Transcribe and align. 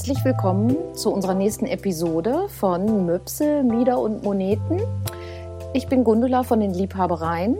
herzlich 0.00 0.24
willkommen 0.24 0.94
zu 0.94 1.12
unserer 1.12 1.34
nächsten 1.34 1.66
Episode 1.66 2.48
von 2.48 3.04
Möpse, 3.04 3.62
Mieder 3.62 3.98
und 3.98 4.22
Moneten. 4.22 4.80
Ich 5.74 5.88
bin 5.88 6.04
Gundula 6.04 6.42
von 6.42 6.58
den 6.60 6.72
Liebhabereien 6.72 7.58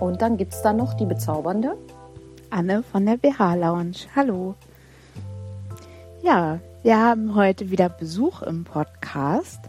und 0.00 0.22
dann 0.22 0.38
gibt 0.38 0.54
es 0.54 0.62
da 0.62 0.72
noch 0.72 0.94
die 0.94 1.04
bezaubernde 1.04 1.76
Anne 2.48 2.82
von 2.82 3.04
der 3.04 3.18
BH 3.18 3.56
Lounge. 3.56 4.08
Hallo. 4.16 4.54
Ja, 6.22 6.60
wir 6.82 6.98
haben 6.98 7.34
heute 7.34 7.70
wieder 7.70 7.90
Besuch 7.90 8.40
im 8.40 8.64
Podcast. 8.64 9.60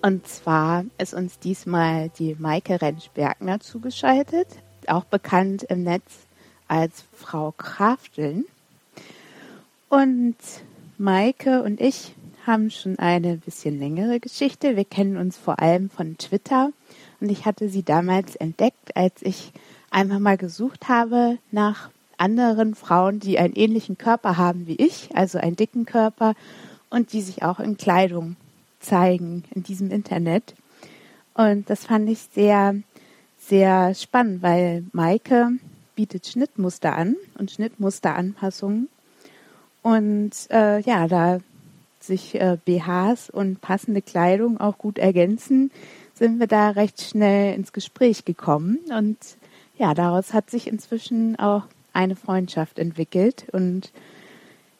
Und 0.00 0.28
zwar 0.28 0.84
ist 0.98 1.12
uns 1.12 1.40
diesmal 1.40 2.08
die 2.10 2.36
Maike 2.38 2.80
Rentsch-Bergner 2.80 3.58
zugeschaltet, 3.58 4.46
auch 4.86 5.06
bekannt 5.06 5.64
im 5.64 5.82
Netz 5.82 6.28
als 6.68 7.02
Frau 7.16 7.50
Krafteln. 7.50 8.44
Und 9.88 10.36
Maike 10.98 11.62
und 11.62 11.80
ich 11.80 12.14
haben 12.46 12.70
schon 12.70 12.98
eine 12.98 13.36
bisschen 13.36 13.78
längere 13.78 14.20
Geschichte. 14.20 14.76
Wir 14.76 14.84
kennen 14.84 15.16
uns 15.16 15.36
vor 15.36 15.60
allem 15.60 15.90
von 15.90 16.18
Twitter 16.18 16.70
und 17.20 17.30
ich 17.30 17.46
hatte 17.46 17.68
sie 17.68 17.82
damals 17.82 18.36
entdeckt, 18.36 18.96
als 18.96 19.22
ich 19.22 19.52
einfach 19.90 20.18
mal 20.18 20.36
gesucht 20.36 20.88
habe 20.88 21.38
nach 21.50 21.90
anderen 22.16 22.74
Frauen, 22.74 23.18
die 23.18 23.38
einen 23.38 23.54
ähnlichen 23.54 23.98
Körper 23.98 24.36
haben 24.36 24.66
wie 24.66 24.76
ich, 24.76 25.08
also 25.14 25.38
einen 25.38 25.56
dicken 25.56 25.84
Körper 25.84 26.34
und 26.90 27.12
die 27.12 27.22
sich 27.22 27.42
auch 27.42 27.60
in 27.60 27.76
Kleidung 27.76 28.36
zeigen 28.78 29.44
in 29.54 29.62
diesem 29.62 29.90
Internet. 29.90 30.54
Und 31.34 31.68
das 31.70 31.86
fand 31.86 32.08
ich 32.08 32.20
sehr, 32.32 32.76
sehr 33.38 33.94
spannend, 33.94 34.42
weil 34.42 34.84
Maike 34.92 35.50
bietet 35.96 36.26
Schnittmuster 36.26 36.94
an 36.94 37.16
und 37.36 37.50
Schnittmusteranpassungen. 37.50 38.88
Und 39.84 40.32
äh, 40.50 40.80
ja, 40.80 41.06
da 41.08 41.40
sich 42.00 42.34
äh, 42.36 42.56
BHs 42.64 43.28
und 43.28 43.60
passende 43.60 44.00
Kleidung 44.00 44.58
auch 44.58 44.78
gut 44.78 44.98
ergänzen, 44.98 45.70
sind 46.14 46.40
wir 46.40 46.46
da 46.46 46.70
recht 46.70 47.02
schnell 47.02 47.54
ins 47.54 47.74
Gespräch 47.74 48.24
gekommen. 48.24 48.78
Und 48.96 49.18
ja, 49.76 49.92
daraus 49.92 50.32
hat 50.32 50.48
sich 50.48 50.68
inzwischen 50.68 51.38
auch 51.38 51.64
eine 51.92 52.16
Freundschaft 52.16 52.78
entwickelt. 52.78 53.44
Und 53.52 53.92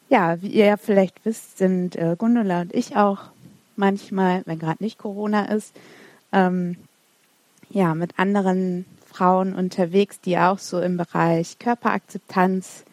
ja, 0.08 0.40
wie 0.40 0.48
ihr 0.48 0.64
ja 0.64 0.76
vielleicht 0.78 1.22
wisst, 1.26 1.58
sind 1.58 1.96
äh, 1.96 2.16
Gundula 2.16 2.62
und 2.62 2.74
ich 2.74 2.96
auch 2.96 3.24
manchmal, 3.76 4.40
wenn 4.46 4.58
gerade 4.58 4.82
nicht 4.82 4.96
Corona 4.96 5.44
ist, 5.44 5.76
ähm, 6.32 6.76
ja, 7.68 7.94
mit 7.94 8.18
anderen 8.18 8.86
Frauen 9.04 9.54
unterwegs, 9.54 10.18
die 10.18 10.38
auch 10.38 10.58
so 10.58 10.80
im 10.80 10.96
Bereich 10.96 11.58
Körperakzeptanz 11.58 12.84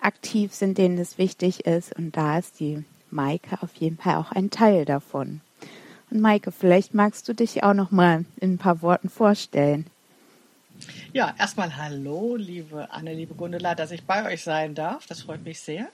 aktiv 0.00 0.54
sind, 0.54 0.78
denen 0.78 0.98
es 0.98 1.18
wichtig 1.18 1.66
ist. 1.66 1.96
Und 1.96 2.16
da 2.16 2.38
ist 2.38 2.60
die 2.60 2.84
Maike 3.10 3.62
auf 3.62 3.74
jeden 3.76 3.98
Fall 3.98 4.16
auch 4.16 4.32
ein 4.32 4.50
Teil 4.50 4.84
davon. 4.84 5.40
Und 6.10 6.20
Maike, 6.20 6.52
vielleicht 6.52 6.94
magst 6.94 7.28
du 7.28 7.34
dich 7.34 7.62
auch 7.62 7.74
noch 7.74 7.90
mal 7.90 8.24
in 8.40 8.54
ein 8.54 8.58
paar 8.58 8.82
Worten 8.82 9.08
vorstellen. 9.08 9.86
Ja, 11.12 11.34
erstmal 11.38 11.76
hallo, 11.76 12.36
liebe 12.36 12.90
Anne, 12.90 13.14
liebe 13.14 13.34
Gundela, 13.34 13.74
dass 13.74 13.90
ich 13.90 14.04
bei 14.04 14.26
euch 14.32 14.42
sein 14.42 14.74
darf. 14.74 15.06
Das 15.06 15.22
freut 15.22 15.44
mich 15.44 15.60
sehr. 15.60 15.88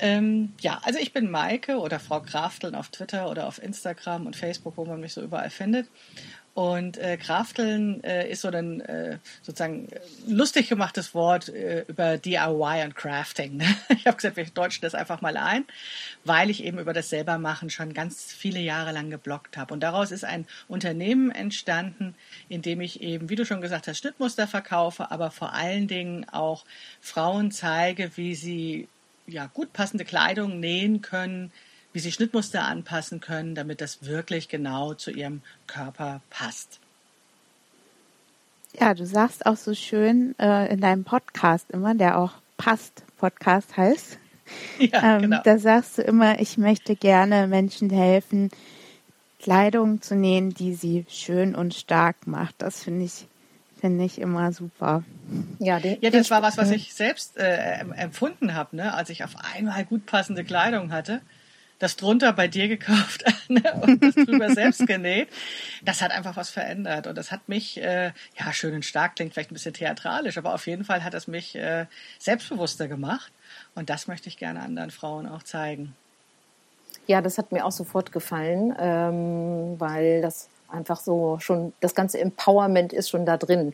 Ähm, 0.00 0.52
ja, 0.60 0.80
also 0.84 0.98
ich 1.00 1.12
bin 1.12 1.30
Maike 1.30 1.78
oder 1.78 1.98
Frau 1.98 2.20
Krafteln 2.20 2.74
auf 2.74 2.88
Twitter 2.88 3.28
oder 3.30 3.48
auf 3.48 3.60
Instagram 3.60 4.26
und 4.26 4.36
Facebook, 4.36 4.76
wo 4.76 4.84
man 4.84 5.00
mich 5.00 5.12
so 5.12 5.22
überall 5.22 5.50
findet. 5.50 5.88
Und 6.54 6.98
äh, 6.98 7.16
Krafteln 7.16 8.02
äh, 8.02 8.28
ist 8.28 8.40
so 8.40 8.48
ein 8.48 8.80
äh, 8.80 9.18
sozusagen 9.42 9.88
lustig 10.26 10.68
gemachtes 10.68 11.14
Wort 11.14 11.48
äh, 11.48 11.84
über 11.86 12.18
DIY 12.18 12.82
und 12.84 12.96
Crafting. 12.96 13.56
Ne? 13.56 13.66
Ich 13.90 14.06
habe 14.06 14.16
gesagt, 14.16 14.36
wir 14.36 14.44
deutschen 14.44 14.82
das 14.82 14.94
einfach 14.94 15.20
mal 15.20 15.36
ein, 15.36 15.64
weil 16.24 16.50
ich 16.50 16.64
eben 16.64 16.78
über 16.78 16.92
das 16.92 17.10
Selbermachen 17.10 17.70
schon 17.70 17.94
ganz 17.94 18.32
viele 18.32 18.60
Jahre 18.60 18.92
lang 18.92 19.10
geblockt 19.10 19.56
habe. 19.56 19.72
Und 19.72 19.80
daraus 19.80 20.10
ist 20.10 20.24
ein 20.24 20.46
Unternehmen 20.66 21.30
entstanden, 21.30 22.14
in 22.48 22.62
dem 22.62 22.80
ich 22.80 23.02
eben, 23.02 23.28
wie 23.28 23.36
du 23.36 23.46
schon 23.46 23.60
gesagt 23.60 23.86
hast, 23.86 23.98
Schnittmuster 23.98 24.48
verkaufe, 24.48 25.10
aber 25.10 25.30
vor 25.30 25.52
allen 25.52 25.86
Dingen 25.86 26.28
auch 26.28 26.64
Frauen 27.00 27.52
zeige, 27.52 28.16
wie 28.16 28.34
sie 28.34 28.88
ja 29.28 29.46
gut 29.46 29.72
passende 29.72 30.04
Kleidung 30.04 30.58
nähen 30.58 31.02
können, 31.02 31.52
wie 31.98 32.02
sie 32.02 32.12
Schnittmuster 32.12 32.62
anpassen 32.62 33.18
können, 33.18 33.56
damit 33.56 33.80
das 33.80 34.04
wirklich 34.04 34.48
genau 34.48 34.94
zu 34.94 35.10
ihrem 35.10 35.42
Körper 35.66 36.20
passt. 36.30 36.78
Ja, 38.78 38.94
du 38.94 39.04
sagst 39.04 39.46
auch 39.46 39.56
so 39.56 39.74
schön 39.74 40.38
äh, 40.38 40.72
in 40.72 40.80
deinem 40.80 41.02
Podcast 41.02 41.68
immer, 41.72 41.96
der 41.96 42.16
auch 42.20 42.34
Passt 42.56 43.02
Podcast 43.18 43.76
heißt. 43.76 44.16
Ja, 44.78 45.16
ähm, 45.16 45.22
genau. 45.22 45.40
Da 45.44 45.58
sagst 45.58 45.98
du 45.98 46.02
immer, 46.02 46.40
ich 46.40 46.56
möchte 46.56 46.96
gerne 46.96 47.46
Menschen 47.48 47.90
helfen, 47.90 48.48
Kleidung 49.40 50.00
zu 50.00 50.14
nähen, 50.14 50.54
die 50.54 50.72
sie 50.72 51.04
schön 51.10 51.54
und 51.54 51.74
stark 51.74 52.26
macht. 52.26 52.54
Das 52.56 52.82
finde 52.82 53.04
ich 53.04 53.26
finde 53.78 54.04
ich 54.06 54.18
immer 54.18 54.52
super. 54.52 55.04
Ja, 55.58 55.80
den, 55.80 55.98
ja 56.00 56.08
das 56.08 56.30
war 56.30 56.40
was, 56.40 56.56
was 56.56 56.70
ich 56.70 56.94
selbst 56.94 57.36
äh, 57.36 57.80
empfunden 57.96 58.54
habe, 58.54 58.74
ne? 58.74 58.94
als 58.94 59.10
ich 59.10 59.22
auf 59.22 59.34
einmal 59.54 59.84
gut 59.84 60.06
passende 60.06 60.44
Kleidung 60.44 60.92
hatte 60.92 61.20
das 61.78 61.96
drunter 61.96 62.32
bei 62.32 62.48
dir 62.48 62.68
gekauft 62.68 63.24
ne, 63.48 63.62
und 63.82 64.02
das 64.02 64.14
drüber 64.14 64.50
selbst 64.50 64.86
genäht. 64.86 65.28
Das 65.82 66.02
hat 66.02 66.10
einfach 66.10 66.36
was 66.36 66.50
verändert 66.50 67.06
und 67.06 67.16
das 67.16 67.30
hat 67.30 67.48
mich, 67.48 67.80
äh, 67.80 68.12
ja, 68.38 68.52
schön 68.52 68.74
und 68.74 68.84
stark 68.84 69.16
klingt 69.16 69.34
vielleicht 69.34 69.50
ein 69.50 69.54
bisschen 69.54 69.74
theatralisch, 69.74 70.38
aber 70.38 70.54
auf 70.54 70.66
jeden 70.66 70.84
Fall 70.84 71.04
hat 71.04 71.14
es 71.14 71.28
mich 71.28 71.54
äh, 71.54 71.86
selbstbewusster 72.18 72.88
gemacht 72.88 73.32
und 73.74 73.90
das 73.90 74.08
möchte 74.08 74.28
ich 74.28 74.36
gerne 74.36 74.60
anderen 74.60 74.90
Frauen 74.90 75.28
auch 75.28 75.42
zeigen. 75.42 75.94
Ja, 77.06 77.22
das 77.22 77.38
hat 77.38 77.52
mir 77.52 77.64
auch 77.64 77.72
sofort 77.72 78.12
gefallen, 78.12 78.74
ähm, 78.78 79.80
weil 79.80 80.20
das 80.20 80.48
einfach 80.68 81.00
so 81.00 81.38
schon, 81.40 81.72
das 81.80 81.94
ganze 81.94 82.20
Empowerment 82.20 82.92
ist 82.92 83.08
schon 83.08 83.24
da 83.24 83.36
drin. 83.36 83.72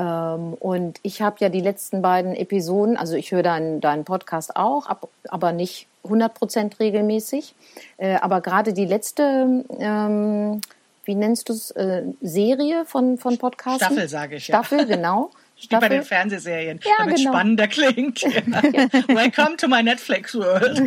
Ähm, 0.00 0.54
und 0.54 0.98
ich 1.02 1.20
habe 1.20 1.36
ja 1.40 1.50
die 1.50 1.60
letzten 1.60 2.00
beiden 2.00 2.34
Episoden, 2.34 2.96
also 2.96 3.16
ich 3.16 3.32
höre 3.32 3.42
deinen, 3.42 3.80
deinen 3.82 4.04
Podcast 4.04 4.56
auch, 4.56 4.86
ab, 4.86 5.08
aber 5.28 5.52
nicht 5.52 5.88
100 6.04 6.80
regelmäßig. 6.80 7.54
Äh, 7.98 8.14
aber 8.14 8.40
gerade 8.40 8.72
die 8.72 8.86
letzte, 8.86 9.64
ähm, 9.78 10.62
wie 11.04 11.14
nennst 11.14 11.50
du 11.50 11.52
es, 11.52 11.70
äh, 11.72 12.04
Serie 12.22 12.86
von, 12.86 13.18
von 13.18 13.36
Podcasts? 13.36 13.84
Staffel, 13.84 14.08
sage 14.08 14.36
ich. 14.36 14.44
Staffel, 14.44 14.78
ja. 14.80 14.84
genau. 14.96 15.30
Staffel. 15.60 15.84
Wie 15.84 15.88
bei 15.90 15.94
den 15.96 16.04
Fernsehserien, 16.04 16.80
ja, 16.82 16.92
damit 16.98 17.16
genau. 17.16 17.32
spannender 17.32 17.68
klingt. 17.68 18.22
Ja. 18.22 18.30
Welcome 19.08 19.56
to 19.58 19.68
my 19.68 19.82
Netflix 19.82 20.34
world. 20.34 20.80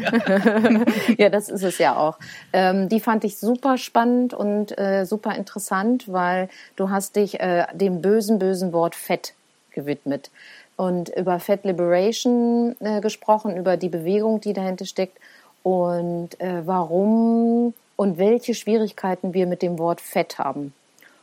ja, 1.18 1.30
das 1.30 1.50
ist 1.50 1.64
es 1.64 1.78
ja 1.78 1.96
auch. 1.96 2.18
Ähm, 2.54 2.90
die 2.90 3.00
fand 3.00 3.24
ich 3.24 3.38
super 3.38 3.78
spannend 3.78 4.34
und 4.34 4.78
äh, 4.78 5.06
super 5.06 5.36
interessant, 5.36 6.12
weil 6.12 6.50
du 6.76 6.90
hast 6.90 7.16
dich 7.16 7.40
äh, 7.40 7.68
dem 7.74 8.02
bösen, 8.02 8.40
bösen 8.40 8.74
Wort 8.74 8.96
Fett 8.96 9.34
gewidmet 9.72 10.32
und 10.76 11.10
über 11.10 11.40
Fat 11.40 11.66
Liberation 11.66 12.76
äh, 12.80 13.00
gesprochen, 13.00 13.56
über 13.58 13.78
die 13.78 13.90
Bewegung, 13.90 14.42
die 14.42 14.54
dahinter 14.54 14.86
steckt 14.86 15.20
und 15.62 16.40
äh, 16.40 16.66
warum 16.66 17.74
und 17.96 18.18
welche 18.18 18.56
Schwierigkeiten 18.56 19.34
wir 19.34 19.46
mit 19.46 19.62
dem 19.62 19.78
Wort 19.78 20.02
Fett 20.02 20.40
haben. 20.40 20.74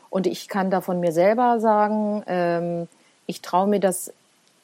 Und 0.08 0.26
ich 0.26 0.48
kann 0.48 0.70
da 0.70 0.80
von 0.80 1.00
mir 1.00 1.12
selber 1.12 1.60
sagen, 1.60 2.22
ähm, 2.26 2.88
ich 3.30 3.40
traue 3.42 3.68
mir 3.68 3.80
das 3.80 4.12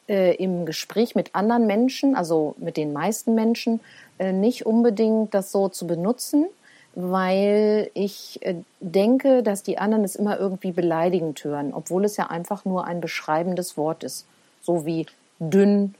äh, 0.08 0.34
im 0.36 0.66
Gespräch 0.66 1.14
mit 1.14 1.34
anderen 1.34 1.66
Menschen, 1.66 2.16
also 2.16 2.54
mit 2.58 2.76
den 2.76 2.92
meisten 2.92 3.34
Menschen, 3.34 3.80
äh, 4.18 4.32
nicht 4.32 4.66
unbedingt 4.66 5.32
das 5.34 5.52
so 5.52 5.68
zu 5.68 5.86
benutzen, 5.86 6.46
weil 6.94 7.90
ich 7.94 8.40
äh, 8.42 8.56
denke, 8.80 9.42
dass 9.42 9.62
die 9.62 9.78
anderen 9.78 10.04
es 10.04 10.16
immer 10.16 10.38
irgendwie 10.38 10.72
beleidigend 10.72 11.42
hören, 11.44 11.72
obwohl 11.72 12.04
es 12.04 12.16
ja 12.16 12.26
einfach 12.26 12.64
nur 12.64 12.84
ein 12.84 13.00
beschreibendes 13.00 13.76
Wort 13.76 14.04
ist 14.04 14.26
so 14.66 14.84
wie 14.84 15.06
dünn, 15.38 15.94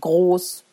groß, 0.00 0.64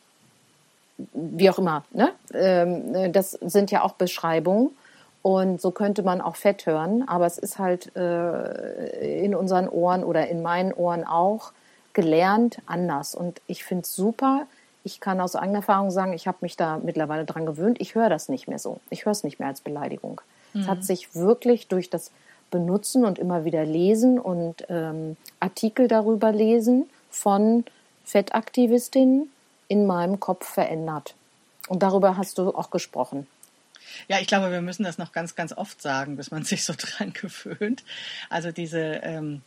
wie 1.14 1.50
auch 1.50 1.60
immer. 1.60 1.86
Ne? 1.92 2.12
Ähm, 2.34 3.14
das 3.14 3.32
sind 3.32 3.72
ja 3.72 3.84
auch 3.84 3.94
Beschreibungen. 3.94 4.72
Und 5.22 5.62
so 5.62 5.72
könnte 5.72 6.02
man 6.02 6.20
auch 6.20 6.36
Fett 6.36 6.66
hören, 6.66 7.08
aber 7.08 7.28
es 7.28 7.38
ist 7.38 7.60
halt 7.60 7.96
äh, 7.96 9.24
in 9.24 9.36
unseren 9.36 9.70
Ohren 9.70 10.04
oder 10.04 10.28
in 10.28 10.42
meinen 10.42 10.74
Ohren 10.74 11.06
auch 11.06 11.52
gelernt 11.94 12.60
anders. 12.66 13.14
Und 13.14 13.42
ich 13.48 13.64
finde 13.64 13.84
es 13.84 13.96
super. 13.96 14.48
Ich 14.84 15.00
kann 15.00 15.22
aus 15.22 15.36
eigener 15.36 15.60
Erfahrung 15.60 15.92
sagen, 15.92 16.14
ich 16.14 16.28
habe 16.28 16.40
mich 16.42 16.58
da 16.58 16.80
mittlerweile 16.84 17.26
dran 17.26 17.46
gewöhnt. 17.46 17.80
Ich 17.80 17.94
höre 17.94 18.10
das 18.10 18.30
nicht 18.30 18.48
mehr 18.48 18.58
so. 18.58 18.80
Ich 18.90 19.06
höre 19.06 19.12
es 19.12 19.24
nicht 19.24 19.40
mehr 19.40 19.48
als 19.48 19.62
Beleidigung. 19.62 20.22
Mhm. 20.54 20.62
Es 20.62 20.68
hat 20.68 20.78
mhm. 20.80 20.84
sich 20.84 21.14
wirklich 21.14 21.68
durch 21.68 21.90
das 21.92 22.12
benutzen 22.50 23.06
und 23.06 23.20
immer 23.20 23.46
wieder 23.46 23.64
lesen 23.64 24.20
und 24.20 24.66
ähm, 24.70 25.18
Artikel 25.40 25.88
darüber 25.88 26.32
lesen 26.32 26.90
von 27.10 27.64
Fettaktivistinnen 28.04 29.32
in 29.68 29.86
meinem 29.86 30.20
Kopf 30.20 30.48
verändert. 30.48 31.16
Und 31.70 31.84
darüber 31.84 32.18
hast 32.18 32.38
du 32.38 32.50
auch 32.50 32.72
gesprochen. 32.72 33.28
Ja, 34.08 34.20
ich 34.20 34.28
glaube, 34.28 34.52
wir 34.52 34.62
müssen 34.62 34.84
das 34.84 34.98
noch 34.98 35.12
ganz, 35.12 35.36
ganz 35.36 35.54
oft 35.54 35.82
sagen, 35.82 36.16
bis 36.18 36.32
man 36.32 36.44
sich 36.46 36.64
so 36.64 36.74
dran 36.78 37.14
gewöhnt. 37.14 37.84
Also 38.30 38.52
diese, 38.52 38.80
ähm, 39.04 39.42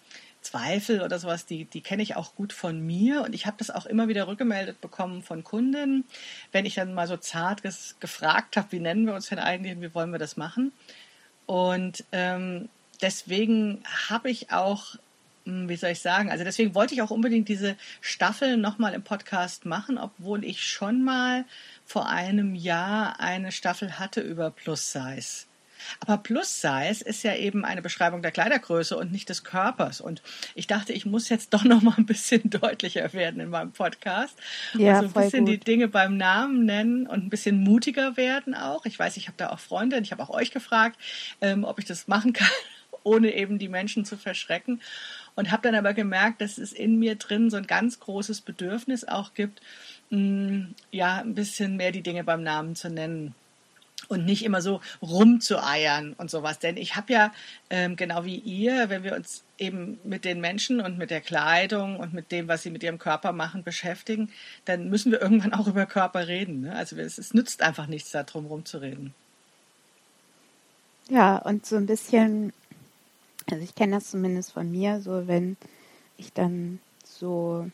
Zweifel 0.45 1.01
oder 1.01 1.19
sowas, 1.19 1.47
die, 1.47 1.65
die 1.65 1.81
kenne 1.81 2.03
ich 2.03 2.17
auch 2.17 2.35
gut 2.37 2.53
von 2.53 2.79
mir 2.79 3.23
und 3.23 3.35
ich 3.35 3.47
habe 3.47 3.57
das 3.59 3.71
auch 3.71 3.87
immer 3.87 4.09
wieder 4.09 4.29
rückgemeldet 4.29 4.81
bekommen 4.81 5.23
von 5.23 5.43
Kunden, 5.43 6.05
wenn 6.53 6.67
ich 6.67 6.75
dann 6.75 6.95
mal 6.95 7.09
so 7.09 7.17
zart 7.17 7.63
gefragt 7.99 8.57
habe, 8.57 8.71
wie 8.71 8.81
nennen 8.81 9.07
wir 9.07 9.15
uns 9.15 9.29
denn 9.29 9.39
eigentlich 9.39 9.75
und 9.75 9.83
wie 9.83 9.95
wollen 9.95 10.11
wir 10.13 10.19
das 10.19 10.37
machen. 10.37 10.73
Und 11.47 12.05
ähm, 12.13 12.69
deswegen 13.03 13.83
habe 14.09 14.31
ich 14.31 14.53
auch, 14.53 14.97
wie 15.45 15.77
soll 15.77 15.91
ich 15.91 16.01
sagen, 16.01 16.31
also 16.31 16.45
deswegen 16.45 16.75
wollte 16.75 16.95
ich 16.95 17.03
auch 17.03 17.11
unbedingt 17.11 17.49
diese 17.49 17.77
Staffel 18.01 18.57
nochmal 18.57 18.95
im 18.95 19.03
Podcast 19.03 19.67
machen, 19.67 19.99
obwohl 19.99 20.45
ich 20.45 20.63
schon 20.63 21.03
mal 21.03 21.45
vor 21.85 22.09
einem 22.09 22.55
Jahr 22.55 23.21
eine 23.21 23.53
Staffel 23.53 23.99
hatte 23.99 24.21
über 24.21 24.51
Plus 24.51 24.93
Size. 24.93 25.47
Aber 26.01 26.19
Plus 26.19 26.61
Size 26.61 27.05
ist 27.05 27.23
ja 27.23 27.35
eben 27.35 27.65
eine 27.65 27.83
Beschreibung 27.83 28.23
der 28.23 28.31
Kleidergröße 28.31 28.97
und 28.97 29.13
nicht 29.13 29.29
des 29.29 29.45
Körpers. 29.45 30.01
Und 30.01 30.23
ich 30.55 30.67
dachte, 30.67 30.93
ich 30.93 31.07
muss 31.07 31.29
jetzt 31.29 31.53
doch 31.55 31.65
noch 31.65 31.83
mal 31.83 31.95
ein 31.97 32.07
bisschen 32.07 32.43
deutlicher 32.51 33.13
werden 33.13 33.41
in 33.41 33.51
meinem 33.51 33.73
Podcast. 33.73 34.37
Ja, 34.75 35.01
und 35.01 35.13
so 35.13 35.19
ein 35.19 35.25
bisschen 35.25 35.45
gut. 35.45 35.55
die 35.55 35.61
Dinge 35.61 35.89
beim 35.89 36.17
Namen 36.17 36.65
nennen 36.65 37.07
und 37.07 37.25
ein 37.25 37.31
bisschen 37.31 37.63
mutiger 37.63 38.17
werden 38.17 38.55
auch. 38.55 38.87
Ich 38.87 38.99
weiß, 38.99 39.17
ich 39.17 39.27
habe 39.27 39.37
da 39.37 39.51
auch 39.51 39.59
Freunde 39.59 39.97
und 39.97 40.05
ich 40.05 40.13
habe 40.13 40.23
auch 40.23 40.31
euch 40.31 40.51
gefragt, 40.51 40.99
ähm, 41.41 41.65
ob 41.65 41.79
ich 41.79 41.85
das 41.85 42.09
machen 42.09 42.33
kann, 42.33 42.49
ohne 43.03 43.35
eben 43.35 43.59
die 43.59 43.69
Menschen 43.69 44.05
zu 44.05 44.17
verschrecken. 44.17 44.81
Und 45.37 45.51
habe 45.51 45.63
dann 45.63 45.75
aber 45.75 45.95
gemerkt, 45.95 46.41
dass 46.41 46.59
es 46.59 46.73
in 46.73 46.99
mir 46.99 47.17
drin 47.17 47.51
so 47.51 47.57
ein 47.57 47.67
ganz 47.67 47.99
großes 47.99 48.43
Bedürfnis 48.43 49.05
auch 49.05 49.35
gibt, 49.35 49.61
mh, 50.11 50.19
mm, 50.19 50.75
ja, 50.93 51.17
ein 51.17 51.35
bisschen 51.35 51.77
mehr 51.77 51.93
die 51.93 52.03
Dinge 52.03 52.25
beim 52.25 52.43
Namen 52.43 52.77
zu 52.77 52.89
nennen 52.89 53.35
und 54.09 54.25
nicht 54.25 54.45
immer 54.45 54.61
so 54.61 54.81
rumzueiern 55.03 56.15
und 56.15 56.31
sowas. 56.31 56.59
Denn 56.59 56.77
ich 56.77 56.97
habe 56.97 57.13
ja, 57.13 57.33
ähm, 57.71 57.97
genau 57.97 58.25
wie 58.25 58.37
ihr, 58.37 58.91
wenn 58.91 59.03
wir 59.03 59.15
uns 59.15 59.45
eben 59.59 59.99
mit 60.05 60.25
den 60.25 60.41
Menschen 60.41 60.81
und 60.81 60.99
mit 60.99 61.11
der 61.11 61.21
Kleidung 61.21 61.99
und 61.99 62.13
mit 62.13 62.33
dem, 62.33 62.49
was 62.49 62.63
sie 62.63 62.71
mit 62.71 62.83
ihrem 62.83 62.99
Körper 62.99 63.33
machen, 63.33 63.63
beschäftigen, 63.63 64.31
dann 64.65 64.89
müssen 64.89 65.13
wir 65.13 65.21
irgendwann 65.21 65.55
auch 65.55 65.67
über 65.67 65.87
Körper 65.87 66.27
reden. 66.27 66.63
Ne? 66.63 66.75
Also 66.75 66.97
es, 66.97 67.19
es 67.19 67.35
nützt 67.35 67.63
einfach 67.63 67.87
nichts, 67.87 68.11
da 68.11 68.25
drum 68.25 68.47
rumzureden. 68.47 69.15
Ja, 71.11 71.37
und 71.37 71.67
so 71.67 71.77
ein 71.77 71.87
bisschen, 71.87 72.53
also 73.51 73.63
ich 73.63 73.75
kenne 73.75 73.97
das 73.97 74.11
zumindest 74.11 74.53
von 74.53 74.71
mir, 74.71 75.01
so 75.01 75.27
wenn 75.27 75.57
ich 76.17 76.33
dann 76.33 76.81
so, 77.05 77.67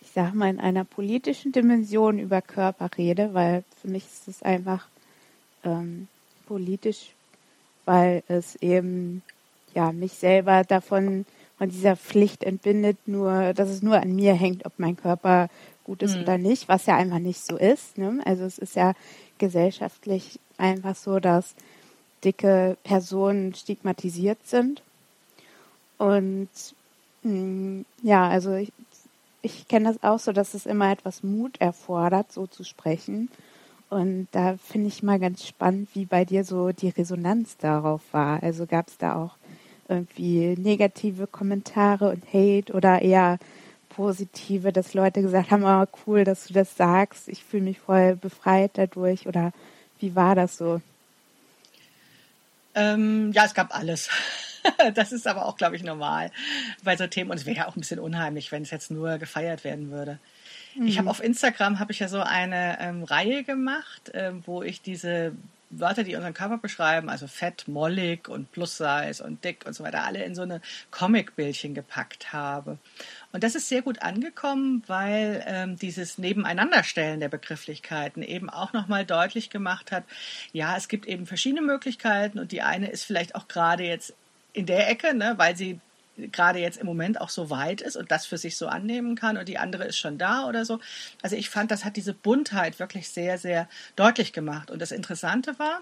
ich 0.00 0.10
sag 0.12 0.34
mal, 0.34 0.50
in 0.50 0.60
einer 0.60 0.84
politischen 0.84 1.52
Dimension 1.52 2.18
über 2.18 2.40
Körper 2.40 2.90
rede, 2.96 3.34
weil 3.34 3.64
für 3.80 3.88
mich 3.88 4.04
ist 4.04 4.28
es 4.28 4.42
einfach 4.42 4.86
ähm, 5.64 6.08
politisch, 6.46 7.12
weil 7.84 8.22
es 8.28 8.56
eben 8.56 9.22
ja 9.74 9.92
mich 9.92 10.12
selber 10.12 10.64
davon 10.64 11.26
von 11.58 11.68
dieser 11.68 11.96
Pflicht 11.96 12.42
entbindet, 12.44 12.96
nur 13.06 13.52
dass 13.54 13.68
es 13.68 13.82
nur 13.82 14.00
an 14.00 14.14
mir 14.14 14.34
hängt, 14.34 14.66
ob 14.66 14.72
mein 14.78 14.96
Körper 14.96 15.48
gut 15.84 16.02
ist 16.02 16.16
mhm. 16.16 16.22
oder 16.22 16.38
nicht, 16.38 16.68
was 16.68 16.86
ja 16.86 16.96
einfach 16.96 17.18
nicht 17.18 17.44
so 17.44 17.56
ist. 17.56 17.98
Ne? 17.98 18.20
Also 18.24 18.44
es 18.44 18.58
ist 18.58 18.74
ja 18.74 18.94
gesellschaftlich 19.38 20.40
einfach 20.56 20.96
so, 20.96 21.20
dass 21.20 21.54
dicke 22.24 22.76
Personen 22.84 23.54
stigmatisiert 23.54 24.38
sind. 24.46 24.82
Und 25.98 26.48
mh, 27.22 27.32
mm, 27.32 27.84
ja, 28.02 28.28
also 28.28 28.54
ich, 28.54 28.72
ich 29.42 29.68
kenne 29.68 29.88
das 29.88 30.02
auch 30.02 30.18
so, 30.18 30.32
dass 30.32 30.54
es 30.54 30.66
immer 30.66 30.90
etwas 30.90 31.22
Mut 31.22 31.60
erfordert, 31.60 32.32
so 32.32 32.46
zu 32.46 32.64
sprechen. 32.64 33.28
Und 33.90 34.28
da 34.32 34.56
finde 34.56 34.88
ich 34.88 35.02
mal 35.02 35.20
ganz 35.20 35.46
spannend, 35.46 35.88
wie 35.94 36.04
bei 36.06 36.24
dir 36.24 36.44
so 36.44 36.72
die 36.72 36.88
Resonanz 36.88 37.56
darauf 37.58 38.00
war. 38.12 38.42
Also 38.42 38.66
gab 38.66 38.88
es 38.88 38.98
da 38.98 39.22
auch 39.22 39.36
irgendwie 39.88 40.56
negative 40.58 41.26
Kommentare 41.26 42.10
und 42.10 42.24
Hate 42.32 42.72
oder 42.72 43.02
eher 43.02 43.38
positive, 43.90 44.72
dass 44.72 44.94
Leute 44.94 45.22
gesagt 45.22 45.50
haben, 45.50 45.64
oh 45.64 45.86
cool, 46.06 46.24
dass 46.24 46.46
du 46.46 46.54
das 46.54 46.76
sagst, 46.76 47.28
ich 47.28 47.44
fühle 47.44 47.64
mich 47.64 47.78
voll 47.78 48.16
befreit 48.16 48.72
dadurch 48.74 49.28
oder 49.28 49.52
wie 50.00 50.16
war 50.16 50.34
das 50.34 50.56
so? 50.56 50.80
Ähm, 52.74 53.32
ja, 53.32 53.44
es 53.44 53.54
gab 53.54 53.74
alles. 53.74 54.08
das 54.94 55.12
ist 55.12 55.26
aber 55.26 55.46
auch, 55.46 55.56
glaube 55.56 55.76
ich, 55.76 55.82
normal 55.82 56.30
bei 56.82 56.96
so 56.96 57.06
Themen 57.06 57.30
und 57.30 57.36
es 57.38 57.46
wäre 57.46 57.56
ja 57.56 57.68
auch 57.68 57.76
ein 57.76 57.80
bisschen 57.80 58.00
unheimlich, 58.00 58.52
wenn 58.52 58.62
es 58.62 58.70
jetzt 58.70 58.90
nur 58.90 59.18
gefeiert 59.18 59.64
werden 59.64 59.90
würde. 59.90 60.18
Mhm. 60.74 60.86
Ich 60.86 60.98
habe 60.98 61.10
auf 61.10 61.22
Instagram 61.22 61.78
habe 61.78 61.92
ich 61.92 62.00
ja 62.00 62.08
so 62.08 62.20
eine 62.20 62.78
ähm, 62.80 63.04
Reihe 63.04 63.44
gemacht, 63.44 64.10
ähm, 64.14 64.42
wo 64.46 64.62
ich 64.62 64.82
diese 64.82 65.32
Wörter, 65.70 66.04
die 66.04 66.14
unseren 66.14 66.34
Körper 66.34 66.58
beschreiben, 66.58 67.08
also 67.08 67.26
fett, 67.26 67.66
mollig 67.66 68.28
und 68.28 68.52
plus 68.52 68.76
size 68.76 69.22
und 69.24 69.44
dick 69.44 69.64
und 69.66 69.74
so 69.74 69.84
weiter, 69.84 70.04
alle 70.04 70.22
in 70.24 70.34
so 70.34 70.42
eine 70.42 70.60
Comic-Bildchen 70.90 71.74
gepackt 71.74 72.32
habe. 72.32 72.78
Und 73.34 73.42
das 73.42 73.56
ist 73.56 73.68
sehr 73.68 73.82
gut 73.82 74.00
angekommen, 74.00 74.84
weil 74.86 75.42
ähm, 75.48 75.76
dieses 75.76 76.18
Nebeneinanderstellen 76.18 77.18
der 77.18 77.28
Begrifflichkeiten 77.28 78.22
eben 78.22 78.48
auch 78.48 78.72
nochmal 78.72 79.04
deutlich 79.04 79.50
gemacht 79.50 79.90
hat, 79.90 80.04
ja, 80.52 80.76
es 80.76 80.86
gibt 80.86 81.04
eben 81.06 81.26
verschiedene 81.26 81.60
Möglichkeiten 81.60 82.38
und 82.38 82.52
die 82.52 82.62
eine 82.62 82.88
ist 82.88 83.02
vielleicht 83.02 83.34
auch 83.34 83.48
gerade 83.48 83.82
jetzt 83.82 84.14
in 84.52 84.66
der 84.66 84.88
Ecke, 84.88 85.14
ne, 85.14 85.34
weil 85.36 85.56
sie 85.56 85.80
gerade 86.16 86.60
jetzt 86.60 86.76
im 86.76 86.86
Moment 86.86 87.20
auch 87.20 87.28
so 87.28 87.50
weit 87.50 87.80
ist 87.80 87.96
und 87.96 88.12
das 88.12 88.24
für 88.24 88.38
sich 88.38 88.56
so 88.56 88.68
annehmen 88.68 89.16
kann 89.16 89.36
und 89.36 89.48
die 89.48 89.58
andere 89.58 89.82
ist 89.82 89.98
schon 89.98 90.16
da 90.16 90.46
oder 90.46 90.64
so. 90.64 90.78
Also 91.20 91.34
ich 91.34 91.50
fand, 91.50 91.72
das 91.72 91.84
hat 91.84 91.96
diese 91.96 92.14
Buntheit 92.14 92.78
wirklich 92.78 93.08
sehr, 93.08 93.36
sehr 93.38 93.68
deutlich 93.96 94.32
gemacht. 94.32 94.70
Und 94.70 94.80
das 94.80 94.92
Interessante 94.92 95.58
war, 95.58 95.80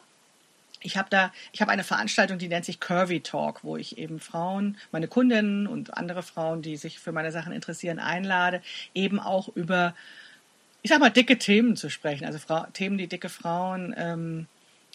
ich 0.83 0.97
habe 0.97 1.09
da, 1.11 1.33
ich 1.53 1.61
habe 1.61 1.71
eine 1.71 1.85
Veranstaltung, 1.85 2.39
die 2.39 2.49
nennt 2.49 2.65
sich 2.65 2.81
Curvy 2.81 3.21
Talk, 3.21 3.65
wo 3.65 3.77
ich 3.77 3.99
eben 3.99 4.21
Frauen, 4.21 4.77
meine 4.91 5.09
Kundinnen 5.09 5.67
und 5.67 5.97
andere 5.97 6.23
Frauen, 6.23 6.63
die 6.63 6.77
sich 6.77 6.99
für 6.99 7.13
meine 7.13 7.33
Sachen 7.33 7.53
interessieren, 7.53 7.99
einlade, 7.99 8.63
eben 8.95 9.21
auch 9.21 9.49
über, 9.55 9.95
ich 10.83 10.91
sag 10.91 11.01
mal, 11.01 11.11
dicke 11.11 11.39
Themen 11.39 11.77
zu 11.77 11.91
sprechen. 11.91 12.25
Also 12.25 12.39
Frau, 12.39 12.67
Themen, 12.73 12.99
die 12.99 13.09
dicke 13.09 13.29
Frauen 13.29 13.95
ähm, 13.97 14.47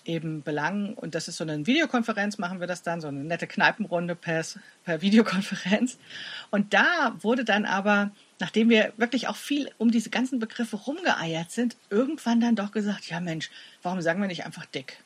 eben 0.07 0.41
belangen. 0.41 0.93
Und 0.93 1.15
das 1.15 1.27
ist 1.27 1.37
so 1.37 1.43
eine 1.43 1.67
Videokonferenz, 1.67 2.37
machen 2.37 2.59
wir 2.59 2.67
das 2.67 2.81
dann, 2.81 3.01
so 3.01 3.07
eine 3.07 3.23
nette 3.23 3.47
Kneipenrunde 3.47 4.15
per, 4.15 4.43
per 4.83 5.01
Videokonferenz. 5.01 5.97
Und 6.49 6.73
da 6.73 7.15
wurde 7.19 7.43
dann 7.43 7.65
aber, 7.65 8.11
nachdem 8.39 8.69
wir 8.69 8.93
wirklich 8.97 9.27
auch 9.27 9.35
viel 9.35 9.69
um 9.77 9.91
diese 9.91 10.09
ganzen 10.09 10.39
Begriffe 10.39 10.77
rumgeeiert 10.77 11.51
sind, 11.51 11.75
irgendwann 11.89 12.39
dann 12.39 12.55
doch 12.55 12.71
gesagt, 12.71 13.09
ja 13.09 13.19
Mensch, 13.19 13.49
warum 13.83 14.01
sagen 14.01 14.21
wir 14.21 14.27
nicht 14.27 14.45
einfach 14.45 14.65
dick? 14.65 15.03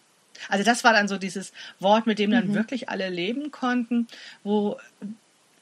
Also 0.49 0.63
das 0.63 0.83
war 0.83 0.93
dann 0.93 1.07
so 1.07 1.17
dieses 1.17 1.51
Wort, 1.79 2.07
mit 2.07 2.19
dem 2.19 2.31
dann 2.31 2.49
mhm. 2.49 2.53
wirklich 2.53 2.89
alle 2.89 3.09
leben 3.09 3.51
konnten, 3.51 4.07
wo 4.43 4.77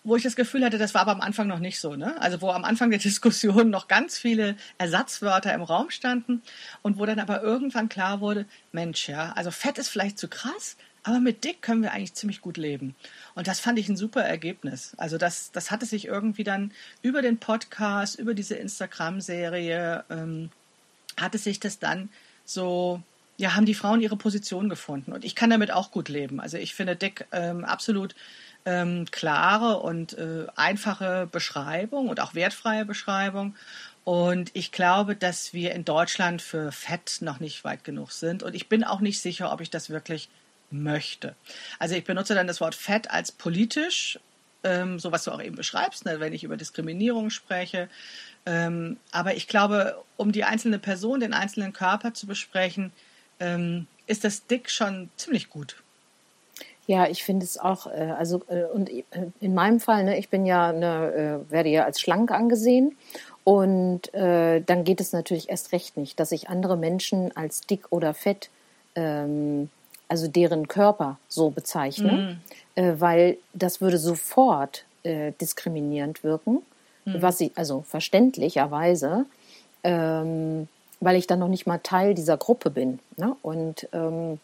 wo 0.05 0.15
ich 0.15 0.23
das 0.23 0.35
Gefühl 0.35 0.63
hatte, 0.63 0.77
das 0.77 0.93
war 0.93 1.01
aber 1.01 1.11
am 1.11 1.21
Anfang 1.21 1.47
noch 1.47 1.59
nicht 1.59 1.79
so. 1.79 1.95
Ne? 1.95 2.19
Also 2.21 2.41
wo 2.41 2.49
am 2.49 2.63
Anfang 2.63 2.89
der 2.89 2.99
Diskussion 2.99 3.69
noch 3.69 3.87
ganz 3.87 4.17
viele 4.17 4.55
Ersatzwörter 4.77 5.53
im 5.53 5.61
Raum 5.61 5.89
standen 5.89 6.41
und 6.81 6.97
wo 6.97 7.05
dann 7.05 7.19
aber 7.19 7.41
irgendwann 7.41 7.89
klar 7.89 8.21
wurde, 8.21 8.45
Mensch, 8.71 9.09
ja, 9.09 9.33
also 9.33 9.51
Fett 9.51 9.77
ist 9.77 9.89
vielleicht 9.89 10.17
zu 10.17 10.27
krass, 10.27 10.77
aber 11.03 11.19
mit 11.19 11.43
dick 11.43 11.61
können 11.61 11.81
wir 11.81 11.91
eigentlich 11.91 12.13
ziemlich 12.13 12.41
gut 12.41 12.57
leben. 12.57 12.95
Und 13.35 13.47
das 13.47 13.59
fand 13.59 13.79
ich 13.79 13.89
ein 13.89 13.97
super 13.97 14.21
Ergebnis. 14.21 14.93
Also 14.97 15.17
das, 15.17 15.51
das 15.51 15.71
hatte 15.71 15.85
sich 15.85 16.05
irgendwie 16.05 16.43
dann 16.43 16.71
über 17.01 17.21
den 17.21 17.37
Podcast, 17.37 18.19
über 18.19 18.33
diese 18.33 18.55
Instagram-Serie, 18.55 20.03
ähm, 20.09 20.49
hatte 21.17 21.37
sich 21.37 21.59
das 21.59 21.79
dann 21.79 22.09
so 22.45 23.01
ja, 23.39 23.55
haben 23.55 23.65
die 23.65 23.73
Frauen 23.73 24.01
ihre 24.01 24.17
Position 24.17 24.67
gefunden. 24.67 25.13
Und 25.13 25.23
ich 25.23 25.33
kann 25.33 25.49
damit 25.49 25.71
auch 25.71 25.91
gut 25.91 26.09
leben. 26.09 26.41
Also 26.41 26.57
ich 26.57 26.75
finde 26.75 26.97
dick 26.97 27.25
ähm, 27.31 27.63
absolut 27.63 28.13
ähm, 28.65 29.05
klare 29.11 29.77
und 29.77 30.17
äh, 30.17 30.47
einfache 30.57 31.25
Beschreibung 31.31 32.09
und 32.09 32.19
auch 32.19 32.35
wertfreie 32.35 32.83
Beschreibung. 32.83 33.55
Und 34.03 34.51
ich 34.55 34.73
glaube, 34.73 35.15
dass 35.15 35.53
wir 35.53 35.71
in 35.71 35.85
Deutschland 35.85 36.41
für 36.41 36.73
Fett 36.73 37.19
noch 37.21 37.39
nicht 37.39 37.63
weit 37.63 37.85
genug 37.85 38.11
sind. 38.11 38.43
Und 38.43 38.55
ich 38.55 38.67
bin 38.67 38.83
auch 38.83 38.99
nicht 38.99 39.21
sicher, 39.21 39.53
ob 39.53 39.61
ich 39.61 39.69
das 39.69 39.89
wirklich 39.89 40.27
möchte. 40.69 41.33
Also 41.79 41.95
ich 41.95 42.03
benutze 42.03 42.35
dann 42.35 42.45
das 42.45 42.59
Wort 42.59 42.75
Fett 42.75 43.09
als 43.09 43.31
politisch, 43.31 44.19
ähm, 44.65 44.99
so 44.99 45.13
was 45.13 45.23
du 45.23 45.31
auch 45.31 45.41
eben 45.41 45.55
beschreibst, 45.55 46.03
ne, 46.03 46.19
wenn 46.19 46.33
ich 46.33 46.43
über 46.43 46.57
Diskriminierung 46.57 47.29
spreche. 47.29 47.87
Ähm, 48.45 48.97
aber 49.13 49.35
ich 49.35 49.47
glaube, 49.47 49.95
um 50.17 50.33
die 50.33 50.43
einzelne 50.43 50.77
Person, 50.77 51.21
den 51.21 51.33
einzelnen 51.33 51.71
Körper 51.71 52.13
zu 52.13 52.27
besprechen, 52.27 52.91
ähm, 53.39 53.87
ist 54.07 54.23
das 54.23 54.45
Dick 54.47 54.69
schon 54.69 55.09
ziemlich 55.17 55.49
gut. 55.49 55.77
Ja, 56.89 57.07
ich 57.07 57.23
finde 57.23 57.45
es 57.45 57.59
auch, 57.59 57.85
äh, 57.85 58.15
also 58.17 58.41
äh, 58.47 58.63
und 58.63 58.89
äh, 58.89 59.03
in 59.39 59.53
meinem 59.53 59.79
Fall, 59.79 60.03
ne, 60.05 60.17
ich 60.17 60.29
bin 60.29 60.47
ja, 60.47 60.73
ne, 60.73 61.39
werde 61.47 61.69
ja 61.69 61.85
als 61.85 62.01
schlank 62.01 62.31
angesehen 62.31 62.97
und 63.43 64.11
äh, 64.15 64.61
dann 64.61 64.85
geht 64.85 64.99
es 64.99 65.13
natürlich 65.13 65.51
erst 65.51 65.71
recht 65.71 65.97
nicht, 65.97 66.19
dass 66.19 66.31
ich 66.31 66.49
andere 66.49 66.77
Menschen 66.77 67.37
als 67.37 67.61
dick 67.61 67.85
oder 67.91 68.15
fett, 68.15 68.49
ähm, 68.95 69.69
also 70.07 70.27
deren 70.27 70.67
Körper 70.67 71.19
so 71.27 71.51
bezeichne, 71.51 72.39
mhm. 72.75 72.83
äh, 72.83 72.99
weil 72.99 73.37
das 73.53 73.81
würde 73.81 73.99
sofort 73.99 74.85
diskriminierend 75.05 76.25
wirken, 76.25 76.61
mhm. 77.05 77.21
was 77.21 77.39
ich, 77.39 77.51
also 77.55 77.85
verständlicherweise, 77.87 79.25
ähm, 79.85 80.67
weil 80.99 81.15
ich 81.15 81.27
dann 81.27 81.39
noch 81.39 81.47
nicht 81.47 81.65
mal 81.67 81.79
Teil 81.79 82.13
dieser 82.13 82.37
Gruppe 82.37 82.69
bin. 82.69 82.99
Ne? 83.17 83.35
Und 83.41 83.87
ähm, 83.93 84.39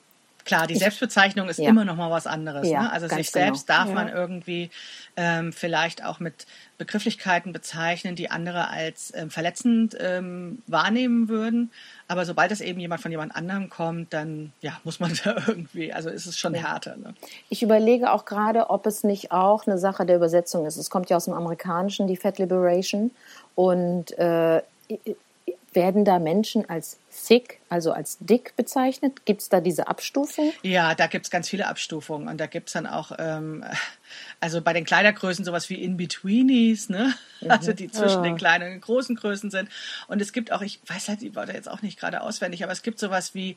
klar, 0.46 0.68
die 0.68 0.76
Selbstbezeichnung 0.76 1.50
ist 1.50 1.60
ja. 1.60 1.70
immer 1.70 1.84
noch 1.84 1.98
mal 1.98 2.12
was 2.12 2.28
anderes. 2.28 2.70
Ja, 2.70 2.84
ne? 2.84 2.92
Also 2.92 3.08
sich 3.08 3.32
selbst 3.32 3.68
genau. 3.68 3.80
darf 3.80 3.94
man 3.94 4.08
irgendwie 4.08 4.70
ähm, 5.18 5.52
vielleicht 5.52 6.06
auch 6.06 6.20
mit 6.20 6.46
Begrifflichkeiten 6.78 7.52
bezeichnen, 7.52 8.16
die 8.16 8.30
andere 8.30 8.70
als 8.70 9.14
ähm, 9.16 9.30
verletzend 9.30 9.98
ähm, 10.00 10.62
wahrnehmen 10.68 11.28
würden. 11.28 11.72
Aber 12.08 12.26
sobald 12.26 12.52
es 12.52 12.62
eben 12.62 12.80
jemand 12.80 13.02
von 13.02 13.12
jemand 13.12 13.36
anderem 13.36 13.70
kommt, 13.70 14.14
dann 14.14 14.54
ja, 14.62 14.78
muss 14.84 15.00
man 15.00 15.18
da 15.24 15.36
irgendwie, 15.48 15.92
also 15.92 16.10
ist 16.10 16.26
es 16.26 16.38
schon 16.38 16.54
ja. 16.54 16.62
härter. 16.62 16.96
Ne? 16.96 17.16
Ich 17.50 17.64
überlege 17.64 18.12
auch 18.12 18.26
gerade, 18.26 18.70
ob 18.70 18.86
es 18.86 19.04
nicht 19.04 19.32
auch 19.32 19.68
eine 19.68 19.78
Sache 19.78 20.06
der 20.06 20.16
Übersetzung 20.16 20.66
ist. 20.66 20.78
Es 20.78 20.90
kommt 20.90 21.10
ja 21.10 21.18
aus 21.18 21.26
dem 21.26 21.34
Amerikanischen, 21.34 22.08
die 22.08 22.18
Fat 22.18 22.38
Liberation. 22.38 23.12
Und 23.56 24.18
äh, 24.18 24.62
werden 25.76 26.06
da 26.06 26.20
Menschen 26.20 26.70
als 26.70 27.00
thick, 27.12 27.60
also 27.70 27.92
als 27.92 28.18
dick 28.20 28.56
bezeichnet? 28.56 29.26
Gibt 29.26 29.42
es 29.42 29.50
da 29.50 29.62
diese 29.62 29.88
Abstufung? 29.88 30.54
Ja, 30.64 30.96
da 30.96 31.08
gibt 31.08 31.26
es 31.26 31.32
ganz 31.32 31.50
viele 31.50 31.68
Abstufungen. 31.68 32.28
Und 32.28 32.38
da 32.40 32.48
gibt 32.48 32.70
es 32.70 32.74
dann 32.74 32.88
auch, 32.88 33.12
ähm, 33.20 33.64
also 34.40 34.62
bei 34.62 34.74
den 34.74 34.86
Kleidergrößen 34.86 35.46
sowas 35.46 35.70
wie 35.70 35.84
In-Betweenies, 35.84 36.90
ne? 36.90 37.14
Mhm. 37.42 37.52
Also 37.52 37.74
die 37.74 37.92
zwischen 37.92 38.20
oh. 38.20 38.24
den 38.24 38.38
kleinen 38.38 38.74
und 38.74 38.82
großen 38.82 39.16
Größen 39.16 39.52
sind. 39.52 39.70
Und 40.08 40.22
es 40.22 40.34
gibt 40.34 40.52
auch, 40.52 40.62
ich 40.62 40.80
weiß 40.88 41.10
halt 41.10 41.22
die 41.22 41.36
Worte 41.36 41.54
jetzt 41.54 41.70
auch 41.70 41.82
nicht 41.82 42.00
gerade 42.00 42.22
auswendig, 42.22 42.64
aber 42.64 42.72
es 42.72 42.82
gibt 42.82 43.00
sowas 43.00 43.36
wie 43.36 43.56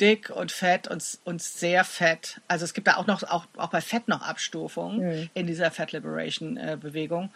dick 0.00 0.30
und 0.30 0.50
fett 0.50 0.88
und, 0.88 1.18
und 1.24 1.42
sehr 1.42 1.84
fett. 1.84 2.40
Also 2.48 2.64
es 2.64 2.72
gibt 2.72 2.86
da 2.86 2.96
auch 2.96 3.06
noch, 3.06 3.22
auch, 3.24 3.46
auch 3.56 3.68
bei 3.68 3.80
Fett 3.80 4.08
noch 4.08 4.22
Abstufungen 4.22 4.98
mhm. 5.00 5.30
in 5.34 5.46
dieser 5.46 5.70
Fat 5.70 5.92
Liberation 5.92 6.56
äh, 6.56 6.78
Bewegung 6.80 7.30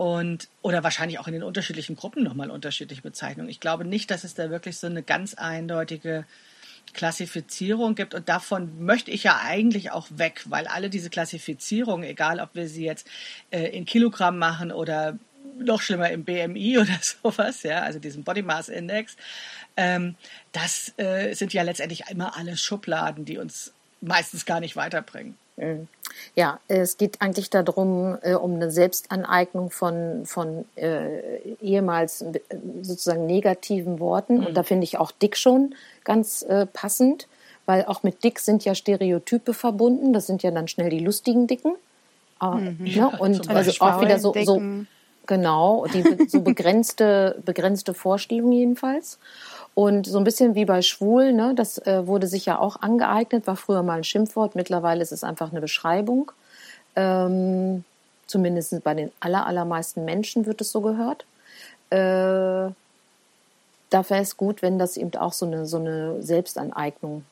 und 0.00 0.48
oder 0.62 0.82
wahrscheinlich 0.82 1.18
auch 1.18 1.26
in 1.26 1.34
den 1.34 1.42
unterschiedlichen 1.42 1.94
Gruppen 1.94 2.22
nochmal 2.22 2.50
unterschiedliche 2.50 3.02
Bezeichnungen. 3.02 3.50
Ich 3.50 3.60
glaube 3.60 3.84
nicht, 3.84 4.10
dass 4.10 4.24
es 4.24 4.32
da 4.32 4.48
wirklich 4.48 4.78
so 4.78 4.86
eine 4.86 5.02
ganz 5.02 5.34
eindeutige 5.34 6.24
Klassifizierung 6.94 7.96
gibt 7.96 8.14
und 8.14 8.26
davon 8.26 8.82
möchte 8.82 9.10
ich 9.10 9.24
ja 9.24 9.42
eigentlich 9.44 9.90
auch 9.90 10.08
weg, 10.08 10.44
weil 10.46 10.66
alle 10.68 10.88
diese 10.88 11.10
Klassifizierungen, 11.10 12.08
egal 12.08 12.40
ob 12.40 12.54
wir 12.54 12.66
sie 12.66 12.86
jetzt 12.86 13.06
äh, 13.50 13.76
in 13.76 13.84
Kilogramm 13.84 14.38
machen 14.38 14.72
oder 14.72 15.18
noch 15.58 15.82
schlimmer 15.82 16.08
im 16.08 16.24
BMI 16.24 16.78
oder 16.80 16.98
sowas, 17.02 17.62
ja, 17.62 17.82
also 17.82 17.98
diesen 17.98 18.24
Body 18.24 18.40
Mass 18.40 18.70
Index, 18.70 19.18
ähm, 19.76 20.14
das 20.52 20.94
äh, 20.96 21.34
sind 21.34 21.52
ja 21.52 21.60
letztendlich 21.60 22.04
immer 22.08 22.38
alles 22.38 22.62
Schubladen, 22.62 23.26
die 23.26 23.36
uns 23.36 23.74
meistens 24.00 24.46
gar 24.46 24.60
nicht 24.60 24.76
weiterbringen. 24.76 25.36
Ja, 26.34 26.60
es 26.68 26.96
geht 26.96 27.20
eigentlich 27.20 27.50
darum, 27.50 28.18
äh, 28.22 28.34
um 28.34 28.54
eine 28.54 28.70
Selbstaneignung 28.70 29.70
von, 29.70 30.26
von 30.26 30.64
äh, 30.76 31.38
ehemals 31.60 32.22
äh, 32.22 32.40
sozusagen 32.82 33.26
negativen 33.26 34.00
Worten. 34.00 34.38
Mhm. 34.38 34.46
Und 34.46 34.56
da 34.56 34.62
finde 34.62 34.84
ich 34.84 34.98
auch 34.98 35.10
dick 35.10 35.36
schon 35.36 35.74
ganz 36.04 36.42
äh, 36.42 36.66
passend, 36.66 37.26
weil 37.66 37.84
auch 37.84 38.02
mit 38.02 38.24
dick 38.24 38.38
sind 38.38 38.64
ja 38.64 38.74
Stereotype 38.74 39.54
verbunden. 39.54 40.12
Das 40.12 40.26
sind 40.26 40.42
ja 40.42 40.50
dann 40.50 40.68
schnell 40.68 40.90
die 40.90 41.00
lustigen 41.00 41.46
Dicken. 41.46 41.74
Ah, 42.38 42.54
mhm. 42.54 42.76
Ne? 42.80 42.88
Ja, 42.88 43.06
und 43.06 43.48
also 43.50 43.84
auch 43.84 44.00
wieder 44.00 44.18
so, 44.18 44.34
so 44.44 44.60
genau, 45.26 45.86
die 45.92 46.28
so 46.28 46.40
begrenzte, 46.40 47.40
begrenzte 47.44 47.94
Vorstellung 47.94 48.52
jedenfalls. 48.52 49.18
Und 49.80 50.04
so 50.06 50.18
ein 50.18 50.24
bisschen 50.24 50.54
wie 50.54 50.66
bei 50.66 50.82
Schwul, 50.82 51.32
ne, 51.32 51.54
das 51.56 51.78
äh, 51.86 52.06
wurde 52.06 52.26
sich 52.26 52.44
ja 52.44 52.58
auch 52.58 52.82
angeeignet, 52.82 53.46
war 53.46 53.56
früher 53.56 53.82
mal 53.82 53.96
ein 53.96 54.04
Schimpfwort, 54.04 54.54
mittlerweile 54.54 55.00
ist 55.00 55.10
es 55.10 55.24
einfach 55.24 55.52
eine 55.52 55.62
Beschreibung. 55.62 56.32
Ähm, 56.96 57.84
zumindest 58.26 58.84
bei 58.84 58.92
den 58.92 59.10
aller, 59.20 59.46
allermeisten 59.46 60.04
Menschen 60.04 60.44
wird 60.44 60.60
es 60.60 60.70
so 60.70 60.82
gehört. 60.82 61.24
Äh, 61.88 61.96
da 61.96 62.74
wäre 63.90 64.20
es 64.20 64.36
gut, 64.36 64.60
wenn 64.60 64.78
das 64.78 64.98
eben 64.98 65.14
auch 65.14 65.32
so 65.32 65.46
eine, 65.46 65.64
so 65.64 65.78
eine 65.78 66.22
Selbstaneignung 66.22 67.24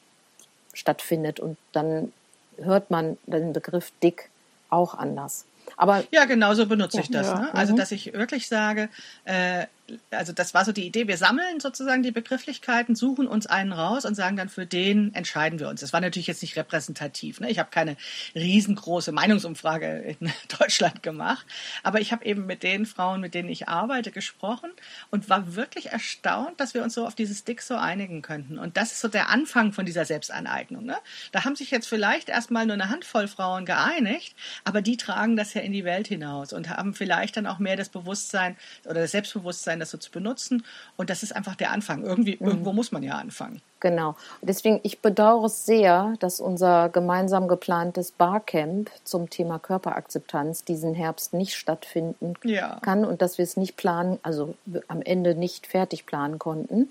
stattfindet 0.72 1.40
und 1.40 1.58
dann 1.72 2.14
hört 2.56 2.90
man 2.90 3.18
den 3.26 3.52
Begriff 3.52 3.92
dick 4.02 4.30
auch 4.70 4.94
anders. 4.94 5.44
Aber 5.76 6.02
ja, 6.12 6.24
genau 6.24 6.54
so 6.54 6.64
benutze 6.64 7.00
ich 7.00 7.10
das. 7.10 7.26
Ja. 7.26 7.40
Ne? 7.40 7.54
Also, 7.54 7.74
mhm. 7.74 7.76
dass 7.76 7.92
ich 7.92 8.14
wirklich 8.14 8.48
sage, 8.48 8.88
äh, 9.26 9.66
also 10.10 10.32
das 10.32 10.54
war 10.54 10.64
so 10.64 10.72
die 10.72 10.86
Idee, 10.86 11.08
wir 11.08 11.16
sammeln 11.16 11.60
sozusagen 11.60 12.02
die 12.02 12.10
Begrifflichkeiten, 12.10 12.94
suchen 12.94 13.26
uns 13.26 13.46
einen 13.46 13.72
raus 13.72 14.04
und 14.04 14.14
sagen 14.14 14.36
dann, 14.36 14.48
für 14.48 14.66
den 14.66 15.14
entscheiden 15.14 15.58
wir 15.58 15.68
uns. 15.68 15.80
Das 15.80 15.92
war 15.92 16.00
natürlich 16.00 16.26
jetzt 16.26 16.42
nicht 16.42 16.56
repräsentativ. 16.56 17.40
Ne? 17.40 17.50
Ich 17.50 17.58
habe 17.58 17.70
keine 17.70 17.96
riesengroße 18.34 19.12
Meinungsumfrage 19.12 20.16
in 20.18 20.32
Deutschland 20.58 21.02
gemacht, 21.02 21.46
aber 21.82 22.00
ich 22.00 22.12
habe 22.12 22.24
eben 22.24 22.46
mit 22.46 22.62
den 22.62 22.86
Frauen, 22.86 23.20
mit 23.20 23.34
denen 23.34 23.48
ich 23.48 23.68
arbeite, 23.68 24.10
gesprochen 24.10 24.70
und 25.10 25.28
war 25.28 25.54
wirklich 25.54 25.86
erstaunt, 25.86 26.60
dass 26.60 26.74
wir 26.74 26.82
uns 26.82 26.94
so 26.94 27.06
auf 27.06 27.14
dieses 27.14 27.44
Dick 27.44 27.62
so 27.62 27.76
einigen 27.76 28.22
könnten. 28.22 28.58
Und 28.58 28.76
das 28.76 28.92
ist 28.92 29.00
so 29.00 29.08
der 29.08 29.30
Anfang 29.30 29.72
von 29.72 29.86
dieser 29.86 30.04
Selbstaneignung. 30.04 30.84
Ne? 30.84 30.96
Da 31.32 31.44
haben 31.44 31.56
sich 31.56 31.70
jetzt 31.70 31.88
vielleicht 31.88 32.28
erstmal 32.28 32.66
nur 32.66 32.74
eine 32.74 32.90
Handvoll 32.90 33.28
Frauen 33.28 33.64
geeinigt, 33.64 34.34
aber 34.64 34.82
die 34.82 34.96
tragen 34.96 35.36
das 35.36 35.54
ja 35.54 35.60
in 35.60 35.72
die 35.72 35.84
Welt 35.84 36.08
hinaus 36.08 36.52
und 36.52 36.68
haben 36.68 36.94
vielleicht 36.94 37.36
dann 37.36 37.46
auch 37.46 37.58
mehr 37.58 37.76
das 37.76 37.88
Bewusstsein 37.88 38.56
oder 38.84 39.00
das 39.00 39.12
Selbstbewusstsein, 39.12 39.77
sein, 39.78 39.80
das 39.80 39.90
so 39.90 39.98
zu 39.98 40.10
benutzen. 40.10 40.64
Und 40.96 41.10
das 41.10 41.22
ist 41.22 41.34
einfach 41.34 41.54
der 41.54 41.70
Anfang. 41.70 42.04
Irgendwie, 42.04 42.36
mhm. 42.38 42.48
Irgendwo 42.48 42.72
muss 42.72 42.92
man 42.92 43.02
ja 43.02 43.14
anfangen. 43.14 43.60
Genau. 43.80 44.16
deswegen, 44.42 44.80
ich 44.82 45.00
bedauere 45.02 45.46
es 45.46 45.64
sehr, 45.64 46.14
dass 46.18 46.40
unser 46.40 46.88
gemeinsam 46.88 47.46
geplantes 47.46 48.10
Barcamp 48.10 48.90
zum 49.04 49.30
Thema 49.30 49.60
Körperakzeptanz 49.60 50.64
diesen 50.64 50.94
Herbst 50.94 51.32
nicht 51.32 51.54
stattfinden 51.54 52.34
ja. 52.42 52.80
kann 52.82 53.04
und 53.04 53.22
dass 53.22 53.38
wir 53.38 53.44
es 53.44 53.56
nicht 53.56 53.76
planen, 53.76 54.18
also 54.24 54.56
am 54.88 55.00
Ende 55.00 55.36
nicht 55.36 55.68
fertig 55.68 56.06
planen 56.06 56.40
konnten. 56.40 56.88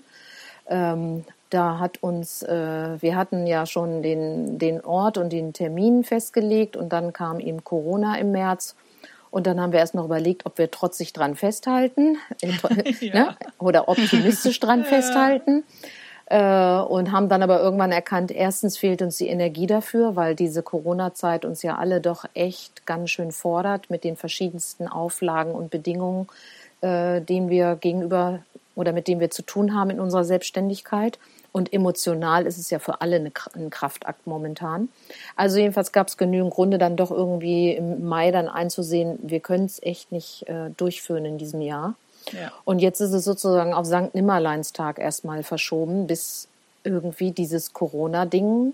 Ähm, 0.66 1.24
da 1.50 1.78
hat 1.78 2.02
uns, 2.02 2.42
äh, 2.42 3.02
wir 3.02 3.16
hatten 3.16 3.46
ja 3.46 3.66
schon 3.66 4.02
den, 4.02 4.58
den 4.58 4.82
Ort 4.82 5.18
und 5.18 5.30
den 5.30 5.52
Termin 5.52 6.04
festgelegt 6.04 6.74
und 6.74 6.90
dann 6.90 7.12
kam 7.12 7.38
eben 7.38 7.64
Corona 7.64 8.16
im 8.16 8.32
März 8.32 8.76
und 9.30 9.46
dann 9.46 9.60
haben 9.60 9.72
wir 9.72 9.78
erst 9.78 9.94
noch 9.94 10.04
überlegt, 10.04 10.46
ob 10.46 10.58
wir 10.58 10.70
trotzig 10.70 11.12
dran 11.12 11.34
festhalten 11.36 12.18
äh, 12.40 12.50
ja. 13.00 13.14
ne? 13.14 13.36
oder 13.58 13.88
optimistisch 13.88 14.60
dran 14.60 14.80
ja. 14.84 14.86
festhalten. 14.86 15.64
Äh, 16.30 16.80
und 16.80 17.10
haben 17.10 17.30
dann 17.30 17.42
aber 17.42 17.58
irgendwann 17.60 17.90
erkannt, 17.90 18.30
erstens 18.30 18.76
fehlt 18.76 19.00
uns 19.00 19.16
die 19.16 19.28
Energie 19.28 19.66
dafür, 19.66 20.14
weil 20.14 20.34
diese 20.34 20.62
Corona-Zeit 20.62 21.46
uns 21.46 21.62
ja 21.62 21.78
alle 21.78 22.02
doch 22.02 22.26
echt 22.34 22.84
ganz 22.84 23.08
schön 23.10 23.32
fordert 23.32 23.88
mit 23.88 24.04
den 24.04 24.14
verschiedensten 24.14 24.88
Auflagen 24.88 25.52
und 25.52 25.70
Bedingungen, 25.70 26.28
äh, 26.82 27.22
denen 27.22 27.48
wir 27.48 27.76
gegenüber 27.76 28.40
oder 28.74 28.92
mit 28.92 29.08
denen 29.08 29.20
wir 29.20 29.30
zu 29.30 29.42
tun 29.42 29.74
haben 29.74 29.88
in 29.88 30.00
unserer 30.00 30.24
Selbstständigkeit. 30.24 31.18
Und 31.58 31.72
emotional 31.72 32.46
ist 32.46 32.56
es 32.56 32.70
ja 32.70 32.78
für 32.78 33.00
alle 33.00 33.16
ein 33.16 33.70
Kraftakt 33.70 34.28
momentan. 34.28 34.90
Also 35.34 35.58
jedenfalls 35.58 35.90
gab 35.90 36.06
es 36.06 36.16
genügend 36.16 36.54
Gründe, 36.54 36.78
dann 36.78 36.96
doch 36.96 37.10
irgendwie 37.10 37.72
im 37.72 38.06
Mai 38.06 38.30
dann 38.30 38.46
einzusehen, 38.46 39.18
wir 39.22 39.40
können 39.40 39.64
es 39.64 39.82
echt 39.82 40.12
nicht 40.12 40.48
äh, 40.48 40.70
durchführen 40.76 41.24
in 41.24 41.36
diesem 41.36 41.60
Jahr. 41.60 41.96
Ja. 42.30 42.52
Und 42.64 42.78
jetzt 42.78 43.00
ist 43.00 43.10
es 43.10 43.24
sozusagen 43.24 43.74
auf 43.74 43.86
Sankt 43.86 44.14
Nimmerleinstag 44.14 45.00
erstmal 45.00 45.42
verschoben, 45.42 46.06
bis 46.06 46.46
irgendwie 46.84 47.32
dieses 47.32 47.72
Corona-Ding 47.72 48.72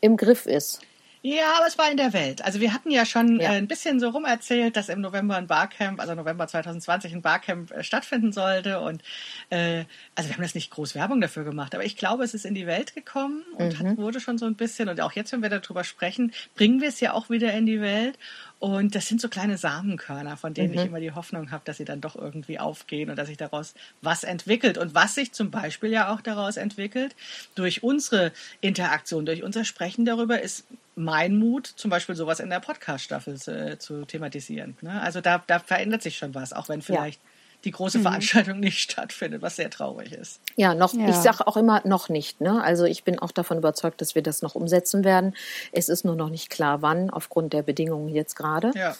im 0.00 0.16
Griff 0.16 0.46
ist. 0.46 0.82
Ja, 1.22 1.54
aber 1.58 1.66
es 1.66 1.78
war 1.78 1.90
in 1.90 1.96
der 1.96 2.12
Welt. 2.12 2.44
Also 2.44 2.60
wir 2.60 2.72
hatten 2.72 2.90
ja 2.90 3.04
schon 3.04 3.40
ja. 3.40 3.52
Äh, 3.52 3.56
ein 3.56 3.66
bisschen 3.66 3.98
so 3.98 4.10
rumerzählt, 4.10 4.76
dass 4.76 4.88
im 4.88 5.00
November 5.00 5.36
ein 5.36 5.46
Barcamp, 5.46 6.00
also 6.00 6.14
November 6.14 6.46
2020 6.46 7.12
ein 7.12 7.22
Barcamp 7.22 7.72
äh, 7.72 7.82
stattfinden 7.82 8.32
sollte. 8.32 8.80
Und 8.80 9.02
äh, 9.50 9.84
also 10.14 10.28
wir 10.28 10.36
haben 10.36 10.42
das 10.42 10.54
nicht 10.54 10.70
groß 10.70 10.94
Werbung 10.94 11.20
dafür 11.20 11.44
gemacht, 11.44 11.74
aber 11.74 11.84
ich 11.84 11.96
glaube, 11.96 12.24
es 12.24 12.34
ist 12.34 12.46
in 12.46 12.54
die 12.54 12.66
Welt 12.66 12.94
gekommen 12.94 13.42
und 13.56 13.80
mhm. 13.80 13.90
hat, 13.90 13.96
wurde 13.96 14.20
schon 14.20 14.38
so 14.38 14.46
ein 14.46 14.54
bisschen, 14.54 14.88
und 14.88 15.00
auch 15.00 15.12
jetzt, 15.12 15.32
wenn 15.32 15.42
wir 15.42 15.50
darüber 15.50 15.84
sprechen, 15.84 16.32
bringen 16.54 16.80
wir 16.80 16.88
es 16.88 17.00
ja 17.00 17.12
auch 17.12 17.30
wieder 17.30 17.52
in 17.52 17.66
die 17.66 17.80
Welt. 17.80 18.18
Und 18.60 18.96
das 18.96 19.06
sind 19.06 19.20
so 19.20 19.28
kleine 19.28 19.56
Samenkörner, 19.56 20.36
von 20.36 20.52
denen 20.52 20.72
mhm. 20.72 20.78
ich 20.78 20.86
immer 20.86 21.00
die 21.00 21.12
Hoffnung 21.12 21.52
habe, 21.52 21.62
dass 21.64 21.76
sie 21.76 21.84
dann 21.84 22.00
doch 22.00 22.16
irgendwie 22.16 22.58
aufgehen 22.58 23.08
und 23.08 23.16
dass 23.16 23.28
sich 23.28 23.36
daraus 23.36 23.74
was 24.02 24.24
entwickelt. 24.24 24.78
Und 24.78 24.94
was 24.94 25.14
sich 25.14 25.32
zum 25.32 25.50
Beispiel 25.50 25.90
ja 25.90 26.12
auch 26.12 26.20
daraus 26.20 26.56
entwickelt, 26.56 27.14
durch 27.54 27.84
unsere 27.84 28.32
Interaktion, 28.60 29.26
durch 29.26 29.44
unser 29.44 29.64
Sprechen 29.64 30.04
darüber, 30.04 30.40
ist 30.42 30.64
mein 30.96 31.36
Mut, 31.36 31.66
zum 31.66 31.90
Beispiel 31.90 32.16
sowas 32.16 32.40
in 32.40 32.50
der 32.50 32.58
Podcast-Staffel 32.58 33.36
zu, 33.36 33.78
zu 33.78 34.04
thematisieren. 34.04 34.76
Ne? 34.80 35.00
Also 35.00 35.20
da, 35.20 35.42
da 35.46 35.60
verändert 35.60 36.02
sich 36.02 36.18
schon 36.18 36.34
was, 36.34 36.52
auch 36.52 36.68
wenn 36.68 36.82
vielleicht 36.82 37.20
ja 37.22 37.28
die 37.64 37.70
große 37.70 37.98
mhm. 37.98 38.02
Veranstaltung 38.02 38.60
nicht 38.60 38.78
stattfindet, 38.90 39.42
was 39.42 39.56
sehr 39.56 39.70
traurig 39.70 40.12
ist. 40.12 40.40
Ja, 40.56 40.74
noch, 40.74 40.94
ja. 40.94 41.08
ich 41.08 41.16
sage 41.16 41.46
auch 41.46 41.56
immer 41.56 41.82
noch 41.84 42.08
nicht. 42.08 42.40
Ne? 42.40 42.62
Also 42.62 42.84
ich 42.84 43.04
bin 43.04 43.18
auch 43.18 43.32
davon 43.32 43.58
überzeugt, 43.58 44.00
dass 44.00 44.14
wir 44.14 44.22
das 44.22 44.42
noch 44.42 44.54
umsetzen 44.54 45.04
werden. 45.04 45.34
Es 45.72 45.88
ist 45.88 46.04
nur 46.04 46.16
noch 46.16 46.30
nicht 46.30 46.50
klar, 46.50 46.82
wann, 46.82 47.10
aufgrund 47.10 47.52
der 47.52 47.62
Bedingungen 47.62 48.08
jetzt 48.08 48.36
gerade. 48.36 48.72
Ja. 48.74 48.96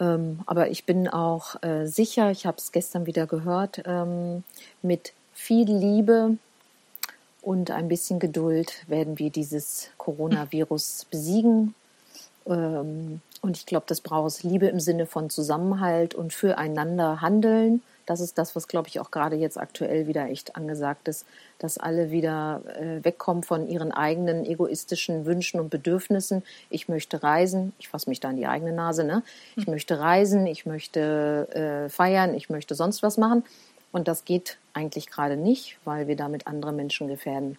Ähm, 0.00 0.40
aber 0.46 0.70
ich 0.70 0.84
bin 0.84 1.08
auch 1.08 1.62
äh, 1.62 1.86
sicher, 1.86 2.30
ich 2.30 2.46
habe 2.46 2.56
es 2.58 2.72
gestern 2.72 3.06
wieder 3.06 3.26
gehört, 3.26 3.82
ähm, 3.84 4.42
mit 4.80 5.12
viel 5.34 5.70
Liebe 5.70 6.36
und 7.42 7.70
ein 7.70 7.88
bisschen 7.88 8.18
Geduld 8.18 8.72
werden 8.86 9.18
wir 9.18 9.30
dieses 9.30 9.90
Coronavirus 9.98 11.06
besiegen. 11.10 11.74
Ähm, 12.46 13.20
und 13.42 13.56
ich 13.56 13.66
glaube, 13.66 13.86
das 13.88 14.00
braucht 14.00 14.28
es 14.28 14.42
Liebe 14.44 14.68
im 14.68 14.78
Sinne 14.78 15.04
von 15.04 15.28
Zusammenhalt 15.28 16.14
und 16.14 16.32
füreinander 16.32 17.20
handeln, 17.20 17.82
Das 18.06 18.20
ist 18.20 18.38
das, 18.38 18.56
was, 18.56 18.68
glaube 18.68 18.88
ich, 18.88 19.00
auch 19.00 19.10
gerade 19.10 19.36
jetzt 19.36 19.58
aktuell 19.58 20.06
wieder 20.06 20.28
echt 20.28 20.56
angesagt 20.56 21.08
ist, 21.08 21.24
dass 21.58 21.78
alle 21.78 22.10
wieder 22.10 22.62
äh, 22.80 23.04
wegkommen 23.04 23.42
von 23.42 23.68
ihren 23.68 23.92
eigenen 23.92 24.44
egoistischen 24.44 25.24
Wünschen 25.24 25.60
und 25.60 25.70
Bedürfnissen. 25.70 26.42
Ich 26.70 26.88
möchte 26.88 27.22
reisen, 27.22 27.72
ich 27.78 27.88
fasse 27.88 28.08
mich 28.10 28.20
da 28.20 28.30
in 28.30 28.36
die 28.36 28.46
eigene 28.46 28.72
Nase, 28.72 29.04
ne? 29.04 29.22
Ich 29.56 29.66
hm. 29.66 29.72
möchte 29.72 29.98
reisen, 30.00 30.46
ich 30.46 30.66
möchte 30.66 31.48
äh, 31.86 31.88
feiern, 31.88 32.34
ich 32.34 32.48
möchte 32.48 32.74
sonst 32.74 33.02
was 33.02 33.18
machen. 33.18 33.44
Und 33.92 34.08
das 34.08 34.24
geht 34.24 34.56
eigentlich 34.72 35.08
gerade 35.08 35.36
nicht, 35.36 35.78
weil 35.84 36.06
wir 36.06 36.16
damit 36.16 36.46
andere 36.46 36.72
Menschen 36.72 37.08
gefährden. 37.08 37.56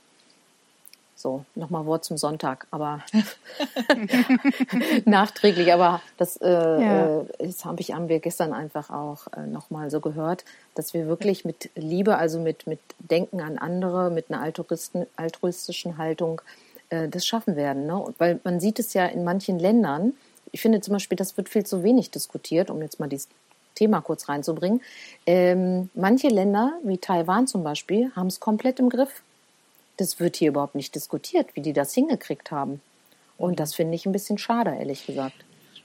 So, 1.16 1.46
nochmal 1.56 1.86
Wort 1.86 2.04
zum 2.04 2.18
Sonntag, 2.18 2.68
aber 2.72 3.02
nachträglich. 5.06 5.72
Aber 5.72 6.02
das, 6.18 6.38
äh, 6.38 6.50
ja. 6.50 7.20
äh, 7.20 7.26
das 7.40 7.66
hab 7.66 7.80
ich, 7.80 7.94
haben 7.94 8.10
wir 8.10 8.20
gestern 8.20 8.54
einfach 8.54 8.90
auch 8.90 9.28
äh, 9.36 9.46
nochmal 9.46 9.90
so 9.92 10.00
gehört, 10.00 10.44
dass 10.76 10.94
wir 10.94 11.08
wirklich 11.08 11.46
mit 11.46 11.70
Liebe, 11.76 12.18
also 12.18 12.40
mit, 12.40 12.68
mit 12.68 12.80
Denken 13.00 13.42
an 13.42 13.58
andere, 13.58 14.10
mit 14.10 14.32
einer 14.32 14.42
altruistischen 14.42 15.98
Haltung 15.98 16.42
äh, 16.90 17.08
das 17.08 17.26
schaffen 17.26 17.56
werden. 17.56 17.86
Ne? 17.86 18.04
Weil 18.18 18.40
man 18.44 18.60
sieht 18.60 18.80
es 18.80 18.94
ja 18.94 19.06
in 19.06 19.24
manchen 19.24 19.60
Ländern, 19.60 20.14
ich 20.52 20.62
finde 20.62 20.82
zum 20.82 20.94
Beispiel, 20.94 21.16
das 21.16 21.36
wird 21.36 21.50
viel 21.50 21.66
zu 21.66 21.84
wenig 21.84 22.12
diskutiert, 22.12 22.70
um 22.70 22.82
jetzt 22.82 23.00
mal 23.00 23.10
dieses 23.10 23.28
Thema 23.76 24.02
kurz 24.02 24.30
reinzubringen. 24.30 24.82
Ähm, 25.26 25.90
manche 25.96 26.28
Länder, 26.28 26.74
wie 26.84 27.00
Taiwan 27.00 27.48
zum 27.48 27.64
Beispiel, 27.64 28.12
haben 28.16 28.28
es 28.28 28.40
komplett 28.40 28.80
im 28.80 28.90
Griff 28.90 29.24
das 29.98 30.20
wird 30.20 30.36
hier 30.36 30.50
überhaupt 30.50 30.76
nicht 30.76 30.96
diskutiert, 30.96 31.56
wie 31.56 31.62
die 31.62 31.74
das 31.74 31.94
hingekriegt 31.94 32.52
haben. 32.52 32.82
Und 33.38 33.60
das 33.60 33.74
finde 33.74 33.96
ich 33.96 34.06
ein 34.06 34.12
bisschen 34.12 34.38
schade, 34.38 34.72
ehrlich 34.72 35.06
gesagt. 35.06 35.36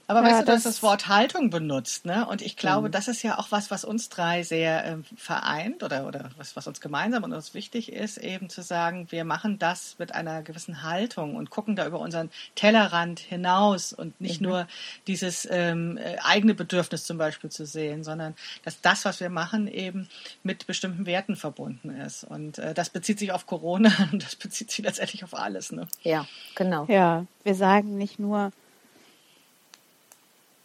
Aber 0.09 0.21
ja, 0.21 0.25
weißt 0.25 0.41
du, 0.41 0.45
du 0.45 0.51
hast 0.53 0.65
das 0.65 0.81
Wort 0.81 1.07
Haltung 1.07 1.51
benutzt, 1.51 2.05
ne? 2.05 2.25
Und 2.25 2.41
ich 2.41 2.57
glaube, 2.57 2.87
mhm. 2.87 2.91
das 2.91 3.07
ist 3.07 3.21
ja 3.21 3.37
auch 3.37 3.51
was, 3.51 3.69
was 3.69 3.85
uns 3.85 4.09
drei 4.09 4.41
sehr 4.41 4.83
äh, 4.83 4.97
vereint 5.15 5.83
oder, 5.83 6.07
oder 6.07 6.31
was, 6.35 6.55
was 6.55 6.65
uns 6.65 6.81
gemeinsam 6.81 7.23
und 7.23 7.31
uns 7.31 7.53
wichtig 7.53 7.93
ist, 7.93 8.17
eben 8.17 8.49
zu 8.49 8.63
sagen, 8.63 9.05
wir 9.11 9.23
machen 9.23 9.59
das 9.59 9.97
mit 9.99 10.15
einer 10.15 10.41
gewissen 10.41 10.81
Haltung 10.81 11.35
und 11.35 11.51
gucken 11.51 11.75
da 11.75 11.85
über 11.85 11.99
unseren 11.99 12.31
Tellerrand 12.55 13.19
hinaus 13.19 13.93
und 13.93 14.19
nicht 14.19 14.41
mhm. 14.41 14.47
nur 14.47 14.67
dieses 15.05 15.47
ähm, 15.51 15.97
äh, 15.97 16.17
eigene 16.23 16.55
Bedürfnis 16.55 17.03
zum 17.03 17.19
Beispiel 17.19 17.51
zu 17.51 17.67
sehen, 17.67 18.03
sondern 18.03 18.33
dass 18.65 18.81
das, 18.81 19.05
was 19.05 19.19
wir 19.19 19.29
machen, 19.29 19.67
eben 19.67 20.09
mit 20.41 20.65
bestimmten 20.65 21.05
Werten 21.05 21.35
verbunden 21.35 21.91
ist. 21.91 22.23
Und 22.23 22.57
äh, 22.57 22.73
das 22.73 22.89
bezieht 22.89 23.19
sich 23.19 23.31
auf 23.31 23.45
Corona 23.45 23.91
und 24.11 24.23
das 24.23 24.35
bezieht 24.35 24.71
sich 24.71 24.83
letztendlich 24.83 25.23
auf 25.23 25.35
alles, 25.35 25.71
ne? 25.71 25.87
Ja, 26.01 26.25
genau. 26.55 26.85
Ja, 26.85 27.27
wir 27.43 27.53
sagen 27.53 27.95
nicht 27.95 28.17
nur, 28.17 28.51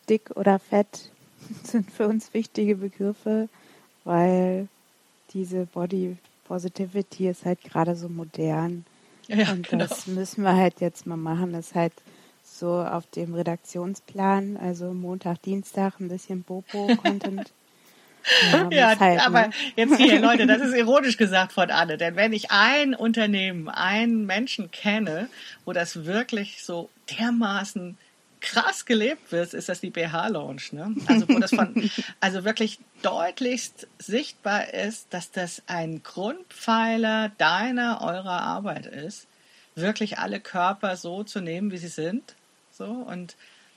dick 0.06 0.30
oder 0.34 0.58
fett 0.58 1.10
sind 1.62 1.90
für 1.90 2.08
uns 2.08 2.32
wichtige 2.34 2.76
Begriffe, 2.76 3.48
weil 4.04 4.68
diese 5.32 5.66
Body 5.66 6.16
Positivity 6.44 7.28
ist 7.28 7.44
halt 7.44 7.62
gerade 7.62 7.96
so 7.96 8.08
modern. 8.08 8.84
Ja, 9.28 9.52
und 9.52 9.68
genau. 9.68 9.86
das 9.86 10.06
müssen 10.06 10.44
wir 10.44 10.54
halt 10.54 10.80
jetzt 10.80 11.06
mal 11.06 11.16
machen. 11.16 11.52
Das 11.52 11.68
ist 11.68 11.74
halt 11.74 11.92
so 12.42 12.82
auf 12.82 13.06
dem 13.10 13.34
Redaktionsplan, 13.34 14.56
also 14.58 14.92
Montag, 14.92 15.42
Dienstag 15.42 15.98
ein 16.00 16.08
bisschen 16.08 16.42
Bopo-Content. 16.42 17.52
Ja, 18.52 18.70
ja 18.70 18.98
halt, 18.98 19.20
aber 19.20 19.48
ne? 19.48 19.50
jetzt 19.76 19.98
hier, 19.98 20.18
Leute, 20.18 20.46
das 20.46 20.62
ist 20.62 20.74
ironisch 20.74 21.18
gesagt 21.18 21.52
von 21.52 21.70
Anne, 21.70 21.98
denn 21.98 22.16
wenn 22.16 22.32
ich 22.32 22.50
ein 22.50 22.94
Unternehmen, 22.94 23.68
einen 23.68 24.24
Menschen 24.24 24.70
kenne, 24.70 25.28
wo 25.66 25.74
das 25.74 26.06
wirklich 26.06 26.64
so 26.64 26.88
dermaßen 27.18 27.98
krass 28.44 28.84
gelebt 28.84 29.32
wird, 29.32 29.54
ist 29.54 29.68
das 29.68 29.80
die 29.80 29.90
BH-Lounge. 29.90 30.62
Ne? 30.72 30.94
Also 31.06 31.28
wo 31.28 31.38
das 31.38 31.50
von, 31.50 31.90
also 32.20 32.44
wirklich 32.44 32.78
deutlichst 33.02 33.88
sichtbar 33.98 34.72
ist, 34.74 35.06
dass 35.10 35.30
das 35.30 35.62
ein 35.66 36.02
Grundpfeiler 36.02 37.32
deiner, 37.38 38.02
eurer 38.02 38.42
Arbeit 38.42 38.86
ist, 38.86 39.26
wirklich 39.74 40.18
alle 40.18 40.40
Körper 40.40 40.96
so 40.96 41.24
zu 41.24 41.40
nehmen, 41.40 41.72
wie 41.72 41.78
sie 41.78 41.88
sind. 41.88 42.34
So 42.70 42.84
und 42.84 43.34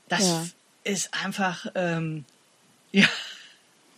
das 0.10 0.28
ja. 0.28 0.46
ist 0.84 1.14
einfach 1.14 1.68
ähm, 1.76 2.26
ja 2.92 3.08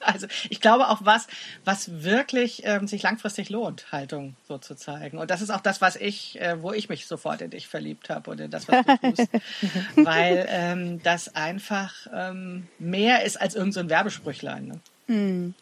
also 0.01 0.27
ich 0.49 0.62
glaube 0.62 0.89
auch 0.89 0.99
was, 1.03 1.27
was 1.65 2.03
wirklich 2.03 2.62
ähm, 2.65 2.88
sich 2.88 3.03
langfristig 3.03 3.49
lohnt, 3.49 3.91
Haltung 3.91 4.35
so 4.47 4.57
zu 4.57 4.75
zeigen. 4.75 5.17
Und 5.17 5.31
das 5.31 5.41
ist 5.41 5.49
auch 5.49 5.62
das, 5.62 5.81
was 5.81 5.95
ich, 5.95 6.39
äh, 6.41 6.62
wo 6.62 6.71
ich 6.71 6.89
mich 6.89 7.07
sofort 7.07 7.41
in 7.41 7.51
dich 7.51 7.67
verliebt 7.67 8.09
habe 8.09 8.31
und 8.31 8.39
in 8.39 8.51
das, 8.51 8.67
was 8.67 8.85
du 8.85 8.97
tust. 9.09 9.29
Weil 9.95 10.45
ähm, 10.49 11.01
das 11.03 11.35
einfach 11.35 12.07
ähm, 12.13 12.67
mehr 12.77 13.23
ist 13.23 13.39
als 13.39 13.55
irgendein 13.55 13.83
so 13.85 13.89
Werbesprüchlein. 13.89 14.67
Ne? 14.67 14.79
Hm. 15.07 15.53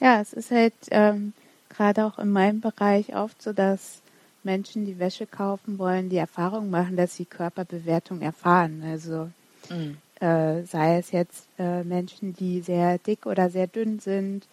Ja, 0.00 0.20
es 0.20 0.32
ist 0.32 0.50
halt 0.50 0.74
ähm, 0.90 1.32
gerade 1.68 2.04
auch 2.04 2.18
in 2.18 2.30
meinem 2.30 2.60
Bereich 2.60 3.14
oft 3.14 3.40
so, 3.40 3.52
dass 3.52 4.02
Menschen, 4.42 4.84
die 4.84 4.98
Wäsche 4.98 5.26
kaufen 5.26 5.78
wollen, 5.78 6.08
die 6.08 6.16
Erfahrung 6.16 6.68
machen, 6.70 6.96
dass 6.96 7.14
sie 7.14 7.24
Körperbewertung 7.24 8.22
erfahren. 8.22 8.82
Also 8.84 9.30
mhm 9.70 9.98
äh, 10.22 10.64
sei 10.64 10.98
es 10.98 11.10
jetzt 11.10 11.48
äh, 11.58 11.82
Menschen, 11.82 12.34
die 12.34 12.60
sehr 12.60 12.98
dick 12.98 13.26
oder 13.26 13.50
sehr 13.50 13.66
dünn 13.66 13.98
sind 13.98 14.46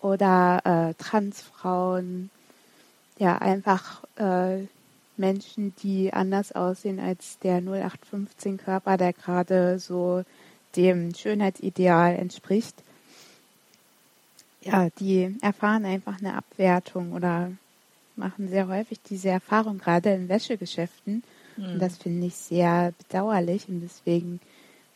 oder 0.00 0.60
äh, 0.64 0.94
Transfrauen, 1.02 2.30
ja 3.18 3.36
einfach 3.38 4.04
äh, 4.16 4.66
Menschen, 5.16 5.74
die 5.82 6.12
anders 6.12 6.52
aussehen 6.52 6.98
als 6.98 7.38
der 7.40 7.58
0815 7.58 8.56
Körper, 8.56 8.96
der 8.96 9.12
gerade 9.12 9.78
so 9.78 10.24
dem 10.76 11.14
Schönheitsideal 11.14 12.14
entspricht. 12.14 12.82
Ja, 14.62 14.88
die 14.98 15.36
erfahren 15.40 15.84
einfach 15.84 16.18
eine 16.18 16.34
Abwertung 16.34 17.12
oder 17.12 17.50
machen 18.16 18.48
sehr 18.48 18.68
häufig 18.68 19.00
diese 19.02 19.30
Erfahrung, 19.30 19.78
gerade 19.78 20.12
in 20.12 20.28
Wäschegeschäften. 20.28 21.22
Mhm. 21.56 21.64
Und 21.64 21.78
das 21.80 21.96
finde 21.98 22.26
ich 22.26 22.36
sehr 22.36 22.92
bedauerlich 22.98 23.68
und 23.68 23.80
deswegen 23.80 24.40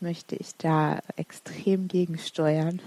möchte 0.04 0.36
ich 0.36 0.54
da 0.56 1.00
extrem 1.16 1.88
gegensteuern. 1.88 2.80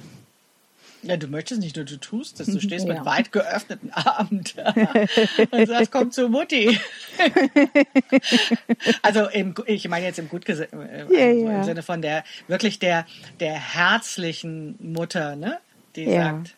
Ja, 1.03 1.15
du 1.15 1.27
möchtest 1.27 1.62
nicht 1.62 1.75
nur, 1.75 1.86
du 1.86 1.97
tust 1.97 2.39
es. 2.39 2.47
Du 2.47 2.60
stehst 2.60 2.88
ja. 2.88 2.93
mit 2.93 3.06
weit 3.06 3.32
geöffneten 3.32 3.91
Armen 3.91 4.43
da 4.56 4.73
und 5.51 5.67
sagst, 5.67 5.91
komm 5.91 6.12
zu 6.12 6.30
Mutti. 6.30 6.80
also 9.01 9.27
im, 9.27 9.53
ich 9.65 9.88
meine 9.88 10.06
jetzt 10.06 10.19
im 10.19 10.30
gut 10.30 10.47
äh, 10.47 10.51
also 10.51 11.13
ja, 11.13 11.32
ja. 11.32 11.58
im 11.58 11.63
Sinne 11.63 11.84
von 11.84 12.01
der 12.01 12.23
wirklich 12.47 12.80
der 12.80 13.06
der 13.39 13.53
herzlichen 13.53 14.75
Mutter, 14.80 15.36
ne, 15.36 15.60
die 15.95 16.12
sagt, 16.12 16.56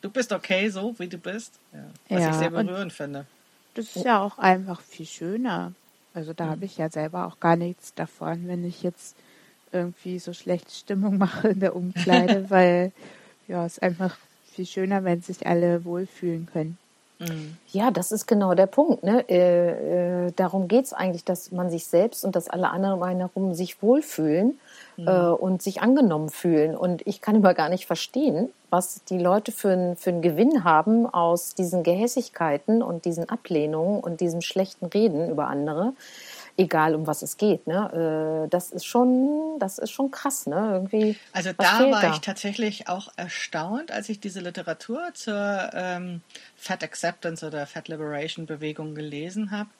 du 0.00 0.10
bist 0.10 0.32
okay 0.32 0.68
so 0.68 0.94
wie 0.98 1.08
du 1.08 1.18
bist. 1.18 1.52
was 2.08 2.26
ich 2.26 2.34
sehr 2.34 2.50
berührend 2.50 2.92
finde. 2.92 3.26
Das 3.74 3.96
ist 3.96 4.04
ja 4.04 4.20
auch 4.20 4.38
einfach 4.38 4.80
viel 4.80 5.06
schöner. 5.06 5.72
Also 6.14 6.32
da 6.32 6.46
mhm. 6.46 6.50
habe 6.50 6.64
ich 6.64 6.78
ja 6.78 6.88
selber 6.88 7.26
auch 7.26 7.40
gar 7.40 7.56
nichts 7.56 7.92
davon, 7.94 8.46
wenn 8.46 8.64
ich 8.64 8.82
jetzt 8.82 9.16
irgendwie 9.74 10.18
so 10.18 10.32
schlechte 10.32 10.72
Stimmung 10.72 11.18
mache 11.18 11.48
in 11.48 11.60
der 11.60 11.76
Umkleide, 11.76 12.46
weil 12.50 12.92
ja, 13.48 13.66
es 13.66 13.74
ist 13.74 13.82
einfach 13.82 14.16
viel 14.52 14.66
schöner, 14.66 15.04
wenn 15.04 15.20
sich 15.20 15.46
alle 15.46 15.84
wohlfühlen 15.84 16.46
können. 16.52 16.78
Mhm. 17.18 17.56
Ja, 17.70 17.90
das 17.90 18.12
ist 18.12 18.26
genau 18.26 18.54
der 18.54 18.66
Punkt. 18.66 19.02
Ne? 19.04 19.24
Äh, 19.28 20.26
äh, 20.26 20.32
darum 20.34 20.68
geht 20.68 20.86
es 20.86 20.92
eigentlich, 20.92 21.24
dass 21.24 21.52
man 21.52 21.70
sich 21.70 21.86
selbst 21.86 22.24
und 22.24 22.34
dass 22.34 22.48
alle 22.48 22.70
anderen 22.70 22.96
um 22.96 23.02
einen 23.02 23.20
herum 23.20 23.54
sich 23.54 23.82
wohlfühlen 23.82 24.58
mhm. 24.96 25.08
äh, 25.08 25.28
und 25.28 25.62
sich 25.62 25.80
angenommen 25.80 26.28
fühlen. 26.30 26.76
Und 26.76 27.06
ich 27.06 27.20
kann 27.20 27.36
immer 27.36 27.54
gar 27.54 27.68
nicht 27.68 27.86
verstehen, 27.86 28.50
was 28.70 29.04
die 29.04 29.18
Leute 29.18 29.52
für, 29.52 29.70
ein, 29.70 29.96
für 29.96 30.10
einen 30.10 30.22
Gewinn 30.22 30.64
haben 30.64 31.06
aus 31.06 31.54
diesen 31.54 31.84
Gehässigkeiten 31.84 32.82
und 32.82 33.04
diesen 33.04 33.28
Ablehnungen 33.28 34.00
und 34.00 34.20
diesem 34.20 34.40
schlechten 34.40 34.86
Reden 34.86 35.30
über 35.30 35.46
andere 35.46 35.92
egal 36.56 36.94
um 36.94 37.06
was 37.06 37.22
es 37.22 37.36
geht. 37.36 37.66
Ne? 37.66 38.44
Äh, 38.44 38.48
das 38.48 38.70
ist 38.70 38.84
schon, 38.84 39.56
das 39.58 39.78
ist 39.78 39.90
schon 39.90 40.10
krass, 40.10 40.46
ne? 40.46 40.70
Irgendwie. 40.72 41.16
Also 41.32 41.52
da 41.52 41.90
war 41.90 42.02
da? 42.02 42.12
ich 42.12 42.20
tatsächlich 42.20 42.88
auch 42.88 43.08
erstaunt, 43.16 43.90
als 43.92 44.08
ich 44.08 44.20
diese 44.20 44.40
Literatur 44.40 45.10
zur 45.14 45.70
ähm, 45.72 46.20
Fat 46.56 46.82
Acceptance 46.82 47.46
oder 47.46 47.66
Fat 47.66 47.88
Liberation 47.88 48.46
Bewegung 48.46 48.94
gelesen 48.94 49.50
habe, 49.50 49.70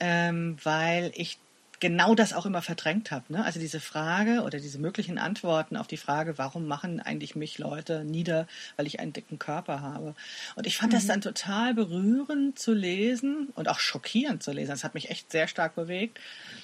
ähm, 0.00 0.56
weil 0.62 1.12
ich 1.14 1.38
genau 1.80 2.14
das 2.14 2.32
auch 2.32 2.46
immer 2.46 2.62
verdrängt 2.62 3.10
habe. 3.10 3.24
Ne? 3.32 3.44
Also 3.44 3.60
diese 3.60 3.80
Frage 3.80 4.42
oder 4.42 4.58
diese 4.58 4.78
möglichen 4.78 5.18
Antworten 5.18 5.76
auf 5.76 5.86
die 5.86 5.96
Frage, 5.96 6.38
warum 6.38 6.66
machen 6.66 7.00
eigentlich 7.00 7.36
mich 7.36 7.58
Leute 7.58 8.04
nieder, 8.04 8.46
weil 8.76 8.86
ich 8.86 9.00
einen 9.00 9.12
dicken 9.12 9.38
Körper 9.38 9.80
habe. 9.80 10.14
Und 10.54 10.66
ich 10.66 10.76
fand 10.76 10.92
mhm. 10.92 10.96
das 10.96 11.06
dann 11.06 11.20
total 11.20 11.74
berührend 11.74 12.58
zu 12.58 12.72
lesen 12.72 13.48
und 13.54 13.68
auch 13.68 13.78
schockierend 13.78 14.42
zu 14.42 14.52
lesen. 14.52 14.70
Das 14.70 14.84
hat 14.84 14.94
mich 14.94 15.10
echt 15.10 15.30
sehr 15.30 15.48
stark 15.48 15.74
bewegt, 15.74 16.18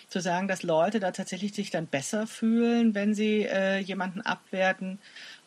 zu 0.08 0.20
sagen, 0.20 0.48
dass 0.48 0.62
Leute 0.62 1.00
da 1.00 1.10
tatsächlich 1.10 1.54
sich 1.54 1.70
dann 1.70 1.86
besser 1.86 2.26
fühlen, 2.26 2.94
wenn 2.94 3.14
sie 3.14 3.42
äh, 3.42 3.78
jemanden 3.78 4.20
abwerten. 4.20 4.98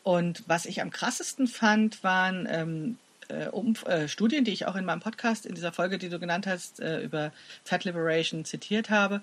Und 0.04 0.44
was 0.48 0.66
ich 0.66 0.82
am 0.82 0.92
krassesten 0.92 1.48
fand, 1.48 2.04
waren 2.04 2.48
ähm, 2.50 2.98
äh, 3.30 3.48
um, 3.48 3.76
äh, 3.86 4.08
Studien, 4.08 4.44
die 4.44 4.52
ich 4.52 4.66
auch 4.66 4.76
in 4.76 4.86
meinem 4.86 5.00
Podcast, 5.00 5.46
in 5.46 5.56
dieser 5.56 5.72
Folge, 5.72 5.98
die 5.98 6.10
du 6.10 6.20
genannt 6.20 6.48
hast, 6.48 6.80
äh, 6.80 7.02
über 7.02 7.32
Fat 7.64 7.84
Liberation 7.84 8.46
zitiert 8.46 8.90
habe, 8.90 9.22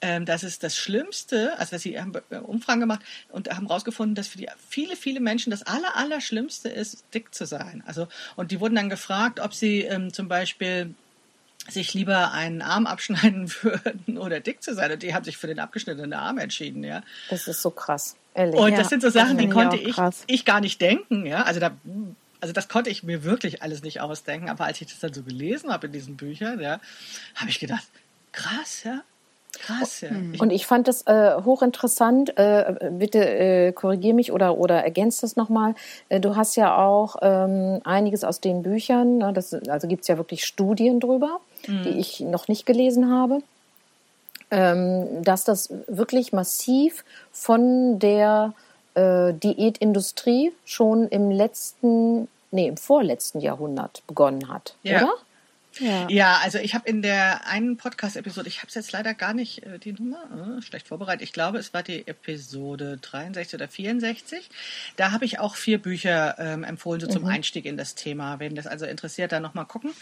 ähm, 0.00 0.24
dass 0.24 0.42
es 0.42 0.58
das 0.58 0.76
Schlimmste, 0.76 1.58
also 1.58 1.72
dass 1.72 1.82
sie 1.82 2.00
haben 2.00 2.12
äh, 2.30 2.36
Umfragen 2.36 2.80
gemacht 2.80 3.00
und 3.30 3.50
haben 3.50 3.68
herausgefunden, 3.68 4.14
dass 4.14 4.28
für 4.28 4.38
die 4.38 4.48
viele, 4.68 4.96
viele 4.96 5.20
Menschen 5.20 5.50
das 5.50 5.62
aller, 5.62 5.96
aller 5.96 6.20
Schlimmste 6.20 6.68
ist, 6.68 7.04
dick 7.14 7.34
zu 7.34 7.46
sein. 7.46 7.82
Also, 7.86 8.08
und 8.36 8.50
die 8.50 8.60
wurden 8.60 8.74
dann 8.74 8.90
gefragt, 8.90 9.40
ob 9.40 9.54
sie 9.54 9.82
ähm, 9.82 10.12
zum 10.12 10.28
Beispiel 10.28 10.94
sich 11.68 11.94
lieber 11.94 12.32
einen 12.32 12.62
Arm 12.62 12.86
abschneiden 12.86 13.52
würden 13.62 14.18
oder 14.18 14.40
dick 14.40 14.62
zu 14.62 14.74
sein. 14.74 14.90
Und 14.92 15.02
die 15.02 15.14
haben 15.14 15.24
sich 15.24 15.36
für 15.36 15.46
den 15.46 15.60
abgeschnittenen 15.60 16.12
Arm 16.12 16.38
entschieden, 16.38 16.82
ja. 16.82 17.02
Das 17.30 17.46
ist 17.46 17.62
so 17.62 17.70
krass. 17.70 18.16
Ehrlich. 18.34 18.58
Und 18.58 18.72
ja, 18.72 18.78
das 18.78 18.88
sind 18.88 19.02
so 19.02 19.10
Sachen, 19.10 19.38
die 19.38 19.48
konnte 19.48 19.76
ich, 19.76 19.94
krass. 19.94 20.24
ich 20.26 20.44
gar 20.44 20.60
nicht 20.60 20.80
denken, 20.80 21.26
ja. 21.26 21.42
Also 21.42 21.60
da, 21.60 21.70
also 22.42 22.52
das 22.52 22.68
konnte 22.68 22.90
ich 22.90 23.04
mir 23.04 23.22
wirklich 23.22 23.62
alles 23.62 23.82
nicht 23.82 24.00
ausdenken. 24.00 24.50
Aber 24.50 24.64
als 24.64 24.80
ich 24.80 24.88
das 24.88 24.98
dann 24.98 25.14
so 25.14 25.22
gelesen 25.22 25.70
habe 25.72 25.86
in 25.86 25.92
diesen 25.92 26.16
Büchern, 26.16 26.60
ja, 26.60 26.80
habe 27.36 27.48
ich 27.48 27.60
gedacht, 27.60 27.84
krass, 28.32 28.82
ja. 28.82 29.02
Krass, 29.60 30.00
ja. 30.00 30.10
Ich, 30.32 30.40
Und 30.40 30.50
ich 30.50 30.66
fand 30.66 30.88
das 30.88 31.06
äh, 31.06 31.36
hochinteressant. 31.44 32.36
Äh, 32.36 32.90
bitte 32.90 33.24
äh, 33.24 33.72
korrigier 33.72 34.12
mich 34.12 34.32
oder, 34.32 34.58
oder 34.58 34.82
ergänzt 34.82 35.22
das 35.22 35.36
nochmal. 35.36 35.76
Äh, 36.08 36.18
du 36.18 36.34
hast 36.34 36.56
ja 36.56 36.76
auch 36.76 37.16
ähm, 37.22 37.80
einiges 37.84 38.24
aus 38.24 38.40
den 38.40 38.62
Büchern, 38.62 39.18
ne, 39.18 39.32
das, 39.32 39.54
also 39.54 39.86
gibt 39.86 40.02
es 40.02 40.08
ja 40.08 40.16
wirklich 40.16 40.44
Studien 40.44 40.98
drüber, 40.98 41.40
die 41.68 41.90
ich 41.90 42.18
noch 42.20 42.48
nicht 42.48 42.66
gelesen 42.66 43.08
habe, 43.08 43.40
ähm, 44.50 45.22
dass 45.22 45.44
das 45.44 45.72
wirklich 45.86 46.32
massiv 46.32 47.04
von 47.30 48.00
der 48.00 48.52
äh, 48.94 49.32
Diätindustrie 49.34 50.52
schon 50.64 51.08
im 51.08 51.30
letzten, 51.30 52.28
nee, 52.50 52.68
im 52.68 52.76
vorletzten 52.76 53.40
Jahrhundert 53.40 54.02
begonnen 54.06 54.48
hat, 54.48 54.74
Ja. 54.82 55.02
oder? 55.02 55.14
Ja. 55.78 56.06
Ja, 56.10 56.38
also 56.42 56.58
ich 56.58 56.74
habe 56.74 56.86
in 56.86 57.00
der 57.00 57.46
einen 57.46 57.78
Podcast-Episode, 57.78 58.46
ich 58.46 58.58
habe 58.58 58.68
es 58.68 58.74
jetzt 58.74 58.92
leider 58.92 59.14
gar 59.14 59.32
nicht 59.32 59.62
äh, 59.64 59.78
die 59.78 59.92
Nummer, 59.94 60.58
äh, 60.58 60.62
schlecht 60.62 60.86
vorbereitet. 60.86 61.22
Ich 61.22 61.32
glaube, 61.32 61.56
es 61.58 61.72
war 61.72 61.82
die 61.82 62.06
Episode 62.06 62.98
63 63.00 63.54
oder 63.54 63.68
64. 63.68 64.50
Da 64.96 65.12
habe 65.12 65.24
ich 65.24 65.38
auch 65.38 65.56
vier 65.56 65.80
Bücher 65.80 66.36
ähm, 66.38 66.62
empfohlen, 66.64 67.00
so 67.00 67.06
zum 67.06 67.24
Einstieg 67.24 67.64
in 67.64 67.78
das 67.78 67.94
Thema. 67.94 68.38
Wen 68.38 68.54
das 68.54 68.66
also 68.66 68.84
interessiert, 68.84 69.32
dann 69.32 69.42
nochmal 69.42 69.64
gucken. 69.64 69.92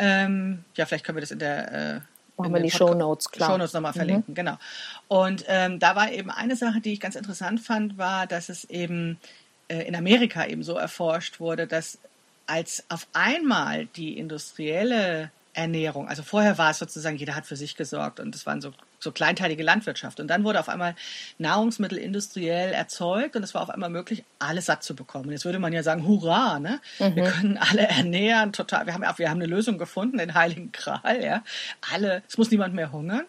Ähm, 0.00 0.64
ja, 0.74 0.86
vielleicht 0.86 1.04
können 1.04 1.16
wir 1.16 1.20
das 1.20 1.30
in 1.30 1.38
der 1.38 1.72
äh, 1.72 2.00
Machen 2.36 2.54
wir 2.54 2.60
die 2.62 2.70
Podca- 2.70 2.78
Shownotes, 2.78 3.30
klar. 3.30 3.50
Shownotes 3.50 3.72
nochmal 3.74 3.92
verlinken, 3.92 4.34
genau. 4.34 4.56
Und 5.08 5.44
ähm, 5.48 5.78
da 5.78 5.94
war 5.94 6.10
eben 6.10 6.30
eine 6.30 6.56
Sache, 6.56 6.80
die 6.80 6.92
ich 6.94 7.00
ganz 7.00 7.14
interessant 7.14 7.60
fand, 7.60 7.98
war, 7.98 8.26
dass 8.26 8.48
es 8.48 8.64
eben 8.64 9.18
äh, 9.68 9.82
in 9.86 9.94
Amerika 9.94 10.46
eben 10.46 10.62
so 10.62 10.76
erforscht 10.76 11.40
wurde, 11.40 11.66
dass 11.66 11.98
als 12.46 12.84
auf 12.88 13.06
einmal 13.12 13.86
die 13.86 14.18
industrielle 14.18 15.30
Ernährung, 15.54 16.08
also 16.08 16.22
vorher 16.22 16.58
war 16.58 16.70
es 16.70 16.78
sozusagen, 16.78 17.16
jeder 17.16 17.34
hat 17.34 17.46
für 17.46 17.56
sich 17.56 17.76
gesorgt 17.76 18.18
und 18.18 18.34
es 18.34 18.46
waren 18.46 18.60
so, 18.60 18.72
so 19.02 19.10
kleinteilige 19.10 19.62
Landwirtschaft. 19.62 20.20
Und 20.20 20.28
dann 20.28 20.44
wurde 20.44 20.60
auf 20.60 20.68
einmal 20.68 20.94
Nahrungsmittel 21.38 21.98
industriell 21.98 22.72
erzeugt 22.72 23.34
und 23.34 23.42
es 23.42 23.54
war 23.54 23.62
auf 23.62 23.70
einmal 23.70 23.90
möglich, 23.90 24.24
alles 24.38 24.66
satt 24.66 24.84
zu 24.84 24.94
bekommen. 24.94 25.30
Jetzt 25.32 25.44
würde 25.44 25.58
man 25.58 25.72
ja 25.72 25.82
sagen, 25.82 26.06
hurra, 26.06 26.60
ne? 26.60 26.80
Wir 26.98 27.24
können 27.24 27.58
alle 27.58 27.88
ernähren, 27.88 28.52
total. 28.52 28.86
Wir 28.86 28.94
haben, 28.94 29.02
wir 29.02 29.30
haben 29.30 29.40
eine 29.40 29.46
Lösung 29.46 29.78
gefunden, 29.78 30.18
den 30.18 30.34
Heiligen 30.34 30.70
Gral, 30.72 31.22
ja. 31.22 31.42
Alle, 31.92 32.22
es 32.28 32.38
muss 32.38 32.50
niemand 32.50 32.74
mehr 32.74 32.92
hungern. 32.92 33.24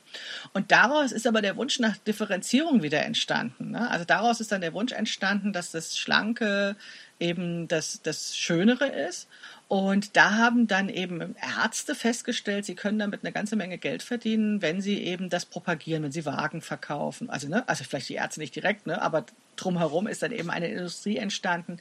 Und 0.53 0.71
daraus 0.71 1.11
ist 1.11 1.25
aber 1.25 1.41
der 1.41 1.57
Wunsch 1.57 1.79
nach 1.79 1.97
Differenzierung 1.97 2.83
wieder 2.83 3.03
entstanden. 3.03 3.71
Ne? 3.71 3.89
Also 3.89 4.05
daraus 4.05 4.39
ist 4.39 4.51
dann 4.51 4.61
der 4.61 4.73
Wunsch 4.73 4.91
entstanden, 4.91 5.53
dass 5.53 5.71
das 5.71 5.97
Schlanke 5.97 6.75
eben 7.19 7.67
das, 7.67 8.01
das 8.03 8.35
Schönere 8.35 8.87
ist. 8.87 9.27
Und 9.67 10.15
da 10.15 10.37
haben 10.37 10.67
dann 10.67 10.89
eben 10.89 11.35
Ärzte 11.57 11.95
festgestellt, 11.95 12.65
sie 12.65 12.75
können 12.75 12.99
damit 12.99 13.23
eine 13.23 13.31
ganze 13.31 13.55
Menge 13.55 13.77
Geld 13.77 14.03
verdienen, 14.03 14.61
wenn 14.61 14.81
sie 14.81 14.99
eben 14.99 15.29
das 15.29 15.45
propagieren, 15.45 16.03
wenn 16.03 16.11
sie 16.11 16.25
Wagen 16.25 16.61
verkaufen. 16.61 17.29
Also, 17.29 17.47
ne, 17.47 17.67
also 17.67 17.83
vielleicht 17.83 18.09
die 18.09 18.15
Ärzte 18.15 18.39
nicht 18.39 18.55
direkt, 18.55 18.85
ne, 18.85 19.01
aber 19.01 19.25
drumherum 19.55 20.07
ist 20.07 20.21
dann 20.21 20.31
eben 20.31 20.49
eine 20.49 20.67
Industrie 20.67 21.17
entstanden 21.17 21.79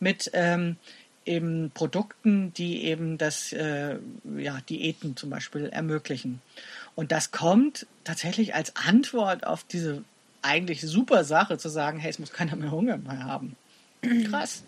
mit 0.00 0.30
ähm, 0.34 0.76
eben 1.24 1.70
Produkten, 1.72 2.52
die 2.54 2.84
eben 2.84 3.18
das, 3.18 3.52
äh, 3.52 3.98
ja, 4.36 4.58
Diäten 4.68 5.16
zum 5.16 5.30
Beispiel 5.30 5.66
ermöglichen. 5.66 6.40
Und 6.94 7.12
das 7.12 7.30
kommt 7.30 7.86
tatsächlich 8.04 8.54
als 8.54 8.74
Antwort 8.76 9.46
auf 9.46 9.64
diese 9.64 10.04
eigentlich 10.42 10.80
super 10.80 11.24
Sache 11.24 11.58
zu 11.58 11.68
sagen, 11.68 11.98
hey, 11.98 12.10
es 12.10 12.18
muss 12.18 12.32
keiner 12.32 12.56
mehr 12.56 12.70
Hunger 12.70 12.96
mehr 12.96 13.24
haben. 13.24 13.56
Krass. 14.30 14.64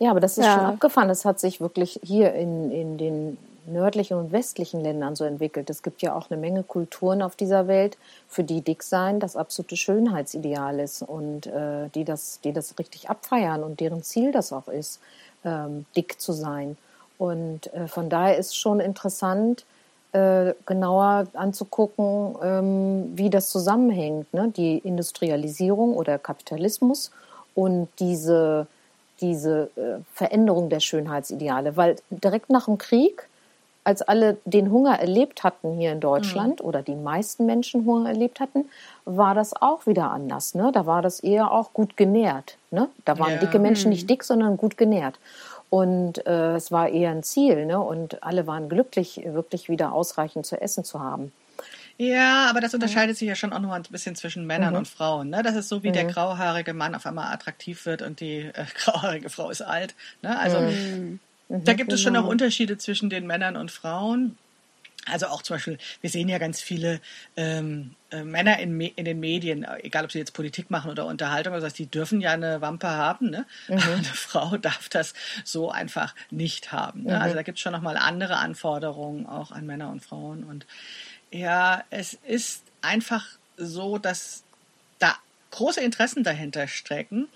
Ja, 0.00 0.10
aber 0.10 0.20
das 0.20 0.38
ist 0.38 0.46
Ja. 0.46 0.54
schon 0.54 0.64
abgefahren. 0.64 1.08
Das 1.08 1.24
hat 1.24 1.38
sich 1.38 1.60
wirklich 1.60 2.00
hier 2.02 2.32
in, 2.32 2.70
in 2.72 2.98
den 2.98 3.38
nördlichen 3.66 4.16
und 4.16 4.32
westlichen 4.32 4.80
Ländern 4.80 5.14
so 5.14 5.24
entwickelt. 5.24 5.68
Es 5.70 5.82
gibt 5.82 6.00
ja 6.02 6.14
auch 6.14 6.30
eine 6.30 6.40
Menge 6.40 6.62
Kulturen 6.62 7.20
auf 7.22 7.36
dieser 7.36 7.68
Welt, 7.68 7.98
für 8.26 8.42
die 8.42 8.62
Dicksein 8.62 9.20
das 9.20 9.36
absolute 9.36 9.76
Schönheitsideal 9.76 10.80
ist 10.80 11.02
und 11.02 11.46
äh, 11.46 11.88
die, 11.94 12.04
das, 12.04 12.40
die 12.42 12.52
das 12.52 12.78
richtig 12.78 13.10
abfeiern 13.10 13.62
und 13.62 13.78
deren 13.78 14.02
Ziel 14.02 14.32
das 14.32 14.52
auch 14.52 14.68
ist, 14.68 15.00
ähm, 15.44 15.84
dick 15.94 16.18
zu 16.20 16.32
sein. 16.32 16.76
Und 17.18 17.72
äh, 17.74 17.86
von 17.86 18.08
daher 18.08 18.38
ist 18.38 18.56
schon 18.56 18.80
interessant, 18.80 19.66
äh, 20.12 20.54
genauer 20.64 21.26
anzugucken, 21.34 22.34
ähm, 22.42 23.12
wie 23.14 23.28
das 23.28 23.50
zusammenhängt. 23.50 24.32
Ne? 24.32 24.50
Die 24.56 24.78
Industrialisierung 24.78 25.94
oder 25.94 26.18
Kapitalismus 26.18 27.10
und 27.54 27.88
diese 27.98 28.66
diese 29.20 29.70
äh, 29.76 30.00
Veränderung 30.14 30.68
der 30.70 30.80
Schönheitsideale, 30.80 31.76
weil 31.76 31.96
direkt 32.10 32.50
nach 32.50 32.66
dem 32.66 32.78
Krieg, 32.78 33.26
als 33.82 34.02
alle 34.02 34.36
den 34.44 34.70
Hunger 34.70 34.98
erlebt 35.00 35.42
hatten 35.42 35.76
hier 35.78 35.92
in 35.92 36.00
Deutschland 36.00 36.60
oder 36.62 36.82
die 36.82 36.94
meisten 36.94 37.46
Menschen 37.46 37.86
Hunger 37.86 38.10
erlebt 38.10 38.38
hatten, 38.38 38.66
war 39.06 39.34
das 39.34 39.54
auch 39.60 39.86
wieder 39.86 40.10
anders. 40.10 40.54
Ne? 40.54 40.70
Da 40.72 40.84
war 40.84 41.00
das 41.00 41.20
eher 41.20 41.50
auch 41.50 41.72
gut 41.72 41.96
genährt. 41.96 42.58
Ne? 42.70 42.88
Da 43.06 43.18
waren 43.18 43.32
Ja. 43.32 43.38
dicke 43.38 43.58
Menschen 43.58 43.88
nicht 43.90 44.08
dick, 44.08 44.22
sondern 44.22 44.58
gut 44.58 44.76
genährt. 44.76 45.18
Und 45.70 46.26
äh, 46.26 46.56
es 46.56 46.70
war 46.70 46.88
eher 46.90 47.10
ein 47.10 47.22
Ziel. 47.22 47.64
Ne? 47.64 47.80
Und 47.80 48.22
alle 48.22 48.46
waren 48.46 48.68
glücklich, 48.68 49.22
wirklich 49.24 49.68
wieder 49.68 49.92
ausreichend 49.92 50.44
zu 50.44 50.60
essen 50.60 50.84
zu 50.84 51.00
haben. 51.00 51.32
Ja, 52.00 52.46
aber 52.48 52.62
das 52.62 52.72
unterscheidet 52.72 53.18
sich 53.18 53.28
ja 53.28 53.34
schon 53.34 53.52
auch 53.52 53.58
noch 53.58 53.72
ein 53.72 53.82
bisschen 53.82 54.16
zwischen 54.16 54.46
Männern 54.46 54.74
und 54.74 54.88
Frauen. 54.88 55.28
Ne? 55.28 55.42
Das 55.42 55.54
ist 55.54 55.68
so, 55.68 55.82
wie 55.82 55.92
der 55.92 56.06
grauhaarige 56.06 56.72
Mann 56.72 56.94
auf 56.94 57.04
einmal 57.04 57.30
attraktiv 57.30 57.84
wird 57.84 58.00
und 58.00 58.20
die 58.20 58.38
äh, 58.38 58.64
grauhaarige 58.74 59.28
Frau 59.28 59.50
ist 59.50 59.60
alt. 59.60 59.94
Ne? 60.22 60.38
Also 60.38 60.72
da 61.50 61.74
gibt 61.74 61.92
es 61.92 62.00
schon 62.00 62.16
auch 62.16 62.24
Unterschiede 62.24 62.78
zwischen 62.78 63.10
den 63.10 63.26
Männern 63.26 63.54
und 63.54 63.70
Frauen. 63.70 64.38
Also 65.04 65.26
auch 65.26 65.42
zum 65.42 65.56
Beispiel, 65.56 65.76
wir 66.00 66.08
sehen 66.08 66.30
ja 66.30 66.38
ganz 66.38 66.62
viele 66.62 67.02
ähm, 67.36 67.96
äh, 68.10 68.22
Männer 68.22 68.58
in, 68.60 68.76
Me 68.78 68.88
in 68.96 69.04
den 69.04 69.20
Medien, 69.20 69.66
egal 69.80 70.04
ob 70.04 70.12
sie 70.12 70.18
jetzt 70.18 70.32
Politik 70.32 70.70
machen 70.70 70.90
oder 70.90 71.04
Unterhaltung, 71.04 71.52
also 71.52 71.68
die 71.68 71.86
dürfen 71.86 72.22
ja 72.22 72.32
eine 72.32 72.62
Wampe 72.62 72.88
haben. 72.88 73.28
Ne? 73.28 73.44
Aber 73.68 73.92
eine 73.92 74.04
Frau 74.04 74.56
darf 74.56 74.88
das 74.88 75.12
so 75.44 75.70
einfach 75.70 76.14
nicht 76.30 76.72
haben. 76.72 77.02
Ne? 77.02 77.20
Also 77.20 77.34
da 77.34 77.42
gibt 77.42 77.58
es 77.58 77.62
schon 77.62 77.72
nochmal 77.72 77.98
andere 77.98 78.38
Anforderungen 78.38 79.26
auch 79.26 79.52
an 79.52 79.66
Männer 79.66 79.90
und 79.90 80.02
Frauen. 80.02 80.44
Und 80.44 80.64
ja, 81.30 81.84
es 81.90 82.14
ist 82.26 82.62
einfach 82.80 83.26
so, 83.56 83.98
dass 83.98 84.42
da 84.98 85.16
große 85.50 85.80
Interessen 85.80 86.24
dahinter 86.24 86.68
stecken, 86.68 87.28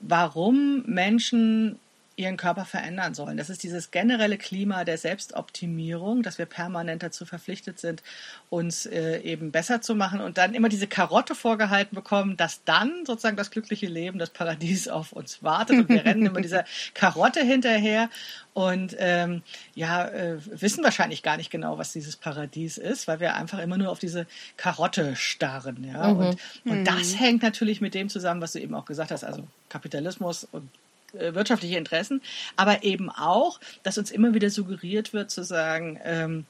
warum 0.00 0.82
Menschen 0.86 1.78
ihren 2.20 2.36
Körper 2.36 2.64
verändern 2.64 3.14
sollen. 3.14 3.36
Das 3.36 3.50
ist 3.50 3.62
dieses 3.62 3.90
generelle 3.90 4.36
Klima 4.36 4.84
der 4.84 4.98
Selbstoptimierung, 4.98 6.22
dass 6.22 6.38
wir 6.38 6.46
permanent 6.46 7.02
dazu 7.02 7.24
verpflichtet 7.24 7.78
sind, 7.78 8.02
uns 8.50 8.86
äh, 8.86 9.18
eben 9.20 9.50
besser 9.50 9.80
zu 9.80 9.94
machen 9.94 10.20
und 10.20 10.38
dann 10.38 10.54
immer 10.54 10.68
diese 10.68 10.86
Karotte 10.86 11.34
vorgehalten 11.34 11.94
bekommen, 11.94 12.36
dass 12.36 12.62
dann 12.64 13.04
sozusagen 13.06 13.36
das 13.36 13.50
glückliche 13.50 13.86
Leben, 13.86 14.18
das 14.18 14.30
Paradies 14.30 14.88
auf 14.88 15.12
uns 15.12 15.42
wartet 15.42 15.78
und 15.78 15.88
wir 15.88 16.04
rennen 16.04 16.26
immer 16.26 16.40
dieser 16.40 16.64
Karotte 16.94 17.40
hinterher 17.40 18.10
und 18.52 18.96
ähm, 18.98 19.42
ja, 19.74 20.06
äh, 20.08 20.38
wissen 20.60 20.84
wahrscheinlich 20.84 21.22
gar 21.22 21.36
nicht 21.36 21.50
genau, 21.50 21.78
was 21.78 21.92
dieses 21.92 22.16
Paradies 22.16 22.76
ist, 22.76 23.08
weil 23.08 23.20
wir 23.20 23.34
einfach 23.34 23.60
immer 23.60 23.78
nur 23.78 23.90
auf 23.90 23.98
diese 23.98 24.26
Karotte 24.56 25.16
starren. 25.16 25.84
Ja? 25.84 26.08
Und, 26.08 26.36
und 26.64 26.84
das 26.84 27.18
hängt 27.18 27.42
natürlich 27.42 27.80
mit 27.80 27.94
dem 27.94 28.08
zusammen, 28.08 28.40
was 28.42 28.52
du 28.52 28.60
eben 28.60 28.74
auch 28.74 28.84
gesagt 28.84 29.10
hast, 29.10 29.24
also 29.24 29.46
Kapitalismus 29.68 30.46
und 30.50 30.68
wirtschaftliche 31.12 31.76
Interessen, 31.78 32.22
aber 32.56 32.82
eben 32.84 33.10
auch, 33.10 33.60
dass 33.82 33.98
uns 33.98 34.10
immer 34.10 34.34
wieder 34.34 34.50
suggeriert 34.50 35.12
wird 35.12 35.30
zu 35.30 35.42
sagen, 35.44 35.98
ähm, 36.04 36.46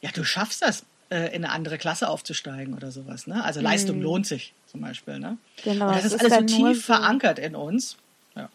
ja, 0.00 0.10
du 0.12 0.24
schaffst 0.24 0.62
das, 0.62 0.84
äh, 1.10 1.26
in 1.34 1.44
eine 1.44 1.50
andere 1.50 1.78
Klasse 1.78 2.08
aufzusteigen 2.08 2.74
oder 2.74 2.90
sowas. 2.90 3.26
Ne? 3.26 3.42
Also 3.44 3.60
Leistung 3.60 4.00
lohnt 4.02 4.26
sich 4.26 4.52
zum 4.66 4.80
Beispiel. 4.80 5.18
Ne? 5.18 5.36
Genau, 5.64 5.88
Und 5.88 5.96
das 5.96 6.04
ist 6.04 6.14
ist 6.14 6.24
alles 6.32 6.50
so 6.52 6.56
tief 6.58 6.76
so- 6.86 6.94
verankert 6.94 7.38
in 7.38 7.54
uns. 7.54 7.96
Ja. 8.34 8.48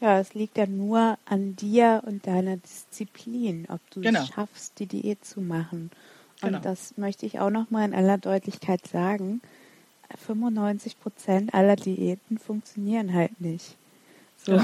Ja, 0.00 0.20
es 0.20 0.32
liegt 0.34 0.56
ja 0.56 0.66
nur 0.66 1.18
an 1.26 1.56
dir 1.56 2.02
und 2.06 2.26
deiner 2.26 2.56
Disziplin, 2.56 3.66
ob 3.68 3.80
du 3.90 4.00
Genau. 4.00 4.22
es 4.22 4.28
schaffst, 4.28 4.78
die 4.78 4.86
Diät 4.86 5.24
zu 5.24 5.40
machen. 5.40 5.90
Und 6.42 6.48
Genau. 6.50 6.60
das 6.60 6.96
möchte 6.98 7.26
ich 7.26 7.40
auch 7.40 7.50
noch 7.50 7.70
mal 7.70 7.84
in 7.84 7.94
aller 7.94 8.18
Deutlichkeit 8.18 8.86
sagen. 8.86 9.40
95 10.26 11.00
Prozent 11.00 11.54
aller 11.54 11.76
Diäten 11.76 12.38
funktionieren 12.38 13.12
halt 13.12 13.40
nicht. 13.40 13.76
So. 14.46 14.54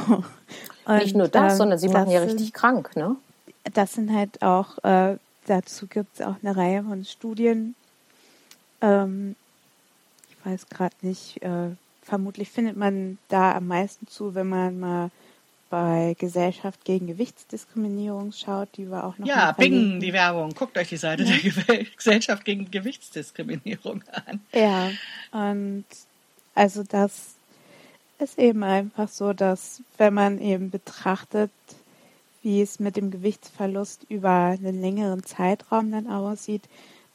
Ja. 0.86 0.98
Nicht 0.98 1.14
nur 1.14 1.28
das, 1.28 1.52
ähm, 1.52 1.58
sondern 1.58 1.78
sie 1.78 1.88
machen 1.88 2.10
ja 2.10 2.20
richtig 2.20 2.38
sind, 2.38 2.54
krank, 2.54 2.96
ne? 2.96 3.16
Das 3.74 3.92
sind 3.92 4.12
halt 4.12 4.42
auch, 4.42 4.82
äh, 4.84 5.16
dazu 5.46 5.86
gibt 5.86 6.14
es 6.14 6.26
auch 6.26 6.36
eine 6.42 6.56
Reihe 6.56 6.82
von 6.82 7.04
Studien. 7.04 7.74
Ähm, 8.80 9.36
ich 10.28 10.46
weiß 10.46 10.68
gerade 10.68 10.94
nicht, 11.02 11.42
äh, 11.42 11.70
vermutlich 12.02 12.50
findet 12.50 12.76
man 12.76 13.18
da 13.28 13.54
am 13.54 13.68
meisten 13.68 14.08
zu, 14.08 14.34
wenn 14.34 14.48
man 14.48 14.80
mal 14.80 15.10
bei 15.70 16.14
Gesellschaft 16.18 16.84
gegen 16.84 17.06
Gewichtsdiskriminierung 17.06 18.32
schaut, 18.32 18.68
die 18.76 18.90
war 18.90 19.04
auch 19.04 19.16
noch. 19.16 19.26
Ja, 19.26 19.52
Bing, 19.52 20.00
die 20.00 20.12
Werbung. 20.12 20.52
Guckt 20.52 20.76
euch 20.76 20.90
die 20.90 20.98
Seite 20.98 21.22
ja. 21.22 21.34
der 21.66 21.84
Gesellschaft 21.84 22.44
gegen 22.44 22.70
Gewichtsdiskriminierung 22.70 24.04
an. 24.26 24.40
Ja, 24.52 24.90
und 25.30 25.86
also 26.54 26.82
das 26.82 27.36
ist 28.22 28.38
eben 28.38 28.62
einfach 28.62 29.08
so, 29.08 29.32
dass 29.32 29.82
wenn 29.98 30.14
man 30.14 30.40
eben 30.40 30.70
betrachtet, 30.70 31.50
wie 32.42 32.62
es 32.62 32.80
mit 32.80 32.96
dem 32.96 33.10
Gewichtsverlust 33.10 34.06
über 34.08 34.56
einen 34.58 34.80
längeren 34.80 35.22
Zeitraum 35.22 35.92
dann 35.92 36.08
aussieht, 36.08 36.62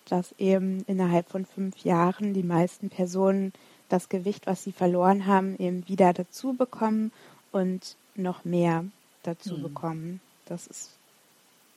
dass 0.09 0.33
eben 0.37 0.83
innerhalb 0.87 1.29
von 1.29 1.45
fünf 1.45 1.83
Jahren 1.83 2.33
die 2.33 2.43
meisten 2.43 2.89
Personen 2.89 3.53
das 3.89 4.09
Gewicht, 4.09 4.47
was 4.47 4.63
sie 4.63 4.71
verloren 4.71 5.25
haben, 5.25 5.57
eben 5.57 5.87
wieder 5.87 6.13
dazu 6.13 6.53
bekommen 6.53 7.11
und 7.51 7.95
noch 8.15 8.45
mehr 8.45 8.85
dazu 9.23 9.57
mhm. 9.57 9.63
bekommen. 9.63 10.21
Das 10.45 10.67
ist 10.67 10.91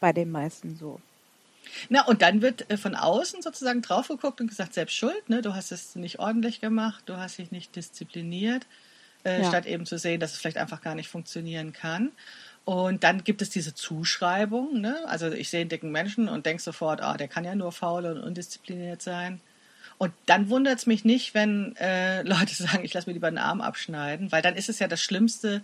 bei 0.01 0.13
den 0.13 0.31
meisten 0.31 0.77
so. 0.77 1.01
Na, 1.89 2.07
und 2.07 2.23
dann 2.23 2.43
wird 2.43 2.71
äh, 2.71 2.77
von 2.77 2.95
außen 2.95 3.43
sozusagen 3.43 3.83
drauf 3.83 4.09
geguckt 4.09 4.41
und 4.41 4.49
gesagt, 4.49 4.75
selbst 4.75 4.95
schuld, 4.95 5.29
ne? 5.29 5.43
du 5.43 5.55
hast 5.55 5.73
es 5.73 5.95
nicht 5.95 6.19
ordentlich 6.19 6.61
gemacht, 6.61 7.03
du 7.07 7.17
hast 7.17 7.39
dich 7.39 7.53
nicht 7.53 7.77
diszipliniert, 7.77 8.67
äh, 9.25 9.43
ja. 9.43 9.49
statt 9.49 9.67
eben 9.67 9.87
zu 9.87 9.99
sehen, 9.99 10.21
dass 10.21 10.33
es 10.33 10.39
vielleicht 10.39 10.59
einfach 10.59 10.81
gar 10.81 10.95
nicht 10.95 11.09
funktionieren 11.09 11.73
kann. 11.73 12.13
Und 12.65 13.05
dann 13.05 13.25
gibt 13.25 13.43
es 13.43 13.51
diese 13.51 13.75
Zuschreibung, 13.75 14.81
ne? 14.81 14.97
also 15.07 15.31
ich 15.33 15.49
sehe 15.49 15.63
einen 15.63 15.71
dicken 15.71 15.91
Menschen 15.91 16.29
und 16.29 16.47
denke 16.47 16.63
sofort, 16.63 17.01
ah, 17.01 17.17
der 17.17 17.27
kann 17.27 17.45
ja 17.45 17.55
nur 17.55 17.73
faul 17.73 18.05
und 18.05 18.21
undiszipliniert 18.21 19.03
sein. 19.03 19.41
Und 19.99 20.13
dann 20.27 20.49
wundert 20.51 20.79
es 20.79 20.87
mich 20.87 21.05
nicht, 21.05 21.35
wenn 21.35 21.75
äh, 21.77 22.23
Leute 22.27 22.55
sagen, 22.55 22.85
ich 22.85 22.95
lasse 22.95 23.09
mir 23.09 23.15
lieber 23.15 23.31
den 23.31 23.39
Arm 23.39 23.61
abschneiden, 23.61 24.31
weil 24.31 24.43
dann 24.43 24.57
ist 24.57 24.69
es 24.69 24.79
ja 24.79 24.89
das 24.89 25.03
Schlimmste, 25.03 25.63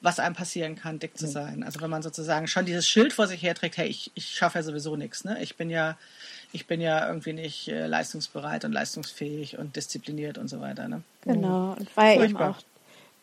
was 0.00 0.20
einem 0.20 0.34
passieren 0.34 0.76
kann, 0.76 0.98
dick 0.98 1.18
zu 1.18 1.26
sein. 1.26 1.62
Also 1.64 1.80
wenn 1.80 1.90
man 1.90 2.02
sozusagen 2.02 2.46
schon 2.46 2.64
dieses 2.64 2.88
Schild 2.88 3.12
vor 3.12 3.26
sich 3.26 3.42
herträgt, 3.42 3.76
hey, 3.76 3.88
ich, 3.88 4.12
ich 4.14 4.26
schaffe 4.26 4.58
ja 4.58 4.62
sowieso 4.62 4.96
nichts, 4.96 5.24
ne? 5.24 5.42
Ich 5.42 5.56
bin 5.56 5.70
ja, 5.70 5.98
ich 6.52 6.66
bin 6.66 6.80
ja 6.80 7.06
irgendwie 7.08 7.32
nicht 7.32 7.68
äh, 7.68 7.86
leistungsbereit 7.86 8.64
und 8.64 8.72
leistungsfähig 8.72 9.58
und 9.58 9.74
diszipliniert 9.74 10.38
und 10.38 10.48
so 10.48 10.60
weiter, 10.60 10.86
ne? 10.88 11.02
Genau, 11.22 11.72
und 11.78 11.96
weil 11.96 12.16
Furchtbar. 12.18 12.48
eben 12.48 12.54
auch 12.54 12.62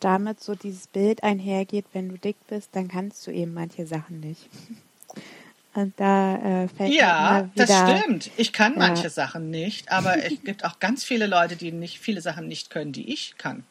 damit 0.00 0.42
so 0.42 0.54
dieses 0.54 0.86
Bild 0.86 1.22
einhergeht, 1.22 1.86
wenn 1.92 2.08
du 2.08 2.18
dick 2.18 2.36
bist, 2.48 2.70
dann 2.72 2.88
kannst 2.88 3.26
du 3.26 3.30
eben 3.30 3.54
manche 3.54 3.86
Sachen 3.86 4.20
nicht. 4.20 4.48
Und 5.74 5.92
da 5.98 6.36
äh, 6.36 6.68
fällt 6.68 6.94
Ja, 6.94 7.50
wieder, 7.52 7.66
das 7.66 7.98
stimmt. 7.98 8.30
Ich 8.38 8.54
kann 8.54 8.72
ja. 8.72 8.78
manche 8.78 9.10
Sachen 9.10 9.50
nicht, 9.50 9.92
aber 9.92 10.24
es 10.24 10.42
gibt 10.42 10.64
auch 10.64 10.78
ganz 10.78 11.04
viele 11.04 11.26
Leute, 11.26 11.56
die 11.56 11.70
nicht 11.70 11.98
viele 11.98 12.22
Sachen 12.22 12.48
nicht 12.48 12.70
können, 12.70 12.92
die 12.92 13.12
ich 13.12 13.36
kann. 13.36 13.62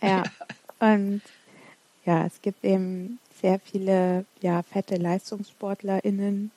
Ja. 0.00 0.22
Und 0.78 1.20
ja, 2.06 2.24
es 2.24 2.40
gibt 2.40 2.64
eben 2.64 3.18
sehr 3.42 3.60
viele 3.60 4.24
ja, 4.40 4.62
fette 4.62 4.96
LeistungssportlerInnen. 4.96 6.50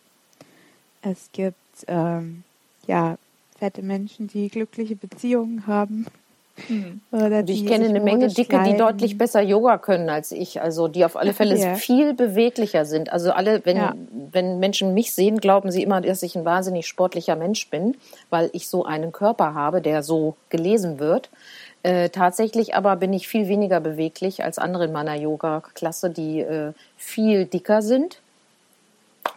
Es 1.01 1.29
gibt 1.33 1.57
ähm, 1.87 2.45
ja, 2.87 3.17
fette 3.59 3.81
Menschen, 3.81 4.27
die 4.27 4.47
glückliche 4.49 4.95
Beziehungen 4.95 5.67
haben. 5.67 6.05
Oder 7.11 7.47
ich 7.47 7.65
kenne 7.65 7.85
eine 7.85 7.99
Menge 7.99 8.27
Dicke, 8.27 8.61
die 8.63 8.77
deutlich 8.77 9.17
besser 9.17 9.41
Yoga 9.41 9.79
können 9.79 10.09
als 10.09 10.31
ich, 10.31 10.61
also 10.61 10.87
die 10.87 11.03
auf 11.03 11.15
alle 11.17 11.33
Fälle 11.35 11.57
ja. 11.57 11.75
viel 11.75 12.13
beweglicher 12.13 12.85
sind. 12.85 13.11
Also 13.11 13.31
alle, 13.31 13.65
wenn, 13.65 13.77
ja. 13.77 13.95
wenn 14.31 14.59
Menschen 14.59 14.93
mich 14.93 15.13
sehen, 15.13 15.39
glauben 15.39 15.71
sie 15.71 15.81
immer, 15.81 15.99
dass 16.01 16.21
ich 16.21 16.35
ein 16.35 16.45
wahnsinnig 16.45 16.85
sportlicher 16.85 17.35
Mensch 17.35 17.69
bin, 17.69 17.97
weil 18.29 18.51
ich 18.53 18.67
so 18.67 18.85
einen 18.85 19.11
Körper 19.11 19.55
habe, 19.55 19.81
der 19.81 20.03
so 20.03 20.35
gelesen 20.49 20.99
wird. 20.99 21.29
Äh, 21.81 22.09
tatsächlich 22.09 22.75
aber 22.75 22.95
bin 22.97 23.11
ich 23.13 23.27
viel 23.27 23.47
weniger 23.47 23.79
beweglich 23.79 24.43
als 24.43 24.57
andere 24.59 24.85
in 24.85 24.91
meiner 24.91 25.15
Yoga-Klasse, 25.15 26.11
die 26.11 26.39
äh, 26.41 26.73
viel 26.97 27.45
dicker 27.45 27.81
sind. 27.81 28.19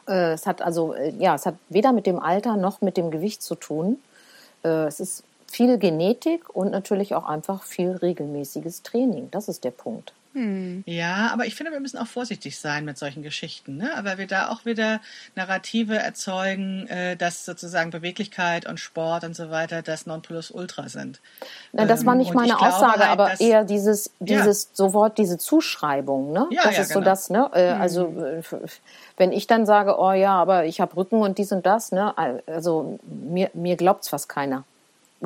Äh, 0.07 0.33
es 0.33 0.47
hat 0.47 0.61
also, 0.61 0.93
äh, 0.95 1.15
ja, 1.19 1.35
es 1.35 1.47
hat 1.47 1.55
weder 1.71 1.93
mit 1.93 2.07
dem 2.07 2.21
Alter 2.21 2.57
noch 2.57 2.83
mit 2.83 2.97
dem 2.99 3.11
Gewicht 3.11 3.43
zu 3.43 3.55
tun. 3.55 3.99
Äh, 4.63 4.87
es 4.87 5.01
ist 5.01 5.25
viel 5.57 5.79
Genetik 5.79 6.55
und 6.55 6.71
natürlich 6.71 7.15
auch 7.15 7.25
einfach 7.25 7.63
viel 7.63 7.93
regelmäßiges 7.93 8.83
Training. 8.83 9.31
Das 9.31 9.49
ist 9.49 9.65
der 9.65 9.71
Punkt. 9.71 10.13
Hm. 10.35 10.85
Ja, 10.85 11.31
aber 11.33 11.47
ich 11.47 11.55
finde, 11.55 11.73
wir 11.73 11.81
müssen 11.81 11.97
auch 11.97 12.07
vorsichtig 12.07 12.59
sein 12.59 12.85
mit 12.85 12.99
solchen 12.99 13.23
Geschichten, 13.23 13.79
ne? 13.79 13.89
weil 14.03 14.19
wir 14.19 14.27
da 14.27 14.51
auch 14.51 14.67
wieder 14.67 15.01
Narrative 15.35 15.97
erzeugen, 15.97 16.87
äh, 16.89 17.17
dass 17.17 17.47
sozusagen 17.47 17.89
Beweglichkeit 17.89 18.67
und 18.67 18.79
Sport 18.79 19.25
und 19.25 19.35
so 19.35 19.49
weiter 19.49 19.81
das 19.81 20.05
Nonplusultra 20.05 20.91
sind. 20.91 21.21
Na, 21.73 21.87
das 21.87 22.05
war 22.05 22.17
nicht 22.17 22.33
ähm, 22.33 22.37
meine 22.37 22.61
Aussage, 22.61 23.09
halt, 23.09 23.19
aber 23.19 23.41
eher 23.41 23.65
dieses, 23.65 24.11
dieses 24.21 24.65
ja. 24.65 24.71
sofort 24.75 25.17
diese 25.17 25.39
Zuschreibung. 25.39 26.35
Ne? 26.35 26.49
Ja, 26.51 26.65
das 26.65 26.77
ja, 26.77 26.83
ist 26.83 26.89
genau. 26.89 27.01
so 27.01 27.05
das. 27.07 27.31
Ne? 27.31 27.51
Äh, 27.55 27.73
hm. 27.73 27.81
Also 27.81 28.07
äh, 28.09 28.43
wenn 29.17 29.33
ich 29.33 29.47
dann 29.47 29.65
sage, 29.65 29.99
oh 29.99 30.13
ja, 30.13 30.35
aber 30.35 30.67
ich 30.67 30.83
habe 30.83 30.95
Rücken 30.99 31.23
und 31.23 31.39
dies 31.39 31.51
und 31.51 31.65
das, 31.65 31.93
ne? 31.93 32.13
also 32.47 32.99
mir, 33.07 33.49
mir 33.55 33.77
glaubt's 33.77 34.11
fast 34.11 34.29
keiner. 34.29 34.65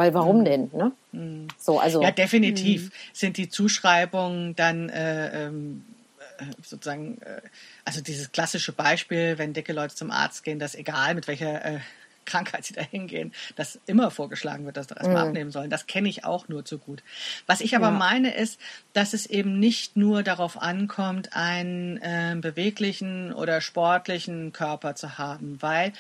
Weil 0.00 0.14
warum 0.14 0.38
mhm. 0.38 0.44
denn? 0.46 0.70
Ne? 0.72 0.92
Mhm. 1.12 1.48
So, 1.58 1.78
also, 1.78 2.00
ja, 2.00 2.10
definitiv 2.10 2.84
mhm. 2.84 2.90
sind 3.12 3.36
die 3.36 3.50
Zuschreibungen 3.50 4.56
dann 4.56 4.88
äh, 4.88 5.44
ähm, 5.44 5.84
äh, 6.38 6.44
sozusagen, 6.62 7.20
äh, 7.20 7.42
also 7.84 8.00
dieses 8.00 8.32
klassische 8.32 8.72
Beispiel, 8.72 9.36
wenn 9.36 9.52
dicke 9.52 9.74
Leute 9.74 9.94
zum 9.94 10.10
Arzt 10.10 10.42
gehen, 10.42 10.58
dass 10.58 10.74
egal 10.74 11.14
mit 11.14 11.28
welcher 11.28 11.62
äh, 11.62 11.80
Krankheit 12.24 12.64
sie 12.64 12.72
da 12.72 12.80
hingehen, 12.80 13.34
dass 13.56 13.78
immer 13.84 14.10
vorgeschlagen 14.10 14.64
wird, 14.64 14.78
dass 14.78 14.88
sie 14.88 14.94
erstmal 14.94 15.24
mhm. 15.24 15.28
abnehmen 15.28 15.50
sollen. 15.50 15.68
Das 15.68 15.86
kenne 15.86 16.08
ich 16.08 16.24
auch 16.24 16.48
nur 16.48 16.64
zu 16.64 16.78
gut. 16.78 17.02
Was 17.46 17.60
ich 17.60 17.76
aber 17.76 17.88
ja. 17.88 17.90
meine 17.90 18.34
ist, 18.34 18.58
dass 18.94 19.12
es 19.12 19.26
eben 19.26 19.58
nicht 19.58 19.98
nur 19.98 20.22
darauf 20.22 20.62
ankommt, 20.62 21.36
einen 21.36 21.98
äh, 21.98 22.36
beweglichen 22.40 23.34
oder 23.34 23.60
sportlichen 23.60 24.54
Körper 24.54 24.94
zu 24.94 25.18
haben, 25.18 25.58
weil 25.60 25.92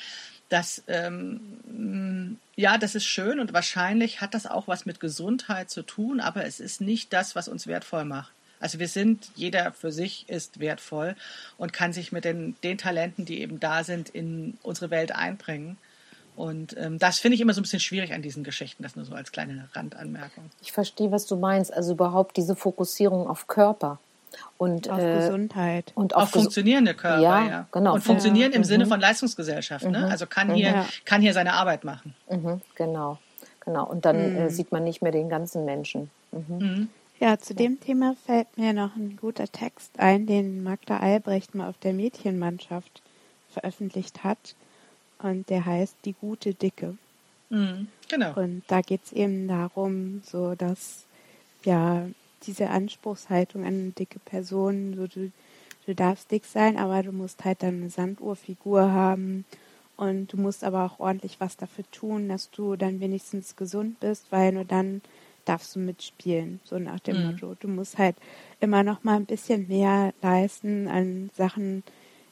das 0.50 0.82
ähm, 0.86 2.38
ja, 2.56 2.76
das 2.76 2.94
ist 2.94 3.06
schön 3.06 3.40
und 3.40 3.54
wahrscheinlich 3.54 4.20
hat 4.20 4.34
das 4.34 4.46
auch 4.46 4.68
was 4.68 4.84
mit 4.84 5.00
Gesundheit 5.00 5.70
zu 5.70 5.82
tun, 5.82 6.20
aber 6.20 6.44
es 6.44 6.60
ist 6.60 6.82
nicht 6.82 7.12
das, 7.12 7.34
was 7.34 7.48
uns 7.48 7.66
wertvoll 7.66 8.04
macht. 8.04 8.32
Also 8.60 8.78
wir 8.78 8.88
sind, 8.88 9.30
jeder 9.34 9.72
für 9.72 9.90
sich 9.90 10.28
ist 10.28 10.60
wertvoll 10.60 11.16
und 11.56 11.72
kann 11.72 11.94
sich 11.94 12.12
mit 12.12 12.26
den, 12.26 12.56
den 12.62 12.76
Talenten, 12.76 13.24
die 13.24 13.40
eben 13.40 13.58
da 13.58 13.82
sind, 13.84 14.10
in 14.10 14.58
unsere 14.62 14.90
Welt 14.90 15.12
einbringen. 15.12 15.78
Und 16.36 16.76
ähm, 16.76 16.98
das 16.98 17.18
finde 17.18 17.36
ich 17.36 17.40
immer 17.40 17.54
so 17.54 17.60
ein 17.60 17.62
bisschen 17.62 17.80
schwierig 17.80 18.12
an 18.12 18.20
diesen 18.20 18.44
Geschichten, 18.44 18.82
das 18.82 18.96
nur 18.96 19.06
so 19.06 19.14
als 19.14 19.32
kleine 19.32 19.68
Randanmerkung. 19.72 20.50
Ich 20.60 20.72
verstehe, 20.72 21.10
was 21.10 21.26
du 21.26 21.36
meinst. 21.36 21.72
Also 21.72 21.92
überhaupt 21.92 22.36
diese 22.36 22.54
Fokussierung 22.54 23.26
auf 23.26 23.46
Körper. 23.46 23.98
Und, 24.58 24.88
auf 24.90 25.00
äh, 25.00 25.16
Gesundheit. 25.16 25.92
Und 25.94 26.14
auf, 26.14 26.24
auf 26.24 26.30
funktionierende 26.30 26.94
Körper, 26.94 27.20
ja, 27.20 27.46
ja. 27.46 27.66
Genau. 27.72 27.94
Und 27.94 28.02
funktionieren 28.02 28.52
ja. 28.52 28.56
im 28.56 28.62
mhm. 28.62 28.66
Sinne 28.66 28.86
von 28.86 29.00
Leistungsgesellschaft. 29.00 29.84
Ne? 29.86 29.98
Mhm. 29.98 30.04
Also 30.04 30.26
kann 30.26 30.48
mhm. 30.48 30.54
hier, 30.54 30.86
kann 31.04 31.20
hier 31.20 31.32
seine 31.32 31.54
Arbeit 31.54 31.84
machen. 31.84 32.14
Mhm. 32.30 32.60
Genau, 32.74 33.18
genau. 33.64 33.86
Und 33.86 34.04
dann 34.04 34.16
äh, 34.16 34.44
mhm. 34.44 34.50
sieht 34.50 34.72
man 34.72 34.84
nicht 34.84 35.02
mehr 35.02 35.12
den 35.12 35.28
ganzen 35.28 35.64
Menschen. 35.64 36.10
Mhm. 36.32 36.88
Ja, 37.18 37.38
zu 37.38 37.54
dem 37.54 37.80
Thema 37.80 38.14
fällt 38.26 38.56
mir 38.56 38.72
noch 38.72 38.96
ein 38.96 39.18
guter 39.20 39.46
Text 39.46 39.98
ein, 39.98 40.26
den 40.26 40.62
Magda 40.62 40.98
Albrecht 40.98 41.54
mal 41.54 41.68
auf 41.68 41.78
der 41.78 41.92
Mädchenmannschaft 41.92 43.02
veröffentlicht 43.50 44.24
hat. 44.24 44.54
Und 45.22 45.50
der 45.50 45.66
heißt 45.66 45.96
Die 46.06 46.14
gute 46.14 46.54
Dicke. 46.54 46.96
Genau. 47.50 48.32
Und 48.36 48.62
da 48.68 48.80
geht 48.80 49.00
es 49.04 49.12
eben 49.12 49.48
darum, 49.48 50.22
so 50.24 50.54
dass 50.54 51.04
ja 51.64 52.06
diese 52.46 52.70
Anspruchshaltung 52.70 53.64
an 53.64 53.94
dicke 53.94 54.18
Person. 54.20 54.94
So, 54.96 55.06
du, 55.06 55.32
du 55.86 55.94
darfst 55.94 56.30
dick 56.30 56.44
sein, 56.44 56.76
aber 56.76 57.02
du 57.02 57.12
musst 57.12 57.44
halt 57.44 57.62
dann 57.62 57.80
eine 57.80 57.90
Sanduhrfigur 57.90 58.92
haben. 58.92 59.44
Und 59.96 60.32
du 60.32 60.38
musst 60.38 60.64
aber 60.64 60.84
auch 60.84 60.98
ordentlich 60.98 61.40
was 61.40 61.58
dafür 61.58 61.84
tun, 61.90 62.30
dass 62.30 62.50
du 62.50 62.76
dann 62.76 63.00
wenigstens 63.00 63.56
gesund 63.56 64.00
bist, 64.00 64.26
weil 64.30 64.52
nur 64.52 64.64
dann 64.64 65.02
darfst 65.44 65.76
du 65.76 65.78
mitspielen, 65.78 66.60
so 66.64 66.78
nach 66.78 67.00
dem 67.00 67.18
mhm. 67.18 67.32
Motto. 67.32 67.56
Du 67.60 67.68
musst 67.68 67.98
halt 67.98 68.16
immer 68.60 68.82
noch 68.82 69.04
mal 69.04 69.16
ein 69.16 69.26
bisschen 69.26 69.68
mehr 69.68 70.14
leisten 70.22 70.88
an 70.88 71.30
Sachen 71.36 71.82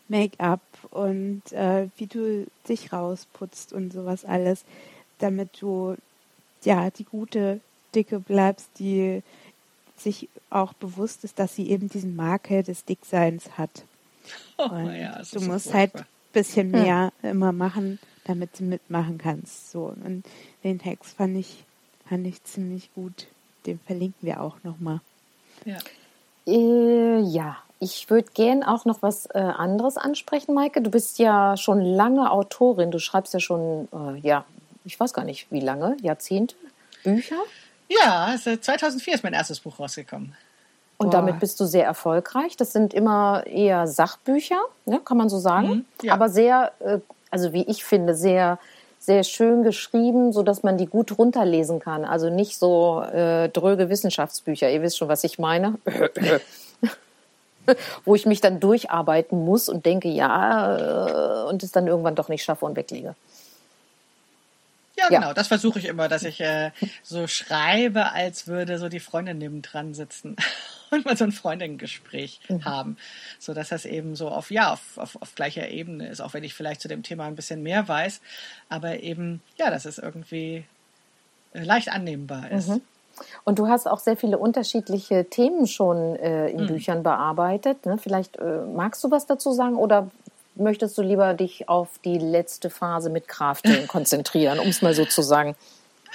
Make-up 0.08 0.60
und 0.90 1.42
äh, 1.52 1.88
wie 1.96 2.06
du 2.06 2.46
dich 2.68 2.92
rausputzt 2.92 3.72
und 3.72 3.92
sowas 3.92 4.24
alles, 4.24 4.64
damit 5.18 5.60
du 5.60 5.96
ja 6.64 6.90
die 6.90 7.04
gute 7.04 7.60
Dicke 7.94 8.20
bleibst, 8.20 8.70
die 8.78 9.22
sich 10.00 10.28
auch 10.50 10.72
bewusst 10.74 11.24
ist, 11.24 11.38
dass 11.38 11.54
sie 11.54 11.70
eben 11.70 11.88
diesen 11.88 12.16
Makel 12.16 12.62
des 12.62 12.84
Dickseins 12.84 13.58
hat. 13.58 13.84
Oh, 14.58 14.88
ja, 14.88 15.20
du 15.32 15.40
musst 15.40 15.66
so 15.66 15.74
halt 15.74 15.94
ein 15.94 16.06
bisschen 16.32 16.70
mehr 16.70 17.12
hm. 17.20 17.30
immer 17.30 17.52
machen, 17.52 17.98
damit 18.24 18.58
du 18.58 18.64
mitmachen 18.64 19.18
kannst. 19.18 19.70
So. 19.70 19.94
Und 20.04 20.24
den 20.64 20.78
Text 20.78 21.16
fand 21.16 21.36
ich, 21.36 21.64
fand 22.08 22.26
ich 22.26 22.42
ziemlich 22.44 22.92
gut. 22.94 23.26
Den 23.66 23.78
verlinken 23.80 24.26
wir 24.26 24.40
auch 24.40 24.56
nochmal. 24.64 25.00
Ja. 25.64 25.78
Äh, 26.46 27.20
ja, 27.20 27.56
ich 27.80 28.10
würde 28.10 28.30
gern 28.32 28.62
auch 28.62 28.84
noch 28.84 29.02
was 29.02 29.26
äh, 29.26 29.38
anderes 29.38 29.96
ansprechen, 29.96 30.54
Maike. 30.54 30.80
Du 30.80 30.90
bist 30.90 31.18
ja 31.18 31.56
schon 31.56 31.80
lange 31.80 32.30
Autorin. 32.30 32.90
Du 32.90 32.98
schreibst 32.98 33.34
ja 33.34 33.40
schon, 33.40 33.88
äh, 33.92 34.18
ja, 34.20 34.44
ich 34.84 34.98
weiß 34.98 35.12
gar 35.12 35.24
nicht, 35.24 35.50
wie 35.50 35.60
lange, 35.60 35.96
Jahrzehnte, 36.00 36.56
Bücher? 37.04 37.36
Ja, 37.88 38.26
also 38.26 38.56
2004 38.56 39.14
ist 39.14 39.24
mein 39.24 39.32
erstes 39.32 39.60
Buch 39.60 39.78
rausgekommen. 39.78 40.34
Und 40.98 41.10
Boah. 41.10 41.12
damit 41.12 41.38
bist 41.38 41.58
du 41.60 41.64
sehr 41.64 41.84
erfolgreich. 41.84 42.56
Das 42.56 42.72
sind 42.72 42.92
immer 42.92 43.46
eher 43.46 43.86
Sachbücher, 43.86 44.60
ne, 44.84 45.00
kann 45.04 45.16
man 45.16 45.28
so 45.28 45.38
sagen. 45.38 45.68
Mhm, 45.68 45.84
ja. 46.02 46.12
Aber 46.12 46.28
sehr, 46.28 46.72
äh, 46.80 46.98
also 47.30 47.52
wie 47.52 47.62
ich 47.62 47.84
finde, 47.84 48.14
sehr, 48.14 48.58
sehr 48.98 49.22
schön 49.22 49.62
geschrieben, 49.62 50.32
so 50.32 50.42
dass 50.42 50.64
man 50.64 50.76
die 50.76 50.86
gut 50.86 51.16
runterlesen 51.16 51.78
kann. 51.78 52.04
Also 52.04 52.30
nicht 52.30 52.58
so 52.58 53.00
äh, 53.02 53.48
dröge 53.48 53.88
Wissenschaftsbücher. 53.88 54.70
Ihr 54.70 54.82
wisst 54.82 54.98
schon, 54.98 55.08
was 55.08 55.22
ich 55.24 55.38
meine. 55.38 55.74
Wo 58.04 58.14
ich 58.14 58.26
mich 58.26 58.40
dann 58.40 58.60
durcharbeiten 58.60 59.44
muss 59.44 59.68
und 59.68 59.86
denke, 59.86 60.08
ja, 60.08 61.44
äh, 61.44 61.48
und 61.48 61.62
es 61.62 61.70
dann 61.70 61.86
irgendwann 61.86 62.16
doch 62.16 62.28
nicht 62.28 62.42
schaffe 62.42 62.64
und 62.64 62.74
weglege. 62.76 63.14
Ja, 64.98 65.08
genau. 65.08 65.28
Ja. 65.28 65.34
Das 65.34 65.46
versuche 65.46 65.78
ich 65.78 65.84
immer, 65.84 66.08
dass 66.08 66.24
ich 66.24 66.40
äh, 66.40 66.72
so 67.04 67.28
schreibe, 67.28 68.12
als 68.12 68.48
würde 68.48 68.78
so 68.78 68.88
die 68.88 68.98
Freundin 68.98 69.38
nebendran 69.38 69.94
sitzen 69.94 70.34
und 70.90 71.04
mal 71.04 71.16
so 71.16 71.24
ein 71.24 71.30
Freundin-Gespräch 71.30 72.40
mhm. 72.48 72.64
haben, 72.64 72.96
so 73.38 73.54
dass 73.54 73.68
das 73.68 73.84
eben 73.84 74.16
so 74.16 74.28
auf 74.28 74.50
ja 74.50 74.72
auf, 74.72 74.98
auf, 74.98 75.16
auf 75.22 75.34
gleicher 75.36 75.68
Ebene 75.68 76.08
ist, 76.08 76.20
auch 76.20 76.34
wenn 76.34 76.42
ich 76.42 76.54
vielleicht 76.54 76.80
zu 76.80 76.88
dem 76.88 77.04
Thema 77.04 77.26
ein 77.26 77.36
bisschen 77.36 77.62
mehr 77.62 77.86
weiß, 77.86 78.20
aber 78.68 79.00
eben 79.00 79.40
ja, 79.56 79.70
dass 79.70 79.84
es 79.84 79.98
irgendwie 79.98 80.64
äh, 81.52 81.62
leicht 81.62 81.90
annehmbar 81.90 82.50
ist. 82.50 82.68
Mhm. 82.68 82.80
Und 83.44 83.58
du 83.58 83.68
hast 83.68 83.86
auch 83.86 83.98
sehr 83.98 84.16
viele 84.16 84.38
unterschiedliche 84.38 85.24
Themen 85.24 85.66
schon 85.66 86.16
äh, 86.16 86.48
in 86.48 86.62
mhm. 86.62 86.66
Büchern 86.66 87.02
bearbeitet. 87.02 87.86
Ne? 87.86 87.98
Vielleicht 87.98 88.36
äh, 88.36 88.62
magst 88.74 89.02
du 89.02 89.10
was 89.10 89.26
dazu 89.26 89.52
sagen 89.52 89.76
oder 89.76 90.08
möchtest 90.58 90.96
du 90.98 91.02
lieber 91.02 91.34
dich 91.34 91.68
auf 91.68 91.98
die 92.04 92.18
letzte 92.18 92.70
Phase 92.70 93.10
mit 93.10 93.28
Krafteln 93.28 93.86
konzentrieren, 93.88 94.58
um 94.58 94.68
es 94.68 94.82
mal 94.82 94.94
so 94.94 95.04
zu 95.04 95.22
sagen? 95.22 95.56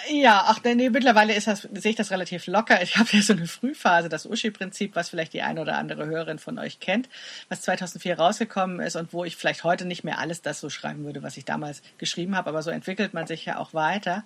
Ja, 0.10 0.46
ach 0.48 0.60
nee, 0.64 0.90
mittlerweile 0.90 1.34
ist 1.34 1.48
das, 1.48 1.62
sehe 1.62 1.92
ich 1.92 1.96
das 1.96 2.12
relativ 2.12 2.48
locker. 2.48 2.82
Ich 2.82 2.98
habe 2.98 3.10
ja 3.12 3.22
so 3.22 3.34
eine 3.34 3.48
Frühphase, 3.48 4.10
das 4.10 4.26
Uschi-Prinzip, 4.26 4.96
was 4.96 5.10
vielleicht 5.10 5.34
die 5.34 5.42
eine 5.42 5.62
oder 5.62 5.78
andere 5.78 6.06
Hörerin 6.06 6.40
von 6.40 6.60
euch 6.60 6.80
kennt, 6.80 7.08
was 7.48 7.62
2004 7.62 8.18
rausgekommen 8.18 8.80
ist 8.80 8.96
und 8.96 9.14
wo 9.14 9.24
ich 9.24 9.38
vielleicht 9.38 9.64
heute 9.64 9.86
nicht 9.86 10.04
mehr 10.04 10.20
alles 10.20 10.42
das 10.42 10.60
so 10.60 10.70
schreiben 10.70 11.06
würde, 11.06 11.24
was 11.24 11.38
ich 11.38 11.46
damals 11.46 11.82
geschrieben 12.00 12.36
habe, 12.36 12.50
aber 12.50 12.62
so 12.64 12.70
entwickelt 12.70 13.14
man 13.14 13.28
sich 13.28 13.46
ja 13.46 13.58
auch 13.58 13.74
weiter. 13.74 14.24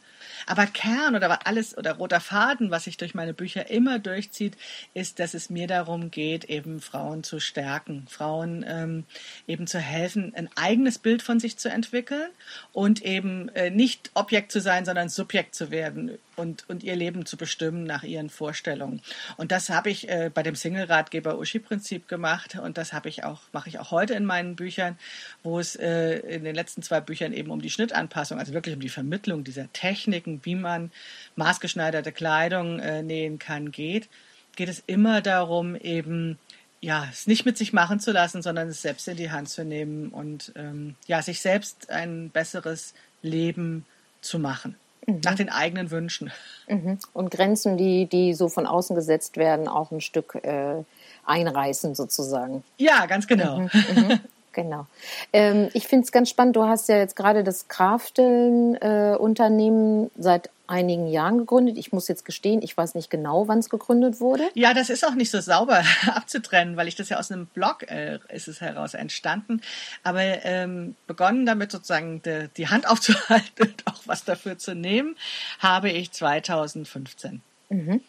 Aber 0.48 0.66
Kern 0.66 1.16
oder 1.16 1.46
alles 1.46 1.78
oder 1.78 1.94
roter 1.94 2.22
Faden, 2.22 2.72
was 2.72 2.86
sich 2.86 2.98
durch 2.98 3.14
meine 3.14 3.34
Bücher 3.34 3.70
immer 3.70 4.00
durchzieht, 4.00 4.58
ist, 4.94 5.20
dass 5.20 5.34
es 5.34 5.50
mir 5.50 5.68
darum 5.68 6.10
geht, 6.12 6.46
eben 6.46 6.82
Frauen 6.82 7.24
zu 7.24 7.40
stärken, 7.40 8.08
Frauen 8.10 8.66
ähm, 8.68 9.04
eben 9.48 9.68
zu 9.68 9.80
helfen, 9.80 10.34
ein 10.36 10.50
eigenes 10.56 10.98
Bild 10.98 11.22
von 11.22 11.40
sich 11.40 11.58
zu 11.58 11.70
entwickeln 11.70 12.30
und 12.74 13.04
eben 13.04 13.50
äh, 13.50 13.70
nicht 13.70 14.12
Objekt 14.16 14.52
zu 14.52 14.60
sein, 14.60 14.86
sondern 14.86 15.10
Subjekt 15.10 15.54
zu 15.54 15.67
werden 15.72 16.18
und, 16.36 16.68
und 16.70 16.84
ihr 16.84 16.96
Leben 16.96 17.26
zu 17.26 17.38
bestimmen 17.38 17.84
nach 17.84 18.04
ihren 18.04 18.30
Vorstellungen. 18.30 19.02
Und 19.38 19.52
das 19.52 19.70
habe 19.70 19.90
ich 19.90 20.10
äh, 20.10 20.30
bei 20.34 20.44
dem 20.44 20.56
Single-Ratgeber 20.56 21.38
Uschi-Prinzip 21.38 22.08
gemacht 22.08 22.56
und 22.56 22.78
das 22.78 22.94
habe 22.94 23.10
ich 23.10 23.24
auch, 23.24 23.42
mache 23.52 23.70
ich 23.70 23.80
auch 23.80 23.92
heute 23.92 24.14
in 24.14 24.26
meinen 24.26 24.56
Büchern, 24.56 24.98
wo 25.44 25.60
es 25.60 25.76
äh, 25.76 26.20
in 26.20 26.44
den 26.44 26.56
letzten 26.56 26.82
zwei 26.82 27.02
Büchern 27.02 27.34
eben 27.34 27.52
um 27.52 27.62
die 27.62 27.70
Schnittanpassung, 27.70 28.40
also 28.40 28.54
wirklich 28.54 28.76
um 28.76 28.82
die 28.82 28.90
Vermittlung 28.90 29.44
dieser 29.44 29.72
Techniken, 29.74 30.42
wie 30.44 30.56
man 30.56 30.92
maßgeschneiderte 31.36 32.12
Kleidung 32.12 32.80
äh, 32.80 33.04
nähen 33.04 33.40
kann, 33.40 33.72
geht, 33.72 34.10
geht 34.56 34.70
es 34.70 34.84
immer 34.88 35.22
darum, 35.22 35.76
eben 35.76 36.38
ja, 36.80 37.08
es 37.12 37.28
nicht 37.28 37.46
mit 37.46 37.58
sich 37.58 37.74
machen 37.74 38.00
zu 38.00 38.12
lassen, 38.12 38.42
sondern 38.42 38.68
es 38.68 38.82
selbst 38.82 39.08
in 39.08 39.18
die 39.18 39.32
Hand 39.32 39.50
zu 39.50 39.66
nehmen 39.66 40.10
und 40.10 40.52
ähm, 40.56 40.96
ja, 41.08 41.22
sich 41.22 41.42
selbst 41.42 41.90
ein 41.90 42.30
besseres 42.30 42.94
Leben 43.22 43.86
zu 44.22 44.40
machen. 44.40 44.76
Mhm. 45.08 45.22
Nach 45.24 45.36
den 45.36 45.50
eigenen 45.50 45.90
Wünschen. 45.90 46.32
Mhm. 46.68 47.00
Und 47.14 47.32
Grenzen, 47.32 47.78
die, 47.78 48.06
die 48.08 48.34
so 48.34 48.50
von 48.50 48.68
außen 48.68 48.96
gesetzt 48.96 49.38
werden, 49.38 49.68
auch 49.68 49.92
ein 49.92 50.02
Stück 50.02 50.36
äh, 50.44 50.84
einreißen 51.26 51.96
sozusagen. 51.96 52.64
Ja, 52.78 53.06
ganz 53.06 53.26
genau. 53.26 53.62
Mhm. 53.62 54.20
Genau. 54.58 54.86
Ähm, 55.34 55.70
ich 55.74 55.88
finde 55.88 56.06
es 56.06 56.12
ganz 56.12 56.32
spannend. 56.32 56.56
Du 56.56 56.64
hast 56.64 56.90
ja 56.90 56.98
jetzt 56.98 57.16
gerade 57.16 57.44
das 57.44 57.68
Krafteln-Unternehmen 57.68 60.06
äh, 60.06 60.10
seit 60.18 60.50
einigen 60.66 61.06
Jahren 61.06 61.38
gegründet. 61.38 61.78
Ich 61.78 61.92
muss 61.92 62.08
jetzt 62.08 62.26
gestehen, 62.26 62.64
ich 62.64 62.76
weiß 62.76 62.96
nicht 62.96 63.12
genau, 63.12 63.48
wann 63.48 63.60
es 63.60 63.70
gegründet 63.70 64.20
wurde. 64.20 64.50
Ja, 64.56 64.74
das 64.74 64.90
ist 64.90 65.06
auch 65.06 65.14
nicht 65.14 65.30
so 65.30 65.40
sauber 65.42 65.84
abzutrennen, 66.08 66.76
weil 66.76 66.88
ich 66.88 66.96
das 66.96 67.10
ja 67.10 67.20
aus 67.20 67.32
einem 67.32 67.46
Blog 67.46 67.84
äh, 67.84 68.18
ist 68.30 68.48
es 68.48 68.60
heraus 68.60 68.96
entstanden. 68.96 69.62
Aber 70.02 70.24
ähm, 70.24 70.96
begonnen 71.06 71.46
damit 71.46 71.72
sozusagen 71.72 72.24
de, 72.24 72.48
die 72.58 72.68
Hand 72.68 72.88
aufzuhalten 72.90 73.62
und 73.62 73.86
auch 73.86 74.02
was 74.06 74.24
dafür 74.24 74.58
zu 74.58 74.74
nehmen, 74.74 75.18
habe 75.60 75.92
ich 75.92 76.14
2015. 76.14 77.44
Mhm. 77.70 78.02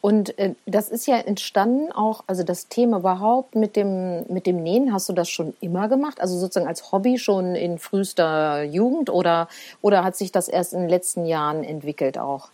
Und 0.00 0.36
äh, 0.38 0.54
das 0.66 0.88
ist 0.88 1.06
ja 1.06 1.18
entstanden 1.18 1.92
auch, 1.92 2.24
also 2.26 2.42
das 2.42 2.68
Thema 2.68 2.98
überhaupt 2.98 3.54
mit 3.54 3.76
dem, 3.76 4.24
mit 4.28 4.46
dem 4.46 4.62
Nähen, 4.62 4.92
hast 4.92 5.08
du 5.08 5.12
das 5.12 5.30
schon 5.30 5.54
immer 5.60 5.88
gemacht? 5.88 6.20
Also 6.20 6.38
sozusagen 6.38 6.66
als 6.66 6.90
Hobby 6.90 7.18
schon 7.18 7.54
in 7.54 7.78
frühester 7.78 8.64
Jugend 8.64 9.10
oder, 9.10 9.48
oder 9.82 10.02
hat 10.02 10.16
sich 10.16 10.32
das 10.32 10.48
erst 10.48 10.72
in 10.72 10.80
den 10.80 10.88
letzten 10.88 11.26
Jahren 11.26 11.62
entwickelt 11.62 12.18
auch? 12.18 12.50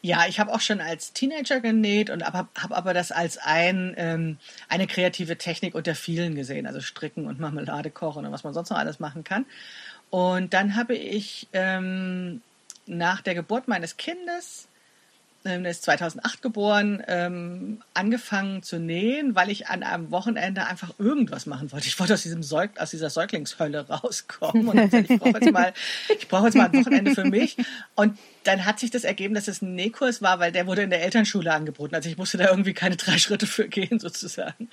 Ja, 0.00 0.26
ich 0.28 0.40
habe 0.40 0.52
auch 0.52 0.60
schon 0.60 0.80
als 0.80 1.12
Teenager 1.12 1.60
genäht 1.60 2.10
und 2.10 2.24
habe 2.24 2.48
hab 2.60 2.72
aber 2.72 2.94
das 2.94 3.12
als 3.12 3.38
ein, 3.38 3.94
ähm, 3.96 4.38
eine 4.68 4.86
kreative 4.86 5.36
Technik 5.36 5.74
unter 5.74 5.94
vielen 5.94 6.34
gesehen, 6.34 6.66
also 6.66 6.80
Stricken 6.80 7.26
und 7.26 7.38
Marmelade 7.38 7.90
kochen 7.90 8.24
und 8.24 8.32
was 8.32 8.44
man 8.44 8.54
sonst 8.54 8.70
noch 8.70 8.78
alles 8.78 9.00
machen 9.00 9.22
kann. 9.22 9.44
Und 10.10 10.54
dann 10.54 10.76
habe 10.76 10.94
ich 10.94 11.48
ähm, 11.52 12.42
nach 12.86 13.20
der 13.20 13.34
Geburt 13.34 13.68
meines 13.68 13.96
Kindes 13.96 14.66
ähm, 15.44 15.64
ist 15.64 15.82
2008 15.82 16.42
geboren, 16.42 17.02
ähm, 17.08 17.82
angefangen 17.94 18.62
zu 18.62 18.78
nähen, 18.78 19.34
weil 19.34 19.50
ich 19.50 19.68
an 19.68 19.82
einem 19.82 20.10
Wochenende 20.10 20.66
einfach 20.66 20.90
irgendwas 20.98 21.46
machen 21.46 21.72
wollte. 21.72 21.86
Ich 21.86 21.98
wollte 21.98 22.14
aus 22.14 22.22
diesem 22.22 22.42
Säug 22.42 22.70
aus 22.78 22.90
dieser 22.90 23.10
Säuglingshölle 23.10 23.88
rauskommen 23.88 24.68
und 24.68 24.92
ich 24.92 25.18
brauche 25.18 25.38
jetzt 25.40 25.52
mal, 25.52 25.72
jetzt 26.08 26.30
mal 26.30 26.44
ein 26.44 26.74
Wochenende 26.74 27.14
für 27.14 27.24
mich. 27.24 27.56
Und 27.94 28.18
dann 28.44 28.64
hat 28.64 28.80
sich 28.80 28.90
das 28.90 29.04
ergeben, 29.04 29.34
dass 29.34 29.48
es 29.48 29.62
ein 29.62 29.74
Nähkurs 29.74 30.22
war, 30.22 30.38
weil 30.38 30.52
der 30.52 30.66
wurde 30.66 30.82
in 30.82 30.90
der 30.90 31.02
Elternschule 31.02 31.52
angeboten. 31.52 31.94
Also 31.94 32.08
ich 32.08 32.16
musste 32.16 32.38
da 32.38 32.48
irgendwie 32.48 32.74
keine 32.74 32.96
drei 32.96 33.18
Schritte 33.18 33.46
für 33.46 33.68
gehen 33.68 33.98
sozusagen. 33.98 34.68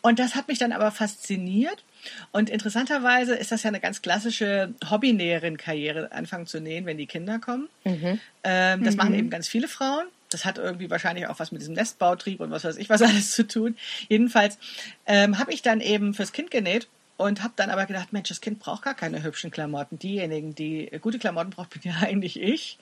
Und 0.00 0.18
das 0.18 0.34
hat 0.34 0.48
mich 0.48 0.58
dann 0.58 0.72
aber 0.72 0.90
fasziniert. 0.90 1.84
Und 2.32 2.50
interessanterweise 2.50 3.34
ist 3.34 3.52
das 3.52 3.62
ja 3.62 3.68
eine 3.68 3.80
ganz 3.80 4.02
klassische 4.02 4.74
Hobbynäherin-Karriere, 4.88 6.12
anfangen 6.12 6.46
zu 6.46 6.60
nähen, 6.60 6.86
wenn 6.86 6.98
die 6.98 7.06
Kinder 7.06 7.38
kommen. 7.38 7.68
Mhm. 7.84 8.20
Ähm, 8.44 8.84
das 8.84 8.94
mhm. 8.94 8.98
machen 8.98 9.14
eben 9.14 9.30
ganz 9.30 9.48
viele 9.48 9.68
Frauen. 9.68 10.06
Das 10.30 10.44
hat 10.44 10.58
irgendwie 10.58 10.90
wahrscheinlich 10.90 11.28
auch 11.28 11.38
was 11.38 11.52
mit 11.52 11.60
diesem 11.60 11.74
Nestbautrieb 11.74 12.40
und 12.40 12.50
was 12.50 12.64
weiß 12.64 12.76
ich 12.76 12.90
was 12.90 13.02
alles 13.02 13.30
zu 13.32 13.46
tun. 13.46 13.76
Jedenfalls 14.08 14.58
ähm, 15.06 15.38
habe 15.38 15.52
ich 15.52 15.62
dann 15.62 15.80
eben 15.80 16.14
fürs 16.14 16.32
Kind 16.32 16.50
genäht 16.50 16.88
und 17.16 17.42
habe 17.42 17.54
dann 17.56 17.70
aber 17.70 17.86
gedacht, 17.86 18.12
Mensch, 18.12 18.28
das 18.28 18.40
Kind 18.40 18.58
braucht 18.58 18.82
gar 18.82 18.94
keine 18.94 19.22
hübschen 19.22 19.50
Klamotten. 19.50 19.98
Diejenigen, 19.98 20.54
die 20.54 20.90
gute 21.00 21.18
Klamotten 21.18 21.50
braucht, 21.50 21.70
bin 21.70 21.82
ja 21.84 21.98
eigentlich 22.00 22.40
ich. 22.40 22.78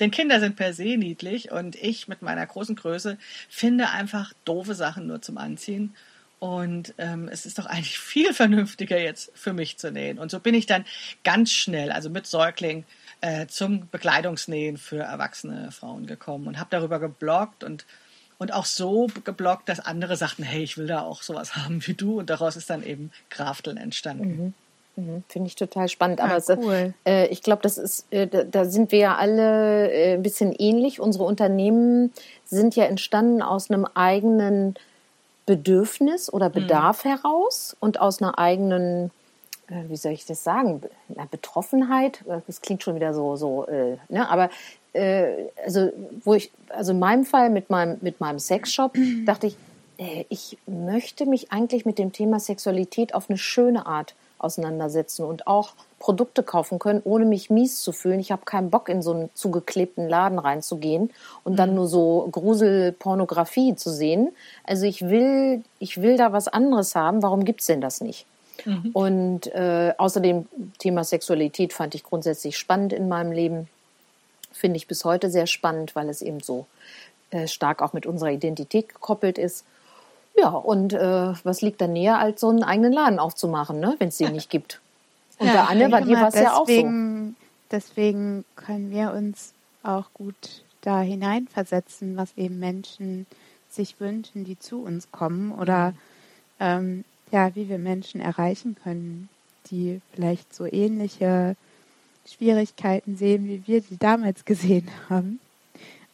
Denn 0.00 0.10
Kinder 0.10 0.40
sind 0.40 0.56
per 0.56 0.72
se 0.72 0.96
niedlich 0.96 1.52
und 1.52 1.76
ich 1.76 2.08
mit 2.08 2.22
meiner 2.22 2.44
großen 2.46 2.76
Größe 2.76 3.18
finde 3.48 3.90
einfach 3.90 4.32
doofe 4.44 4.74
Sachen 4.74 5.06
nur 5.06 5.22
zum 5.22 5.38
Anziehen. 5.38 5.94
Und 6.38 6.94
ähm, 6.98 7.28
es 7.28 7.46
ist 7.46 7.58
doch 7.58 7.66
eigentlich 7.66 7.98
viel 8.00 8.34
vernünftiger 8.34 8.98
jetzt 8.98 9.30
für 9.34 9.52
mich 9.52 9.78
zu 9.78 9.90
nähen. 9.90 10.18
Und 10.18 10.30
so 10.30 10.40
bin 10.40 10.54
ich 10.54 10.66
dann 10.66 10.84
ganz 11.24 11.52
schnell, 11.52 11.92
also 11.92 12.10
mit 12.10 12.26
Säugling, 12.26 12.84
äh, 13.20 13.46
zum 13.46 13.88
Bekleidungsnähen 13.88 14.76
für 14.76 14.98
erwachsene 14.98 15.72
Frauen 15.72 16.06
gekommen 16.06 16.48
und 16.48 16.58
habe 16.58 16.68
darüber 16.70 16.98
gebloggt 16.98 17.64
und 17.64 17.86
und 18.38 18.52
auch 18.52 18.64
so 18.64 19.06
geblockt, 19.24 19.68
dass 19.68 19.80
andere 19.80 20.16
sagten, 20.16 20.42
hey, 20.42 20.62
ich 20.62 20.76
will 20.76 20.86
da 20.86 21.02
auch 21.02 21.22
sowas 21.22 21.56
haben 21.56 21.86
wie 21.86 21.94
du. 21.94 22.18
Und 22.18 22.30
daraus 22.30 22.56
ist 22.56 22.70
dann 22.70 22.82
eben 22.82 23.10
Krafteln 23.30 23.76
entstanden. 23.76 24.36
Mhm. 24.36 24.54
Mhm. 24.96 25.24
Finde 25.28 25.48
ich 25.48 25.56
total 25.56 25.88
spannend. 25.88 26.20
Aber 26.20 26.38
ja, 26.38 26.56
cool. 26.56 26.94
äh, 27.04 27.26
ich 27.28 27.42
glaube, 27.42 27.62
das 27.62 27.78
ist, 27.78 28.06
äh, 28.10 28.26
da 28.26 28.64
sind 28.64 28.92
wir 28.92 28.98
ja 28.98 29.16
alle 29.16 29.90
äh, 29.90 30.14
ein 30.14 30.22
bisschen 30.22 30.54
ähnlich. 30.58 31.00
Unsere 31.00 31.24
Unternehmen 31.24 32.12
sind 32.44 32.76
ja 32.76 32.84
entstanden 32.84 33.42
aus 33.42 33.70
einem 33.70 33.84
eigenen 33.84 34.74
Bedürfnis 35.44 36.32
oder 36.32 36.48
mhm. 36.48 36.54
Bedarf 36.54 37.04
mhm. 37.04 37.10
heraus 37.10 37.76
und 37.78 38.00
aus 38.00 38.22
einer 38.22 38.38
eigenen, 38.38 39.10
äh, 39.68 39.84
wie 39.88 39.96
soll 39.96 40.12
ich 40.12 40.24
das 40.24 40.42
sagen, 40.42 40.82
Betroffenheit. 41.30 42.24
Das 42.46 42.62
klingt 42.62 42.82
schon 42.82 42.94
wieder 42.94 43.12
so, 43.12 43.36
so, 43.36 43.66
äh, 43.66 43.98
ne? 44.08 44.28
aber 44.28 44.48
äh, 44.96 45.50
also 45.64 45.90
wo 46.24 46.34
ich, 46.34 46.50
also 46.68 46.92
in 46.92 46.98
meinem 46.98 47.24
Fall 47.24 47.50
mit 47.50 47.70
meinem, 47.70 47.98
mit 48.00 48.20
meinem 48.20 48.38
Sexshop, 48.38 48.94
dachte 49.26 49.48
ich, 49.48 49.56
äh, 49.98 50.24
ich 50.28 50.58
möchte 50.66 51.26
mich 51.26 51.52
eigentlich 51.52 51.84
mit 51.84 51.98
dem 51.98 52.12
Thema 52.12 52.40
Sexualität 52.40 53.14
auf 53.14 53.28
eine 53.28 53.38
schöne 53.38 53.86
Art 53.86 54.14
auseinandersetzen 54.38 55.24
und 55.24 55.46
auch 55.46 55.72
Produkte 55.98 56.42
kaufen 56.42 56.78
können, 56.78 57.00
ohne 57.04 57.24
mich 57.24 57.48
mies 57.48 57.80
zu 57.80 57.92
fühlen. 57.92 58.20
Ich 58.20 58.30
habe 58.30 58.44
keinen 58.44 58.70
Bock, 58.70 58.88
in 58.88 59.00
so 59.00 59.12
einen 59.12 59.30
zugeklebten 59.34 60.08
Laden 60.08 60.38
reinzugehen 60.38 61.10
und 61.42 61.58
dann 61.58 61.70
mhm. 61.70 61.76
nur 61.76 61.88
so 61.88 62.28
Gruselpornografie 62.30 63.76
zu 63.76 63.90
sehen. 63.90 64.28
Also 64.64 64.84
ich 64.86 65.02
will, 65.02 65.62
ich 65.78 66.02
will 66.02 66.16
da 66.18 66.32
was 66.32 66.48
anderes 66.48 66.94
haben. 66.94 67.22
Warum 67.22 67.44
gibt's 67.44 67.66
denn 67.66 67.80
das 67.80 68.00
nicht? 68.00 68.26
Mhm. 68.64 68.90
Und 68.92 69.46
äh, 69.54 69.94
außerdem 69.96 70.46
Thema 70.78 71.04
Sexualität 71.04 71.72
fand 71.72 71.94
ich 71.94 72.04
grundsätzlich 72.04 72.58
spannend 72.58 72.92
in 72.92 73.08
meinem 73.08 73.32
Leben. 73.32 73.68
Finde 74.56 74.76
ich 74.76 74.86
bis 74.86 75.04
heute 75.04 75.30
sehr 75.30 75.46
spannend, 75.46 75.94
weil 75.94 76.08
es 76.08 76.22
eben 76.22 76.40
so 76.40 76.66
äh, 77.30 77.46
stark 77.46 77.82
auch 77.82 77.92
mit 77.92 78.06
unserer 78.06 78.30
Identität 78.30 78.88
gekoppelt 78.88 79.38
ist. 79.38 79.64
Ja, 80.38 80.50
und 80.50 80.92
äh, 80.92 81.34
was 81.44 81.62
liegt 81.62 81.80
da 81.80 81.86
näher, 81.86 82.18
als 82.18 82.40
so 82.40 82.50
einen 82.50 82.62
eigenen 82.62 82.92
Laden 82.92 83.18
aufzumachen, 83.18 83.80
ne, 83.80 83.96
wenn 83.98 84.08
es 84.08 84.18
den 84.18 84.32
nicht 84.32 84.50
gibt? 84.50 84.80
Und 85.38 85.48
ja, 85.48 85.64
bei 85.64 85.70
Anne 85.70 85.92
war 85.92 86.00
dir 86.00 86.18
was 86.18 86.34
ja 86.34 86.54
auch 86.56 86.66
so. 86.66 87.34
Deswegen 87.70 88.46
können 88.54 88.90
wir 88.90 89.12
uns 89.12 89.52
auch 89.82 90.06
gut 90.14 90.62
da 90.80 91.00
hineinversetzen, 91.00 92.16
was 92.16 92.30
eben 92.36 92.58
Menschen 92.58 93.26
sich 93.68 94.00
wünschen, 94.00 94.44
die 94.44 94.58
zu 94.58 94.82
uns 94.82 95.10
kommen 95.10 95.52
oder 95.52 95.90
mhm. 95.90 95.96
ähm, 96.60 97.04
ja, 97.32 97.54
wie 97.54 97.68
wir 97.68 97.78
Menschen 97.78 98.20
erreichen 98.20 98.76
können, 98.82 99.28
die 99.70 100.00
vielleicht 100.12 100.54
so 100.54 100.64
ähnliche 100.64 101.56
Schwierigkeiten 102.26 103.16
sehen, 103.16 103.46
wie 103.46 103.66
wir 103.66 103.80
die 103.80 103.98
damals 103.98 104.44
gesehen 104.44 104.90
haben. 105.08 105.40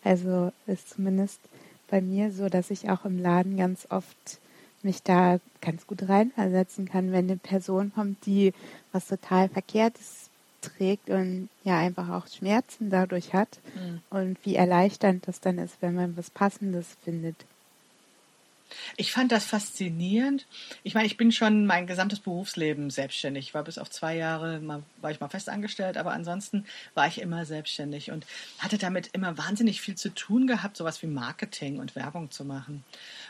Also 0.04 0.52
ist 0.66 0.90
zumindest 0.90 1.40
bei 1.88 2.00
mir 2.00 2.32
so, 2.32 2.48
dass 2.48 2.70
ich 2.70 2.90
auch 2.90 3.04
im 3.04 3.20
Laden 3.20 3.56
ganz 3.56 3.86
oft 3.90 4.38
mich 4.82 5.02
da 5.02 5.38
ganz 5.60 5.86
gut 5.86 6.08
reinversetzen 6.08 6.88
kann, 6.88 7.12
wenn 7.12 7.30
eine 7.30 7.36
Person 7.36 7.92
kommt, 7.94 8.26
die 8.26 8.52
was 8.90 9.06
total 9.06 9.48
Verkehrtes 9.48 10.28
trägt 10.60 11.10
und 11.10 11.48
ja 11.64 11.78
einfach 11.78 12.08
auch 12.08 12.26
Schmerzen 12.26 12.90
dadurch 12.90 13.32
hat 13.32 13.60
mhm. 13.74 14.00
und 14.10 14.38
wie 14.44 14.56
erleichternd 14.56 15.26
das 15.26 15.40
dann 15.40 15.58
ist, 15.58 15.76
wenn 15.80 15.94
man 15.94 16.16
was 16.16 16.30
Passendes 16.30 16.96
findet. 17.04 17.36
Ich 18.96 19.12
fand 19.12 19.32
das 19.32 19.44
faszinierend. 19.44 20.46
Ich 20.82 20.94
meine, 20.94 21.06
ich 21.06 21.16
bin 21.16 21.32
schon 21.32 21.66
mein 21.66 21.86
gesamtes 21.86 22.20
Berufsleben 22.20 22.90
selbstständig. 22.90 23.48
Ich 23.48 23.54
war 23.54 23.64
bis 23.64 23.78
auf 23.78 23.90
zwei 23.90 24.16
Jahre, 24.16 24.60
mal, 24.60 24.82
war 25.00 25.10
ich 25.10 25.20
mal 25.20 25.28
festangestellt, 25.28 25.96
aber 25.96 26.12
ansonsten 26.12 26.64
war 26.94 27.06
ich 27.06 27.20
immer 27.20 27.44
selbstständig 27.44 28.10
und 28.10 28.26
hatte 28.58 28.78
damit 28.78 29.10
immer 29.12 29.36
wahnsinnig 29.38 29.80
viel 29.80 29.94
zu 29.94 30.14
tun 30.14 30.46
gehabt, 30.46 30.76
sowas 30.76 31.02
wie 31.02 31.06
Marketing 31.06 31.78
und 31.78 31.96
Werbung 31.96 32.30
zu 32.30 32.44
machen. 32.44 32.84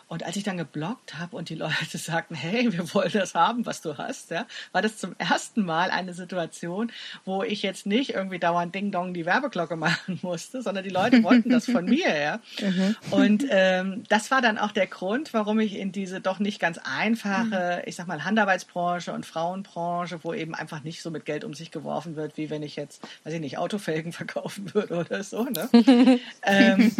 Und 0.09 0.25
als 0.25 0.37
ich 0.37 0.43
dann 0.43 0.59
gebloggt 0.59 1.19
habe 1.19 1.37
und 1.37 1.49
die 1.49 1.55
Leute 1.55 1.73
sagten, 1.99 2.35
hey, 2.35 2.71
wir 2.71 2.93
wollen 2.93 3.13
das 3.13 3.35
haben, 3.35 3.65
was 3.65 3.81
du 3.81 3.97
hast, 3.97 4.31
ja, 4.31 4.47
war 4.73 4.83
das 4.83 4.99
zum 4.99 5.15
ersten 5.17 5.65
Mal 5.65 5.91
eine 5.91 6.13
Situation, 6.13 6.93
wo 7.25 7.43
ich 7.43 7.63
jetzt 7.63 7.87
nicht 7.87 8.11
irgendwie 8.11 8.39
dauernd 8.39 8.75
Ding 8.75 8.91
Dong 8.91 9.15
die 9.15 9.25
Werbeglocke 9.25 9.77
machen 9.83 10.19
musste, 10.23 10.61
sondern 10.61 10.85
die 10.85 10.91
Leute 10.91 11.23
wollten 11.23 11.49
das 11.49 11.65
von 11.65 11.85
mir, 11.87 12.15
ja. 12.15 12.41
Mhm. 12.61 12.97
Und 13.11 13.47
ähm, 13.49 14.05
das 14.11 14.31
war 14.31 14.43
dann 14.43 14.59
auch 14.59 14.73
der 14.73 14.87
Grund, 14.87 15.32
warum 15.35 15.61
ich 15.61 15.77
in 15.77 15.93
diese 15.93 16.21
doch 16.21 16.39
nicht 16.39 16.61
ganz 16.61 16.79
einfache, 16.79 17.79
mhm. 17.79 17.89
ich 17.89 17.97
sag 17.97 18.07
mal, 18.07 18.25
Handarbeitsbranche 18.25 19.13
und 19.13 19.27
Frauenbranche, 19.27 20.23
wo 20.23 20.33
eben 20.33 20.55
einfach 20.55 20.83
nicht 20.83 21.03
so 21.03 21.11
mit 21.11 21.25
Geld 21.25 21.45
um 21.45 21.55
sich 21.55 21.71
geworfen 21.71 22.17
wird, 22.17 22.37
wie 22.37 22.51
wenn 22.51 22.63
ich 22.63 22.77
jetzt, 22.77 23.03
weiß 23.25 23.35
ich 23.35 23.41
nicht, 23.41 23.59
Autofelgen 23.59 24.13
verkaufen 24.13 24.75
würde 24.75 24.95
oder 24.97 25.23
so, 25.23 25.45
ne? 25.45 25.69
ähm, 26.43 26.93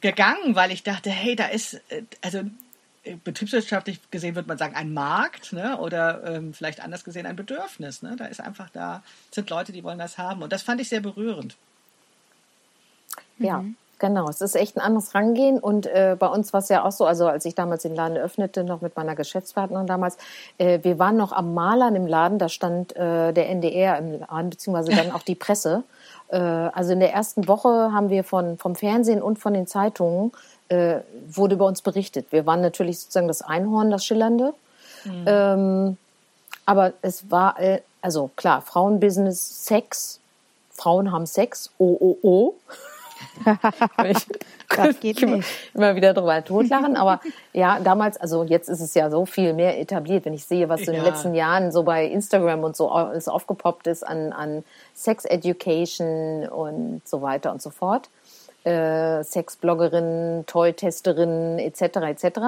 gegangen, 0.00 0.54
weil 0.54 0.72
ich 0.72 0.82
dachte, 0.82 1.10
hey, 1.10 1.36
da 1.36 1.46
ist, 1.46 1.74
äh, 1.90 2.02
also 2.22 2.42
betriebswirtschaftlich 3.24 4.00
gesehen 4.10 4.34
würde 4.34 4.48
man 4.48 4.58
sagen 4.58 4.74
ein 4.74 4.92
Markt 4.92 5.52
ne? 5.52 5.78
oder 5.78 6.24
ähm, 6.24 6.52
vielleicht 6.52 6.80
anders 6.80 7.04
gesehen 7.04 7.26
ein 7.26 7.36
Bedürfnis. 7.36 8.02
Ne? 8.02 8.16
Da 8.16 8.26
ist 8.26 8.40
einfach 8.40 8.68
da 8.70 9.02
sind 9.30 9.48
Leute, 9.48 9.72
die 9.72 9.84
wollen 9.84 9.98
das 9.98 10.18
haben 10.18 10.42
und 10.42 10.52
das 10.52 10.62
fand 10.62 10.80
ich 10.80 10.88
sehr 10.88 11.00
berührend. 11.00 11.56
Ja. 13.38 13.62
Mhm. 13.62 13.76
Genau, 13.98 14.28
es 14.28 14.42
ist 14.42 14.56
echt 14.56 14.76
ein 14.76 14.80
anderes 14.80 15.14
Rangehen 15.14 15.58
und 15.58 15.86
äh, 15.86 16.16
bei 16.18 16.26
uns 16.26 16.52
war 16.52 16.60
es 16.60 16.68
ja 16.68 16.84
auch 16.84 16.92
so, 16.92 17.06
also 17.06 17.28
als 17.28 17.46
ich 17.46 17.54
damals 17.54 17.82
den 17.82 17.94
Laden 17.94 18.18
öffnete, 18.18 18.62
noch 18.62 18.82
mit 18.82 18.94
meiner 18.94 19.14
Geschäftspartnerin 19.14 19.86
damals, 19.86 20.18
äh, 20.58 20.80
wir 20.82 20.98
waren 20.98 21.16
noch 21.16 21.32
am 21.32 21.54
Malern 21.54 21.94
im 21.94 22.06
Laden, 22.06 22.38
da 22.38 22.50
stand 22.50 22.94
äh, 22.94 23.32
der 23.32 23.48
NDR 23.48 23.96
im 23.98 24.20
Laden, 24.20 24.50
beziehungsweise 24.50 24.92
dann 24.94 25.12
auch 25.12 25.22
die 25.22 25.34
Presse. 25.34 25.82
Äh, 26.28 26.36
also 26.36 26.92
in 26.92 27.00
der 27.00 27.14
ersten 27.14 27.48
Woche 27.48 27.90
haben 27.92 28.10
wir 28.10 28.22
von, 28.22 28.58
vom 28.58 28.76
Fernsehen 28.76 29.22
und 29.22 29.38
von 29.38 29.54
den 29.54 29.66
Zeitungen 29.66 30.32
äh, 30.68 30.96
wurde 31.28 31.54
über 31.54 31.66
uns 31.66 31.80
berichtet. 31.80 32.26
Wir 32.32 32.44
waren 32.44 32.60
natürlich 32.60 32.98
sozusagen 32.98 33.28
das 33.28 33.40
Einhorn, 33.40 33.90
das 33.90 34.04
Schillernde. 34.04 34.52
Mhm. 35.04 35.24
Ähm, 35.26 35.96
aber 36.66 36.92
es 37.00 37.30
war, 37.30 37.58
äh, 37.58 37.80
also 38.02 38.30
klar, 38.36 38.60
Frauenbusiness, 38.60 39.64
Sex, 39.64 40.20
Frauen 40.70 41.12
haben 41.12 41.26
Sex, 41.26 41.70
oh, 41.78 41.96
oh, 41.98 42.16
oh. 42.22 42.54
Ich, 44.04 44.26
das 44.76 45.00
geht 45.00 45.22
nicht. 45.22 45.48
Immer 45.74 45.96
wieder 45.96 46.14
drüber 46.14 46.44
totlachen, 46.44 46.96
aber 46.96 47.20
ja, 47.52 47.80
damals, 47.80 48.16
also 48.16 48.44
jetzt 48.44 48.68
ist 48.68 48.80
es 48.80 48.94
ja 48.94 49.10
so 49.10 49.26
viel 49.26 49.52
mehr 49.52 49.78
etabliert, 49.80 50.24
wenn 50.24 50.34
ich 50.34 50.44
sehe, 50.44 50.68
was 50.68 50.82
so 50.82 50.90
in 50.90 50.96
den 50.96 51.04
letzten 51.04 51.34
Jahren 51.34 51.72
so 51.72 51.82
bei 51.82 52.06
Instagram 52.06 52.64
und 52.64 52.76
so 52.76 52.90
alles 52.90 53.28
aufgepoppt 53.28 53.86
ist 53.86 54.06
an, 54.06 54.32
an 54.32 54.64
Sex 54.94 55.24
Education 55.24 56.48
und 56.48 57.02
so 57.06 57.22
weiter 57.22 57.52
und 57.52 57.62
so 57.62 57.70
fort 57.70 58.08
äh, 58.66 59.22
Sexbloggerin, 59.22 60.44
Toy-Testerin 60.46 61.58
etc. 61.58 61.82
etc. 61.82 62.38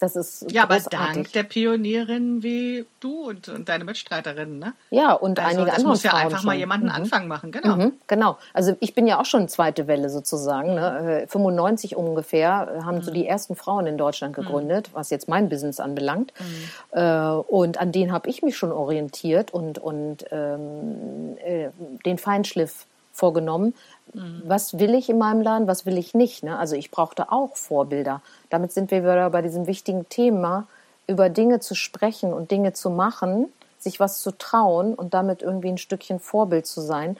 Das 0.00 0.16
ist 0.16 0.50
ja, 0.50 0.66
großartig. 0.66 0.98
aber 0.98 1.12
dank 1.14 1.32
der 1.32 1.42
Pionierin 1.44 2.42
wie 2.42 2.84
du 3.00 3.28
und, 3.28 3.48
und 3.48 3.68
deine 3.68 3.84
Mitstreiterinnen, 3.84 4.58
ne? 4.58 4.72
Ja, 4.90 5.12
und 5.12 5.38
also, 5.38 5.50
einige 5.50 5.66
das 5.66 5.76
andere. 5.76 5.88
muss 5.88 6.02
ja 6.02 6.14
einfach 6.14 6.38
schon. 6.38 6.46
mal 6.46 6.56
jemanden 6.56 6.86
mhm. 6.86 6.92
Anfang 6.92 7.28
machen, 7.28 7.52
genau. 7.52 7.76
Mhm, 7.76 7.92
genau. 8.06 8.38
Also 8.52 8.76
ich 8.80 8.94
bin 8.94 9.06
ja 9.06 9.20
auch 9.20 9.24
schon 9.24 9.48
zweite 9.48 9.86
Welle 9.86 10.10
sozusagen. 10.10 10.74
Ne? 10.74 11.26
95 11.28 11.92
äh, 11.92 11.94
ungefähr 11.94 12.68
äh, 12.80 12.82
haben 12.82 12.98
mhm. 12.98 13.02
so 13.02 13.12
die 13.12 13.26
ersten 13.26 13.54
Frauen 13.56 13.86
in 13.86 13.96
Deutschland 13.96 14.36
mhm. 14.36 14.42
gegründet, 14.42 14.90
was 14.92 15.10
jetzt 15.10 15.28
mein 15.28 15.48
Business 15.48 15.80
anbelangt. 15.80 16.32
Mhm. 16.38 16.98
Äh, 16.98 17.28
und 17.30 17.78
an 17.78 17.92
denen 17.92 18.12
habe 18.12 18.28
ich 18.28 18.42
mich 18.42 18.56
schon 18.56 18.72
orientiert 18.72 19.52
und, 19.52 19.78
und 19.78 20.24
ähm, 20.32 21.36
äh, 21.44 21.68
den 22.04 22.18
Feinschliff 22.18 22.86
vorgenommen. 23.14 23.74
Mhm. 24.14 24.42
Was 24.46 24.78
will 24.78 24.94
ich 24.94 25.10
in 25.10 25.18
meinem 25.18 25.42
Laden, 25.42 25.66
was 25.66 25.86
will 25.86 25.98
ich 25.98 26.14
nicht? 26.14 26.42
Ne? 26.42 26.58
Also 26.58 26.76
ich 26.76 26.90
brauchte 26.90 27.30
auch 27.30 27.56
Vorbilder. 27.56 28.22
Damit 28.50 28.72
sind 28.72 28.90
wir 28.90 29.02
wieder 29.02 29.30
bei 29.30 29.42
diesem 29.42 29.66
wichtigen 29.66 30.08
Thema, 30.08 30.66
über 31.06 31.28
Dinge 31.28 31.60
zu 31.60 31.74
sprechen 31.74 32.32
und 32.32 32.50
Dinge 32.50 32.72
zu 32.72 32.88
machen, 32.88 33.52
sich 33.78 34.00
was 34.00 34.20
zu 34.20 34.30
trauen 34.30 34.94
und 34.94 35.12
damit 35.12 35.42
irgendwie 35.42 35.68
ein 35.68 35.78
Stückchen 35.78 36.18
Vorbild 36.18 36.66
zu 36.66 36.80
sein 36.80 37.18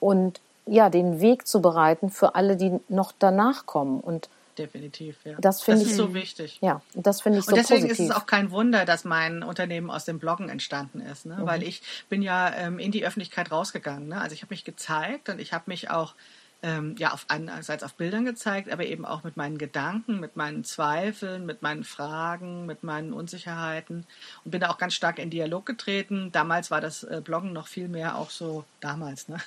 und 0.00 0.40
ja, 0.66 0.90
den 0.90 1.20
Weg 1.20 1.46
zu 1.46 1.62
bereiten 1.62 2.10
für 2.10 2.34
alle, 2.34 2.56
die 2.56 2.80
noch 2.88 3.12
danach 3.18 3.66
kommen. 3.66 4.00
Und 4.00 4.28
definitiv. 4.58 5.16
Ja. 5.24 5.36
Das, 5.38 5.64
das 5.64 5.82
ist 5.82 5.96
so 5.96 6.14
wichtig. 6.14 6.58
Ja, 6.60 6.82
das 6.94 7.20
finde 7.20 7.38
ich 7.38 7.44
so 7.44 7.52
Und 7.52 7.58
deswegen 7.58 7.82
positiv. 7.82 8.06
ist 8.06 8.10
es 8.10 8.16
auch 8.16 8.26
kein 8.26 8.50
Wunder, 8.50 8.84
dass 8.84 9.04
mein 9.04 9.42
Unternehmen 9.42 9.90
aus 9.90 10.04
dem 10.04 10.18
Bloggen 10.18 10.48
entstanden 10.48 11.00
ist, 11.00 11.26
ne? 11.26 11.36
Mhm. 11.36 11.46
weil 11.46 11.62
ich 11.62 11.82
bin 12.08 12.22
ja 12.22 12.52
ähm, 12.54 12.78
in 12.78 12.92
die 12.92 13.06
Öffentlichkeit 13.06 13.50
rausgegangen. 13.50 14.08
Ne? 14.08 14.20
Also 14.20 14.34
ich 14.34 14.42
habe 14.42 14.52
mich 14.52 14.64
gezeigt 14.64 15.28
und 15.28 15.40
ich 15.40 15.52
habe 15.52 15.64
mich 15.66 15.90
auch 15.90 16.14
ähm, 16.62 16.96
ja 16.98 17.12
auf 17.12 17.26
einerseits 17.28 17.82
auf 17.82 17.94
Bildern 17.94 18.24
gezeigt, 18.24 18.70
aber 18.70 18.84
eben 18.86 19.04
auch 19.04 19.24
mit 19.24 19.36
meinen 19.36 19.58
Gedanken, 19.58 20.20
mit 20.20 20.36
meinen 20.36 20.64
Zweifeln, 20.64 21.46
mit 21.46 21.62
meinen 21.62 21.84
Fragen, 21.84 22.66
mit 22.66 22.82
meinen 22.82 23.12
Unsicherheiten 23.12 24.06
und 24.44 24.50
bin 24.50 24.60
da 24.60 24.70
auch 24.70 24.78
ganz 24.78 24.94
stark 24.94 25.18
in 25.18 25.30
Dialog 25.30 25.66
getreten. 25.66 26.32
Damals 26.32 26.70
war 26.70 26.80
das 26.80 27.04
äh, 27.04 27.20
Bloggen 27.22 27.52
noch 27.52 27.68
viel 27.68 27.88
mehr 27.88 28.16
auch 28.16 28.30
so 28.30 28.64
damals, 28.80 29.28
ne? 29.28 29.38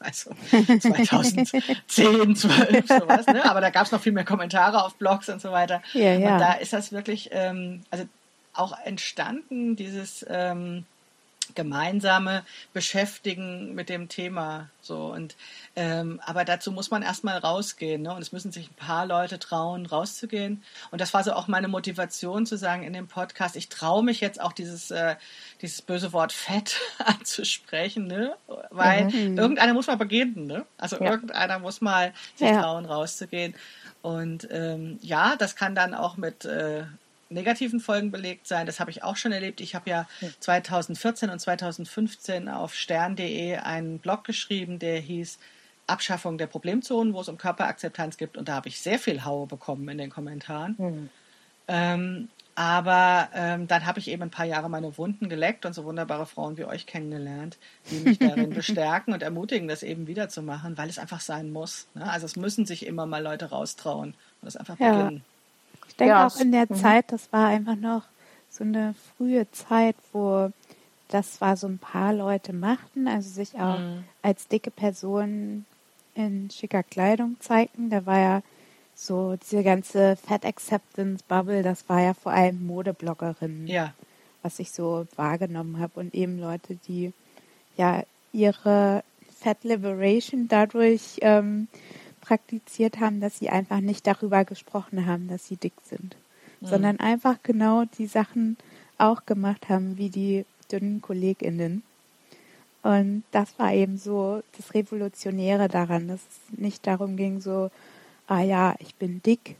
Also 0.00 0.30
2010, 0.50 1.76
12, 1.86 2.38
sowas, 2.88 3.26
ne? 3.26 3.44
aber 3.44 3.60
da 3.60 3.70
gab 3.70 3.86
es 3.86 3.92
noch 3.92 4.00
viel 4.00 4.12
mehr 4.12 4.24
Kommentare 4.24 4.84
auf 4.84 4.94
Blogs 4.94 5.28
und 5.28 5.40
so 5.40 5.50
weiter. 5.50 5.82
Ja, 5.92 6.14
ja. 6.14 6.32
Und 6.32 6.38
da 6.40 6.52
ist 6.52 6.72
das 6.72 6.92
wirklich, 6.92 7.30
ähm, 7.32 7.82
also 7.90 8.04
auch 8.54 8.76
entstanden, 8.84 9.76
dieses 9.76 10.24
ähm, 10.28 10.84
gemeinsame 11.54 12.44
Beschäftigen 12.72 13.74
mit 13.74 13.88
dem 13.88 14.08
Thema. 14.08 14.68
So 14.80 15.12
und 15.12 15.36
ähm, 15.76 16.20
aber 16.24 16.44
dazu 16.44 16.72
muss 16.72 16.90
man 16.90 17.02
erstmal 17.02 17.38
rausgehen, 17.38 18.02
ne? 18.02 18.12
Und 18.12 18.22
es 18.22 18.32
müssen 18.32 18.52
sich 18.52 18.70
ein 18.70 18.74
paar 18.74 19.06
Leute 19.06 19.38
trauen, 19.38 19.86
rauszugehen. 19.86 20.62
Und 20.90 21.00
das 21.00 21.14
war 21.14 21.22
so 21.24 21.32
auch 21.32 21.48
meine 21.48 21.68
Motivation 21.68 22.46
zu 22.46 22.56
sagen 22.56 22.82
in 22.82 22.92
dem 22.92 23.06
Podcast, 23.06 23.56
ich 23.56 23.68
traue 23.68 24.02
mich 24.02 24.20
jetzt 24.20 24.40
auch 24.40 24.52
dieses, 24.52 24.90
äh, 24.90 25.16
dieses 25.62 25.82
böse 25.82 26.12
Wort 26.12 26.32
Fett 26.32 26.80
anzusprechen, 27.04 28.06
ne? 28.06 28.34
Weil 28.70 29.04
mhm. 29.06 29.38
irgendeiner 29.38 29.74
muss 29.74 29.86
mal 29.86 29.96
beginnen, 29.96 30.46
ne? 30.46 30.64
Also 30.78 30.96
ja. 30.96 31.10
irgendeiner 31.10 31.58
muss 31.58 31.80
mal 31.80 32.12
sich 32.34 32.48
ja. 32.48 32.62
trauen, 32.62 32.86
rauszugehen. 32.86 33.54
Und 34.02 34.48
ähm, 34.50 34.98
ja, 35.02 35.36
das 35.36 35.56
kann 35.56 35.74
dann 35.74 35.94
auch 35.94 36.16
mit 36.16 36.44
äh, 36.44 36.84
negativen 37.30 37.80
Folgen 37.80 38.10
belegt 38.10 38.46
sein. 38.46 38.66
Das 38.66 38.80
habe 38.80 38.90
ich 38.90 39.02
auch 39.02 39.16
schon 39.16 39.32
erlebt. 39.32 39.60
Ich 39.60 39.74
habe 39.74 39.90
ja 39.90 40.08
2014 40.40 41.30
und 41.30 41.38
2015 41.38 42.48
auf 42.48 42.74
stern.de 42.74 43.56
einen 43.56 43.98
Blog 43.98 44.24
geschrieben, 44.24 44.78
der 44.78 44.98
hieß 45.00 45.38
Abschaffung 45.86 46.38
der 46.38 46.46
Problemzonen, 46.46 47.14
wo 47.14 47.20
es 47.20 47.28
um 47.28 47.38
Körperakzeptanz 47.38 48.16
geht. 48.16 48.36
Und 48.36 48.48
da 48.48 48.54
habe 48.54 48.68
ich 48.68 48.80
sehr 48.80 48.98
viel 48.98 49.24
Haue 49.24 49.46
bekommen 49.46 49.88
in 49.88 49.98
den 49.98 50.10
Kommentaren. 50.10 50.74
Mhm. 50.78 51.10
Ähm, 51.66 52.28
aber 52.54 53.28
ähm, 53.34 53.68
dann 53.68 53.86
habe 53.86 54.00
ich 54.00 54.08
eben 54.08 54.24
ein 54.24 54.30
paar 54.30 54.44
Jahre 54.44 54.68
meine 54.68 54.98
Wunden 54.98 55.28
geleckt 55.28 55.64
und 55.64 55.74
so 55.74 55.84
wunderbare 55.84 56.26
Frauen 56.26 56.56
wie 56.56 56.64
euch 56.64 56.86
kennengelernt, 56.86 57.56
die 57.88 58.00
mich 58.00 58.18
darin 58.18 58.50
bestärken 58.50 59.14
und 59.14 59.22
ermutigen, 59.22 59.68
das 59.68 59.84
eben 59.84 60.08
wieder 60.08 60.28
zu 60.28 60.42
machen, 60.42 60.76
weil 60.76 60.88
es 60.88 60.98
einfach 60.98 61.20
sein 61.20 61.52
muss. 61.52 61.86
Ne? 61.94 62.10
Also 62.10 62.26
es 62.26 62.34
müssen 62.34 62.66
sich 62.66 62.84
immer 62.84 63.06
mal 63.06 63.22
Leute 63.22 63.50
raustrauen 63.50 64.08
und 64.08 64.16
das 64.42 64.56
einfach 64.56 64.78
ja. 64.80 65.12
Ich 65.88 65.96
denke 65.96 66.14
ja. 66.14 66.26
auch 66.26 66.38
in 66.40 66.52
der 66.52 66.66
mhm. 66.68 66.74
Zeit, 66.74 67.10
das 67.12 67.32
war 67.32 67.48
einfach 67.48 67.76
noch 67.76 68.02
so 68.50 68.64
eine 68.64 68.94
frühe 69.16 69.50
Zeit, 69.50 69.96
wo 70.12 70.50
das 71.08 71.40
war 71.40 71.56
so 71.56 71.66
ein 71.66 71.78
paar 71.78 72.12
Leute 72.12 72.52
machten, 72.52 73.08
also 73.08 73.28
sich 73.30 73.54
auch 73.54 73.78
mhm. 73.78 74.04
als 74.22 74.46
dicke 74.48 74.70
Personen 74.70 75.64
in 76.14 76.50
schicker 76.50 76.82
Kleidung 76.82 77.36
zeigten. 77.40 77.90
Da 77.90 78.04
war 78.04 78.18
ja 78.18 78.42
so 78.94 79.36
diese 79.36 79.62
ganze 79.62 80.16
Fat 80.16 80.44
Acceptance 80.44 81.24
Bubble, 81.26 81.62
das 81.62 81.88
war 81.88 82.02
ja 82.02 82.14
vor 82.14 82.32
allem 82.32 82.66
Modebloggerinnen, 82.66 83.66
ja. 83.66 83.94
was 84.42 84.58
ich 84.58 84.72
so 84.72 85.06
wahrgenommen 85.16 85.78
habe 85.78 86.00
und 86.00 86.14
eben 86.14 86.38
Leute, 86.38 86.76
die 86.88 87.12
ja 87.76 88.02
ihre 88.32 89.04
Fat 89.40 89.62
Liberation 89.62 90.48
dadurch 90.48 91.18
ähm, 91.20 91.68
praktiziert 92.28 93.00
haben, 93.00 93.20
dass 93.20 93.38
sie 93.38 93.48
einfach 93.48 93.80
nicht 93.80 94.06
darüber 94.06 94.44
gesprochen 94.44 95.06
haben, 95.06 95.28
dass 95.28 95.46
sie 95.46 95.56
dick 95.56 95.72
sind, 95.84 96.14
mhm. 96.60 96.66
sondern 96.66 97.00
einfach 97.00 97.38
genau 97.42 97.84
die 97.96 98.06
Sachen 98.06 98.58
auch 98.98 99.24
gemacht 99.24 99.70
haben, 99.70 99.96
wie 99.96 100.10
die 100.10 100.44
dünnen 100.70 101.00
KollegInnen. 101.00 101.82
Und 102.82 103.24
das 103.32 103.58
war 103.58 103.72
eben 103.72 103.96
so 103.96 104.42
das 104.58 104.74
Revolutionäre 104.74 105.68
daran, 105.68 106.06
dass 106.08 106.20
es 106.20 106.58
nicht 106.58 106.86
darum 106.86 107.16
ging, 107.16 107.40
so 107.40 107.70
ah 108.26 108.42
ja, 108.42 108.74
ich 108.78 108.94
bin 108.94 109.22
dick 109.22 109.56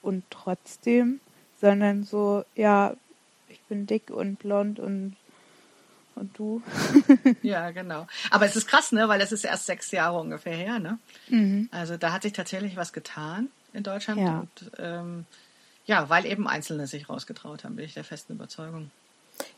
und 0.00 0.24
trotzdem, 0.30 1.20
sondern 1.60 2.04
so, 2.04 2.44
ja, 2.56 2.94
ich 3.50 3.60
bin 3.68 3.86
dick 3.86 4.10
und 4.10 4.38
blond 4.38 4.80
und 4.80 5.16
und 6.20 6.38
du. 6.38 6.62
ja, 7.42 7.70
genau. 7.70 8.06
Aber 8.30 8.46
es 8.46 8.54
ist 8.54 8.68
krass, 8.68 8.92
ne, 8.92 9.08
weil 9.08 9.18
das 9.18 9.32
ist 9.32 9.44
erst 9.44 9.66
sechs 9.66 9.90
Jahre 9.90 10.18
ungefähr 10.18 10.54
her, 10.54 10.78
ne? 10.78 10.98
Mhm. 11.28 11.68
Also 11.72 11.96
da 11.96 12.12
hat 12.12 12.22
sich 12.22 12.32
tatsächlich 12.32 12.76
was 12.76 12.92
getan 12.92 13.48
in 13.72 13.82
Deutschland 13.82 14.20
ja. 14.20 14.40
und 14.40 14.70
ähm, 14.78 15.26
ja, 15.86 16.08
weil 16.08 16.26
eben 16.26 16.46
Einzelne 16.46 16.86
sich 16.86 17.08
rausgetraut 17.08 17.64
haben, 17.64 17.76
bin 17.76 17.84
ich 17.84 17.94
der 17.94 18.04
festen 18.04 18.34
Überzeugung. 18.34 18.90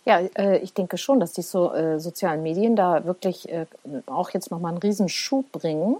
Ja, 0.05 0.21
äh, 0.37 0.59
ich 0.59 0.73
denke 0.73 0.97
schon, 0.97 1.21
dass 1.21 1.33
die 1.33 1.43
so, 1.43 1.75
äh, 1.75 1.99
sozialen 1.99 2.43
Medien 2.43 2.77
da 2.77 3.05
wirklich 3.05 3.49
äh, 3.49 3.67
auch 4.07 4.31
jetzt 4.31 4.51
nochmal 4.51 4.73
einen 4.73 4.79
Riesenschub 4.79 5.51
bringen. 5.53 5.97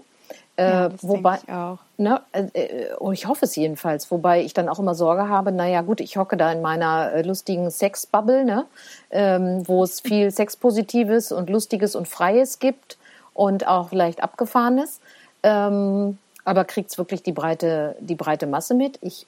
Äh, 0.55 0.69
ja, 0.69 0.89
wobei, 1.01 1.39
ich 1.43 1.51
auch. 1.51 1.79
Ne, 1.97 2.21
äh, 2.31 2.43
äh, 2.53 2.95
oh, 2.99 3.11
ich 3.11 3.27
hoffe 3.27 3.45
es 3.45 3.55
jedenfalls, 3.55 4.11
wobei 4.11 4.43
ich 4.43 4.53
dann 4.53 4.69
auch 4.69 4.79
immer 4.79 4.93
Sorge 4.93 5.27
habe, 5.27 5.51
naja 5.51 5.81
gut, 5.81 5.99
ich 5.99 6.17
hocke 6.17 6.37
da 6.37 6.51
in 6.51 6.61
meiner 6.61 7.11
äh, 7.11 7.21
lustigen 7.23 7.71
Sexbubble, 7.71 8.45
ne, 8.45 8.65
ähm, 9.09 9.67
wo 9.67 9.83
es 9.83 9.99
viel 9.99 10.29
Sexpositives 10.29 11.31
und 11.31 11.49
Lustiges 11.49 11.95
und 11.95 12.07
Freies 12.07 12.59
gibt 12.59 12.97
und 13.33 13.67
auch 13.67 13.89
vielleicht 13.89 14.21
Abgefahrenes. 14.21 14.99
Ähm, 15.41 16.19
aber 16.45 16.65
kriegt 16.65 16.91
es 16.91 16.97
wirklich 16.97 17.23
die 17.23 17.31
breite, 17.31 17.95
die 17.99 18.15
breite 18.15 18.47
Masse 18.47 18.75
mit? 18.75 18.99
Ich 19.01 19.25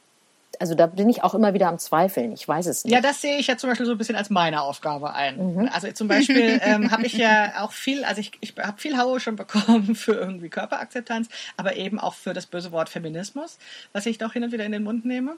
also 0.60 0.76
da 0.76 0.88
bin 0.88 1.10
ich 1.10 1.24
auch 1.24 1.34
immer 1.34 1.54
wieder 1.54 1.68
am 1.68 1.80
Zweifeln. 1.80 2.32
Ich 2.32 2.48
weiß 2.48 2.66
es 2.68 2.84
nicht. 2.84 2.94
Ja, 2.94 3.02
das 3.02 3.22
sehe 3.22 3.38
ich 3.38 3.48
ja 3.48 3.58
zum 3.58 3.70
Beispiel 3.70 3.86
so 3.86 3.94
ein 3.94 3.98
bisschen 3.98 4.16
als 4.16 4.30
meine 4.30 4.62
Aufgabe 4.62 5.14
ein. 5.14 5.56
Mhm. 5.56 5.70
Also 5.72 5.92
zum 5.92 6.08
Beispiel 6.08 6.60
ähm, 6.64 6.92
habe 6.92 7.06
ich 7.06 7.14
ja 7.14 7.64
auch 7.64 7.72
viel, 7.72 8.04
also 8.04 8.22
ich, 8.22 8.32
ich 8.42 8.54
habe 8.58 8.80
viel 8.80 8.98
Haue 8.98 9.20
schon 9.20 9.36
bekommen 9.36 9.96
für 9.96 10.14
irgendwie 10.14 10.50
Körperakzeptanz, 10.50 11.30
aber 11.58 11.76
eben 11.76 12.00
auch 12.00 12.14
für 12.14 12.34
das 12.34 12.46
böse 12.46 12.72
Wort 12.72 12.90
Feminismus, 12.90 13.58
was 13.94 14.06
ich 14.06 14.18
doch 14.18 14.34
hin 14.34 14.44
und 14.44 14.52
wieder 14.52 14.66
in 14.66 14.72
den 14.72 14.84
Mund 14.84 15.06
nehme. 15.06 15.38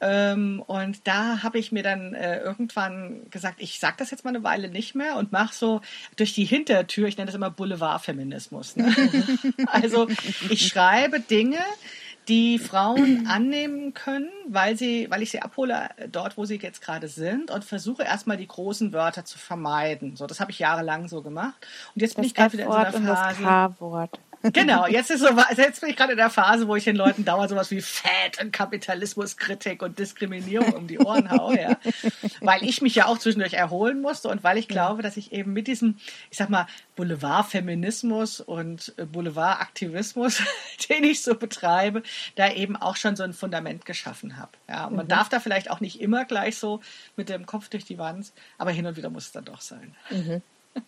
Ähm, 0.00 0.62
und 0.66 1.06
da 1.08 1.42
habe 1.42 1.58
ich 1.58 1.72
mir 1.72 1.82
dann 1.82 2.14
äh, 2.14 2.38
irgendwann 2.38 3.28
gesagt, 3.30 3.56
ich 3.60 3.80
sage 3.80 3.96
das 3.98 4.10
jetzt 4.12 4.24
mal 4.24 4.30
eine 4.30 4.44
Weile 4.44 4.68
nicht 4.68 4.94
mehr 4.94 5.16
und 5.16 5.32
mache 5.32 5.54
so 5.54 5.80
durch 6.16 6.34
die 6.34 6.44
Hintertür, 6.44 7.08
ich 7.08 7.16
nenne 7.16 7.26
das 7.26 7.34
immer 7.34 7.50
Boulevardfeminismus. 7.50 8.76
Ne? 8.76 8.94
also 9.66 10.06
ich 10.50 10.68
schreibe 10.68 11.18
Dinge, 11.18 11.58
die 12.28 12.58
Frauen 12.58 13.26
annehmen 13.28 13.94
können, 13.94 14.28
weil 14.48 14.76
sie, 14.76 15.06
weil 15.10 15.22
ich 15.22 15.30
sie 15.30 15.40
abhole 15.40 15.88
dort, 16.10 16.36
wo 16.36 16.44
sie 16.44 16.56
jetzt 16.56 16.80
gerade 16.80 17.08
sind 17.08 17.50
und 17.50 17.64
versuche 17.64 18.02
erstmal 18.02 18.36
die 18.36 18.46
großen 18.46 18.92
Wörter 18.92 19.24
zu 19.24 19.38
vermeiden. 19.38 20.16
So, 20.16 20.26
das 20.26 20.40
habe 20.40 20.50
ich 20.50 20.58
jahrelang 20.58 21.08
so 21.08 21.22
gemacht. 21.22 21.66
Und 21.94 22.02
jetzt 22.02 22.16
bin 22.16 22.24
ich 22.24 22.34
gerade 22.34 22.52
wieder 22.52 22.64
in 22.64 22.70
so 22.70 22.76
einer 22.76 22.92
Phase. 22.92 23.42
Das 24.12 24.27
Genau, 24.42 24.86
jetzt 24.86 25.10
ist 25.10 25.20
so, 25.20 25.28
jetzt 25.56 25.80
bin 25.80 25.90
ich 25.90 25.96
gerade 25.96 26.12
in 26.12 26.18
der 26.18 26.30
Phase, 26.30 26.68
wo 26.68 26.76
ich 26.76 26.84
den 26.84 26.94
Leuten 26.94 27.24
dauernd 27.24 27.50
sowas 27.50 27.72
wie 27.72 27.80
Fett 27.80 28.40
und 28.40 28.52
Kapitalismuskritik 28.52 29.82
und 29.82 29.98
Diskriminierung 29.98 30.74
um 30.74 30.86
die 30.86 31.00
Ohren 31.00 31.30
haue, 31.30 31.60
ja. 31.60 31.76
Weil 32.40 32.62
ich 32.62 32.80
mich 32.80 32.94
ja 32.94 33.06
auch 33.06 33.18
zwischendurch 33.18 33.54
erholen 33.54 34.00
musste 34.00 34.28
und 34.28 34.44
weil 34.44 34.56
ich 34.56 34.68
glaube, 34.68 35.02
dass 35.02 35.16
ich 35.16 35.32
eben 35.32 35.52
mit 35.52 35.66
diesem, 35.66 35.96
ich 36.30 36.38
sag 36.38 36.50
mal, 36.50 36.66
Boulevardfeminismus 36.94 38.40
und 38.40 38.94
äh, 38.96 39.06
Boulevardaktivismus, 39.06 40.42
den 40.88 41.02
ich 41.02 41.22
so 41.22 41.34
betreibe, 41.34 42.02
da 42.36 42.52
eben 42.52 42.76
auch 42.76 42.96
schon 42.96 43.16
so 43.16 43.24
ein 43.24 43.32
Fundament 43.32 43.86
geschaffen 43.86 44.36
habe. 44.36 44.52
Ja, 44.68 44.86
und 44.86 44.94
man 44.94 45.06
mhm. 45.06 45.10
darf 45.10 45.28
da 45.28 45.40
vielleicht 45.40 45.70
auch 45.70 45.80
nicht 45.80 46.00
immer 46.00 46.24
gleich 46.24 46.58
so 46.58 46.80
mit 47.16 47.28
dem 47.28 47.44
Kopf 47.46 47.68
durch 47.68 47.84
die 47.84 47.98
Wand, 47.98 48.32
aber 48.56 48.70
hin 48.70 48.86
und 48.86 48.96
wieder 48.96 49.10
muss 49.10 49.26
es 49.26 49.32
dann 49.32 49.44
doch 49.44 49.60
sein. 49.60 49.96
Mhm. 50.10 50.42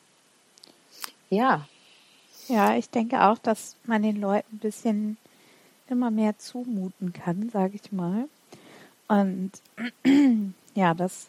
Ja, 1.33 1.65
ja, 2.51 2.77
ich 2.77 2.91
denke 2.91 3.23
auch, 3.23 3.39
dass 3.39 3.77
man 3.85 4.03
den 4.03 4.21
Leuten 4.21 4.57
ein 4.57 4.59
bisschen 4.59 5.17
immer 5.89 6.11
mehr 6.11 6.39
zumuten 6.39 7.13
kann, 7.13 7.51
sage 7.51 7.79
ich 7.83 7.93
mal. 7.93 8.29
Und 9.09 9.53
ja, 10.75 10.95
das, 10.95 11.29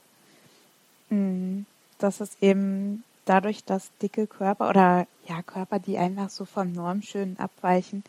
mm, 1.09 1.61
das 1.97 2.21
ist 2.21 2.41
eben 2.41 3.03
dadurch, 3.25 3.63
dass 3.63 3.91
dicke 4.01 4.27
Körper 4.27 4.69
oder 4.69 5.07
ja, 5.27 5.41
Körper, 5.41 5.79
die 5.79 5.97
einfach 5.97 6.29
so 6.29 6.45
vom 6.45 6.71
Normschönen 6.71 7.37
abweichen, 7.39 8.03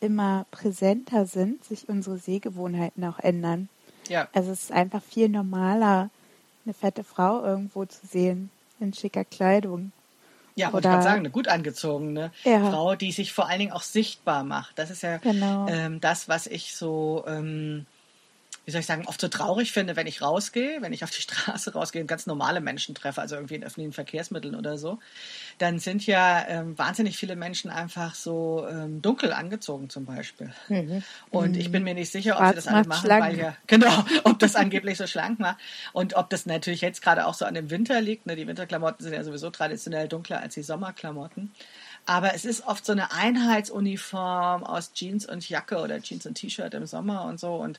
immer 0.00 0.46
präsenter 0.50 1.26
sind, 1.26 1.64
sich 1.64 1.88
unsere 1.88 2.18
Sehgewohnheiten 2.18 3.04
auch 3.04 3.18
ändern. 3.18 3.68
Ja. 4.08 4.28
Also 4.32 4.52
es 4.52 4.64
ist 4.64 4.72
einfach 4.72 5.02
viel 5.02 5.28
normaler, 5.28 6.10
eine 6.64 6.74
fette 6.74 7.04
Frau 7.04 7.42
irgendwo 7.42 7.84
zu 7.84 8.06
sehen 8.06 8.50
in 8.80 8.92
schicker 8.92 9.24
Kleidung. 9.24 9.92
Ja, 10.58 10.72
wollte 10.72 10.88
ich 10.88 10.92
gerade 10.92 11.04
sagen, 11.04 11.20
eine 11.20 11.30
gut 11.30 11.46
angezogene 11.46 12.32
ja. 12.44 12.70
Frau, 12.70 12.96
die 12.96 13.12
sich 13.12 13.32
vor 13.32 13.48
allen 13.48 13.60
Dingen 13.60 13.72
auch 13.72 13.82
sichtbar 13.82 14.42
macht. 14.42 14.78
Das 14.78 14.90
ist 14.90 15.02
ja 15.02 15.18
genau. 15.18 15.68
ähm, 15.68 16.00
das, 16.00 16.28
was 16.28 16.46
ich 16.48 16.74
so, 16.74 17.24
ähm, 17.28 17.86
wie 18.68 18.72
soll 18.72 18.80
ich 18.80 18.86
sagen, 18.86 19.06
oft 19.06 19.18
so 19.18 19.28
traurig 19.28 19.72
finde, 19.72 19.96
wenn 19.96 20.06
ich 20.06 20.20
rausgehe, 20.20 20.82
wenn 20.82 20.92
ich 20.92 21.02
auf 21.02 21.08
die 21.08 21.22
Straße 21.22 21.72
rausgehe 21.72 22.02
und 22.02 22.06
ganz 22.06 22.26
normale 22.26 22.60
Menschen 22.60 22.94
treffe, 22.94 23.22
also 23.22 23.34
irgendwie 23.34 23.54
in 23.54 23.64
öffentlichen 23.64 23.94
Verkehrsmitteln 23.94 24.54
oder 24.54 24.76
so, 24.76 24.98
dann 25.56 25.78
sind 25.78 26.04
ja 26.04 26.46
ähm, 26.46 26.76
wahnsinnig 26.76 27.16
viele 27.16 27.34
Menschen 27.34 27.70
einfach 27.70 28.14
so 28.14 28.66
ähm, 28.70 29.00
dunkel 29.00 29.32
angezogen 29.32 29.88
zum 29.88 30.04
Beispiel. 30.04 30.52
Mhm. 30.68 31.02
Und 31.30 31.56
ich 31.56 31.72
bin 31.72 31.82
mir 31.82 31.94
nicht 31.94 32.12
sicher, 32.12 32.32
ob 32.32 32.40
Schwarz 32.40 32.50
sie 32.50 32.56
das 32.56 32.66
alle 32.66 32.86
machen, 32.86 33.06
schlank. 33.06 33.24
weil 33.24 33.38
ja, 33.38 33.56
genau, 33.66 34.04
ob 34.24 34.38
das 34.38 34.54
angeblich 34.54 34.98
so 34.98 35.06
schlank 35.06 35.38
macht 35.38 35.56
und 35.94 36.12
ob 36.12 36.28
das 36.28 36.44
natürlich 36.44 36.82
jetzt 36.82 37.00
gerade 37.00 37.26
auch 37.26 37.32
so 37.32 37.46
an 37.46 37.54
dem 37.54 37.70
Winter 37.70 38.02
liegt. 38.02 38.26
Ne? 38.26 38.36
Die 38.36 38.46
Winterklamotten 38.46 39.02
sind 39.02 39.14
ja 39.14 39.24
sowieso 39.24 39.48
traditionell 39.48 40.08
dunkler 40.08 40.42
als 40.42 40.52
die 40.52 40.62
Sommerklamotten. 40.62 41.54
Aber 42.08 42.34
es 42.34 42.46
ist 42.46 42.66
oft 42.66 42.86
so 42.86 42.92
eine 42.92 43.12
Einheitsuniform 43.12 44.64
aus 44.64 44.94
Jeans 44.94 45.26
und 45.26 45.46
Jacke 45.46 45.76
oder 45.76 46.00
Jeans 46.00 46.24
und 46.24 46.36
T-Shirt 46.36 46.72
im 46.72 46.86
Sommer 46.86 47.24
und 47.24 47.38
so. 47.38 47.54
Und, 47.54 47.78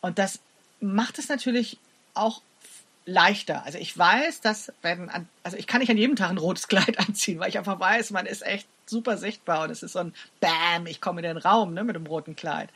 und 0.00 0.18
das 0.18 0.40
macht 0.80 1.18
es 1.18 1.28
natürlich 1.28 1.78
auch 2.14 2.42
leichter. 3.04 3.64
Also 3.64 3.78
ich 3.78 3.96
weiß, 3.96 4.42
dass 4.42 4.72
wenn, 4.82 5.10
also 5.42 5.56
ich 5.56 5.66
kann 5.66 5.80
nicht 5.80 5.90
an 5.90 5.96
jedem 5.96 6.16
Tag 6.16 6.30
ein 6.30 6.38
rotes 6.38 6.68
Kleid 6.68 6.98
anziehen, 7.08 7.38
weil 7.38 7.48
ich 7.48 7.58
einfach 7.58 7.80
weiß, 7.80 8.10
man 8.10 8.26
ist 8.26 8.44
echt 8.44 8.68
super 8.86 9.16
sichtbar 9.16 9.64
und 9.64 9.70
es 9.70 9.82
ist 9.82 9.92
so 9.92 10.00
ein 10.00 10.14
Bam, 10.40 10.86
ich 10.86 11.00
komme 11.00 11.20
in 11.20 11.26
den 11.26 11.36
Raum 11.36 11.74
ne, 11.74 11.84
mit 11.84 11.96
dem 11.96 12.06
roten 12.06 12.36
Kleid. 12.36 12.70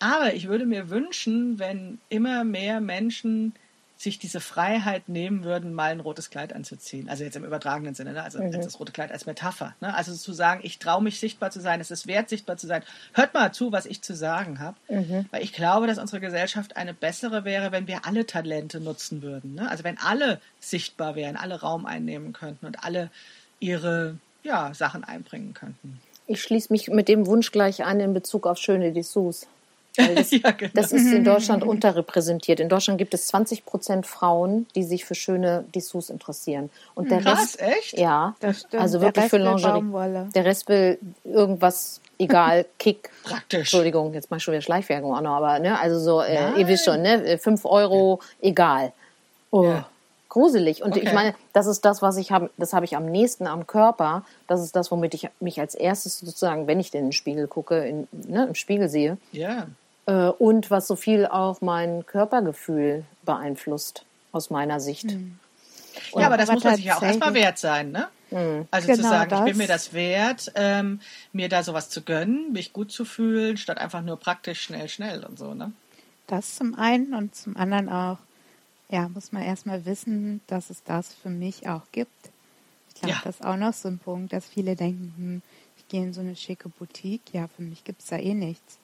Aber 0.00 0.34
ich 0.34 0.48
würde 0.48 0.64
mir 0.64 0.90
wünschen, 0.90 1.58
wenn 1.58 2.00
immer 2.08 2.44
mehr 2.44 2.80
Menschen 2.80 3.54
sich 3.98 4.20
diese 4.20 4.38
Freiheit 4.38 5.08
nehmen 5.08 5.42
würden, 5.42 5.74
mal 5.74 5.90
ein 5.90 5.98
rotes 5.98 6.30
Kleid 6.30 6.52
anzuziehen. 6.52 7.08
Also 7.08 7.24
jetzt 7.24 7.34
im 7.34 7.44
übertragenen 7.44 7.96
Sinne, 7.96 8.12
ne? 8.12 8.22
also 8.22 8.40
mhm. 8.40 8.52
das 8.52 8.78
rote 8.78 8.92
Kleid 8.92 9.10
als 9.10 9.26
Metapher. 9.26 9.74
Ne? 9.80 9.92
Also 9.92 10.14
zu 10.14 10.32
sagen, 10.32 10.60
ich 10.62 10.78
traue 10.78 11.02
mich 11.02 11.18
sichtbar 11.18 11.50
zu 11.50 11.60
sein, 11.60 11.80
es 11.80 11.90
ist 11.90 12.06
wert, 12.06 12.28
sichtbar 12.28 12.56
zu 12.56 12.68
sein. 12.68 12.84
Hört 13.12 13.34
mal 13.34 13.52
zu, 13.52 13.72
was 13.72 13.86
ich 13.86 14.00
zu 14.00 14.14
sagen 14.14 14.60
habe. 14.60 14.76
Mhm. 14.88 15.26
Weil 15.32 15.42
ich 15.42 15.52
glaube, 15.52 15.88
dass 15.88 15.98
unsere 15.98 16.20
Gesellschaft 16.20 16.76
eine 16.76 16.94
bessere 16.94 17.44
wäre, 17.44 17.72
wenn 17.72 17.88
wir 17.88 18.06
alle 18.06 18.24
Talente 18.24 18.78
nutzen 18.78 19.20
würden. 19.20 19.56
Ne? 19.56 19.68
Also 19.68 19.82
wenn 19.82 19.98
alle 19.98 20.40
sichtbar 20.60 21.16
wären, 21.16 21.36
alle 21.36 21.60
Raum 21.60 21.84
einnehmen 21.84 22.32
könnten 22.32 22.66
und 22.66 22.84
alle 22.84 23.10
ihre 23.58 24.16
ja, 24.44 24.72
Sachen 24.74 25.02
einbringen 25.02 25.54
könnten. 25.54 26.00
Ich 26.28 26.40
schließe 26.40 26.72
mich 26.72 26.86
mit 26.86 27.08
dem 27.08 27.26
Wunsch 27.26 27.50
gleich 27.50 27.84
an 27.84 27.98
in 27.98 28.14
Bezug 28.14 28.46
auf 28.46 28.58
schöne 28.58 28.92
Dessous. 28.92 29.48
Das, 29.98 30.30
ja, 30.30 30.50
genau. 30.52 30.70
das, 30.74 30.92
ist 30.92 31.12
in 31.12 31.24
Deutschland 31.24 31.64
unterrepräsentiert. 31.64 32.60
In 32.60 32.68
Deutschland 32.68 32.98
gibt 32.98 33.14
es 33.14 33.26
20 33.28 33.66
Prozent 33.66 34.06
Frauen, 34.06 34.66
die 34.74 34.84
sich 34.84 35.04
für 35.04 35.14
schöne 35.14 35.64
Dessous 35.74 36.08
interessieren. 36.10 36.70
Und 36.94 37.10
der 37.10 37.20
Krass, 37.20 37.58
Rest, 37.58 37.60
echt? 37.60 37.98
Ja, 37.98 38.34
also 38.76 39.00
wirklich 39.00 39.26
für 39.26 39.38
Lingerie. 39.38 40.30
Der 40.34 40.44
Rest 40.44 40.68
will 40.68 40.98
irgendwas, 41.24 42.00
egal, 42.18 42.64
Kick. 42.78 43.10
Praktisch. 43.24 43.58
Entschuldigung, 43.60 44.14
jetzt 44.14 44.30
mach 44.30 44.36
ich 44.38 44.44
schon 44.44 44.52
wieder 44.52 44.62
Schleichwerbung 44.62 45.14
auch 45.14 45.20
noch, 45.20 45.36
aber 45.36 45.58
ne, 45.58 45.78
also 45.80 45.98
so, 45.98 46.20
äh, 46.22 46.58
ihr 46.58 46.68
wisst 46.68 46.84
schon, 46.84 47.02
ne, 47.02 47.38
5 47.38 47.64
Euro, 47.64 48.20
egal. 48.40 48.92
Oh, 49.50 49.64
Ja. 49.64 49.88
gruselig. 50.28 50.82
Und 50.82 50.92
Okay. 50.92 51.06
ich 51.06 51.12
meine, 51.12 51.34
das 51.54 51.66
ist 51.66 51.84
das, 51.84 52.02
was 52.02 52.16
ich 52.18 52.30
habe, 52.30 52.50
das 52.58 52.72
habe 52.74 52.84
ich 52.84 52.94
am 52.96 53.06
nächsten 53.06 53.46
am 53.46 53.66
Körper. 53.66 54.24
Das 54.46 54.60
ist 54.62 54.76
das, 54.76 54.90
womit 54.90 55.14
ich 55.14 55.28
mich 55.40 55.58
als 55.58 55.74
erstes 55.74 56.18
sozusagen, 56.18 56.66
wenn 56.66 56.78
ich 56.80 56.94
in 56.94 57.04
den 57.06 57.12
Spiegel 57.12 57.46
gucke, 57.48 57.78
in, 57.86 58.06
ne, 58.12 58.44
im 58.46 58.54
Spiegel 58.54 58.88
sehe. 58.88 59.16
Ja. 59.32 59.66
Äh, 60.08 60.30
und 60.30 60.70
was 60.70 60.86
so 60.88 60.96
viel 60.96 61.26
auch 61.26 61.60
mein 61.60 62.06
Körpergefühl 62.06 63.04
beeinflusst, 63.24 64.06
aus 64.32 64.48
meiner 64.48 64.80
Sicht. 64.80 65.12
ja, 66.16 66.26
aber 66.26 66.38
das 66.38 66.48
aber 66.48 66.56
muss 66.56 66.64
man 66.64 66.76
sich 66.76 66.86
ja 66.86 66.96
auch 66.96 67.02
erstmal 67.02 67.34
wert 67.34 67.58
sein, 67.58 67.92
ne? 67.92 68.08
Also 68.70 68.88
zu 68.88 68.96
Genau 68.96 69.08
sagen, 69.08 69.34
ich 69.34 69.38
bin 69.40 69.48
das. 69.48 69.56
mir 69.56 69.66
das 69.66 69.92
wert, 69.94 70.52
ähm, 70.54 71.00
mir 71.32 71.48
da 71.48 71.62
sowas 71.62 71.88
zu 71.88 72.02
gönnen, 72.02 72.52
mich 72.52 72.72
gut 72.74 72.90
zu 72.92 73.04
fühlen, 73.06 73.56
statt 73.56 73.78
einfach 73.78 74.02
nur 74.02 74.18
praktisch 74.18 74.60
schnell, 74.62 74.88
schnell 74.88 75.24
und 75.24 75.38
so, 75.38 75.54
ne? 75.54 75.72
Das 76.26 76.56
zum 76.56 76.74
einen 76.74 77.14
und 77.14 77.34
zum 77.34 77.56
anderen 77.56 77.88
auch, 77.88 78.18
ja, 78.90 79.08
muss 79.08 79.32
man 79.32 79.42
erstmal 79.42 79.84
wissen, 79.86 80.40
dass 80.46 80.68
es 80.70 80.82
das 80.84 81.14
für 81.14 81.30
mich 81.30 81.68
auch 81.68 81.82
gibt. 81.92 82.30
Ich 82.88 83.00
glaube, 83.00 83.14
Ja. 83.14 83.20
das 83.24 83.36
ist 83.36 83.44
auch 83.46 83.56
noch 83.56 83.72
so 83.72 83.88
ein 83.88 83.98
Punkt, 83.98 84.32
dass 84.32 84.46
viele 84.46 84.76
denken, 84.76 85.14
hm, 85.16 85.42
ich 85.78 85.88
gehe 85.88 86.02
in 86.02 86.12
so 86.12 86.20
eine 86.20 86.36
schicke 86.36 86.68
Boutique, 86.68 87.32
ja, 87.32 87.48
für 87.48 87.62
mich 87.62 87.84
gibt 87.84 88.00
es 88.02 88.08
da 88.08 88.16
eh 88.16 88.34
nichts. 88.34 88.78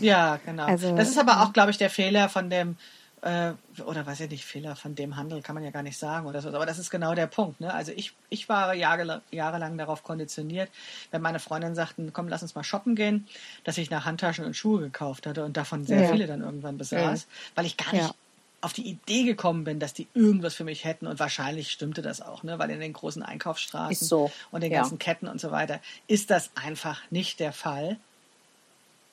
Ja, 0.00 0.38
genau. 0.44 0.66
Also, 0.66 0.96
das 0.96 1.08
ist 1.08 1.18
aber 1.18 1.42
auch, 1.42 1.52
glaube 1.52 1.70
ich, 1.70 1.78
der 1.78 1.90
Fehler 1.90 2.28
von 2.28 2.50
dem, 2.50 2.76
äh, 3.22 3.52
oder 3.84 4.06
weiß 4.06 4.20
ich 4.20 4.30
nicht, 4.30 4.44
Fehler 4.44 4.76
von 4.76 4.94
dem 4.94 5.16
Handel 5.16 5.42
kann 5.42 5.54
man 5.54 5.64
ja 5.64 5.70
gar 5.70 5.82
nicht 5.82 5.98
sagen 5.98 6.26
oder 6.26 6.40
so. 6.42 6.48
Aber 6.48 6.66
das 6.66 6.78
ist 6.78 6.90
genau 6.90 7.14
der 7.14 7.26
Punkt. 7.26 7.60
Ne? 7.60 7.72
Also 7.72 7.92
ich, 7.92 8.12
ich 8.30 8.48
war 8.48 8.74
jahrelang, 8.74 9.20
jahrelang 9.30 9.76
darauf 9.78 10.02
konditioniert, 10.02 10.70
wenn 11.10 11.22
meine 11.22 11.38
Freundinnen 11.40 11.74
sagten, 11.74 12.12
komm, 12.12 12.28
lass 12.28 12.42
uns 12.42 12.54
mal 12.54 12.64
shoppen 12.64 12.94
gehen, 12.94 13.26
dass 13.64 13.78
ich 13.78 13.90
nach 13.90 14.04
Handtaschen 14.04 14.44
und 14.44 14.54
Schuhe 14.54 14.80
gekauft 14.80 15.26
hatte 15.26 15.44
und 15.44 15.56
davon 15.56 15.84
sehr 15.84 16.02
Ja. 16.02 16.12
viele 16.12 16.26
dann 16.26 16.40
irgendwann 16.42 16.78
besaß, 16.78 17.26
weil 17.54 17.66
ich 17.66 17.76
gar 17.76 17.92
nicht 17.92 18.06
Ja. 18.08 18.14
auf 18.60 18.72
die 18.72 18.86
Idee 18.88 19.24
gekommen 19.24 19.64
bin, 19.64 19.80
dass 19.80 19.92
die 19.92 20.08
irgendwas 20.14 20.54
für 20.54 20.64
mich 20.64 20.84
hätten 20.84 21.06
und 21.06 21.18
wahrscheinlich 21.18 21.70
stimmte 21.70 22.02
das 22.02 22.20
auch, 22.20 22.42
ne? 22.42 22.58
weil 22.58 22.70
in 22.70 22.80
den 22.80 22.92
großen 22.92 23.22
Einkaufsstraßen 23.22 24.06
so, 24.06 24.30
und 24.50 24.62
den 24.62 24.72
ja. 24.72 24.80
ganzen 24.80 24.98
Ketten 24.98 25.26
und 25.28 25.40
so 25.40 25.50
weiter 25.50 25.80
ist 26.06 26.30
das 26.30 26.50
einfach 26.54 27.00
nicht 27.10 27.40
der 27.40 27.52
Fall. 27.52 27.96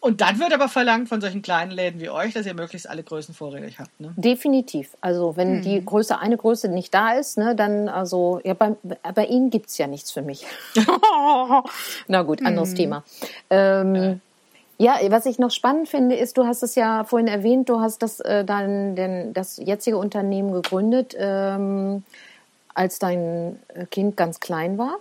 Und 0.03 0.19
dann 0.19 0.37
wird 0.37 0.51
aber 0.51 0.67
verlangt 0.67 1.07
von 1.07 1.21
solchen 1.21 1.41
kleinen 1.41 1.71
Läden 1.71 2.01
wie 2.01 2.09
euch, 2.09 2.33
dass 2.33 2.45
ihr 2.45 2.53
möglichst 2.53 2.89
alle 2.89 3.03
Größen 3.03 3.33
vorrätig 3.33 3.79
habt. 3.79 4.01
Ne? 4.01 4.13
Definitiv. 4.17 4.97
Also 4.99 5.37
wenn 5.37 5.61
die 5.61 5.83
Größe, 5.83 6.19
eine 6.19 6.35
Größe 6.35 6.67
nicht 6.67 6.93
da 6.93 7.13
ist, 7.13 7.37
ne, 7.37 7.55
dann 7.55 7.87
also, 7.87 8.41
ja, 8.43 8.53
bei, 8.53 8.75
bei 9.15 9.25
Ihnen 9.25 9.49
gibt's 9.49 9.77
ja 9.77 9.87
nichts 9.87 10.11
für 10.11 10.21
mich. 10.21 10.45
Na 12.09 12.21
gut, 12.23 12.45
anderes 12.45 12.73
Thema. 12.73 13.05
Ähm, 13.49 14.19
ja, 14.77 14.99
was 15.07 15.25
ich 15.25 15.39
noch 15.39 15.51
spannend 15.51 15.87
finde, 15.87 16.15
ist, 16.15 16.37
du 16.37 16.45
hast 16.45 16.63
es 16.63 16.75
ja 16.75 17.05
vorhin 17.05 17.29
erwähnt, 17.29 17.69
du 17.69 17.79
hast 17.79 18.01
das, 18.01 18.19
äh, 18.19 18.43
dein, 18.43 18.97
den, 18.97 19.33
das 19.33 19.55
jetzige 19.55 19.97
Unternehmen 19.97 20.51
gegründet, 20.51 21.15
ähm, 21.17 22.03
als 22.73 22.99
dein 22.99 23.57
äh, 23.69 23.85
Kind 23.85 24.17
ganz 24.17 24.41
klein 24.41 24.77
war. 24.77 24.97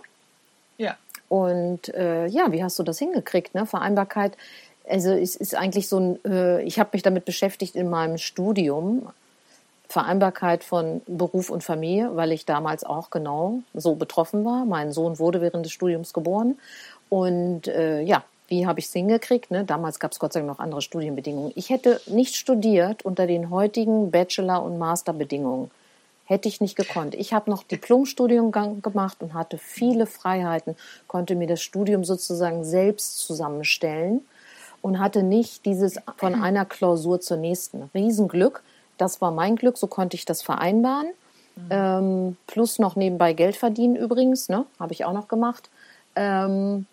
Ja. 0.77 0.95
Und 1.27 1.93
äh, 1.95 2.27
ja, 2.27 2.51
wie 2.51 2.63
hast 2.63 2.77
du 2.77 2.83
das 2.83 2.99
hingekriegt? 2.99 3.55
Ne? 3.55 3.65
Vereinbarkeit, 3.65 4.37
also 4.89 5.11
es 5.11 5.35
ist 5.35 5.55
eigentlich 5.55 5.87
so 5.87 5.99
ein, 5.99 6.25
äh, 6.25 6.61
ich 6.63 6.79
habe 6.79 6.89
mich 6.93 7.03
damit 7.03 7.25
beschäftigt 7.25 7.75
in 7.75 7.89
meinem 7.89 8.17
Studium, 8.17 9.07
Vereinbarkeit 9.87 10.63
von 10.63 11.01
Beruf 11.07 11.49
und 11.49 11.63
Familie, 11.63 12.15
weil 12.15 12.31
ich 12.31 12.45
damals 12.45 12.83
auch 12.83 13.09
genau 13.09 13.59
so 13.73 13.95
betroffen 13.95 14.43
war. 14.43 14.65
Mein 14.65 14.91
Sohn 14.91 15.19
wurde 15.19 15.39
während 15.39 15.65
des 15.65 15.71
Studiums 15.71 16.13
geboren. 16.13 16.57
Und 17.09 17.67
äh, 17.67 18.01
ja, 18.01 18.23
wie 18.47 18.65
habe 18.65 18.79
ich 18.79 18.87
es 18.87 18.93
hingekriegt? 18.93 19.51
Ne? 19.51 19.63
Damals 19.63 19.99
gab 19.99 20.11
es 20.11 20.19
Gott 20.19 20.33
sei 20.33 20.39
Dank 20.39 20.51
noch 20.51 20.59
andere 20.59 20.81
Studienbedingungen. 20.81 21.51
Ich 21.55 21.69
hätte 21.69 22.01
nicht 22.07 22.35
studiert 22.35 23.05
unter 23.05 23.27
den 23.27 23.51
heutigen 23.51 24.09
Bachelor- 24.09 24.63
und 24.63 24.79
Masterbedingungen. 24.79 25.69
Hätte 26.25 26.47
ich 26.47 26.59
nicht 26.59 26.75
gekonnt. 26.75 27.13
Ich 27.15 27.33
habe 27.33 27.51
noch 27.51 27.63
Diplomstudium 27.63 28.51
gemacht 28.81 29.17
und 29.19 29.33
hatte 29.33 29.57
viele 29.57 30.07
Freiheiten, 30.07 30.75
konnte 31.07 31.35
mir 31.35 31.47
das 31.47 31.61
Studium 31.61 32.03
sozusagen 32.03 32.63
selbst 32.63 33.19
zusammenstellen 33.19 34.21
und 34.83 34.99
hatte 34.99 35.23
nicht 35.23 35.65
dieses 35.65 35.95
von 36.17 36.35
einer 36.43 36.65
Klausur 36.65 37.19
zur 37.19 37.37
nächsten. 37.37 37.89
Riesenglück. 37.95 38.61
Das 38.99 39.19
war 39.21 39.31
mein 39.31 39.55
Glück, 39.55 39.77
so 39.79 39.87
konnte 39.87 40.15
ich 40.15 40.25
das 40.25 40.43
vereinbaren. 40.43 41.07
Ähm, 41.69 42.35
plus 42.47 42.79
noch 42.79 42.95
nebenbei 42.95 43.33
Geld 43.33 43.55
verdienen 43.55 43.95
übrigens, 43.95 44.49
ne? 44.49 44.65
habe 44.79 44.91
ich 44.93 45.05
auch 45.05 45.13
noch 45.13 45.27
gemacht. 45.27 45.69
Ähm, 46.15 46.85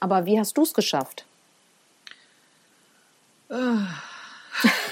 aber 0.00 0.26
wie 0.26 0.38
hast 0.38 0.56
du 0.58 0.62
es 0.62 0.74
geschafft? 0.74 1.24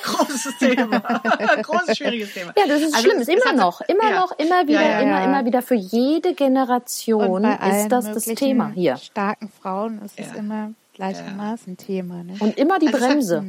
Großes 0.02 0.58
Thema. 0.58 0.98
Großes, 1.62 1.98
schwieriges 1.98 2.32
Thema. 2.32 2.52
Ja, 2.56 2.66
das 2.66 2.80
ist 2.80 2.94
Also 2.94 3.08
schlimm. 3.08 3.20
es- 3.20 3.28
Ist 3.28 3.44
immer 3.44 3.52
noch, 3.52 3.80
immer 3.82 4.10
ja. 4.10 4.20
noch, 4.20 4.32
immer 4.38 4.66
wieder, 4.66 4.80
Ja, 4.82 4.88
ja, 4.88 5.00
immer, 5.00 5.24
immer 5.24 5.44
wieder. 5.44 5.60
Für 5.62 5.74
jede 5.74 6.34
Generation 6.34 7.44
ist 7.44 7.88
das 7.88 8.06
das 8.12 8.24
Thema 8.24 8.68
hier. 8.70 8.96
starken 8.96 9.50
Frauen 9.60 10.00
ist 10.02 10.18
es 10.18 10.32
immer 10.32 10.72
gleichermaßen 11.00 11.76
Thema. 11.76 12.22
Ne? 12.24 12.36
Und 12.40 12.56
immer 12.58 12.78
die 12.78 12.86
Also 12.88 12.98
es 12.98 13.02
hat- 13.04 13.10
Bremse. 13.10 13.44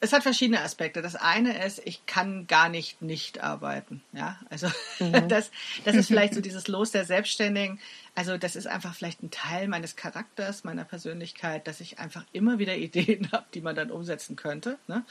Es 0.00 0.12
hat 0.12 0.22
verschiedene 0.22 0.60
Aspekte. 0.60 1.00
Das 1.00 1.16
eine 1.16 1.64
ist, 1.64 1.80
ich 1.86 2.04
kann 2.04 2.46
gar 2.46 2.68
nicht 2.68 3.00
nicht 3.00 3.42
arbeiten. 3.42 4.02
Ja, 4.12 4.38
also 4.50 4.66
Mhm. 4.98 5.28
das, 5.28 5.50
das 5.86 5.96
ist 5.96 6.08
vielleicht 6.08 6.34
so 6.34 6.42
dieses 6.42 6.68
Los 6.68 6.90
der 6.90 7.06
Selbstständigen. 7.06 7.80
Also 8.14 8.36
das 8.36 8.54
ist 8.54 8.66
einfach 8.66 8.94
vielleicht 8.94 9.22
ein 9.22 9.30
Teil 9.30 9.66
meines 9.66 9.96
Charakters, 9.96 10.62
meiner 10.62 10.84
Persönlichkeit, 10.84 11.66
dass 11.66 11.80
ich 11.80 11.98
einfach 12.00 12.22
immer 12.32 12.58
wieder 12.58 12.76
Ideen 12.76 13.28
habe, 13.32 13.46
die 13.54 13.62
man 13.62 13.74
dann 13.74 13.90
umsetzen 13.90 14.36
könnte. 14.36 14.76
Ne? 14.88 15.04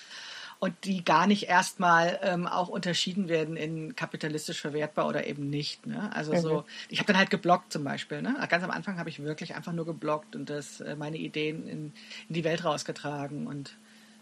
Und 0.63 0.85
die 0.85 1.03
gar 1.03 1.27
nicht 1.27 1.49
erstmal 1.49 2.21
ähm, 2.23 2.47
auch 2.47 2.69
unterschieden 2.69 3.27
werden 3.27 3.57
in 3.57 3.97
kapitalistisch 3.97 4.61
verwertbar 4.61 5.09
oder 5.09 5.27
eben 5.27 5.49
nicht. 5.49 5.85
Ne? 5.85 6.09
Also 6.15 6.33
so, 6.37 6.63
ich 6.87 6.99
habe 6.99 7.07
dann 7.07 7.17
halt 7.17 7.29
geblockt 7.29 7.73
zum 7.73 7.83
Beispiel. 7.83 8.21
Ne? 8.21 8.33
Ganz 8.47 8.63
am 8.63 8.71
Anfang 8.71 8.97
habe 8.97 9.09
ich 9.09 9.21
wirklich 9.21 9.55
einfach 9.55 9.73
nur 9.73 9.85
geblockt 9.85 10.37
und 10.37 10.49
das, 10.49 10.79
äh, 10.79 10.95
meine 10.95 11.17
Ideen 11.17 11.67
in, 11.67 11.91
in 12.29 12.33
die 12.33 12.45
Welt 12.45 12.63
rausgetragen 12.63 13.45
und 13.45 13.75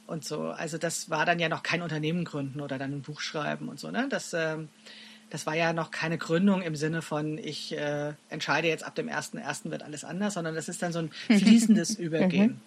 und 0.07 0.25
so. 0.25 0.49
Also 0.49 0.79
das 0.79 1.11
war 1.11 1.27
dann 1.27 1.37
ja 1.37 1.47
noch 1.47 1.61
kein 1.61 1.83
Unternehmen 1.83 2.25
gründen 2.25 2.59
oder 2.59 2.79
dann 2.79 2.91
ein 2.91 3.01
Buch 3.03 3.21
schreiben 3.21 3.69
und 3.69 3.79
so. 3.79 3.91
Ne? 3.91 4.07
Das, 4.09 4.33
ähm, 4.33 4.67
das 5.29 5.45
war 5.45 5.55
ja 5.55 5.73
noch 5.73 5.91
keine 5.91 6.17
Gründung 6.17 6.63
im 6.63 6.75
Sinne 6.75 7.03
von, 7.03 7.37
ich 7.37 7.77
äh, 7.77 8.13
entscheide 8.29 8.67
jetzt 8.67 8.83
ab 8.83 8.95
dem 8.95 9.09
1.1. 9.09 9.69
wird 9.69 9.83
alles 9.83 10.03
anders, 10.03 10.33
sondern 10.33 10.55
das 10.55 10.69
ist 10.69 10.81
dann 10.81 10.91
so 10.91 10.99
ein 10.99 11.11
fließendes 11.37 11.99
Übergehen. 11.99 12.59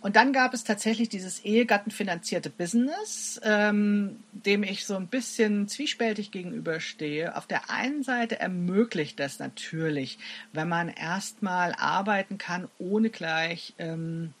Und 0.00 0.16
dann 0.16 0.32
gab 0.32 0.54
es 0.54 0.64
tatsächlich 0.64 1.08
dieses 1.08 1.44
ehegattenfinanzierte 1.44 2.50
Business, 2.50 3.40
ähm, 3.42 4.22
dem 4.32 4.62
ich 4.62 4.86
so 4.86 4.94
ein 4.96 5.08
bisschen 5.08 5.66
zwiespältig 5.66 6.30
gegenüberstehe. 6.30 7.36
Auf 7.36 7.46
der 7.46 7.70
einen 7.70 8.02
Seite 8.02 8.38
ermöglicht 8.38 9.18
das 9.18 9.38
natürlich, 9.38 10.18
wenn 10.52 10.68
man 10.68 10.88
erstmal 10.88 11.74
arbeiten 11.74 12.38
kann, 12.38 12.68
ohne 12.78 13.10
gleich 13.10 13.74
ähm, 13.78 14.34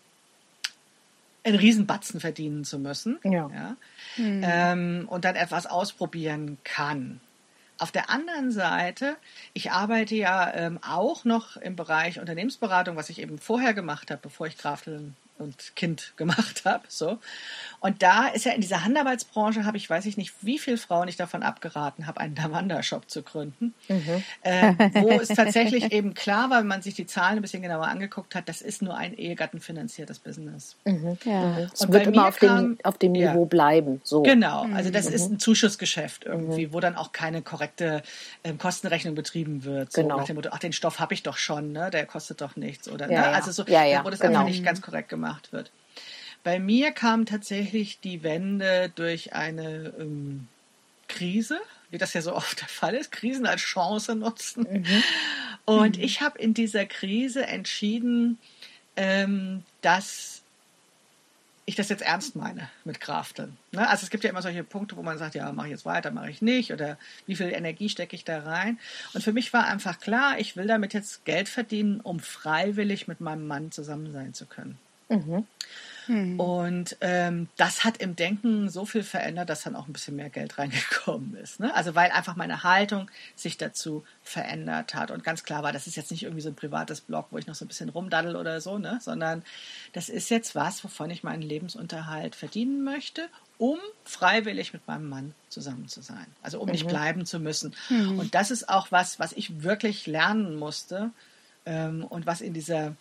einen 1.42 1.56
Riesenbatzen 1.56 2.20
verdienen 2.20 2.64
zu 2.64 2.78
müssen. 2.78 3.18
Ja. 3.24 3.76
Ähm, 4.42 5.06
und 5.08 5.24
dann 5.24 5.34
etwas 5.34 5.66
ausprobieren 5.66 6.58
kann. 6.62 7.20
Auf 7.78 7.92
der 7.92 8.10
anderen 8.10 8.50
Seite, 8.50 9.16
ich 9.52 9.70
arbeite 9.70 10.16
ja 10.16 10.52
ähm, 10.52 10.80
auch 10.82 11.24
noch 11.24 11.56
im 11.56 11.76
Bereich 11.76 12.18
Unternehmensberatung, 12.18 12.96
was 12.96 13.08
ich 13.08 13.20
eben 13.20 13.38
vorher 13.38 13.72
gemacht 13.72 14.10
habe, 14.10 14.20
bevor 14.20 14.48
ich 14.48 14.58
Grafteln 14.58 15.16
und 15.38 15.74
Kind 15.76 16.12
gemacht 16.16 16.62
habe. 16.64 16.84
So. 16.88 17.18
Und 17.80 18.02
da 18.02 18.26
ist 18.28 18.44
ja 18.44 18.52
in 18.52 18.60
dieser 18.60 18.84
Handarbeitsbranche, 18.84 19.64
habe 19.64 19.76
ich, 19.76 19.88
weiß 19.88 20.06
ich 20.06 20.16
nicht, 20.16 20.34
wie 20.42 20.58
viele 20.58 20.76
Frauen 20.78 21.08
ich 21.08 21.16
davon 21.16 21.42
abgeraten 21.42 22.06
habe, 22.06 22.20
einen 22.20 22.34
Davanda-Shop 22.34 23.08
zu 23.08 23.22
gründen. 23.22 23.72
Äh, 24.42 24.74
wo 24.94 25.10
es 25.20 25.28
tatsächlich 25.28 25.92
eben 25.92 26.14
klar 26.14 26.50
war, 26.50 26.60
wenn 26.60 26.66
man 26.66 26.82
sich 26.82 26.94
die 26.94 27.06
Zahlen 27.06 27.36
ein 27.36 27.42
bisschen 27.42 27.62
genauer 27.62 27.86
angeguckt 27.86 28.34
hat, 28.34 28.48
das 28.48 28.60
ist 28.62 28.82
nur 28.82 28.96
ein 28.96 29.14
ehegattenfinanziertes 29.16 30.18
Business. 30.18 30.76
Ja. 31.24 31.58
Es 31.72 31.82
Und 31.82 31.92
wird 31.92 32.06
immer 32.08 32.28
auf 32.28 32.38
dem, 32.38 32.48
kam- 32.48 32.78
auf 32.82 32.98
dem 32.98 33.14
ja. 33.14 33.32
Niveau 33.32 33.44
bleiben. 33.46 34.00
So. 34.04 34.22
Genau, 34.22 34.66
also 34.74 34.90
das 34.90 35.06
ist 35.06 35.30
ein 35.30 35.38
Zuschussgeschäft 35.38 36.24
irgendwie, 36.24 36.72
wo 36.72 36.80
dann 36.80 36.96
auch 36.96 37.12
keine 37.12 37.42
korrekte 37.42 38.02
ähm, 38.44 38.58
Kostenrechnung 38.58 39.14
betrieben 39.14 39.64
wird. 39.64 39.92
So 39.92 40.02
Genau. 40.02 40.16
nach 40.18 40.24
dem 40.24 40.36
Motto, 40.36 40.48
ach, 40.52 40.58
den 40.58 40.72
Stoff 40.72 40.98
habe 41.00 41.14
ich 41.14 41.22
doch 41.22 41.36
schon, 41.36 41.72
ne? 41.72 41.90
der 41.90 42.06
kostet 42.06 42.40
doch 42.40 42.56
nichts. 42.56 42.88
Oder, 42.88 43.10
Ja, 43.10 43.20
ne? 43.20 43.26
ja. 43.26 43.32
Also 43.32 43.52
so, 43.52 43.64
Ja, 43.66 43.84
ja, 43.84 44.04
wo 44.04 44.10
das 44.10 44.20
genau. 44.20 44.40
einfach 44.40 44.50
nicht 44.50 44.64
ganz 44.64 44.80
korrekt 44.80 45.08
gemacht 45.08 45.27
wird. 45.52 45.70
Bei 46.44 46.58
mir 46.58 46.92
kam 46.92 47.26
tatsächlich 47.26 48.00
die 48.00 48.22
Wende 48.22 48.90
durch 48.94 49.34
eine 49.34 49.92
ähm, 49.98 50.48
Krise, 51.08 51.60
wie 51.90 51.98
das 51.98 52.14
ja 52.14 52.22
so 52.22 52.34
oft 52.34 52.60
der 52.60 52.68
Fall 52.68 52.94
ist, 52.94 53.12
Krisen 53.12 53.46
als 53.46 53.62
Chance 53.62 54.14
nutzen. 54.14 54.66
Mhm. 54.70 55.02
Und 55.64 55.98
ich 55.98 56.20
habe 56.20 56.38
in 56.38 56.54
dieser 56.54 56.86
Krise 56.86 57.46
entschieden, 57.46 58.38
ähm, 58.96 59.64
dass 59.82 60.38
ich 61.68 61.74
das 61.74 61.90
jetzt 61.90 62.00
ernst 62.00 62.34
meine 62.34 62.70
mit 62.84 62.98
Krafteln. 62.98 63.58
Ne? 63.72 63.86
Also 63.86 64.04
es 64.04 64.10
gibt 64.10 64.24
ja 64.24 64.30
immer 64.30 64.40
solche 64.40 64.64
Punkte, 64.64 64.96
wo 64.96 65.02
man 65.02 65.18
sagt, 65.18 65.34
ja, 65.34 65.52
mache 65.52 65.66
ich 65.66 65.72
jetzt 65.72 65.84
weiter, 65.84 66.10
mache 66.10 66.30
ich 66.30 66.40
nicht 66.40 66.72
oder 66.72 66.96
wie 67.26 67.36
viel 67.36 67.52
Energie 67.52 67.90
stecke 67.90 68.16
ich 68.16 68.24
da 68.24 68.40
rein. 68.40 68.78
Und 69.12 69.22
für 69.22 69.34
mich 69.34 69.52
war 69.52 69.66
einfach 69.66 70.00
klar, 70.00 70.38
ich 70.38 70.56
will 70.56 70.66
damit 70.66 70.94
jetzt 70.94 71.26
Geld 71.26 71.50
verdienen, 71.50 72.00
um 72.00 72.20
freiwillig 72.20 73.06
mit 73.06 73.20
meinem 73.20 73.46
Mann 73.46 73.70
zusammen 73.70 74.10
sein 74.14 74.32
zu 74.32 74.46
können. 74.46 74.78
Mhm. 75.08 75.46
Mhm. 76.08 76.40
Und 76.40 76.96
ähm, 77.00 77.48
das 77.56 77.84
hat 77.84 77.98
im 77.98 78.16
Denken 78.16 78.70
so 78.70 78.86
viel 78.86 79.02
verändert, 79.02 79.50
dass 79.50 79.62
dann 79.62 79.76
auch 79.76 79.86
ein 79.86 79.92
bisschen 79.92 80.16
mehr 80.16 80.30
Geld 80.30 80.58
reingekommen 80.58 81.36
ist. 81.36 81.60
Ne? 81.60 81.74
Also 81.74 81.94
weil 81.94 82.10
einfach 82.10 82.34
meine 82.34 82.62
Haltung 82.62 83.10
sich 83.36 83.58
dazu 83.58 84.04
verändert 84.22 84.94
hat. 84.94 85.10
Und 85.10 85.22
ganz 85.22 85.44
klar 85.44 85.62
war, 85.62 85.72
das 85.72 85.86
ist 85.86 85.96
jetzt 85.96 86.10
nicht 86.10 86.22
irgendwie 86.22 86.40
so 86.40 86.48
ein 86.48 86.54
privates 86.54 87.00
Blog, 87.02 87.26
wo 87.30 87.38
ich 87.38 87.46
noch 87.46 87.54
so 87.54 87.64
ein 87.64 87.68
bisschen 87.68 87.90
rumdaddel 87.90 88.36
oder 88.36 88.60
so, 88.60 88.78
ne? 88.78 88.98
sondern 89.02 89.44
das 89.92 90.08
ist 90.08 90.30
jetzt 90.30 90.54
was, 90.54 90.82
wovon 90.82 91.10
ich 91.10 91.22
meinen 91.22 91.42
Lebensunterhalt 91.42 92.34
verdienen 92.34 92.82
möchte 92.84 93.28
um 93.58 93.78
freiwillig 94.04 94.72
mit 94.72 94.86
meinem 94.86 95.08
Mann 95.08 95.34
zusammen 95.48 95.88
zu 95.88 96.00
sein. 96.00 96.26
Also 96.42 96.60
um 96.60 96.66
mhm. 96.66 96.72
nicht 96.72 96.86
bleiben 96.86 97.26
zu 97.26 97.40
müssen. 97.40 97.74
Mhm. 97.90 98.20
Und 98.20 98.34
das 98.34 98.52
ist 98.52 98.68
auch 98.68 98.92
was, 98.92 99.18
was 99.18 99.32
ich 99.32 99.64
wirklich 99.64 100.06
lernen 100.06 100.54
musste 100.54 101.10
ähm, 101.66 102.04
und 102.04 102.24
was 102.24 102.40
in 102.40 102.54
dieser 102.54 102.94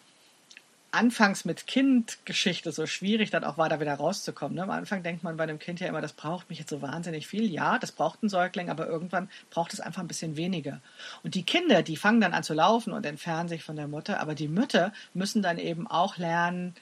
anfangs 0.98 1.46
mit 1.46 1.68
Kind-Geschichte 1.68 2.72
so 2.72 2.86
schwierig 2.88 3.30
dann 3.30 3.44
auch 3.44 3.58
war, 3.58 3.70
da 3.70 3.80
wieder 3.80 3.94
rauszukommen. 3.94 4.56
Ne? 4.56 4.64
Am 4.64 4.70
Anfang 4.70 5.04
denkt 5.04 5.24
man 5.24 5.38
bei 5.38 5.44
einem 5.44 5.60
Kind 5.60 5.80
ja 5.80 5.88
immer, 5.88 6.02
das 6.02 6.14
braucht 6.14 6.50
mich 6.50 6.60
jetzt 6.60 6.70
so 6.70 6.82
wahnsinnig 6.82 7.28
viel. 7.28 7.50
Ja, 7.50 7.80
das 7.80 7.92
braucht 7.92 8.24
ein 8.24 8.30
Säugling, 8.30 8.70
aber 8.70 8.88
irgendwann 8.88 9.30
braucht 9.50 9.74
es 9.74 9.80
einfach 9.80 10.02
ein 10.02 10.08
bisschen 10.08 10.36
weniger. 10.36 10.82
Und 11.24 11.36
die 11.36 11.44
Kinder, 11.44 11.84
die 11.84 11.96
fangen 11.96 12.20
dann 12.20 12.34
an 12.34 12.44
zu 12.44 12.54
laufen 12.54 12.92
und 12.92 13.06
entfernen 13.06 13.48
sich 13.48 13.64
von 13.64 13.76
der 13.76 13.88
Mutter, 13.88 14.20
aber 14.20 14.36
die 14.36 14.48
Mütter 14.48 14.92
müssen 15.14 15.42
dann 15.42 15.58
eben 15.58 15.88
auch 15.88 16.18
lernen, 16.18 16.76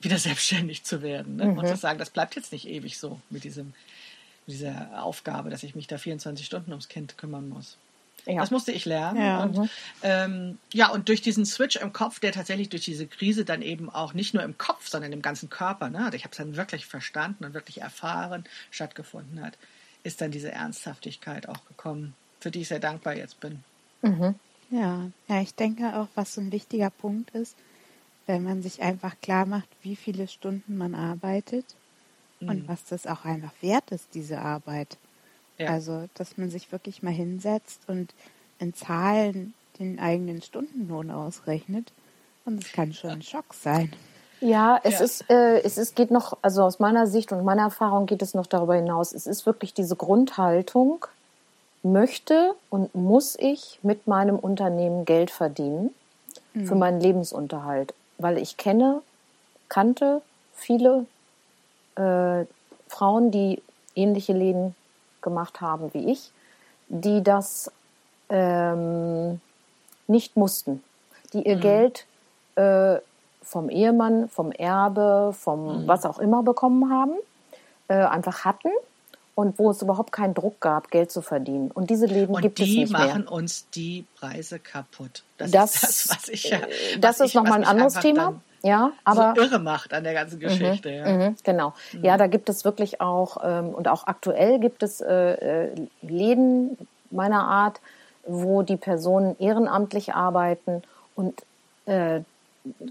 wieder 0.00 0.18
selbstständig 0.18 0.84
zu 0.84 1.02
werden. 1.02 1.36
Ne? 1.36 1.46
Mhm. 1.46 1.58
Und 1.58 1.68
zu 1.68 1.76
sagen, 1.76 1.98
das 1.98 2.10
bleibt 2.10 2.36
jetzt 2.36 2.52
nicht 2.52 2.66
ewig 2.68 2.98
so 2.98 3.20
mit 3.30 3.44
diesem, 3.44 3.74
mit 4.46 4.56
dieser 4.56 5.02
Aufgabe, 5.02 5.50
dass 5.50 5.62
ich 5.62 5.74
mich 5.74 5.86
da 5.86 5.98
24 5.98 6.44
Stunden 6.44 6.72
ums 6.72 6.88
Kind 6.88 7.16
kümmern 7.16 7.48
muss. 7.48 7.78
Ja. 8.26 8.40
Das 8.40 8.50
musste 8.50 8.72
ich 8.72 8.84
lernen. 8.84 9.20
Ja. 9.20 9.42
Und, 9.44 9.70
ähm, 10.02 10.58
ja, 10.72 10.90
und 10.90 11.08
durch 11.08 11.22
diesen 11.22 11.46
Switch 11.46 11.76
im 11.76 11.92
Kopf, 11.92 12.18
der 12.18 12.32
tatsächlich 12.32 12.68
durch 12.68 12.84
diese 12.84 13.06
Krise 13.06 13.44
dann 13.44 13.62
eben 13.62 13.88
auch 13.88 14.14
nicht 14.14 14.34
nur 14.34 14.42
im 14.42 14.58
Kopf, 14.58 14.88
sondern 14.88 15.12
im 15.12 15.22
ganzen 15.22 15.48
Körper, 15.48 15.88
ne, 15.90 16.04
also 16.04 16.16
ich 16.16 16.24
habe 16.24 16.32
es 16.32 16.38
dann 16.38 16.56
wirklich 16.56 16.86
verstanden 16.86 17.44
und 17.44 17.54
wirklich 17.54 17.80
erfahren, 17.80 18.44
stattgefunden 18.70 19.42
hat, 19.44 19.56
ist 20.02 20.20
dann 20.20 20.32
diese 20.32 20.50
Ernsthaftigkeit 20.50 21.48
auch 21.48 21.64
gekommen, 21.68 22.14
für 22.40 22.50
die 22.50 22.62
ich 22.62 22.68
sehr 22.68 22.80
dankbar 22.80 23.16
jetzt 23.16 23.40
bin. 23.40 23.62
Mhm. 24.02 24.34
Ja, 24.70 25.10
ja, 25.28 25.40
ich 25.40 25.54
denke 25.54 25.96
auch, 25.96 26.08
was 26.16 26.34
so 26.34 26.40
ein 26.40 26.50
wichtiger 26.50 26.90
Punkt 26.90 27.30
ist, 27.30 27.56
wenn 28.26 28.42
man 28.42 28.62
sich 28.62 28.82
einfach 28.82 29.14
klar 29.20 29.46
macht, 29.46 29.68
wie 29.82 29.94
viele 29.94 30.26
Stunden 30.26 30.76
man 30.76 30.96
arbeitet 30.96 31.76
mhm. 32.40 32.48
und 32.48 32.68
was 32.68 32.84
das 32.84 33.06
auch 33.06 33.24
einfach 33.24 33.52
wert 33.60 33.92
ist, 33.92 34.14
diese 34.14 34.40
Arbeit. 34.40 34.98
Ja. 35.58 35.70
Also, 35.70 36.08
dass 36.14 36.36
man 36.36 36.50
sich 36.50 36.72
wirklich 36.72 37.02
mal 37.02 37.12
hinsetzt 37.12 37.80
und 37.88 38.12
in 38.58 38.74
Zahlen 38.74 39.54
den 39.78 39.98
eigenen 39.98 40.42
Stundenlohn 40.42 41.10
ausrechnet. 41.10 41.92
Und 42.44 42.62
es 42.62 42.72
kann 42.72 42.92
schon 42.92 43.10
ein 43.10 43.22
Schock 43.22 43.54
sein. 43.54 43.92
Ja, 44.40 44.78
es 44.82 44.98
ja. 44.98 45.04
ist, 45.04 45.30
äh, 45.30 45.60
es 45.62 45.78
ist, 45.78 45.96
geht 45.96 46.10
noch, 46.10 46.36
also 46.42 46.62
aus 46.62 46.78
meiner 46.78 47.06
Sicht 47.06 47.32
und 47.32 47.44
meiner 47.44 47.62
Erfahrung 47.62 48.06
geht 48.06 48.22
es 48.22 48.34
noch 48.34 48.46
darüber 48.46 48.74
hinaus. 48.74 49.12
Es 49.12 49.26
ist 49.26 49.46
wirklich 49.46 49.72
diese 49.72 49.96
Grundhaltung, 49.96 51.06
möchte 51.86 52.54
und 52.68 52.94
muss 52.94 53.36
ich 53.38 53.78
mit 53.82 54.06
meinem 54.06 54.38
Unternehmen 54.38 55.04
Geld 55.04 55.30
verdienen 55.30 55.94
mhm. 56.52 56.66
für 56.66 56.74
meinen 56.74 57.00
Lebensunterhalt. 57.00 57.94
Weil 58.18 58.38
ich 58.38 58.56
kenne, 58.56 59.02
kannte 59.68 60.22
viele 60.54 61.06
äh, 61.96 62.44
Frauen, 62.88 63.30
die 63.30 63.62
ähnliche 63.94 64.32
Läden 64.32 64.74
gemacht 65.26 65.60
haben 65.60 65.92
wie 65.92 66.12
ich, 66.12 66.30
die 66.88 67.22
das 67.22 67.70
ähm, 68.30 69.40
nicht 70.06 70.36
mussten, 70.36 70.82
die 71.32 71.42
ihr 71.42 71.56
mhm. 71.56 71.60
Geld 71.60 72.06
äh, 72.54 72.96
vom 73.42 73.68
Ehemann, 73.68 74.28
vom 74.28 74.52
Erbe, 74.52 75.34
vom 75.36 75.82
mhm. 75.82 75.88
was 75.88 76.06
auch 76.06 76.20
immer 76.20 76.44
bekommen 76.44 76.90
haben, 76.90 77.14
äh, 77.88 77.94
einfach 77.94 78.44
hatten 78.44 78.70
und 79.34 79.58
wo 79.58 79.70
es 79.70 79.82
überhaupt 79.82 80.12
keinen 80.12 80.34
Druck 80.34 80.60
gab, 80.60 80.90
Geld 80.90 81.10
zu 81.10 81.22
verdienen. 81.22 81.70
Und 81.70 81.90
diese 81.90 82.06
Leben 82.06 82.34
und 82.34 82.42
gibt 82.42 82.60
es 82.60 82.66
nicht 82.66 82.92
mehr. 82.92 83.02
Die 83.02 83.08
machen 83.08 83.28
uns 83.28 83.68
die 83.70 84.06
Preise 84.18 84.60
kaputt. 84.60 85.24
Das, 85.38 85.50
das 85.50 85.74
ist 85.74 85.82
das, 85.82 86.16
was 86.16 86.28
ich 86.28 86.44
ja. 86.44 86.58
Äh, 86.58 86.98
das 87.00 87.20
ist 87.20 87.34
nochmal 87.34 87.58
ein 87.58 87.64
anderes 87.64 87.94
Thema. 87.94 88.40
Ja, 88.62 88.92
aber 89.04 89.34
so 89.36 89.42
irre 89.42 89.58
macht 89.58 89.92
an 89.92 90.04
der 90.04 90.14
ganzen 90.14 90.36
mhm, 90.36 90.40
Geschichte. 90.40 90.90
Mhm, 90.90 90.96
ja. 90.96 91.06
Mhm, 91.08 91.36
genau. 91.42 91.74
Mhm. 91.92 92.04
Ja, 92.04 92.16
da 92.16 92.26
gibt 92.26 92.48
es 92.48 92.64
wirklich 92.64 93.00
auch 93.00 93.38
ähm, 93.42 93.70
und 93.70 93.88
auch 93.88 94.06
aktuell 94.06 94.58
gibt 94.58 94.82
es 94.82 95.00
äh, 95.00 95.66
äh, 95.66 95.74
Läden 96.02 96.76
meiner 97.10 97.44
Art, 97.44 97.80
wo 98.24 98.62
die 98.62 98.76
Personen 98.76 99.36
ehrenamtlich 99.38 100.14
arbeiten 100.14 100.82
und 101.14 101.42
äh, 101.86 102.20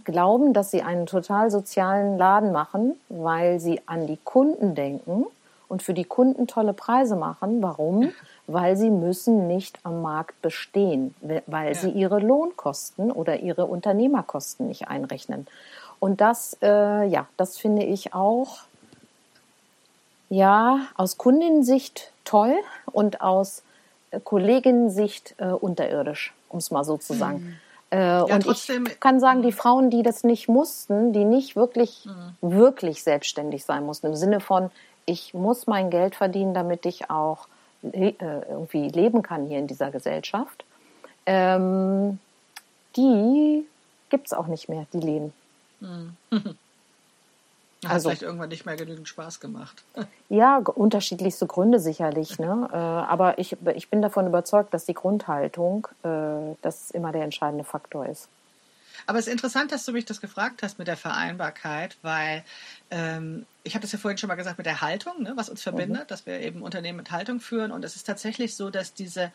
glauben, 0.05 0.53
dass 0.53 0.71
sie 0.71 0.81
einen 0.81 1.05
total 1.05 1.51
sozialen 1.51 2.17
Laden 2.17 2.51
machen, 2.51 2.99
weil 3.09 3.59
sie 3.59 3.81
an 3.85 4.07
die 4.07 4.17
Kunden 4.23 4.75
denken 4.75 5.25
und 5.67 5.83
für 5.83 5.93
die 5.93 6.03
Kunden 6.03 6.47
tolle 6.47 6.73
Preise 6.73 7.15
machen. 7.15 7.61
Warum? 7.61 8.11
Weil 8.47 8.77
sie 8.77 8.89
müssen 8.89 9.47
nicht 9.47 9.79
am 9.83 10.03
Markt 10.03 10.39
bestehen, 10.43 11.15
weil 11.47 11.69
ja. 11.69 11.73
sie 11.73 11.89
ihre 11.89 12.19
Lohnkosten 12.19 13.11
oder 13.11 13.39
ihre 13.39 13.65
Unternehmerkosten 13.65 14.67
nicht 14.67 14.87
einrechnen. 14.87 15.47
Und 15.99 16.21
das, 16.21 16.55
äh, 16.61 17.07
ja, 17.07 17.25
das 17.37 17.57
finde 17.57 17.83
ich 17.83 18.13
auch, 18.13 18.59
ja, 20.29 20.81
aus 20.95 21.17
Kundensicht 21.17 22.11
toll 22.23 22.53
und 22.91 23.21
aus 23.21 23.63
äh, 24.11 24.19
Kolleginnensicht 24.19 25.35
äh, 25.37 25.45
unterirdisch, 25.45 26.33
um 26.49 26.59
es 26.59 26.69
mal 26.69 26.83
so 26.83 26.97
zu 26.97 27.13
sagen. 27.13 27.37
Mhm. 27.37 27.55
Äh, 27.91 27.97
ja, 27.97 28.23
und 28.23 28.45
ich 28.47 28.69
kann 28.99 29.19
sagen, 29.19 29.41
die 29.41 29.51
Frauen, 29.51 29.89
die 29.89 30.03
das 30.03 30.23
nicht 30.23 30.47
mussten, 30.47 31.13
die 31.13 31.23
nicht 31.23 31.55
wirklich, 31.55 32.05
mhm. 32.05 32.51
wirklich 32.51 33.03
selbstständig 33.03 33.63
sein 33.63 33.85
mussten, 33.85 34.07
im 34.07 34.15
Sinne 34.15 34.39
von, 34.39 34.71
ich 35.05 35.33
muss 35.33 35.67
mein 35.67 35.89
Geld 35.89 36.15
verdienen, 36.15 36.53
damit 36.53 36.85
ich 36.85 37.09
auch 37.09 37.47
äh, 37.83 38.13
irgendwie 38.19 38.89
leben 38.89 39.21
kann 39.21 39.45
hier 39.45 39.59
in 39.59 39.67
dieser 39.67 39.91
Gesellschaft. 39.91 40.65
Ähm, 41.25 42.19
die 42.95 43.65
gibt 44.09 44.27
es 44.27 44.33
auch 44.33 44.47
nicht 44.47 44.69
mehr, 44.69 44.85
die 44.93 44.99
Läden. 44.99 45.33
Mhm. 45.79 46.15
Hat 47.83 47.91
also, 47.91 48.09
vielleicht 48.09 48.23
irgendwann 48.23 48.49
nicht 48.49 48.65
mehr 48.65 48.75
genügend 48.75 49.07
Spaß 49.07 49.39
gemacht. 49.39 49.83
Ja, 50.27 50.57
unterschiedlichste 50.57 51.45
Gründe 51.45 51.79
sicherlich. 51.79 52.39
Ne? 52.39 52.67
Äh, 52.73 52.75
aber 52.75 53.37
ich, 53.37 53.55
ich 53.75 53.91
bin 53.91 54.01
davon 54.01 54.25
überzeugt, 54.25 54.73
dass 54.73 54.85
die 54.85 54.95
Grundhaltung 54.95 55.87
äh, 56.01 56.55
das 56.63 56.89
immer 56.89 57.11
der 57.11 57.23
entscheidende 57.23 57.63
Faktor 57.63 58.07
ist. 58.07 58.27
Aber 59.05 59.19
es 59.19 59.27
ist 59.27 59.31
interessant, 59.31 59.71
dass 59.71 59.85
du 59.85 59.91
mich 59.91 60.05
das 60.05 60.21
gefragt 60.21 60.63
hast 60.63 60.79
mit 60.79 60.87
der 60.87 60.97
Vereinbarkeit, 60.97 61.97
weil 62.01 62.43
ähm, 62.91 63.45
ich 63.63 63.73
habe 63.75 63.81
das 63.81 63.91
ja 63.91 63.99
vorhin 63.99 64.17
schon 64.17 64.27
mal 64.27 64.35
gesagt 64.35 64.57
mit 64.57 64.65
der 64.65 64.81
Haltung, 64.81 65.23
ne, 65.23 65.33
was 65.35 65.49
uns 65.49 65.61
verbindet, 65.61 66.03
mhm. 66.03 66.07
dass 66.07 66.25
wir 66.25 66.39
eben 66.39 66.61
Unternehmen 66.61 66.97
mit 66.97 67.11
Haltung 67.11 67.39
führen. 67.39 67.71
Und 67.71 67.83
es 67.83 67.95
ist 67.95 68.05
tatsächlich 68.05 68.55
so, 68.55 68.69
dass 68.69 68.93
diese, 68.93 69.31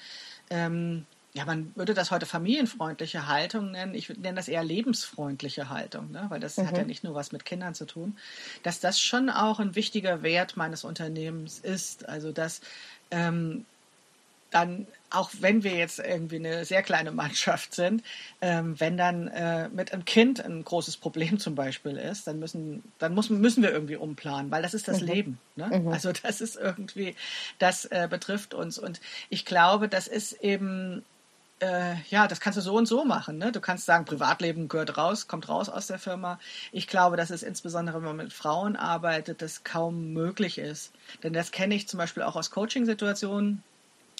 ähm, 0.50 1.06
ja, 1.32 1.44
man 1.44 1.72
würde 1.74 1.94
das 1.94 2.10
heute 2.10 2.26
familienfreundliche 2.26 3.26
Haltung 3.26 3.70
nennen. 3.72 3.94
Ich 3.94 4.08
nenne 4.08 4.34
das 4.34 4.48
eher 4.48 4.64
lebensfreundliche 4.64 5.68
Haltung, 5.68 6.10
ne, 6.12 6.26
weil 6.28 6.40
das 6.40 6.56
mhm. 6.56 6.66
hat 6.66 6.76
ja 6.76 6.84
nicht 6.84 7.04
nur 7.04 7.14
was 7.14 7.32
mit 7.32 7.44
Kindern 7.44 7.74
zu 7.74 7.86
tun, 7.86 8.16
dass 8.62 8.80
das 8.80 9.00
schon 9.00 9.30
auch 9.30 9.60
ein 9.60 9.74
wichtiger 9.74 10.22
Wert 10.22 10.56
meines 10.56 10.84
Unternehmens 10.84 11.58
ist. 11.58 12.08
Also 12.08 12.32
dass 12.32 12.60
ähm, 13.10 13.66
dann, 14.50 14.86
auch 15.10 15.30
wenn 15.40 15.62
wir 15.62 15.74
jetzt 15.74 15.98
irgendwie 15.98 16.36
eine 16.36 16.64
sehr 16.64 16.82
kleine 16.82 17.12
Mannschaft 17.12 17.74
sind, 17.74 18.02
ähm, 18.40 18.78
wenn 18.78 18.96
dann 18.96 19.28
äh, 19.28 19.68
mit 19.68 19.92
einem 19.92 20.04
Kind 20.04 20.44
ein 20.44 20.64
großes 20.64 20.96
Problem 20.96 21.38
zum 21.38 21.54
Beispiel 21.54 21.96
ist, 21.96 22.26
dann 22.26 22.38
müssen, 22.38 22.82
dann 22.98 23.14
muss, 23.14 23.30
müssen 23.30 23.62
wir 23.62 23.72
irgendwie 23.72 23.96
umplanen, 23.96 24.50
weil 24.50 24.62
das 24.62 24.74
ist 24.74 24.88
das 24.88 25.00
mhm. 25.00 25.06
Leben. 25.06 25.38
Ne? 25.56 25.80
Mhm. 25.80 25.88
Also 25.88 26.12
das 26.12 26.40
ist 26.40 26.56
irgendwie, 26.56 27.14
das 27.58 27.84
äh, 27.86 28.08
betrifft 28.10 28.54
uns. 28.54 28.78
Und 28.78 29.00
ich 29.28 29.44
glaube, 29.44 29.88
das 29.88 30.08
ist 30.08 30.32
eben 30.42 31.04
äh, 31.60 31.96
ja, 32.08 32.26
das 32.26 32.40
kannst 32.40 32.56
du 32.56 32.62
so 32.62 32.74
und 32.74 32.86
so 32.86 33.04
machen. 33.04 33.38
Ne? 33.38 33.52
Du 33.52 33.60
kannst 33.60 33.86
sagen, 33.86 34.06
Privatleben 34.06 34.68
gehört 34.68 34.96
raus, 34.96 35.28
kommt 35.28 35.48
raus 35.48 35.68
aus 35.68 35.86
der 35.86 35.98
Firma. 35.98 36.38
Ich 36.72 36.86
glaube, 36.86 37.16
dass 37.16 37.30
es 37.30 37.42
insbesondere, 37.42 37.98
wenn 37.98 38.04
man 38.04 38.16
mit 38.16 38.32
Frauen 38.32 38.76
arbeitet, 38.76 39.42
das 39.42 39.62
kaum 39.62 40.12
möglich 40.12 40.58
ist. 40.58 40.92
Denn 41.22 41.32
das 41.32 41.50
kenne 41.50 41.74
ich 41.74 41.86
zum 41.86 41.98
Beispiel 41.98 42.22
auch 42.22 42.36
aus 42.36 42.50
Coaching-Situationen 42.50 43.62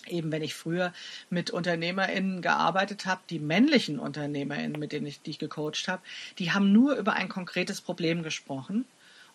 eben 0.06 0.32
wenn 0.32 0.42
ich 0.42 0.54
früher 0.54 0.92
mit 1.28 1.50
UnternehmerInnen 1.50 2.42
gearbeitet 2.42 3.06
habe, 3.06 3.20
die 3.30 3.38
männlichen 3.38 3.98
UnternehmerInnen, 3.98 4.78
mit 4.78 4.92
denen 4.92 5.06
ich, 5.06 5.22
die 5.22 5.36
gecoacht 5.36 5.88
habe, 5.88 6.02
die 6.38 6.52
haben 6.52 6.72
nur 6.72 6.96
über 6.96 7.14
ein 7.14 7.28
konkretes 7.28 7.80
Problem 7.80 8.22
gesprochen. 8.22 8.84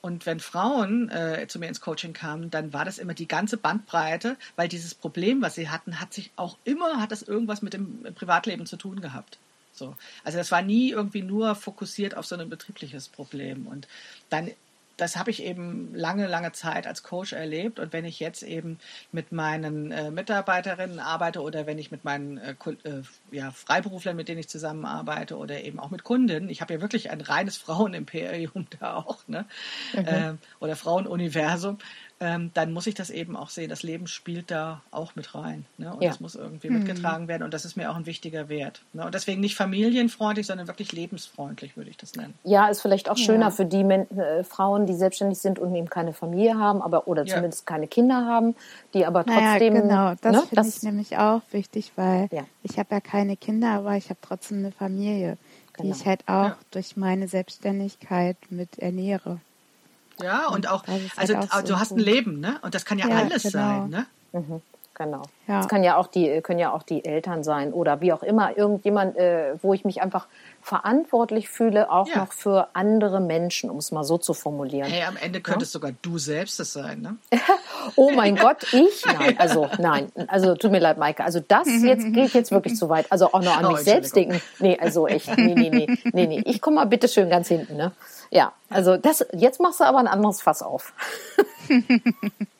Und 0.02 0.28
wenn 0.28 0.40
Frauen 0.40 1.10
äh, 1.10 1.48
zu 1.48 1.58
mir 1.58 1.68
ins 1.68 1.82
Coaching 1.82 2.14
kamen, 2.14 2.52
dann 2.52 2.74
war 2.74 2.86
das 2.86 3.00
immer 3.00 3.16
die 3.16 3.28
ganze 3.28 3.58
Bandbreite, 3.58 4.38
weil 4.56 4.68
dieses 4.68 4.94
Problem, 4.94 5.42
was 5.42 5.56
sie 5.56 5.70
hatten, 5.70 6.00
hat 6.00 6.14
sich 6.14 6.32
auch 6.36 6.58
immer, 6.64 7.02
hat 7.02 7.12
das 7.12 7.24
irgendwas 7.24 7.64
mit 7.64 7.74
dem 7.74 8.04
Privatleben 8.14 8.68
zu 8.68 8.78
tun 8.78 9.02
gehabt. 9.02 9.40
So. 9.76 9.96
Also 10.24 10.38
das 10.38 10.52
war 10.52 10.62
nie 10.62 10.92
irgendwie 10.92 11.22
nur 11.22 11.56
fokussiert 11.56 12.16
auf 12.16 12.26
so 12.26 12.36
ein 12.36 12.50
betriebliches 12.50 13.10
Problem. 13.10 13.68
Und 13.68 13.88
dann 14.30 14.52
das 14.98 15.18
habe 15.18 15.30
ich 15.32 15.44
eben 15.44 15.94
lange, 15.94 16.28
lange 16.28 16.52
Zeit 16.54 16.88
als 16.88 17.04
Coach 17.04 17.34
erlebt. 17.34 17.80
Und 17.80 17.92
wenn 17.92 18.06
ich 18.06 18.20
jetzt 18.20 18.44
eben 18.44 18.80
mit 19.12 19.32
meinen 19.32 19.92
äh, 19.92 20.12
Mitarbeiterinnen 20.12 21.00
arbeite 21.00 21.42
oder 21.42 21.66
wenn 21.66 21.78
ich 21.78 21.92
mit 21.92 22.06
meinen 22.06 22.38
äh, 22.38 22.56
äh, 22.84 23.02
ja, 23.32 23.52
Freiberuflern, 23.52 24.16
mit 24.16 24.30
denen 24.30 24.40
ich 24.40 24.50
zusammenarbeite 24.50 25.38
oder 25.38 25.62
eben 25.64 25.80
auch 25.80 25.90
mit 25.90 26.04
Kunden, 26.04 26.50
ich 26.50 26.62
habe 26.62 26.76
ja 26.76 26.82
wirklich 26.82 27.12
ein 27.12 27.22
reines 27.22 27.58
Frauenimperium 27.66 28.68
da 28.80 28.96
auch, 28.96 29.28
ne? 29.28 29.46
Mhm. 29.94 30.06
Äh, 30.06 30.34
oder 30.60 30.76
Frauenuniversum, 30.76 31.78
ähm, 32.22 32.52
dann 32.54 32.72
muss 32.72 32.88
ich 32.88 32.96
das 32.96 33.10
eben 33.10 33.36
auch 33.36 33.50
sehen. 33.50 33.70
Das 33.70 33.84
Leben 33.84 34.08
spielt 34.08 34.50
da 34.50 34.82
auch 34.92 35.16
mit 35.16 35.36
rein. 35.36 35.66
Ne? 35.78 35.94
Und 35.94 36.02
ja. 36.02 36.10
das 36.10 36.22
muss 36.22 36.36
irgendwie 36.36 36.70
mhm. 36.70 36.78
mitgetragen 36.78 37.28
werden. 37.28 37.44
Und 37.44 37.54
das 37.54 37.66
ist 37.66 37.76
mir 37.76 37.92
auch 37.92 37.96
ein 37.98 38.06
wichtiger 38.06 38.48
Wert. 38.48 38.84
Ne? 38.94 39.06
Und 39.06 39.14
deswegen 39.14 39.42
nicht 39.42 39.56
familienfreundlich, 39.56 40.48
sondern 40.48 40.68
wirklich 40.68 40.94
lebensfreundlich, 40.94 41.76
würde 41.76 41.90
ich 41.90 41.98
das 41.98 42.16
nennen. 42.16 42.34
Ja, 42.46 42.68
ist 42.70 42.82
vielleicht 42.82 43.10
auch 43.10 43.18
schöner 43.18 43.48
ja. 43.48 43.52
für 43.52 43.66
die 43.66 43.84
Men 43.84 44.10
äh, 44.18 44.46
Frauen, 44.46 44.86
die 44.86 44.94
selbstständig 44.94 45.40
sind 45.40 45.60
und 45.60 45.76
eben 45.76 45.90
keine 45.90 46.14
Familie 46.14 46.58
haben, 46.58 46.82
aber 46.82 47.08
oder 47.10 47.26
ja. 47.26 47.36
zumindest 47.36 47.66
keine 47.66 47.88
Kinder 47.88 48.26
haben, 48.26 48.56
die 48.94 49.06
aber 49.06 49.26
trotzdem. 49.26 49.74
Naja, 49.74 49.82
genau, 49.82 50.16
das 50.22 50.36
ne? 50.36 50.42
finde 50.48 50.70
ich 50.70 50.84
nämlich 50.84 51.18
auch 51.18 51.42
wichtig, 51.52 51.92
weil 51.98 52.30
ich 52.64 52.80
habe 52.80 52.96
ja 52.96 53.02
keine 53.02 53.36
Kinder, 53.36 53.72
aber 53.72 53.98
ich 53.98 54.10
habe 54.10 54.20
trotzdem 54.22 54.60
eine 54.60 54.72
Familie, 54.72 55.38
genau. 55.74 55.94
die 55.94 56.00
ich 56.00 56.06
halt 56.06 56.28
auch 56.28 56.54
durch 56.72 56.96
meine 56.96 57.28
Selbstständigkeit 57.28 58.38
mit 58.50 58.80
ernähre. 58.80 59.42
Ja, 60.22 60.48
und 60.48 60.70
auch, 60.70 60.84
also 61.18 61.36
halt 61.36 61.52
auch 61.52 61.60
so 61.60 61.68
du 61.68 61.80
hast 61.80 61.92
ein 61.92 62.00
Leben, 62.00 62.40
ne? 62.40 62.60
Und 62.62 62.74
das 62.76 62.86
kann 62.86 62.98
ja, 62.98 63.08
ja 63.08 63.18
alles 63.18 63.44
genau. 63.44 63.52
sein, 63.52 63.90
ne? 63.90 64.06
Mhm, 64.32 64.62
genau. 64.94 65.24
Ja. 65.48 65.58
Das 65.58 65.68
kann 65.68 65.84
ja 65.84 65.98
auch 65.98 66.08
die, 66.08 66.42
können 66.42 66.60
ja 66.60 66.72
auch 66.72 66.84
die 66.84 67.04
Eltern 67.04 67.44
sein 67.44 67.74
oder 67.74 68.02
wie 68.02 68.14
auch 68.14 68.24
immer, 68.24 68.58
irgendjemand, 68.58 69.18
äh, 69.18 69.56
wo 69.62 69.74
ich 69.74 69.84
mich 69.84 70.02
einfach 70.02 70.28
verantwortlich 70.66 71.48
fühle, 71.48 71.92
auch 71.92 72.08
ja. 72.08 72.18
noch 72.18 72.34
für 72.34 72.70
andere 72.74 73.20
Menschen, 73.20 73.70
um 73.70 73.78
es 73.78 73.92
mal 73.92 74.04
so 74.04 74.18
zu 74.18 74.34
formulieren. 74.34 74.90
Hey, 74.90 75.04
am 75.04 75.16
Ende 75.16 75.40
könntest 75.40 75.72
ja? 75.72 75.80
sogar 75.80 75.92
du 76.02 76.18
selbst 76.18 76.60
es 76.60 76.74
sein, 76.74 77.02
ne? 77.02 77.18
oh 77.96 78.10
mein 78.10 78.36
Gott, 78.36 78.74
ich? 78.74 79.06
Nein, 79.06 79.38
also 79.38 79.70
nein, 79.78 80.12
also 80.28 80.56
tut 80.56 80.72
mir 80.72 80.80
leid, 80.80 80.98
Maike. 80.98 81.24
Also 81.24 81.40
das 81.40 81.68
jetzt 81.84 82.12
geht 82.14 82.34
jetzt 82.34 82.52
wirklich 82.52 82.76
zu 82.76 82.90
weit. 82.90 83.12
Also 83.12 83.32
auch 83.32 83.44
noch 83.44 83.58
an 83.58 83.66
oh, 83.66 83.72
mich 83.74 83.82
selbst 83.82 84.16
denken. 84.16 84.42
Nee, 84.58 84.76
also 84.80 85.08
echt, 85.08 85.38
nee, 85.38 85.54
nee, 85.54 85.70
nee, 85.70 85.98
nee, 86.12 86.26
nee. 86.26 86.42
Ich 86.46 86.62
komme 86.62 86.78
mal 86.78 86.86
bitte 86.86 87.08
schön 87.08 87.30
ganz 87.30 87.48
hinten, 87.48 87.78
ne? 87.78 87.92
Ja, 88.32 88.54
also 88.70 88.98
das, 88.98 89.26
jetzt 89.34 89.60
machst 89.60 89.80
du 89.80 89.84
aber 89.84 90.00
ein 90.00 90.08
anderes 90.08 90.42
Fass 90.42 90.62
auf. 90.62 90.94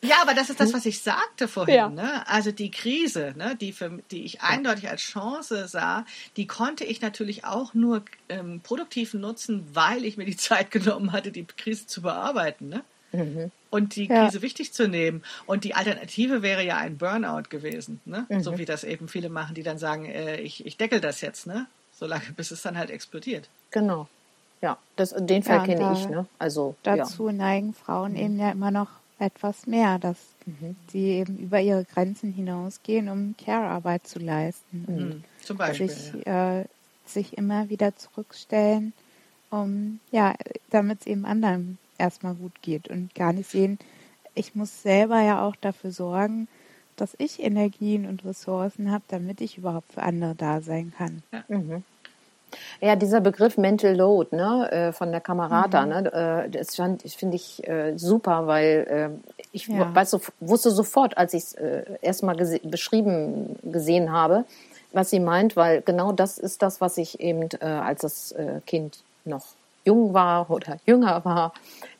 ja, 0.02 0.16
aber 0.22 0.34
das 0.34 0.50
ist 0.50 0.60
das, 0.60 0.72
was 0.72 0.86
ich 0.86 1.02
sagte 1.02 1.48
vorhin. 1.48 1.74
Ja. 1.74 1.88
Ne? 1.88 2.26
Also 2.28 2.52
die 2.52 2.70
Krise, 2.70 3.34
ne, 3.36 3.56
die, 3.56 3.72
für, 3.72 3.98
die 4.10 4.24
ich 4.24 4.42
eindeutig 4.42 4.88
als 4.88 5.02
Chance 5.02 5.68
sah, 5.68 6.04
die 6.36 6.46
konnte 6.46 6.84
ich 6.84 7.00
natürlich 7.02 7.44
auch 7.44 7.74
nur 7.74 7.95
ähm, 8.28 8.60
produktiv 8.60 9.14
nutzen, 9.14 9.66
weil 9.72 10.04
ich 10.04 10.16
mir 10.16 10.24
die 10.24 10.36
Zeit 10.48 10.70
genommen 10.70 11.12
hatte, 11.12 11.30
die 11.30 11.44
Krise 11.44 11.86
zu 11.86 12.02
bearbeiten. 12.02 12.68
Ne? 12.68 12.84
Mhm. 13.12 13.50
Und 13.70 13.96
die 13.96 14.08
Krise 14.08 14.38
ja. 14.38 14.42
wichtig 14.42 14.72
zu 14.72 14.88
nehmen. 14.88 15.22
Und 15.46 15.64
die 15.64 15.74
Alternative 15.74 16.42
wäre 16.42 16.64
ja 16.64 16.76
ein 16.78 16.98
Burnout 16.98 17.48
gewesen. 17.48 18.00
Ne? 18.04 18.26
Mhm. 18.28 18.40
So 18.42 18.58
wie 18.58 18.64
das 18.64 18.84
eben 18.84 19.08
viele 19.08 19.28
machen, 19.28 19.54
die 19.54 19.62
dann 19.62 19.78
sagen, 19.78 20.06
äh, 20.06 20.40
ich, 20.40 20.64
ich 20.64 20.76
deckel 20.76 21.00
das 21.00 21.20
jetzt, 21.20 21.46
ne? 21.46 21.66
solange 21.92 22.24
bis 22.36 22.50
es 22.50 22.62
dann 22.62 22.76
halt 22.76 22.90
explodiert. 22.90 23.48
Genau. 23.70 24.08
Ja, 24.62 24.78
das, 24.96 25.14
den 25.16 25.42
Fall 25.42 25.58
ja, 25.58 25.64
kenne 25.64 25.92
ich. 25.92 26.08
Ne? 26.08 26.26
Also, 26.38 26.76
dazu 26.82 27.26
ja. 27.26 27.32
neigen 27.32 27.74
Frauen 27.74 28.12
mhm. 28.12 28.18
eben 28.18 28.38
ja 28.38 28.50
immer 28.50 28.70
noch 28.70 28.88
etwas 29.18 29.66
mehr, 29.66 29.98
dass 29.98 30.16
mhm. 30.44 30.76
sie 30.88 31.10
eben 31.10 31.38
über 31.38 31.60
ihre 31.60 31.84
Grenzen 31.84 32.32
hinausgehen, 32.32 33.08
um 33.08 33.34
Care-Arbeit 33.42 34.06
zu 34.06 34.18
leisten. 34.18 34.84
Mhm. 34.86 35.24
Zum 35.42 35.56
Beispiel. 35.56 35.88
Sich, 35.88 36.12
ja. 36.26 36.60
äh, 36.60 36.64
sich 37.08 37.36
immer 37.36 37.68
wieder 37.68 37.96
zurückstellen, 37.96 38.92
um 39.50 40.00
ja, 40.10 40.34
damit 40.70 41.00
es 41.00 41.06
eben 41.06 41.24
anderen 41.24 41.78
erstmal 41.98 42.34
gut 42.34 42.62
geht 42.62 42.88
und 42.88 43.14
gar 43.14 43.32
nicht 43.32 43.50
sehen, 43.50 43.78
ich 44.34 44.54
muss 44.54 44.82
selber 44.82 45.20
ja 45.20 45.46
auch 45.46 45.56
dafür 45.56 45.90
sorgen, 45.90 46.48
dass 46.96 47.14
ich 47.18 47.42
Energien 47.42 48.06
und 48.06 48.24
Ressourcen 48.24 48.90
habe, 48.90 49.04
damit 49.08 49.40
ich 49.40 49.58
überhaupt 49.58 49.92
für 49.92 50.02
andere 50.02 50.34
da 50.34 50.60
sein 50.60 50.92
kann. 50.96 51.22
Ja. 51.32 51.44
Mhm. 51.48 51.84
Ja, 52.80 52.96
dieser 52.96 53.20
Begriff 53.20 53.58
Mental 53.58 53.94
Load 53.94 54.34
ne, 54.34 54.70
äh, 54.70 54.92
von 54.92 55.10
der 55.10 55.20
Kamerata, 55.20 55.82
mhm. 55.82 55.88
ne, 55.88 56.46
äh, 56.46 56.50
das 56.50 56.76
finde 56.76 57.36
ich 57.36 57.66
äh, 57.66 57.96
super, 57.98 58.46
weil 58.46 58.86
äh, 58.88 59.30
ich 59.52 59.66
ja. 59.66 59.94
weiß, 59.94 60.18
wusste 60.40 60.70
sofort, 60.70 61.18
als 61.18 61.34
ich 61.34 61.42
es 61.42 61.54
erstmal 62.02 62.36
gese 62.36 62.60
beschrieben 62.60 63.56
gesehen 63.62 64.12
habe, 64.12 64.44
was 64.96 65.10
sie 65.10 65.20
meint, 65.20 65.54
weil 65.54 65.82
genau 65.82 66.10
das 66.10 66.38
ist 66.38 66.62
das, 66.62 66.80
was 66.80 66.98
ich 66.98 67.20
eben, 67.20 67.48
äh, 67.60 67.64
als 67.64 68.00
das 68.00 68.32
äh, 68.32 68.60
Kind 68.66 68.98
noch 69.24 69.44
jung 69.84 70.14
war 70.14 70.50
oder 70.50 70.78
jünger 70.86 71.24
war. 71.24 71.52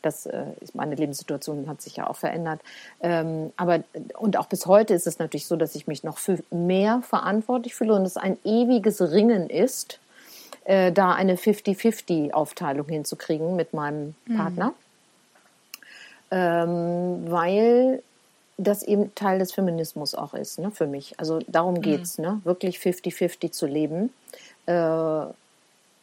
Das 0.03 0.27
äh, 0.27 0.47
meine 0.75 0.97
Lebenssituation 0.97 1.69
hat 1.69 1.81
sich 1.81 1.97
ja 1.97 2.09
auch 2.09 2.17
verändert. 2.17 2.61
Ähm, 3.01 3.53
aber 3.57 3.85
und 4.19 4.37
auch 4.37 4.47
bis 4.47 4.67
heute 4.67 4.95
ist 4.95 5.07
es 5.07 5.19
natürlich 5.19 5.47
so, 5.47 5.57
dass 5.57 5.77
ich 5.77 5.87
mich 5.87 6.03
noch 6.03 6.19
für 6.19 6.39
mehr 6.51 7.03
verantwortlich 7.03 7.75
fühle 7.75 7.95
und 7.95 8.05
es 8.05 8.17
ein 8.17 8.37
ewiges 8.45 9.01
Ringen 9.01 9.49
ist 9.49 10.01
äh, 10.65 10.91
da 10.91 11.13
eine 11.13 11.37
50-50-Aufteilung 11.37 12.89
hinzukriegen 12.89 13.57
mit 13.57 13.73
meinem 13.73 14.15
mhm. 14.27 14.37
Partner. 14.37 14.73
Ähm, 16.31 17.31
weil 17.31 18.03
das 18.59 18.83
eben 18.83 19.15
Teil 19.15 19.39
des 19.39 19.53
Feminismus 19.53 20.15
auch 20.15 20.35
ist, 20.35 20.59
ne, 20.59 20.71
für 20.71 20.87
mich. 20.87 21.19
Also 21.19 21.41
darum 21.47 21.81
geht's, 21.81 22.19
mhm. 22.19 22.25
ne, 22.25 22.41
wirklich 22.45 22.79
50-50 22.79 23.53
zu 23.53 23.67
leben 23.67 24.13
äh, 24.67 25.27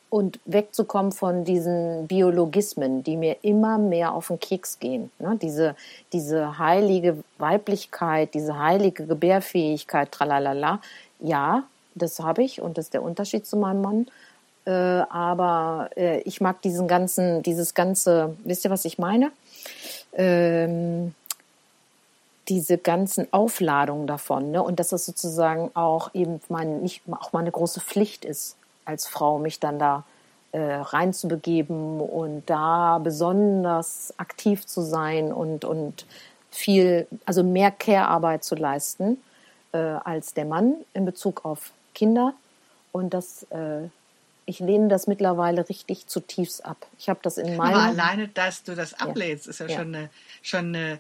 und 0.10 0.39
wegzukommen 0.45 1.12
von 1.12 1.43
diesen 1.43 2.06
Biologismen, 2.08 3.04
die 3.04 3.18
mir 3.18 3.38
immer 3.41 3.80
mehr 3.80 4.14
auf 4.14 4.28
den 4.28 4.39
Keks 4.39 4.80
gehen. 4.80 5.10
Ne? 5.18 5.39
Diese, 5.41 5.76
diese 6.14 6.60
heilige 6.60 7.24
Weiblichkeit, 7.39 8.36
diese 8.36 8.60
heilige 8.60 9.08
Gebärfähigkeit, 9.08 10.12
tralalala. 10.12 10.80
Ja, 11.20 11.64
das 11.95 12.20
habe 12.20 12.43
ich 12.43 12.62
und 12.62 12.78
das 12.78 12.86
ist 12.86 12.93
der 12.93 13.01
Unterschied 13.01 13.47
zu 13.47 13.58
meinem 13.58 13.82
Mann. 13.82 14.08
Äh, 14.66 14.72
aber 14.72 15.89
äh, 15.97 16.20
ich 16.22 16.39
mag 16.41 16.62
diesen 16.62 16.88
ganzen, 16.88 17.41
dieses 17.41 17.74
ganze, 17.74 18.38
wisst 18.43 18.66
ihr, 18.66 18.72
was 18.72 18.86
ich 18.86 18.99
meine? 18.99 19.32
Ähm, 20.16 21.16
diese 22.49 22.77
ganzen 22.77 23.31
Aufladungen 23.31 24.07
davon, 24.07 24.51
ne? 24.51 24.61
Und 24.61 24.79
dass 24.79 24.91
es 24.91 25.05
sozusagen 25.05 25.71
auch 25.75 26.13
eben 26.13 26.41
mein, 26.49 26.81
nicht 26.81 27.01
auch 27.11 27.33
meine 27.33 27.51
große 27.51 27.79
Pflicht 27.79 28.25
ist, 28.25 28.57
als 28.85 29.07
Frau 29.07 29.39
mich 29.39 29.59
dann 29.59 29.79
da 29.79 30.03
äh, 30.51 30.59
reinzubegeben 30.59 32.01
und 32.01 32.43
da 32.47 32.99
besonders 32.99 34.13
aktiv 34.17 34.65
zu 34.65 34.81
sein 34.81 35.31
und, 35.31 35.65
und 35.65 36.05
viel, 36.51 37.07
also 37.25 37.43
mehr 37.43 37.71
Care-Arbeit 37.71 38.43
zu 38.43 38.55
leisten 38.55 39.17
äh, 39.71 39.77
als 39.77 40.33
der 40.33 40.45
Mann 40.45 40.75
in 40.93 41.05
Bezug 41.05 41.45
auf 41.45 41.71
Kinder. 41.93 42.33
Und 42.91 43.13
das 43.13 43.43
äh, 43.51 43.87
ich 44.45 44.59
lehne 44.59 44.87
das 44.87 45.07
mittlerweile 45.07 45.67
richtig 45.67 46.07
zutiefst 46.07 46.65
ab. 46.65 46.85
Ich 46.99 47.09
habe 47.09 47.19
das 47.23 47.37
in 47.37 47.55
meinem. 47.55 47.75
Aber 47.75 47.83
alleine, 47.83 48.27
dass 48.27 48.63
du 48.63 48.75
das 48.75 48.93
ablehnst, 48.93 49.45
ja. 49.45 49.51
ist 49.51 49.59
ja, 49.59 49.67
ja, 49.67 49.77
schon 49.77 49.95
eine, 49.95 50.09
schon 50.41 50.75
eine, 50.75 50.99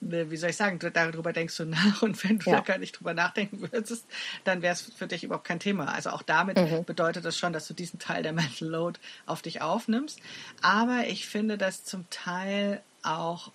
wie 0.00 0.36
soll 0.36 0.50
ich 0.50 0.56
sagen, 0.56 0.78
darüber 0.92 1.32
denkst 1.32 1.56
du 1.56 1.64
nach 1.64 2.02
und 2.02 2.22
wenn 2.24 2.38
du 2.38 2.50
ja. 2.50 2.56
da 2.56 2.62
gar 2.62 2.78
nicht 2.78 2.92
drüber 2.92 3.14
nachdenken 3.14 3.60
würdest, 3.60 4.04
dann 4.44 4.62
wäre 4.62 4.72
es 4.72 4.82
für 4.82 5.06
dich 5.06 5.24
überhaupt 5.24 5.46
kein 5.46 5.60
Thema. 5.60 5.92
Also 5.92 6.10
auch 6.10 6.22
damit 6.22 6.56
mhm. 6.56 6.84
bedeutet 6.84 7.24
das 7.24 7.36
schon, 7.36 7.52
dass 7.52 7.66
du 7.66 7.74
diesen 7.74 7.98
Teil 7.98 8.22
der 8.22 8.32
Mental 8.32 8.68
Load 8.68 9.00
auf 9.26 9.42
dich 9.42 9.60
aufnimmst. 9.60 10.20
Aber 10.62 11.06
ich 11.08 11.26
finde 11.26 11.58
das 11.58 11.84
zum 11.84 12.08
Teil 12.10 12.80
auch 13.02 13.50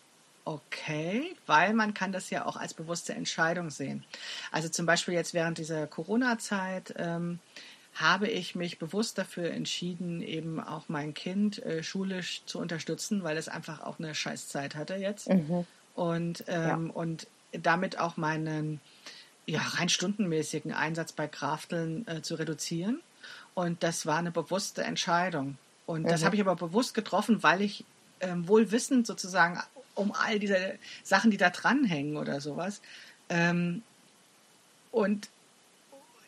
okay, 0.45 1.35
weil 1.45 1.73
man 1.73 1.93
kann 1.93 2.11
das 2.11 2.29
ja 2.29 2.45
auch 2.45 2.57
als 2.57 2.73
bewusste 2.73 3.13
Entscheidung 3.13 3.69
sehen. 3.69 4.03
Also 4.51 4.67
zum 4.67 4.85
Beispiel 4.85 5.13
jetzt 5.13 5.33
während 5.33 5.57
dieser 5.57 5.87
Corona-Zeit 5.87 6.95
ähm, 6.97 7.39
habe 7.93 8.27
ich 8.27 8.55
mich 8.55 8.79
bewusst 8.79 9.17
dafür 9.17 9.51
entschieden, 9.51 10.21
eben 10.21 10.59
auch 10.59 10.89
mein 10.89 11.13
Kind 11.13 11.63
äh, 11.63 11.83
schulisch 11.83 12.41
zu 12.45 12.59
unterstützen, 12.59 13.23
weil 13.23 13.37
es 13.37 13.47
einfach 13.47 13.81
auch 13.81 13.99
eine 13.99 14.15
Scheißzeit 14.15 14.75
hatte 14.75 14.95
jetzt. 14.95 15.29
Mhm. 15.29 15.65
Und, 15.95 16.43
ähm, 16.47 16.87
ja. 16.87 16.93
und 16.93 17.27
damit 17.51 17.99
auch 17.99 18.17
meinen 18.17 18.81
ja, 19.45 19.61
rein 19.61 19.89
stundenmäßigen 19.89 20.73
Einsatz 20.73 21.11
bei 21.11 21.27
Krafteln 21.27 22.07
äh, 22.07 22.21
zu 22.21 22.35
reduzieren. 22.35 23.01
Und 23.53 23.83
das 23.83 24.05
war 24.05 24.17
eine 24.17 24.31
bewusste 24.31 24.83
Entscheidung. 24.83 25.57
Und 25.85 26.03
mhm. 26.03 26.07
das 26.07 26.23
habe 26.23 26.35
ich 26.35 26.41
aber 26.41 26.55
bewusst 26.55 26.93
getroffen, 26.93 27.43
weil 27.43 27.61
ich 27.61 27.85
ähm, 28.21 28.47
wohl 28.47 28.71
wissend 28.71 29.05
sozusagen 29.05 29.61
um 29.95 30.11
all 30.11 30.39
diese 30.39 30.75
Sachen, 31.03 31.29
die 31.29 31.37
da 31.37 31.49
dranhängen 31.49 32.17
oder 32.17 32.41
sowas. 32.41 32.81
Ähm, 33.29 33.83
und 34.91 35.29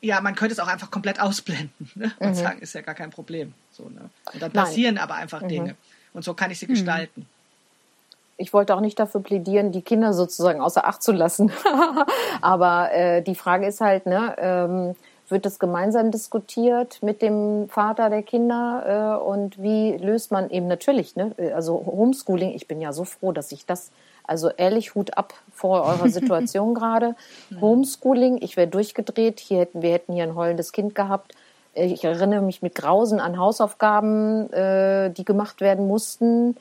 ja, 0.01 0.21
man 0.21 0.35
könnte 0.35 0.53
es 0.53 0.59
auch 0.59 0.67
einfach 0.67 0.91
komplett 0.91 1.19
ausblenden 1.19 1.91
ne? 1.95 2.13
und 2.19 2.29
mhm. 2.29 2.35
sagen, 2.35 2.59
ist 2.59 2.73
ja 2.73 2.81
gar 2.81 2.95
kein 2.95 3.09
Problem. 3.09 3.53
So, 3.71 3.89
ne? 3.89 4.09
Und 4.33 4.41
dann 4.41 4.51
passieren 4.51 4.95
Nein. 4.95 5.03
aber 5.03 5.15
einfach 5.15 5.41
mhm. 5.41 5.47
Dinge. 5.47 5.75
Und 6.13 6.23
so 6.23 6.33
kann 6.33 6.51
ich 6.51 6.59
sie 6.59 6.67
mhm. 6.67 6.73
gestalten. 6.73 7.27
Ich 8.37 8.53
wollte 8.53 8.75
auch 8.75 8.81
nicht 8.81 8.99
dafür 8.99 9.21
plädieren, 9.21 9.71
die 9.71 9.81
Kinder 9.81 10.13
sozusagen 10.13 10.61
außer 10.61 10.85
Acht 10.85 11.01
zu 11.01 11.11
lassen. 11.11 11.51
aber 12.41 12.91
äh, 12.93 13.21
die 13.21 13.35
Frage 13.35 13.65
ist 13.65 13.81
halt, 13.81 14.05
ne, 14.05 14.35
ähm, 14.37 14.95
wird 15.29 15.45
das 15.45 15.59
gemeinsam 15.59 16.11
diskutiert 16.11 17.01
mit 17.01 17.21
dem 17.21 17.67
Vater 17.69 18.09
der 18.09 18.23
Kinder 18.23 19.19
äh, 19.21 19.23
und 19.23 19.61
wie 19.61 19.97
löst 19.97 20.31
man 20.31 20.49
eben 20.49 20.67
natürlich, 20.67 21.15
ne? 21.15 21.35
also 21.55 21.83
Homeschooling, 21.85 22.51
ich 22.51 22.67
bin 22.67 22.81
ja 22.81 22.93
so 22.93 23.05
froh, 23.05 23.31
dass 23.31 23.51
ich 23.51 23.65
das, 23.65 23.91
also 24.23 24.49
ehrlich 24.49 24.95
Hut 24.95 25.17
ab 25.17 25.33
vor 25.51 25.83
eurer 25.83 26.09
Situation 26.09 26.73
gerade. 26.75 27.15
Homeschooling, 27.59 28.39
ich 28.41 28.55
wäre 28.57 28.67
durchgedreht, 28.67 29.39
hier 29.39 29.61
hätten, 29.61 29.81
wir 29.81 29.93
hätten 29.93 30.13
hier 30.13 30.23
ein 30.23 30.35
heulendes 30.35 30.71
Kind 30.71 30.93
gehabt. 30.93 31.33
Ich 31.73 32.03
erinnere 32.03 32.41
mich 32.41 32.61
mit 32.61 32.75
Grausen 32.75 33.19
an 33.19 33.37
Hausaufgaben, 33.37 34.51
äh, 34.53 35.09
die 35.09 35.25
gemacht 35.25 35.59
werden 35.59 35.87
mussten. 35.87 36.55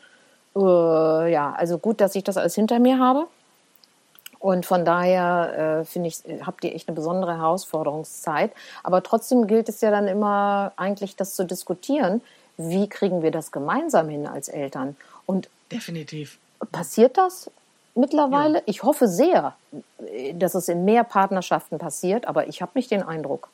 Äh, 0.57 1.33
ja, 1.33 1.53
also 1.57 1.79
gut, 1.79 2.01
dass 2.01 2.15
ich 2.15 2.25
das 2.25 2.37
alles 2.37 2.55
hinter 2.55 2.79
mir 2.79 2.99
habe. 2.99 3.27
Und 4.39 4.67
von 4.67 4.85
daher 4.85 5.81
äh, 5.81 5.85
finde 5.87 6.09
ich, 6.09 6.19
habt 6.45 6.65
ihr 6.65 6.75
echt 6.75 6.89
eine 6.89 6.95
besondere 6.95 7.39
Herausforderungszeit. 7.39 8.53
Aber 8.83 9.03
trotzdem 9.03 9.47
gilt 9.47 9.71
es 9.71 9.81
ja 9.81 9.91
dann 9.91 10.07
immer 10.07 10.73
eigentlich, 10.77 11.17
das 11.17 11.35
zu 11.35 11.45
diskutieren. 11.45 12.21
Wie 12.59 12.89
kriegen 12.89 13.23
wir 13.23 13.31
das 13.31 13.53
gemeinsam 13.53 14.11
hin 14.11 14.27
als 14.27 14.49
Eltern? 14.49 14.97
Und 15.25 15.49
definitiv 15.73 16.39
passiert 16.73 17.17
das 17.17 17.51
mittlerweile? 17.95 18.59
Ja. 18.59 18.63
Ich 18.67 18.83
hoffe 18.83 19.09
sehr, 19.09 19.55
dass 20.35 20.55
es 20.55 20.69
in 20.69 20.85
mehr 20.85 21.05
Partnerschaften 21.05 21.79
passiert, 21.79 22.27
aber 22.29 22.47
ich 22.47 22.61
habe 22.61 22.73
nicht 22.75 22.91
den 22.91 23.03
Eindruck. 23.03 23.49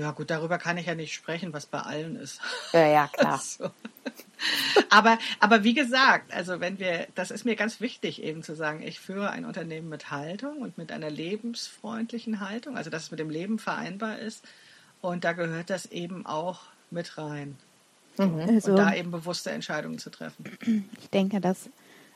Ja, 0.00 0.12
gut, 0.12 0.30
darüber 0.30 0.56
kann 0.56 0.78
ich 0.78 0.86
ja 0.86 0.94
nicht 0.94 1.12
sprechen, 1.12 1.52
was 1.52 1.66
bei 1.66 1.80
allen 1.80 2.16
ist. 2.16 2.40
Ja, 2.72 2.86
ja, 2.86 3.08
klar. 3.12 3.38
so. 3.38 3.70
aber, 4.88 5.18
aber 5.40 5.62
wie 5.62 5.74
gesagt, 5.74 6.32
also 6.32 6.58
wenn 6.58 6.78
wir, 6.78 7.06
das 7.14 7.30
ist 7.30 7.44
mir 7.44 7.54
ganz 7.54 7.82
wichtig 7.82 8.22
eben 8.22 8.42
zu 8.42 8.56
sagen, 8.56 8.80
ich 8.80 8.98
führe 8.98 9.28
ein 9.28 9.44
Unternehmen 9.44 9.90
mit 9.90 10.10
Haltung 10.10 10.62
und 10.62 10.78
mit 10.78 10.90
einer 10.90 11.10
lebensfreundlichen 11.10 12.40
Haltung, 12.40 12.78
also 12.78 12.88
dass 12.88 13.04
es 13.04 13.10
mit 13.10 13.20
dem 13.20 13.28
Leben 13.28 13.58
vereinbar 13.58 14.18
ist. 14.18 14.42
Und 15.02 15.24
da 15.24 15.34
gehört 15.34 15.68
das 15.68 15.84
eben 15.84 16.24
auch 16.24 16.62
mit 16.90 17.18
rein. 17.18 17.58
Mhm. 18.16 18.40
Also, 18.40 18.70
und 18.70 18.78
da 18.78 18.94
eben 18.94 19.10
bewusste 19.10 19.50
Entscheidungen 19.50 19.98
zu 19.98 20.08
treffen. 20.08 20.88
Ich 20.98 21.10
denke, 21.10 21.42
dass 21.42 21.68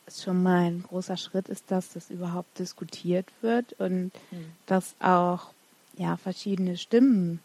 es 0.06 0.22
schon 0.22 0.42
mal 0.42 0.64
ein 0.64 0.84
großer 0.88 1.18
Schritt 1.18 1.48
ist, 1.50 1.70
dass 1.70 1.92
das 1.92 2.08
überhaupt 2.08 2.58
diskutiert 2.58 3.26
wird 3.42 3.74
und 3.74 4.10
mhm. 4.30 4.52
dass 4.64 4.94
auch 5.00 5.50
ja, 5.96 6.16
verschiedene 6.16 6.76
Stimmen 6.76 7.40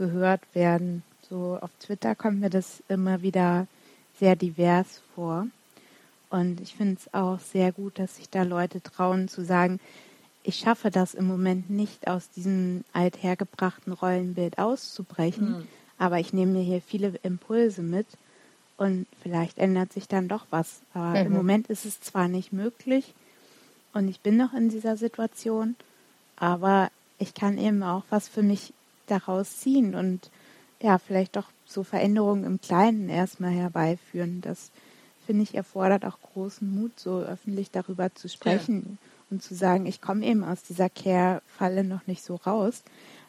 gehört 0.00 0.40
werden. 0.54 1.02
So 1.28 1.58
auf 1.60 1.70
Twitter 1.78 2.14
kommt 2.14 2.40
mir 2.40 2.48
das 2.48 2.82
immer 2.88 3.20
wieder 3.20 3.66
sehr 4.18 4.34
divers 4.34 5.02
vor. 5.14 5.46
Und 6.30 6.60
ich 6.62 6.74
finde 6.74 6.96
es 6.98 7.12
auch 7.12 7.38
sehr 7.38 7.70
gut, 7.70 7.98
dass 7.98 8.16
sich 8.16 8.30
da 8.30 8.44
Leute 8.44 8.82
trauen 8.82 9.28
zu 9.28 9.44
sagen, 9.44 9.78
ich 10.42 10.56
schaffe 10.56 10.90
das 10.90 11.12
im 11.12 11.26
Moment 11.26 11.68
nicht 11.68 12.08
aus 12.08 12.30
diesem 12.30 12.84
althergebrachten 12.94 13.92
Rollenbild 13.92 14.58
auszubrechen, 14.58 15.50
mhm. 15.50 15.68
aber 15.98 16.18
ich 16.18 16.32
nehme 16.32 16.52
mir 16.52 16.62
hier 16.62 16.80
viele 16.80 17.12
Impulse 17.22 17.82
mit 17.82 18.06
und 18.78 19.06
vielleicht 19.22 19.58
ändert 19.58 19.92
sich 19.92 20.08
dann 20.08 20.28
doch 20.28 20.46
was. 20.48 20.80
Aber 20.94 21.10
mhm. 21.10 21.26
im 21.26 21.32
Moment 21.32 21.66
ist 21.66 21.84
es 21.84 22.00
zwar 22.00 22.28
nicht 22.28 22.54
möglich 22.54 23.12
und 23.92 24.08
ich 24.08 24.20
bin 24.20 24.38
noch 24.38 24.54
in 24.54 24.70
dieser 24.70 24.96
Situation, 24.96 25.76
aber 26.36 26.90
ich 27.18 27.34
kann 27.34 27.58
eben 27.58 27.82
auch 27.82 28.04
was 28.08 28.28
für 28.28 28.42
mich 28.42 28.72
daraus 29.10 29.58
ziehen 29.58 29.94
und 29.94 30.30
ja, 30.82 30.98
vielleicht 30.98 31.36
doch 31.36 31.46
so 31.66 31.82
Veränderungen 31.82 32.44
im 32.44 32.60
Kleinen 32.60 33.08
erstmal 33.08 33.50
herbeiführen. 33.50 34.40
Das 34.40 34.70
finde 35.26 35.42
ich 35.42 35.54
erfordert 35.54 36.04
auch 36.04 36.18
großen 36.20 36.68
Mut, 36.68 36.98
so 36.98 37.20
öffentlich 37.20 37.70
darüber 37.70 38.14
zu 38.14 38.28
sprechen 38.28 38.82
ja. 38.84 39.08
und 39.30 39.42
zu 39.42 39.54
sagen, 39.54 39.86
ich 39.86 40.00
komme 40.00 40.24
eben 40.24 40.42
aus 40.42 40.62
dieser 40.62 40.88
Care-Falle 40.88 41.84
noch 41.84 42.06
nicht 42.06 42.24
so 42.24 42.36
raus, 42.36 42.82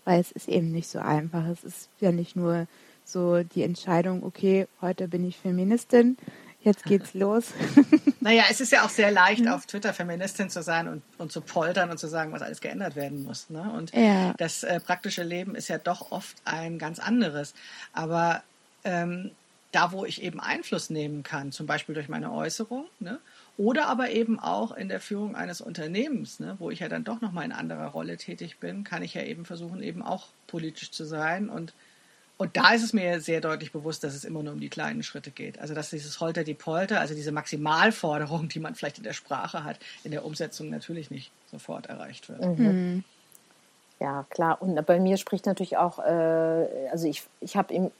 weil 0.06 0.20
es 0.20 0.32
ist 0.32 0.48
eben 0.48 0.72
nicht 0.72 0.88
so 0.88 1.00
einfach. 1.00 1.46
Es 1.48 1.64
ist 1.64 1.90
ja 2.00 2.12
nicht 2.12 2.36
nur 2.36 2.68
so 3.04 3.44
die 3.44 3.64
Entscheidung, 3.64 4.24
okay, 4.24 4.68
heute 4.82 5.08
bin 5.08 5.28
ich 5.28 5.38
Feministin, 5.38 6.18
jetzt 6.64 6.84
geht's 6.86 7.14
los. 7.14 7.52
Naja, 8.24 8.44
es 8.52 8.62
ist 8.62 8.72
ja 8.72 8.86
auch 8.86 8.90
sehr 8.90 9.10
leicht, 9.10 9.48
auf 9.48 9.66
Twitter 9.66 9.96
Feministin 9.96 10.52
zu 10.52 10.62
sein 10.62 10.88
und, 10.88 11.02
und 11.18 11.32
zu 11.32 11.42
poltern 11.42 11.90
und 11.90 11.98
zu 11.98 12.08
sagen, 12.08 12.32
was 12.32 12.44
alles 12.44 12.62
geändert 12.62 12.96
werden 12.96 13.24
muss. 13.24 13.50
Ne? 13.50 13.74
Und 13.76 13.96
ja. 13.96 14.36
das 14.38 14.62
äh, 14.62 14.80
praktische 14.80 15.24
Leben 15.24 15.56
ist 15.56 15.70
ja 15.70 15.80
doch 15.80 16.12
oft 16.12 16.38
ein 16.46 16.78
ganz 16.78 17.00
anderes. 17.00 17.56
Aber 17.94 18.44
ähm, 18.84 19.32
da, 19.72 19.92
wo 19.92 20.06
ich 20.06 20.22
eben 20.22 20.40
Einfluss 20.40 20.92
nehmen 20.92 21.24
kann, 21.24 21.52
zum 21.52 21.66
Beispiel 21.66 21.96
durch 21.96 22.10
meine 22.10 22.32
Äußerung, 22.32 22.86
ne? 23.00 23.20
oder 23.58 23.88
aber 23.88 24.12
eben 24.12 24.40
auch 24.40 24.72
in 24.72 24.90
der 24.90 25.00
Führung 25.00 25.36
eines 25.36 25.60
Unternehmens, 25.60 26.40
ne? 26.40 26.56
wo 26.60 26.70
ich 26.70 26.80
ja 26.80 26.90
dann 26.90 27.04
doch 27.04 27.22
nochmal 27.22 27.46
in 27.46 27.52
anderer 27.52 27.88
Rolle 27.88 28.18
tätig 28.18 28.60
bin, 28.60 28.84
kann 28.84 29.02
ich 29.02 29.14
ja 29.14 29.24
eben 29.24 29.46
versuchen, 29.46 29.82
eben 29.82 30.04
auch 30.04 30.28
politisch 30.46 30.92
zu 30.92 31.06
sein 31.06 31.50
und 31.50 31.74
und 32.42 32.58
da 32.58 32.74
ist 32.74 32.84
es 32.84 32.92
mir 32.92 33.22
sehr 33.22 33.40
deutlich 33.40 33.72
bewusst, 33.72 34.04
dass 34.04 34.16
es 34.16 34.24
immer 34.24 34.42
nur 34.42 34.54
um 34.54 34.60
die 34.60 34.70
kleinen 34.70 35.04
Schritte 35.04 35.30
geht. 35.30 35.60
Also 35.60 35.76
dass 35.76 35.92
dieses 35.92 36.20
Holter 36.20 36.44
die 36.44 36.56
Polter, 36.56 37.00
also 37.00 37.14
diese 37.14 37.32
Maximalforderung, 37.32 38.50
die 38.50 38.60
man 38.60 38.74
vielleicht 38.74 38.98
in 38.98 39.04
der 39.04 39.14
Sprache 39.14 39.64
hat, 39.64 39.78
in 40.04 40.10
der 40.10 40.26
Umsetzung 40.26 40.72
natürlich 40.72 41.12
nicht 41.12 41.32
sofort 41.52 41.86
erreicht 41.86 42.30
wird. 42.30 42.44
Mhm. 42.44 43.04
Ja, 44.00 44.26
klar. 44.32 44.60
Und 44.60 44.84
bei 44.88 45.00
mir 45.00 45.18
spricht 45.18 45.46
natürlich 45.46 45.78
auch, 45.78 46.00
äh, 46.00 46.90
also 46.92 47.08
ich, 47.08 47.22
ich 47.42 47.56
habe 47.56 47.72
in, 47.76 47.92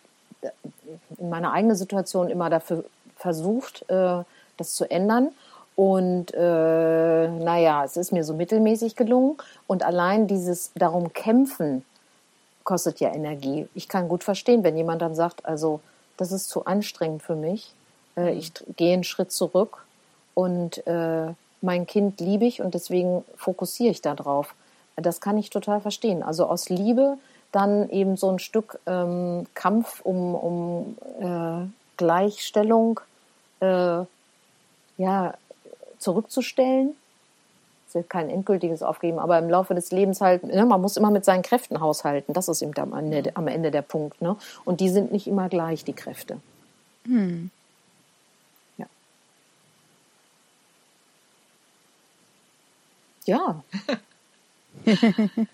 in 1.20 1.30
meiner 1.30 1.54
eigenen 1.54 1.76
Situation 1.76 2.28
immer 2.28 2.50
dafür 2.50 2.84
versucht, 3.18 3.88
äh, 3.90 4.24
das 4.58 4.74
zu 4.74 4.90
ändern. 4.90 5.30
Und 5.76 6.34
äh, 6.34 7.28
naja, 7.28 7.86
es 7.86 7.96
ist 7.96 8.12
mir 8.12 8.24
so 8.24 8.34
mittelmäßig 8.34 8.96
gelungen. 8.96 9.38
Und 9.68 9.84
allein 9.84 10.26
dieses 10.26 10.72
darum 10.74 11.14
kämpfen, 11.14 11.86
kostet 12.64 13.00
ja 13.00 13.14
Energie. 13.14 13.68
Ich 13.76 13.88
kann 13.88 14.08
gut 14.08 14.24
verstehen, 14.24 14.64
wenn 14.64 14.78
jemand 14.78 15.02
dann 15.02 15.16
sagt, 15.16 15.46
also 15.46 15.80
das 16.18 16.32
ist 16.32 16.50
zu 16.50 16.66
anstrengend 16.66 17.24
für 17.24 17.36
mich. 17.36 17.74
Äh, 18.16 18.34
mhm. 18.34 18.40
ich 18.40 18.54
gehe 18.78 18.94
einen 18.94 19.04
Schritt 19.04 19.32
zurück 19.32 19.86
und 20.34 20.86
äh, 20.88 21.34
mein 21.62 21.86
Kind 21.86 22.20
liebe 22.20 22.46
ich 22.46 22.62
und 22.62 22.74
deswegen 22.74 23.24
fokussiere 23.36 23.92
ich 23.92 24.02
darauf. 24.02 24.56
Das 24.96 25.22
kann 25.22 25.38
ich 25.38 25.50
total 25.50 25.82
verstehen. 25.82 26.24
Also 26.24 26.46
aus 26.46 26.70
Liebe 26.70 27.18
dann 27.52 27.90
eben 27.90 28.18
so 28.18 28.30
ein 28.30 28.40
Stück 28.40 28.80
ähm, 28.86 29.46
Kampf 29.54 30.02
um, 30.02 30.36
um 30.36 30.98
äh, 31.20 31.68
Gleichstellung 31.98 33.00
äh, 33.60 34.04
ja, 34.98 35.34
zurückzustellen 36.00 36.96
kein 38.10 38.30
endgültiges 38.30 38.84
Aufgeben, 38.84 39.20
aber 39.20 39.38
im 39.40 39.50
Laufe 39.50 39.76
des 39.76 39.92
Lebens 39.92 40.22
halt, 40.22 40.44
ne, 40.44 40.66
man 40.66 40.82
muss 40.82 40.98
immer 40.98 41.12
mit 41.12 41.26
seinen 41.26 41.42
Kräften 41.42 41.80
haushalten. 41.80 42.34
Das 42.34 42.48
ist 42.48 42.62
eben 42.62 42.74
am 42.78 42.94
Ende, 42.94 43.32
am 43.36 43.48
Ende 43.48 43.72
der 43.72 43.82
Punkt. 43.82 44.22
Ne? 44.22 44.36
Und 44.66 44.80
die 44.80 44.90
sind 44.90 45.12
nicht 45.12 45.28
immer 45.28 45.50
gleich, 45.50 45.84
die 45.84 45.94
Kräfte. 45.94 46.38
Hm. 47.06 47.50
Ja. 48.78 48.86
Ja. 53.26 53.64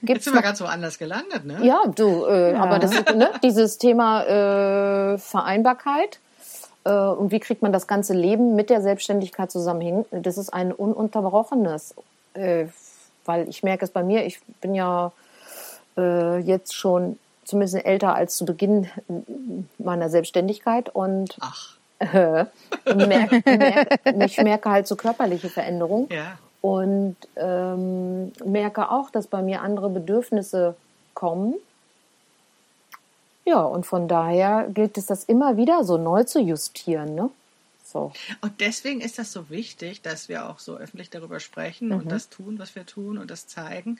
Jetzt 0.02 0.24
sind 0.26 0.34
wir 0.34 0.42
ganz 0.42 0.62
woanders 0.62 0.98
gelandet, 0.98 1.46
ne? 1.46 1.60
Ja, 1.64 1.82
du, 1.88 2.26
äh, 2.26 2.54
ja. 2.54 2.60
aber 2.60 2.80
das 2.80 2.94
ist, 2.94 3.16
ne, 3.16 3.32
dieses 3.44 3.78
Thema 3.78 4.24
äh, 4.24 5.18
Vereinbarkeit 5.18 6.20
äh, 6.88 6.92
und 6.92 7.32
wie 7.32 7.40
kriegt 7.40 7.62
man 7.62 7.74
das 7.74 7.88
ganze 7.88 8.14
Leben 8.14 8.56
mit 8.56 8.70
der 8.70 8.82
Selbstständigkeit 8.82 9.52
zusammen 9.52 9.82
hin, 9.82 10.06
das 10.12 10.38
ist 10.38 10.54
ein 10.54 10.72
ununterbrochenes 10.72 11.96
äh, 12.38 12.68
weil 13.26 13.50
ich 13.50 13.64
merke 13.64 13.86
es 13.86 13.92
bei 13.92 14.04
mir, 14.04 14.26
ich 14.26 14.40
bin 14.62 14.74
ja 14.74 15.12
äh, 15.98 16.40
jetzt 16.40 16.76
schon 16.76 17.20
zumindest 17.44 17.86
älter 17.86 18.14
als 18.14 18.36
zu 18.36 18.46
Beginn 18.46 18.90
meiner 19.78 20.10
Selbstständigkeit 20.10 20.90
und 20.90 21.38
äh, 22.00 22.46
merke, 22.96 23.42
merke, 23.46 24.26
ich 24.26 24.38
merke 24.38 24.70
halt 24.70 24.88
so 24.88 24.96
körperliche 24.96 25.50
Veränderungen 25.50 26.10
ja. 26.12 26.38
und 26.62 27.16
ähm, 27.36 28.32
merke 28.46 28.92
auch, 28.92 29.10
dass 29.10 29.28
bei 29.28 29.42
mir 29.42 29.62
andere 29.62 29.90
Bedürfnisse 29.90 30.76
kommen. 31.14 31.56
Ja, 33.46 33.62
und 33.62 33.86
von 33.86 34.10
daher 34.10 34.68
gilt 34.74 34.98
es, 34.98 35.06
das 35.06 35.24
immer 35.24 35.56
wieder 35.56 35.86
so 35.86 35.98
neu 35.98 36.26
zu 36.26 36.40
justieren. 36.40 37.16
Ne? 37.16 37.30
So. 37.88 38.12
Und 38.42 38.60
deswegen 38.60 39.00
ist 39.00 39.18
das 39.18 39.32
so 39.32 39.50
wichtig, 39.50 40.02
dass 40.02 40.28
wir 40.28 40.50
auch 40.50 40.60
so 40.60 40.76
öffentlich 40.76 41.10
darüber 41.10 41.40
sprechen 41.40 41.88
mhm. 41.88 41.94
und 41.96 42.12
das 42.12 42.28
tun, 42.28 42.60
was 42.60 42.76
wir 42.76 42.86
tun 42.86 43.18
und 43.18 43.32
das 43.32 43.48
zeigen, 43.48 43.98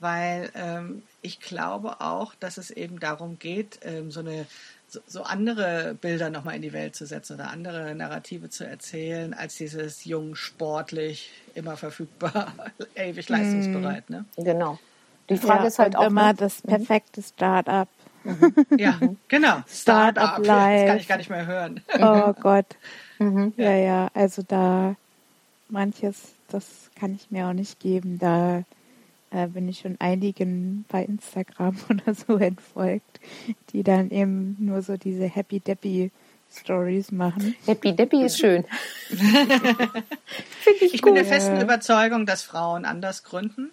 weil 0.00 0.50
ähm, 0.54 1.02
ich 1.22 1.38
glaube 1.38 2.00
auch, 2.00 2.34
dass 2.34 2.58
es 2.58 2.72
eben 2.72 2.98
darum 2.98 3.38
geht, 3.38 3.78
ähm, 3.82 4.10
so 4.10 4.20
eine 4.20 4.46
so, 4.88 4.98
so 5.06 5.22
andere 5.22 5.96
Bilder 6.00 6.30
nochmal 6.30 6.56
in 6.56 6.62
die 6.62 6.72
Welt 6.72 6.96
zu 6.96 7.06
setzen 7.06 7.34
oder 7.34 7.50
andere 7.50 7.94
Narrative 7.94 8.50
zu 8.50 8.66
erzählen, 8.66 9.32
als 9.32 9.54
dieses 9.54 10.04
jung, 10.04 10.34
sportlich, 10.34 11.30
immer 11.54 11.76
verfügbar, 11.76 12.52
ewig 12.96 13.28
leistungsbereit. 13.28 14.10
Ne? 14.10 14.24
Genau. 14.36 14.80
Die 15.28 15.36
Frage 15.36 15.62
ja, 15.62 15.68
ist 15.68 15.78
halt 15.78 15.94
auch 15.94 16.08
immer 16.08 16.32
ne? 16.32 16.34
das 16.34 16.64
mhm. 16.64 16.68
perfekte 16.70 17.22
Start-up. 17.22 17.88
Mhm. 18.24 18.66
Ja, 18.76 18.98
genau. 19.28 19.62
Start-up 19.68 20.44
Live. 20.44 20.80
Das 20.80 20.88
kann 20.88 20.98
ich 20.98 21.08
gar 21.08 21.18
nicht 21.18 21.30
mehr 21.30 21.46
hören. 21.46 21.80
Oh 22.00 22.32
Gott. 22.32 22.66
Mhm. 23.20 23.52
Ja. 23.56 23.70
ja, 23.70 23.76
ja, 23.76 24.10
also 24.14 24.42
da 24.42 24.96
manches, 25.68 26.32
das 26.48 26.90
kann 26.98 27.14
ich 27.14 27.30
mir 27.30 27.46
auch 27.46 27.52
nicht 27.52 27.78
geben. 27.78 28.18
Da 28.18 28.64
äh, 29.30 29.46
bin 29.46 29.68
ich 29.68 29.80
schon 29.80 29.96
einigen 30.00 30.84
bei 30.88 31.04
Instagram 31.04 31.76
oder 31.88 32.14
so 32.14 32.36
entfolgt, 32.38 33.20
die 33.72 33.82
dann 33.82 34.10
eben 34.10 34.56
nur 34.58 34.82
so 34.82 34.96
diese 34.96 35.24
Happy 35.24 35.60
Deppy 35.60 36.10
Stories 36.52 37.12
machen. 37.12 37.54
Happy 37.66 37.94
Deppy 37.94 38.24
ist 38.24 38.38
schön. 38.38 38.64
ich, 40.80 40.94
ich 40.94 41.02
bin 41.02 41.14
der 41.14 41.24
festen 41.24 41.60
Überzeugung, 41.60 42.26
dass 42.26 42.42
Frauen 42.42 42.84
anders 42.84 43.22
gründen, 43.22 43.70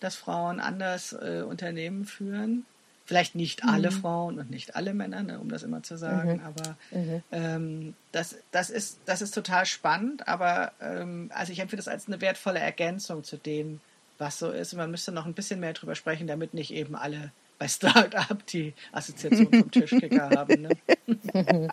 dass 0.00 0.16
Frauen 0.16 0.60
anders 0.60 1.14
äh, 1.14 1.42
Unternehmen 1.48 2.04
führen. 2.04 2.66
Vielleicht 3.10 3.34
nicht 3.34 3.64
alle 3.64 3.90
mhm. 3.90 3.94
Frauen 3.94 4.38
und 4.38 4.50
nicht 4.50 4.76
alle 4.76 4.94
Männer, 4.94 5.24
ne, 5.24 5.40
um 5.40 5.48
das 5.48 5.64
immer 5.64 5.82
zu 5.82 5.98
sagen, 5.98 6.34
mhm. 6.34 6.44
aber 6.44 6.76
mhm. 6.92 7.22
Ähm, 7.32 7.94
das, 8.12 8.36
das, 8.52 8.70
ist, 8.70 9.00
das 9.04 9.20
ist 9.20 9.34
total 9.34 9.66
spannend. 9.66 10.28
Aber 10.28 10.70
ähm, 10.80 11.28
also 11.34 11.50
ich 11.50 11.58
empfinde 11.58 11.82
das 11.82 11.88
als 11.88 12.06
eine 12.06 12.20
wertvolle 12.20 12.60
Ergänzung 12.60 13.24
zu 13.24 13.36
dem, 13.36 13.80
was 14.18 14.38
so 14.38 14.52
ist. 14.52 14.74
Und 14.74 14.78
man 14.78 14.92
müsste 14.92 15.10
noch 15.10 15.26
ein 15.26 15.34
bisschen 15.34 15.58
mehr 15.58 15.72
drüber 15.72 15.96
sprechen, 15.96 16.28
damit 16.28 16.54
nicht 16.54 16.72
eben 16.72 16.94
alle 16.94 17.32
bei 17.58 17.66
Startup 17.66 18.46
die 18.46 18.74
Assoziation 18.92 19.48
vom 19.48 19.70
Tischkicker 19.72 20.30
haben. 20.36 20.62
Ne? 20.62 20.70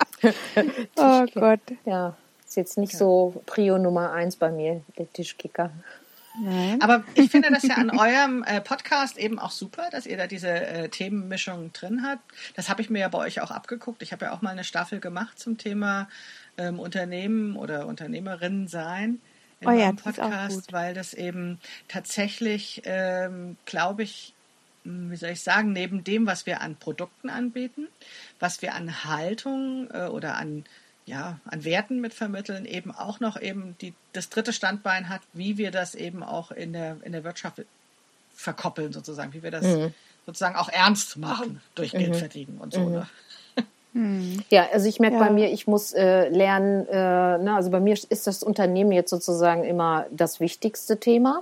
oh 0.96 1.26
Gott. 1.36 1.62
Ja, 1.86 2.18
ist 2.48 2.58
jetzt 2.58 2.80
nicht 2.80 2.94
ja. 2.94 2.98
so 2.98 3.44
Prio 3.46 3.78
Nummer 3.78 4.12
eins 4.12 4.38
bei 4.38 4.50
mir, 4.50 4.82
der 4.98 5.14
Tischkicker. 5.14 5.70
Nein. 6.40 6.82
Aber 6.82 7.04
ich 7.16 7.32
finde 7.32 7.50
das 7.52 7.64
ja 7.64 7.76
an 7.76 7.90
eurem 7.98 8.44
äh, 8.44 8.62
Podcast 8.62 9.18
eben 9.18 9.40
auch 9.40 9.52
super, 9.52 9.90
dass 9.92 10.06
ihr 10.06 10.18
da 10.18 10.28
diese 10.28 10.50
äh, 10.50 10.90
Themenmischung 10.90 11.74
drin 11.74 12.04
habt. 12.04 12.24
Das 12.56 12.70
habe 12.70 12.82
ich 12.82 12.90
mir 12.90 13.00
ja 13.00 13.08
bei 13.08 13.20
euch 13.20 13.42
auch 13.42 13.52
abgeguckt. 13.52 14.02
Ich 14.04 14.12
habe 14.12 14.26
ja 14.26 14.34
auch 14.34 14.42
mal 14.42 14.52
eine 14.52 14.64
Staffel 14.64 15.00
gemacht 15.00 15.40
zum 15.40 15.58
Thema 15.58 16.08
ähm, 16.58 16.80
Unternehmen 16.80 17.56
oder 17.56 17.88
Unternehmerinnen 17.88 18.68
sein 18.68 19.20
in 19.60 19.68
oh 19.68 19.72
ja, 19.72 19.92
Podcast, 19.92 20.72
weil 20.72 20.94
das 20.94 21.14
eben 21.14 21.60
tatsächlich, 21.88 22.82
ähm, 22.86 23.58
glaube 23.66 24.04
ich, 24.04 24.34
hm, 24.84 25.12
wie 25.12 25.16
soll 25.16 25.32
ich 25.32 25.42
sagen, 25.42 25.74
neben 25.74 26.04
dem, 26.04 26.28
was 26.28 26.46
wir 26.46 26.62
an 26.62 26.76
Produkten 26.76 27.30
anbieten, 27.30 27.88
was 28.40 28.62
wir 28.62 28.76
an 28.76 29.04
Haltung 29.04 29.90
äh, 29.92 30.08
oder 30.08 30.38
an 30.38 30.66
ja, 31.08 31.40
an 31.46 31.64
Werten 31.64 32.02
mitvermitteln, 32.02 32.66
eben 32.66 32.92
auch 32.92 33.20
noch 33.22 33.42
eben 33.42 33.76
die, 33.82 33.94
das 34.12 34.30
dritte 34.30 34.52
Standbein 34.52 35.10
hat, 35.10 35.22
wie 35.34 35.58
wir 35.58 35.72
das 35.72 35.96
eben 35.96 36.22
auch 36.22 36.52
in 36.52 36.74
der, 36.74 36.98
in 37.02 37.14
der 37.14 37.24
Wirtschaft 37.24 37.62
verkoppeln, 38.36 38.92
sozusagen, 38.92 39.34
wie 39.34 39.42
wir 39.42 39.50
das 39.50 39.66
mhm. 39.66 39.94
sozusagen 40.26 40.58
auch 40.58 40.70
ernst 40.70 41.18
machen 41.18 41.62
durch 41.76 41.94
mhm. 41.94 42.00
Geld 42.00 42.16
verdienen 42.18 42.58
und 42.60 42.74
so. 42.74 42.82
Mhm. 42.82 42.92
Ne? 42.92 43.08
Mhm. 43.94 44.44
Ja, 44.50 44.68
also 44.74 44.88
ich 44.88 45.00
merke 45.00 45.16
ja. 45.16 45.24
bei 45.24 45.32
mir, 45.32 45.50
ich 45.50 45.66
muss 45.66 45.94
äh, 45.94 46.28
lernen, 46.28 46.86
äh, 46.90 47.38
ne, 47.38 47.54
also 47.56 47.72
bei 47.72 47.80
mir 47.80 47.94
ist 47.94 48.28
das 48.28 48.44
Unternehmen 48.44 48.92
jetzt 48.92 49.10
sozusagen 49.10 49.64
immer 49.64 50.06
das 50.12 50.42
wichtigste 50.42 51.00
Thema. 51.00 51.42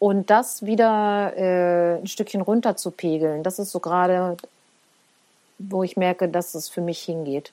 Und 0.00 0.30
das 0.30 0.64
wieder 0.64 1.36
äh, 1.36 2.00
ein 2.00 2.06
Stückchen 2.06 2.40
runter 2.40 2.76
zu 2.76 2.90
pegeln, 2.90 3.42
das 3.42 3.58
ist 3.58 3.72
so 3.72 3.80
gerade, 3.80 4.36
wo 5.58 5.82
ich 5.82 5.96
merke, 5.96 6.28
dass 6.28 6.54
es 6.54 6.68
für 6.68 6.80
mich 6.80 7.00
hingeht 7.00 7.52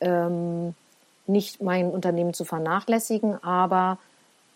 ähm, 0.00 0.74
nicht 1.26 1.62
mein 1.62 1.90
Unternehmen 1.90 2.34
zu 2.34 2.44
vernachlässigen, 2.44 3.42
aber 3.42 3.98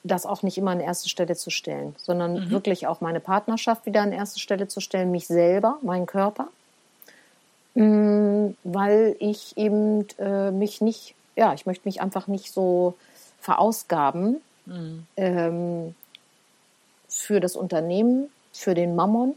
das 0.05 0.27
auch 0.27 0.43
nicht 0.43 0.59
immer 0.59 0.73
an 0.73 0.81
erste 0.81 1.09
Stelle 1.09 1.37
zu 1.37 1.51
stellen, 1.51 1.95
sondern 1.99 2.35
mhm. 2.35 2.51
wirklich 2.51 2.87
auch 2.87 3.01
meine 3.01 3.21
Partnerschaft 3.21 3.87
wieder 3.87 4.03
an 4.03 4.13
erste 4.13 4.41
Stelle 4.41 4.67
zu 4.69 4.81
stellen, 4.81 5.11
mich 5.11 5.27
selber, 5.27 5.79
meinen 5.83 6.07
Körper, 6.07 6.49
mhm, 7.75 8.57
weil 8.65 9.17
ich 9.21 9.57
eben 9.57 10.07
äh, 10.19 10.51
mich 10.51 10.81
nicht, 10.81 11.15
ja, 11.37 11.55
ich 11.55 11.67
möchte 11.67 11.87
mich 11.87 12.01
einfach 12.01 12.27
nicht 12.27 12.53
so 12.53 12.95
verausgaben 13.41 14.39
mhm. 14.67 15.07
ähm, 15.17 15.95
für 17.09 17.41
das 17.41 17.55
Unternehmen, 17.55 18.29
für 18.53 18.75
den 18.75 18.97
Mammon, 18.97 19.35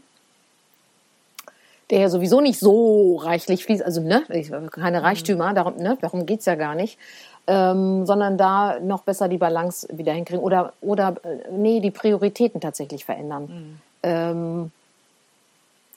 der 1.90 2.00
ja 2.00 2.08
sowieso 2.08 2.40
nicht 2.40 2.58
so 2.58 3.16
reichlich 3.16 3.64
fließt, 3.64 3.82
also 3.82 4.00
ne, 4.00 4.22
keine 4.70 5.02
Reichtümer, 5.02 5.54
darum, 5.54 5.76
ne, 5.76 5.96
darum 6.00 6.26
geht's 6.26 6.46
ja 6.46 6.56
gar 6.56 6.74
nicht, 6.74 6.98
ähm, 7.46 8.06
sondern 8.06 8.36
da 8.36 8.80
noch 8.80 9.02
besser 9.02 9.28
die 9.28 9.38
Balance 9.38 9.86
wieder 9.92 10.12
hinkriegen 10.12 10.42
oder, 10.42 10.72
oder 10.80 11.16
äh, 11.22 11.50
nee, 11.52 11.80
die 11.80 11.92
Prioritäten 11.92 12.60
tatsächlich 12.60 13.04
verändern. 13.04 13.42
Mhm. 13.44 13.80
Ähm, 14.02 14.70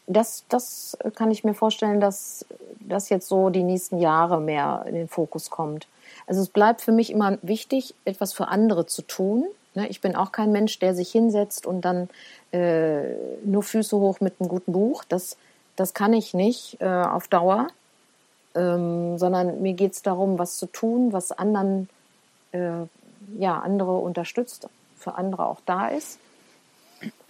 das, 0.06 0.44
das 0.50 0.98
kann 1.16 1.32
ich 1.32 1.44
mir 1.44 1.54
vorstellen, 1.54 2.02
dass 2.02 2.46
das 2.80 3.10
jetzt 3.10 3.28
so 3.28 3.50
die 3.50 3.64
nächsten 3.64 4.00
Jahre 4.00 4.42
mehr 4.42 4.84
in 4.88 4.96
den 4.96 5.08
Fokus 5.08 5.50
kommt. 5.50 5.88
Also 6.26 6.42
es 6.42 6.50
bleibt 6.50 6.82
für 6.82 6.92
mich 6.92 7.12
immer 7.12 7.38
wichtig, 7.42 7.94
etwas 8.06 8.34
für 8.34 8.48
andere 8.48 8.86
zu 8.86 9.04
tun. 9.04 9.46
Ne, 9.76 9.88
ich 9.88 10.02
bin 10.02 10.16
auch 10.16 10.32
kein 10.32 10.52
Mensch, 10.52 10.80
der 10.80 10.96
sich 10.96 11.12
hinsetzt 11.12 11.68
und 11.68 11.82
dann 11.82 12.10
äh, 12.52 13.14
nur 13.44 13.64
Füße 13.64 13.96
hoch 13.98 14.20
mit 14.20 14.34
einem 14.40 14.50
guten 14.50 14.74
Buch. 14.74 15.04
Das, 15.08 15.38
das 15.80 15.94
kann 15.94 16.14
ich 16.14 16.34
nicht 16.34 16.82
äh, 16.82 16.86
auf 16.86 17.28
Dauer, 17.28 17.68
ähm, 18.56 19.18
sondern 19.18 19.62
mir 19.62 19.74
geht 19.74 19.94
es 19.94 20.02
darum, 20.02 20.38
was 20.38 20.58
zu 20.58 20.66
tun, 20.66 21.14
was 21.14 21.32
anderen, 21.32 21.88
äh, 22.52 22.86
ja, 23.38 23.60
andere 23.60 23.98
unterstützt, 23.98 24.68
für 24.98 25.16
andere 25.16 25.46
auch 25.46 25.62
da 25.66 25.88
ist, 25.88 26.20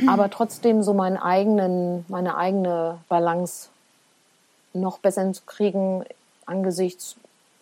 aber 0.07 0.31
trotzdem 0.31 0.81
so 0.81 0.93
meinen 0.93 1.17
eigenen, 1.17 2.05
meine 2.07 2.37
eigene 2.37 2.99
Balance 3.07 3.69
noch 4.73 4.97
besser 4.97 5.21
hinzukriegen 5.21 6.05
angesichts 6.45 7.15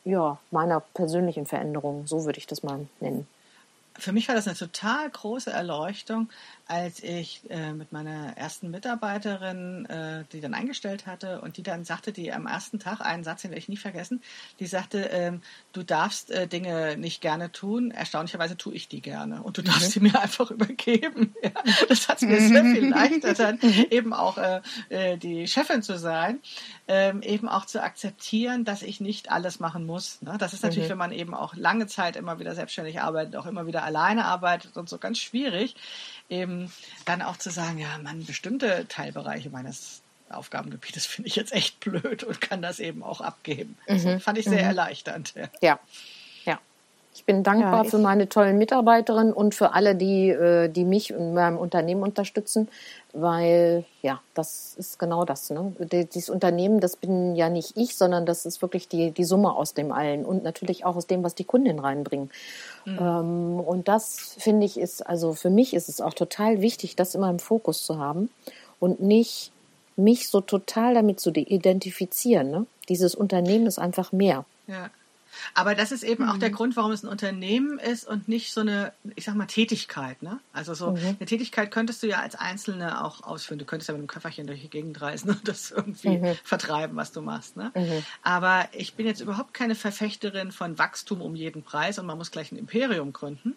ja, 0.05 0.37
meiner 0.51 0.79
persönlichen 0.79 1.45
Veränderung, 1.45 2.07
so 2.07 2.23
würde 2.23 2.39
ich 2.39 2.47
das 2.47 2.63
mal 2.63 2.87
nennen. 3.01 3.27
Für 3.99 4.13
mich 4.13 4.29
war 4.29 4.35
das 4.35 4.47
eine 4.47 4.55
total 4.55 5.09
große 5.09 5.51
Erleuchtung, 5.51 6.29
als 6.67 7.01
ich 7.01 7.41
äh, 7.49 7.73
mit 7.73 7.91
meiner 7.91 8.35
ersten 8.35 8.69
Mitarbeiterin, 8.69 9.85
äh, 9.85 10.25
die 10.31 10.41
dann 10.41 10.53
eingestellt 10.53 11.07
hatte 11.07 11.41
und 11.41 11.57
die 11.57 11.63
dann 11.63 11.85
sagte, 11.85 12.11
die 12.11 12.33
am 12.33 12.45
ersten 12.45 12.79
Tag, 12.79 12.99
einen 13.01 13.23
Satz, 13.23 13.43
den 13.43 13.51
werde 13.51 13.59
ich 13.59 13.69
nie 13.69 13.77
vergessen, 13.77 14.21
die 14.59 14.65
sagte, 14.65 15.09
ähm, 15.11 15.41
du 15.71 15.83
darfst 15.83 16.29
äh, 16.29 16.47
Dinge 16.47 16.97
nicht 16.97 17.21
gerne 17.21 17.51
tun, 17.51 17.91
erstaunlicherweise 17.91 18.57
tue 18.57 18.73
ich 18.73 18.89
die 18.89 19.01
gerne 19.01 19.43
und 19.43 19.57
du 19.57 19.61
darfst 19.61 19.87
mhm. 19.87 19.91
sie 19.91 19.99
mir 20.01 20.19
einfach 20.19 20.51
übergeben. 20.51 21.33
Ja, 21.41 21.51
das 21.87 22.09
hat 22.09 22.17
es 22.17 22.27
mir 22.27 22.41
sehr 22.41 22.63
viel 22.63 22.89
leichter 22.89 23.33
dann 23.33 23.59
mhm. 23.61 23.85
eben 23.89 24.13
auch 24.13 24.37
äh, 24.37 24.61
äh, 24.89 25.17
die 25.17 25.47
Chefin 25.47 25.81
zu 25.83 25.97
sein, 25.97 26.39
ähm, 26.89 27.21
eben 27.21 27.47
auch 27.47 27.65
zu 27.65 27.81
akzeptieren, 27.81 28.65
dass 28.65 28.81
ich 28.81 28.99
nicht 28.99 29.31
alles 29.31 29.59
machen 29.59 29.85
muss. 29.85 30.21
Ne? 30.21 30.35
Das 30.37 30.53
ist 30.53 30.63
natürlich, 30.63 30.87
mhm. 30.87 30.91
wenn 30.91 30.97
man 30.97 31.11
eben 31.13 31.33
auch 31.33 31.55
lange 31.55 31.87
Zeit 31.87 32.17
immer 32.17 32.39
wieder 32.39 32.55
selbstständig 32.55 32.99
arbeitet, 33.01 33.37
auch 33.37 33.45
immer 33.45 33.67
wieder 33.67 33.83
alleine 33.83 34.25
arbeitet 34.25 34.75
und 34.75 34.89
so 34.89 34.97
ganz 34.97 35.19
schwierig 35.19 35.75
eben 36.29 36.71
dann 37.05 37.21
auch 37.21 37.37
zu 37.37 37.49
sagen, 37.49 37.77
ja, 37.77 37.97
man, 37.99 38.25
bestimmte 38.25 38.85
Teilbereiche 38.87 39.49
meines 39.49 40.01
Aufgabengebietes 40.29 41.05
finde 41.05 41.27
ich 41.29 41.35
jetzt 41.35 41.53
echt 41.53 41.79
blöd 41.79 42.23
und 42.23 42.41
kann 42.41 42.61
das 42.61 42.79
eben 42.79 43.03
auch 43.03 43.21
abgeben. 43.21 43.77
Mhm. 43.87 43.93
Also, 43.93 44.19
fand 44.19 44.37
ich 44.37 44.45
sehr 44.45 44.63
mhm. 44.63 44.69
erleichternd. 44.69 45.33
Ja. 45.35 45.49
ja. 45.61 45.79
Ich 47.17 47.25
bin 47.25 47.41
dankbar 47.41 47.77
ja, 47.77 47.81
ich 47.81 47.89
für 47.89 47.97
meine 47.97 48.29
tollen 48.29 48.59
Mitarbeiterinnen 48.59 49.33
und 49.33 49.55
für 49.55 49.73
alle, 49.73 49.95
die, 49.95 50.29
äh, 50.29 50.69
die 50.69 50.85
mich 50.85 51.09
in 51.09 51.33
meinem 51.33 51.57
Unternehmen 51.57 52.03
unterstützen, 52.03 52.67
weil 53.11 53.85
ja, 54.03 54.21
das 54.35 54.75
ist 54.77 54.99
genau 54.99 55.25
das. 55.25 55.49
Ne? 55.49 55.73
Dieses 55.79 56.29
Unternehmen, 56.29 56.79
das 56.79 56.95
bin 56.95 57.35
ja 57.35 57.49
nicht 57.49 57.75
ich, 57.75 57.97
sondern 57.97 58.27
das 58.27 58.45
ist 58.45 58.61
wirklich 58.61 58.87
die, 58.87 59.09
die 59.09 59.23
Summe 59.23 59.55
aus 59.55 59.73
dem 59.73 59.91
allen 59.91 60.25
und 60.25 60.43
natürlich 60.43 60.85
auch 60.85 60.95
aus 60.95 61.07
dem, 61.07 61.23
was 61.23 61.33
die 61.33 61.43
Kunden 61.43 61.79
reinbringen. 61.79 62.29
Mhm. 62.85 63.61
Und 63.61 63.87
das 63.87 64.35
finde 64.37 64.67
ich 64.67 64.79
ist, 64.79 65.01
also 65.01 65.33
für 65.33 65.49
mich 65.49 65.73
ist 65.73 65.89
es 65.89 66.01
auch 66.01 66.13
total 66.13 66.61
wichtig, 66.61 66.95
das 66.95 67.15
immer 67.15 67.31
im 67.31 67.39
Fokus 67.39 67.83
zu 67.83 67.97
haben 67.97 68.29
und 68.79 69.01
nicht 69.01 69.51
mich 69.95 70.29
so 70.29 70.39
total 70.39 70.93
damit 70.93 71.19
zu 71.19 71.31
identifizieren. 71.31 72.51
Ne? 72.51 72.67
Dieses 72.89 73.15
Unternehmen 73.15 73.65
ist 73.65 73.79
einfach 73.79 74.11
mehr. 74.11 74.45
Ja. 74.67 74.91
Aber 75.53 75.75
das 75.75 75.91
ist 75.91 76.03
eben 76.03 76.23
mhm. 76.23 76.29
auch 76.29 76.37
der 76.37 76.49
mhm. 76.49 76.55
Grund, 76.55 76.75
warum 76.75 76.91
es 76.91 77.03
ein 77.03 77.07
Unternehmen 77.07 77.79
ist 77.79 78.07
und 78.07 78.27
nicht 78.27 78.53
so 78.53 78.61
eine, 78.61 78.93
ich 79.15 79.25
sag 79.25 79.35
mal, 79.35 79.45
Tätigkeit. 79.45 80.21
Ne? 80.21 80.39
Also 80.53 80.73
so 80.73 80.91
mhm. 80.91 80.97
eine 81.19 81.25
Tätigkeit 81.25 81.71
könntest 81.71 82.03
du 82.03 82.07
ja 82.07 82.19
als 82.19 82.35
Einzelne 82.35 83.03
auch 83.03 83.23
ausführen. 83.23 83.59
Du 83.59 83.65
könntest 83.65 83.89
ja 83.89 83.93
mit 83.93 83.99
einem 83.99 84.07
Köfferchen 84.07 84.47
durch 84.47 84.61
die 84.61 84.69
Gegend 84.69 85.01
reisen 85.01 85.29
und 85.31 85.47
das 85.47 85.71
irgendwie 85.71 86.17
mhm. 86.17 86.35
vertreiben, 86.43 86.95
was 86.95 87.11
du 87.11 87.21
machst. 87.21 87.57
Ne? 87.57 87.71
Mhm. 87.75 88.03
Aber 88.23 88.67
ich 88.71 88.95
bin 88.95 89.05
jetzt 89.05 89.21
überhaupt 89.21 89.53
keine 89.53 89.75
Verfechterin 89.75 90.51
von 90.51 90.77
Wachstum 90.77 91.21
um 91.21 91.35
jeden 91.35 91.63
Preis 91.63 91.99
und 91.99 92.05
man 92.05 92.17
muss 92.17 92.31
gleich 92.31 92.51
ein 92.51 92.57
Imperium 92.57 93.13
gründen. 93.13 93.55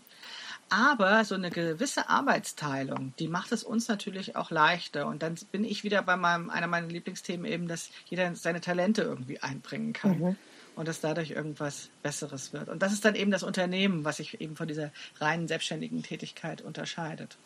Aber 0.72 1.24
so 1.24 1.35
eine 1.35 1.51
gewisse 1.51 2.09
Arbeitsteilung, 2.09 3.13
die 3.18 3.26
macht 3.26 3.50
es 3.50 3.64
uns 3.64 3.88
natürlich 3.88 4.37
auch 4.37 4.53
leichter. 4.53 5.09
Und 5.09 5.21
dann 5.21 5.34
bin 5.50 5.64
ich 5.64 5.83
wieder 5.83 6.00
bei 6.00 6.17
meinem, 6.17 6.49
einer 6.49 6.68
meiner 6.68 6.87
Lieblingsthemen 6.87 7.45
eben, 7.45 7.67
dass 7.67 7.91
jeder 8.07 8.37
seine 8.37 8.61
Talente 8.61 9.03
irgendwie 9.03 9.41
einbringen 9.41 9.92
kann. 9.92 10.18
Mhm 10.18 10.37
und 10.80 10.88
dass 10.88 11.02
dadurch 11.02 11.32
irgendwas 11.32 11.90
Besseres 12.02 12.54
wird. 12.54 12.70
Und 12.70 12.80
das 12.80 12.94
ist 12.94 13.04
dann 13.04 13.14
eben 13.14 13.30
das 13.30 13.42
Unternehmen, 13.42 14.02
was 14.07 14.16
sich 14.16 14.40
eben 14.40 14.57
von 14.57 14.66
dieser 14.66 14.90
reinen 15.18 15.46
selbstständigen 15.46 16.02
Tätigkeit 16.02 16.62
unterscheidet. 16.62 17.36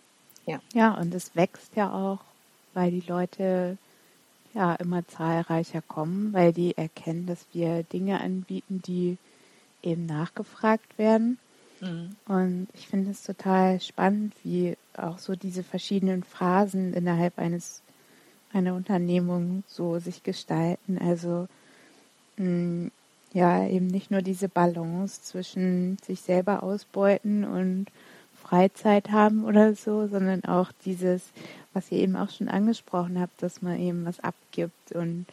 Ja, 0.47 0.61
ja 0.73 0.95
und 0.95 1.13
es 1.13 1.35
wächst 1.35 1.75
ja 1.75 1.93
auch, 1.93 2.21
weil 2.75 2.93
die 2.93 3.03
Leute 3.05 3.77
ja 4.55 4.77
immer 4.77 5.05
zahlreicher 5.09 5.83
kommen, 5.83 6.33
weil 6.33 6.53
die 6.53 6.77
erkennen, 6.77 7.27
dass 7.27 7.45
wir 7.53 7.83
Dinge 7.83 8.21
anbieten, 8.21 8.81
die 8.87 9.19
eben 9.83 10.07
nachgefragt 10.07 10.97
werden. 10.97 11.39
Mhm. 11.81 12.15
Und 12.27 12.69
ich 12.75 12.87
finde 12.87 13.11
es 13.11 13.25
total 13.25 13.81
spannend, 13.81 14.33
wie 14.45 14.77
auch 14.97 15.19
so 15.19 15.35
diese 15.35 15.65
verschiedenen 15.65 16.23
Phasen 16.23 16.95
innerhalb 16.95 17.37
eines 17.41 17.83
einer 18.53 18.75
Unternehmung 18.75 19.65
so 19.67 19.99
sich 19.99 20.23
gestalten. 20.23 20.99
Also 20.99 21.49
mh, 22.37 22.49
mm, 22.49 22.91
ja, 23.35 23.67
eben 23.67 23.89
nicht 23.89 24.11
nur 24.11 24.23
diese 24.23 24.49
Balance 24.49 25.21
zwischen 25.23 25.99
sich 25.99 26.21
selber 26.23 26.63
ausbeuten 26.63 27.45
und 27.45 27.87
Freizeit 28.43 29.11
haben 29.11 29.45
oder 29.45 29.75
so, 29.75 30.07
sondern 30.07 30.45
auch 30.45 30.71
dieses, 30.85 31.31
was 31.73 31.91
ihr 31.91 31.99
eben 31.99 32.15
auch 32.17 32.31
schon 32.31 32.49
angesprochen 32.49 33.21
habt, 33.21 33.43
dass 33.43 33.61
man 33.61 33.81
eben 33.81 34.05
was 34.05 34.21
abgibt. 34.21 34.93
Und 34.93 35.27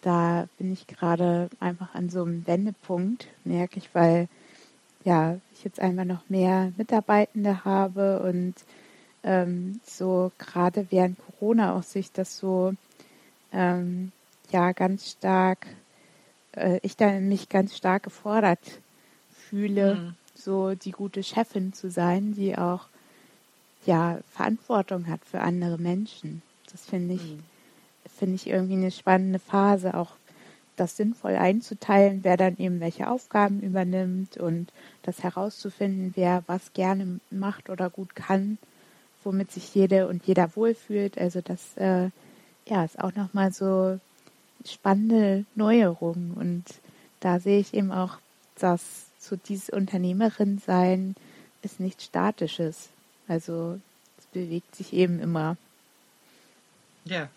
da 0.00 0.48
bin 0.56 0.72
ich 0.72 0.86
gerade 0.86 1.50
einfach 1.60 1.94
an 1.94 2.08
so 2.08 2.22
einem 2.22 2.46
Wendepunkt, 2.46 3.28
merke 3.44 3.78
ich, 3.78 3.94
weil 3.94 4.28
ja, 5.04 5.36
ich 5.52 5.62
jetzt 5.64 5.80
einfach 5.80 6.04
noch 6.04 6.28
mehr 6.30 6.72
Mitarbeitende 6.78 7.64
habe 7.66 8.20
und 8.22 8.54
ähm, 9.24 9.80
so 9.84 10.32
gerade 10.38 10.86
während 10.90 11.18
Corona 11.18 11.76
auch 11.76 11.82
sich 11.82 12.12
das 12.12 12.38
so 12.38 12.72
ähm, 13.52 14.12
ja 14.50 14.72
ganz 14.72 15.10
stark, 15.10 15.66
äh, 16.56 16.78
ich 16.82 16.96
da 16.96 17.10
mich 17.20 17.48
ganz 17.48 17.76
stark 17.76 18.04
gefordert 18.04 18.80
fühle, 19.30 19.94
mhm. 19.96 20.14
so 20.34 20.74
die 20.74 20.92
gute 20.92 21.22
Chefin 21.22 21.72
zu 21.72 21.90
sein, 21.90 22.34
die 22.34 22.56
auch 22.56 22.86
ja 23.86 24.18
Verantwortung 24.30 25.08
hat 25.08 25.24
für 25.24 25.40
andere 25.40 25.78
Menschen. 25.78 26.42
Das 26.70 26.86
finde 26.86 27.14
ich, 27.14 27.22
mhm. 27.22 27.42
finde 28.16 28.34
ich 28.36 28.46
irgendwie 28.46 28.74
eine 28.74 28.90
spannende 28.90 29.38
Phase, 29.38 29.94
auch 29.94 30.12
das 30.76 30.96
sinnvoll 30.96 31.36
einzuteilen, 31.36 32.20
wer 32.22 32.36
dann 32.36 32.56
eben 32.56 32.80
welche 32.80 33.08
Aufgaben 33.08 33.60
übernimmt 33.60 34.38
und 34.38 34.72
das 35.02 35.22
herauszufinden, 35.22 36.12
wer 36.16 36.42
was 36.46 36.72
gerne 36.72 37.20
macht 37.30 37.68
oder 37.68 37.90
gut 37.90 38.14
kann, 38.14 38.58
womit 39.22 39.50
sich 39.52 39.74
jede 39.74 40.08
und 40.08 40.26
jeder 40.26 40.56
wohlfühlt. 40.56 41.18
Also 41.18 41.40
das 41.42 41.76
äh, 41.76 42.08
ja, 42.66 42.84
ist 42.84 42.98
auch 42.98 43.14
nochmal 43.14 43.52
so 43.52 43.98
spannende 44.66 45.44
Neuerung 45.54 46.32
und 46.36 46.64
da 47.20 47.40
sehe 47.40 47.60
ich 47.60 47.74
eben 47.74 47.92
auch, 47.92 48.18
dass 48.58 48.82
so 49.18 49.36
dieses 49.36 49.70
Unternehmerin 49.70 50.60
sein 50.64 51.14
ist 51.62 51.80
nichts 51.80 52.04
Statisches. 52.04 52.88
Also 53.28 53.78
es 54.18 54.26
bewegt 54.26 54.74
sich 54.74 54.92
eben 54.92 55.20
immer. 55.20 55.56
Ja. 57.04 57.28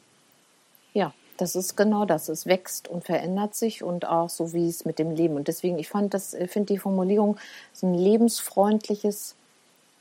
Ja, 0.93 1.13
das 1.37 1.55
ist 1.55 1.75
genau 1.75 2.05
das. 2.05 2.29
Es 2.29 2.45
wächst 2.45 2.87
und 2.87 3.05
verändert 3.05 3.55
sich 3.55 3.83
und 3.83 4.05
auch 4.05 4.29
so 4.29 4.53
wie 4.53 4.67
es 4.67 4.85
mit 4.85 4.97
dem 4.97 5.11
Leben. 5.11 5.35
Und 5.35 5.47
deswegen, 5.47 5.77
ich 5.77 5.89
fand 5.89 6.13
das, 6.13 6.35
finde 6.47 6.73
die 6.73 6.79
Formulierung 6.79 7.37
so 7.73 7.87
ein 7.87 7.93
lebensfreundliches 7.93 9.35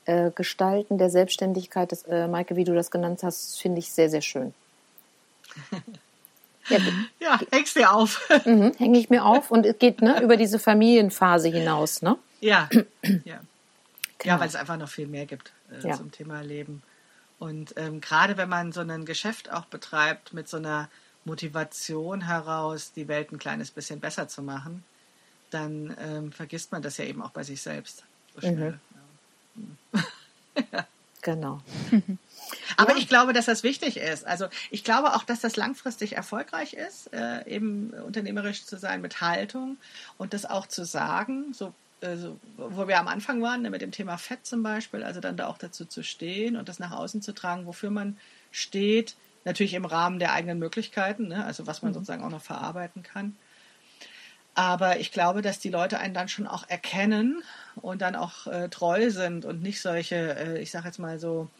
äh, 0.07 0.31
Gestalten 0.31 0.99
der 0.99 1.11
Selbstständigkeit, 1.11 1.93
das, 1.93 2.05
äh, 2.05 2.29
Maike, 2.29 2.57
wie 2.57 2.65
du 2.65 2.75
das 2.75 2.91
genannt 2.91 3.23
hast, 3.23 3.61
finde 3.61 3.81
ich 3.81 3.93
sehr, 3.93 4.09
sehr 4.09 4.23
schön. 4.23 4.55
Ja, 6.69 6.79
ja 7.21 7.41
hängst 7.51 7.77
dir 7.77 7.93
auf. 7.93 8.29
Mhm, 8.45 8.73
Hänge 8.79 8.99
ich 8.99 9.11
mir 9.11 9.25
auf 9.25 9.51
und 9.51 9.67
es 9.67 9.79
geht 9.79 10.03
ne, 10.03 10.23
über 10.23 10.37
diese 10.37 10.59
Familienphase 10.59 11.49
hinaus, 11.49 12.03
ne? 12.03 12.17
Ja, 12.41 12.69
ja. 13.25 13.41
Genau. 14.19 14.35
ja 14.35 14.41
weil 14.41 14.49
es 14.49 14.57
einfach 14.57 14.77
noch 14.77 14.89
viel 14.89 15.07
mehr 15.07 15.27
gibt 15.27 15.53
äh, 15.71 15.89
ja. 15.89 15.95
zum 15.95 16.11
Thema 16.11 16.41
Leben. 16.41 16.83
Und 17.39 17.75
ähm, 17.77 18.01
gerade 18.01 18.37
wenn 18.37 18.49
man 18.49 18.73
so 18.73 18.81
ein 18.81 19.05
Geschäft 19.05 19.53
auch 19.53 19.67
betreibt 19.67 20.33
mit 20.33 20.49
so 20.49 20.57
einer 20.57 20.89
Motivation 21.25 22.27
heraus, 22.27 22.93
die 22.93 23.09
Welt 23.09 23.33
ein 23.33 23.39
kleines 23.39 23.71
bisschen 23.71 24.01
besser 24.01 24.29
zu 24.29 24.43
machen, 24.43 24.85
dann 25.51 25.97
ähm, 26.01 26.33
vergisst 26.33 26.73
man 26.73 26.83
das 26.83 26.97
ja 26.97 27.05
eben 27.05 27.23
auch 27.23 27.31
bei 27.31 27.43
sich 27.43 27.63
selbst 27.63 28.05
so 28.35 28.41
schnell. 28.41 28.79
Mhm. 29.55 29.77
Ja. 30.73 30.87
Genau. 31.25 31.63
Aber 32.77 32.93
ja. 32.93 32.99
ich 32.99 33.09
glaube, 33.09 33.33
dass 33.33 33.47
das 33.47 33.63
wichtig 33.63 33.97
ist. 33.97 34.27
Also 34.27 34.47
ich 34.71 34.85
glaube 34.85 35.15
auch, 35.15 35.25
dass 35.25 35.41
das 35.41 35.57
langfristig 35.57 36.17
erfolgreich 36.17 36.75
ist, 36.75 37.13
äh, 37.13 37.47
eben 37.49 37.91
unternehmerisch 37.91 38.65
zu 38.65 38.77
sein 38.79 39.01
mit 39.01 39.21
Haltung 39.21 39.77
und 40.19 40.35
das 40.35 40.47
auch 40.47 40.67
zu 40.67 40.85
sagen, 40.85 41.53
so 41.53 41.73
also, 42.03 42.39
wo 42.57 42.87
wir 42.87 42.99
am 42.99 43.09
Anfang 43.09 43.41
waren, 43.43 43.63
ne, 43.63 43.71
mit 43.71 43.81
dem 43.81 43.91
Thema 43.91 44.19
Fett 44.19 44.45
zum 44.45 44.63
Beispiel, 44.63 45.03
also 45.03 45.21
dann 45.21 45.37
da 45.37 45.47
auch 45.47 45.59
dazu 45.59 45.85
zu 45.87 46.03
stehen 46.03 46.57
und 46.57 46.69
das 46.69 46.79
nach 46.79 46.93
außen 46.93 47.23
zu 47.23 47.33
tragen, 47.33 47.67
wofür 47.67 47.91
man 47.91 48.19
steht, 48.51 49.17
natürlich 49.45 49.75
im 49.75 49.85
Rahmen 49.85 50.19
der 50.19 50.33
eigenen 50.33 50.59
Möglichkeiten, 50.59 51.29
ne, 51.29 51.45
also 51.45 51.67
was 51.67 51.83
man 51.83 51.93
mhm. 51.93 51.95
sozusagen 51.95 52.23
auch 52.23 52.31
noch 52.31 52.43
verarbeiten 52.43 53.03
kann. 53.03 53.37
Aber 54.55 55.01
ich 55.01 55.11
glaube, 55.11 55.43
dass 55.43 55.59
die 55.59 55.71
Leute 55.71 55.99
einen 55.99 56.15
dann 56.15 56.29
schon 56.29 56.47
auch 56.47 56.69
erkennen 56.69 57.43
und 57.77 58.03
dann 58.03 58.15
auch 58.15 58.47
äh, 58.47 58.69
treu 58.69 59.11
sind 59.11 59.45
und 59.45 59.63
nicht 59.63 59.81
solche, 59.81 60.37
äh, 60.37 60.63
ich 60.63 60.71
sage 60.71 60.87
jetzt 60.87 60.99
mal 60.99 61.19
so, 61.19 61.51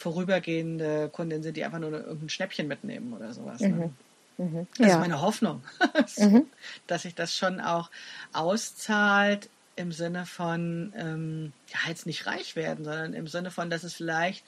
vorübergehende 0.00 1.10
Kundinnen 1.12 1.42
sind, 1.42 1.58
die 1.58 1.64
einfach 1.64 1.78
nur 1.78 1.92
irgendein 1.92 2.30
Schnäppchen 2.30 2.66
mitnehmen 2.66 3.12
oder 3.12 3.34
sowas. 3.34 3.60
Ne? 3.60 3.92
Mhm. 4.38 4.44
Mhm. 4.44 4.66
Das 4.78 4.86
ja. 4.86 4.94
ist 4.94 5.00
meine 5.00 5.20
Hoffnung, 5.20 5.62
mhm. 6.16 6.46
dass 6.86 7.02
sich 7.02 7.14
das 7.14 7.36
schon 7.36 7.60
auch 7.60 7.90
auszahlt 8.32 9.50
im 9.76 9.92
Sinne 9.92 10.24
von, 10.24 10.94
ähm, 10.96 11.52
ja, 11.68 11.90
jetzt 11.90 12.06
nicht 12.06 12.26
reich 12.26 12.56
werden, 12.56 12.84
sondern 12.84 13.12
im 13.12 13.28
Sinne 13.28 13.50
von, 13.50 13.68
dass 13.68 13.84
es 13.84 13.94
vielleicht 13.94 14.42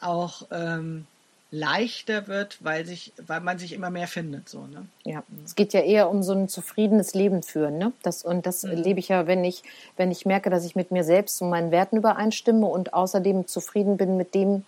auch 0.00 0.46
ähm, 0.50 1.06
leichter 1.50 2.28
wird, 2.28 2.58
weil 2.62 2.84
sich, 2.84 3.14
weil 3.26 3.40
man 3.40 3.58
sich 3.58 3.72
immer 3.72 3.88
mehr 3.88 4.08
findet. 4.08 4.50
So, 4.50 4.66
ne? 4.66 4.86
Ja, 5.04 5.22
es 5.42 5.54
geht 5.54 5.72
ja 5.72 5.80
eher 5.80 6.10
um 6.10 6.22
so 6.22 6.32
ein 6.32 6.48
zufriedenes 6.48 7.14
Leben 7.14 7.42
führen. 7.42 7.78
Ne? 7.78 7.92
Das, 8.02 8.22
und 8.22 8.44
das 8.44 8.62
mhm. 8.62 8.72
lebe 8.72 9.00
ich 9.00 9.08
ja, 9.08 9.26
wenn 9.26 9.42
ich, 9.44 9.62
wenn 9.96 10.10
ich 10.10 10.26
merke, 10.26 10.50
dass 10.50 10.66
ich 10.66 10.76
mit 10.76 10.90
mir 10.90 11.04
selbst 11.04 11.40
und 11.40 11.48
meinen 11.48 11.70
Werten 11.70 11.96
übereinstimme 11.96 12.66
und 12.66 12.92
außerdem 12.92 13.46
zufrieden 13.46 13.96
bin 13.96 14.18
mit 14.18 14.34
dem, 14.34 14.64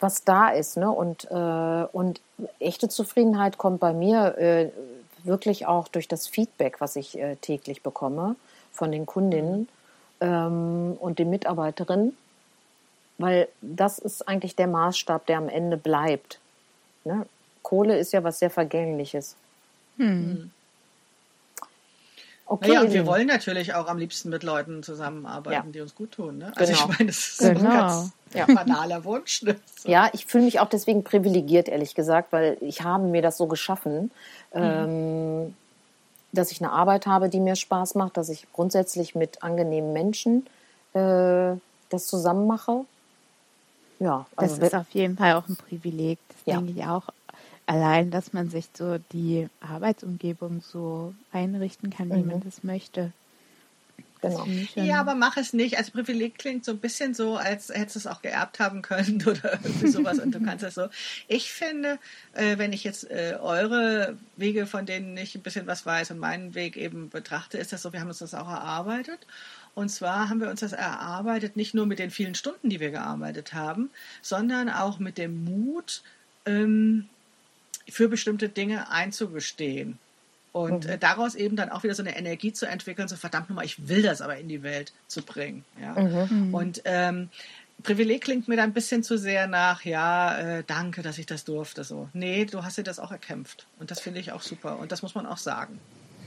was 0.00 0.24
da 0.24 0.48
ist. 0.50 0.76
Ne? 0.76 0.90
Und, 0.90 1.30
äh, 1.30 1.86
und 1.92 2.20
echte 2.58 2.88
Zufriedenheit 2.88 3.58
kommt 3.58 3.80
bei 3.80 3.92
mir 3.92 4.38
äh, 4.38 4.70
wirklich 5.24 5.66
auch 5.66 5.88
durch 5.88 6.08
das 6.08 6.26
Feedback, 6.26 6.80
was 6.80 6.96
ich 6.96 7.18
äh, 7.18 7.36
täglich 7.36 7.82
bekomme 7.82 8.36
von 8.72 8.92
den 8.92 9.06
Kundinnen 9.06 9.68
ähm, 10.20 10.96
und 11.00 11.18
den 11.18 11.30
Mitarbeiterinnen, 11.30 12.16
weil 13.18 13.48
das 13.60 13.98
ist 13.98 14.28
eigentlich 14.28 14.54
der 14.54 14.68
Maßstab, 14.68 15.26
der 15.26 15.38
am 15.38 15.48
Ende 15.48 15.76
bleibt. 15.76 16.38
Ne? 17.04 17.26
Kohle 17.62 17.98
ist 17.98 18.12
ja 18.12 18.22
was 18.22 18.38
sehr 18.38 18.50
Vergängliches. 18.50 19.36
Hm. 19.96 20.52
Okay. 22.50 22.68
Naja, 22.68 22.80
und 22.80 22.92
wir 22.94 23.04
wollen 23.04 23.26
natürlich 23.26 23.74
auch 23.74 23.88
am 23.88 23.98
liebsten 23.98 24.30
mit 24.30 24.42
Leuten 24.42 24.82
zusammenarbeiten, 24.82 25.66
ja. 25.66 25.72
die 25.72 25.80
uns 25.82 25.94
gut 25.94 26.12
tun. 26.12 26.38
Ne? 26.38 26.50
Also 26.56 26.72
genau. 26.72 26.84
ich 26.84 26.98
meine, 26.98 27.10
das 27.10 27.18
ist 27.18 27.38
genau. 27.40 27.58
ein 27.58 27.64
ganz 27.64 28.12
ja. 28.32 28.46
banaler 28.46 29.04
Wunsch. 29.04 29.42
Ne? 29.42 29.56
So. 29.76 29.90
Ja, 29.90 30.08
ich 30.14 30.24
fühle 30.24 30.44
mich 30.44 30.58
auch 30.58 30.68
deswegen 30.70 31.04
privilegiert, 31.04 31.68
ehrlich 31.68 31.94
gesagt, 31.94 32.32
weil 32.32 32.56
ich 32.62 32.82
habe 32.82 33.04
mir 33.04 33.20
das 33.20 33.36
so 33.36 33.48
geschaffen, 33.48 34.10
mhm. 34.54 34.62
ähm, 34.62 35.56
dass 36.32 36.50
ich 36.50 36.62
eine 36.62 36.72
Arbeit 36.72 37.06
habe, 37.06 37.28
die 37.28 37.38
mir 37.38 37.54
Spaß 37.54 37.94
macht, 37.96 38.16
dass 38.16 38.30
ich 38.30 38.46
grundsätzlich 38.54 39.14
mit 39.14 39.42
angenehmen 39.42 39.92
Menschen 39.92 40.46
äh, 40.94 41.52
das 41.90 42.06
zusammen 42.06 42.46
mache. 42.46 42.86
Ja, 43.98 44.24
also 44.36 44.56
das 44.56 44.68
ist 44.68 44.74
auf 44.74 44.90
jeden 44.92 45.18
Fall 45.18 45.34
auch 45.34 45.46
ein 45.48 45.56
Privileg. 45.56 46.18
Das 46.28 46.38
ja. 46.46 46.56
denke 46.56 46.80
ich 46.80 46.86
auch 46.86 47.02
allein, 47.68 48.10
dass 48.10 48.32
man 48.32 48.48
sich 48.48 48.66
so 48.72 48.98
die 49.12 49.48
Arbeitsumgebung 49.60 50.62
so 50.62 51.14
einrichten 51.32 51.90
kann, 51.90 52.10
wie 52.10 52.22
mhm. 52.22 52.28
man 52.28 52.40
das 52.42 52.64
möchte. 52.64 53.12
Genau. 54.20 54.46
Ja, 54.74 54.98
aber 54.98 55.14
mach 55.14 55.36
es 55.36 55.52
nicht. 55.52 55.78
Also 55.78 55.92
Privileg 55.92 56.38
klingt 56.38 56.64
so 56.64 56.72
ein 56.72 56.78
bisschen 56.78 57.14
so, 57.14 57.36
als 57.36 57.68
hättest 57.68 57.94
du 57.94 57.98
es 58.00 58.06
auch 58.08 58.20
geerbt 58.20 58.58
haben 58.58 58.82
können 58.82 59.22
oder 59.26 59.60
irgendwie 59.62 59.88
sowas 59.88 60.18
und 60.18 60.34
du 60.34 60.42
kannst 60.42 60.64
es 60.64 60.74
so. 60.74 60.88
Ich 61.28 61.52
finde, 61.52 61.98
äh, 62.32 62.58
wenn 62.58 62.72
ich 62.72 62.82
jetzt 62.82 63.08
äh, 63.10 63.36
eure 63.40 64.16
Wege, 64.36 64.66
von 64.66 64.86
denen 64.86 65.16
ich 65.16 65.36
ein 65.36 65.42
bisschen 65.42 65.68
was 65.68 65.86
weiß 65.86 66.10
und 66.10 66.18
meinen 66.18 66.56
Weg 66.56 66.76
eben 66.76 67.10
betrachte, 67.10 67.58
ist 67.58 67.72
das 67.72 67.82
so, 67.82 67.92
wir 67.92 68.00
haben 68.00 68.08
uns 68.08 68.18
das 68.18 68.34
auch 68.34 68.48
erarbeitet. 68.48 69.20
Und 69.76 69.90
zwar 69.90 70.28
haben 70.28 70.40
wir 70.40 70.50
uns 70.50 70.60
das 70.60 70.72
erarbeitet, 70.72 71.56
nicht 71.56 71.74
nur 71.74 71.86
mit 71.86 72.00
den 72.00 72.10
vielen 72.10 72.34
Stunden, 72.34 72.70
die 72.70 72.80
wir 72.80 72.90
gearbeitet 72.90 73.52
haben, 73.52 73.90
sondern 74.20 74.68
auch 74.68 74.98
mit 74.98 75.16
dem 75.16 75.44
Mut, 75.44 76.02
ähm, 76.44 77.08
für 77.90 78.08
bestimmte 78.08 78.48
Dinge 78.48 78.90
einzugestehen. 78.90 79.98
Und 80.52 80.84
mhm. 80.84 80.92
äh, 80.92 80.98
daraus 80.98 81.34
eben 81.34 81.56
dann 81.56 81.70
auch 81.70 81.82
wieder 81.82 81.94
so 81.94 82.02
eine 82.02 82.16
Energie 82.16 82.52
zu 82.52 82.66
entwickeln, 82.66 83.08
so 83.08 83.16
verdammt 83.16 83.50
nochmal, 83.50 83.64
ich 83.64 83.88
will 83.88 84.02
das 84.02 84.20
aber 84.20 84.38
in 84.38 84.48
die 84.48 84.62
Welt 84.62 84.92
zu 85.06 85.22
bringen. 85.22 85.64
Ja? 85.80 85.92
Mhm. 86.00 86.48
mhm. 86.48 86.54
Und 86.54 86.82
ähm, 86.84 87.28
Privileg 87.82 88.22
klingt 88.22 88.48
mir 88.48 88.56
da 88.56 88.64
ein 88.64 88.72
bisschen 88.72 89.04
zu 89.04 89.16
sehr 89.18 89.46
nach, 89.46 89.84
ja, 89.84 90.36
äh, 90.38 90.64
danke, 90.66 91.02
dass 91.02 91.18
ich 91.18 91.26
das 91.26 91.44
durfte. 91.44 91.84
So. 91.84 92.08
Nee, 92.12 92.44
du 92.44 92.64
hast 92.64 92.76
dir 92.76 92.82
das 92.82 92.98
auch 92.98 93.12
erkämpft. 93.12 93.66
Und 93.78 93.90
das 93.90 94.00
finde 94.00 94.18
ich 94.18 94.32
auch 94.32 94.42
super. 94.42 94.78
Und 94.78 94.90
das 94.90 95.02
muss 95.02 95.14
man 95.14 95.26
auch 95.26 95.36
sagen. 95.36 95.78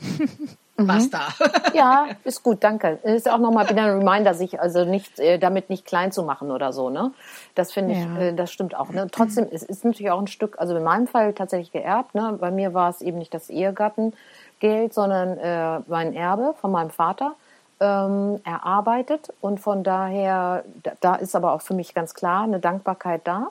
Mhm. 0.02 0.88
Basta. 0.88 1.28
ja, 1.74 2.08
ist 2.24 2.44
gut, 2.44 2.64
danke. 2.64 3.00
Ist 3.04 3.30
auch 3.30 3.38
nochmal 3.38 3.70
wieder 3.70 3.84
ein 3.84 4.00
Reminder, 4.00 4.34
sich 4.34 4.60
also 4.60 4.84
nicht 4.86 5.20
äh, 5.20 5.38
damit 5.38 5.70
nicht 5.70 5.86
klein 5.86 6.12
zu 6.12 6.24
machen 6.24 6.52
oder 6.52 6.74
so, 6.74 6.90
ne? 6.90 7.12
Das 7.56 7.72
finde 7.72 7.94
ich, 7.94 8.00
ja. 8.00 8.18
äh, 8.18 8.34
das 8.34 8.52
stimmt 8.52 8.76
auch. 8.76 8.90
Ne? 8.90 9.08
Trotzdem, 9.12 9.48
es 9.52 9.64
ist 9.64 9.86
natürlich 9.86 10.12
auch 10.12 10.20
ein 10.20 10.28
Stück, 10.28 10.60
also 10.60 10.76
in 10.76 10.84
meinem 10.84 11.08
Fall 11.08 11.34
tatsächlich 11.34 11.72
geerbt, 11.72 12.16
ne? 12.16 12.38
Bei 12.40 12.52
mir 12.52 12.74
war 12.74 12.90
es 12.90 13.02
eben 13.02 13.20
nicht 13.20 13.34
das 13.34 13.50
Ehegattengeld, 13.50 14.94
sondern 14.94 15.38
äh, 15.38 15.80
mein 15.88 16.14
Erbe 16.14 16.56
von 16.60 16.72
meinem 16.72 16.90
Vater. 16.90 17.36
ähm, 17.82 18.40
erarbeitet 18.44 19.34
und 19.42 19.60
von 19.60 19.84
daher, 19.84 20.64
da, 20.84 20.92
da 21.00 21.16
ist 21.16 21.36
aber 21.36 21.54
auch 21.54 21.64
für 21.64 21.74
mich 21.74 21.96
ganz 21.96 22.14
klar 22.14 22.44
eine 22.44 22.60
Dankbarkeit 22.60 23.22
da. 23.24 23.50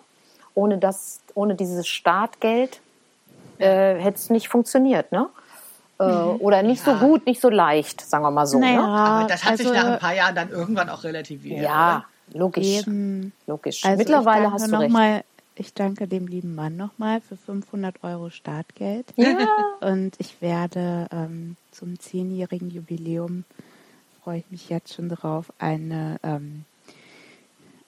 Ohne 0.55 0.79
das, 0.79 1.21
ohne 1.35 1.57
dieses 1.57 1.89
Startgeld 1.89 2.81
äh, 3.59 3.95
hätte 3.97 4.17
es 4.17 4.31
nicht 4.31 4.49
funktioniert, 4.49 5.11
ne? 5.11 5.29
Äh, 6.01 6.05
oder 6.39 6.63
nicht 6.63 6.85
Ja. 6.87 6.99
so 6.99 7.07
gut, 7.07 7.27
nicht 7.27 7.41
so 7.41 7.51
leicht, 7.51 8.01
sagen 8.01 8.25
wir 8.25 8.31
mal 8.31 8.47
so. 8.47 8.59
Naja, 8.59 8.81
Ne? 8.81 8.83
Aber 8.89 9.29
das 9.29 9.45
hat 9.45 9.59
sich 9.59 9.67
also- 9.69 9.79
nach 9.79 9.93
ein 9.95 9.99
paar 9.99 10.15
Jahren 10.15 10.35
dann 10.35 10.49
irgendwann 10.51 10.89
auch 10.89 11.05
relativiert. 11.05 11.63
Ja, 11.63 12.05
logisch. 12.33 12.67
Eben. 12.67 13.33
Logisch. 13.47 13.85
Also 13.85 13.99
Mittlerweile 13.99 14.45
ich 14.45 14.51
danke 14.51 14.55
hast 14.55 14.67
du 14.67 14.73
noch 14.73 14.81
recht. 14.81 14.93
Mal, 14.93 15.25
ich 15.57 15.75
danke 15.75 16.09
dem 16.09 16.27
lieben 16.27 16.55
Mann 16.55 16.77
nochmal 16.79 17.21
für 17.21 17.37
500 17.37 18.03
Euro 18.03 18.31
Startgeld. 18.31 19.07
Ja. 19.17 19.37
Und 19.81 20.15
ich 20.19 20.41
werde 20.41 21.07
ähm, 21.13 21.57
zum 21.71 21.99
zehnjährigen 22.01 22.71
Jubiläum, 22.71 23.45
freue 24.25 24.39
ich 24.39 24.51
mich 24.51 24.69
jetzt 24.71 24.95
schon 24.95 25.09
drauf, 25.11 25.53
eine, 25.59 26.17
ähm, 26.23 26.65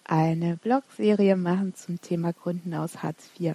eine 0.05 0.56
Blogserie 0.56 1.36
machen 1.36 1.74
zum 1.74 2.01
Thema 2.02 2.32
Gründen 2.34 2.74
aus 2.74 3.02
Hartz 3.02 3.24
IV. 3.40 3.55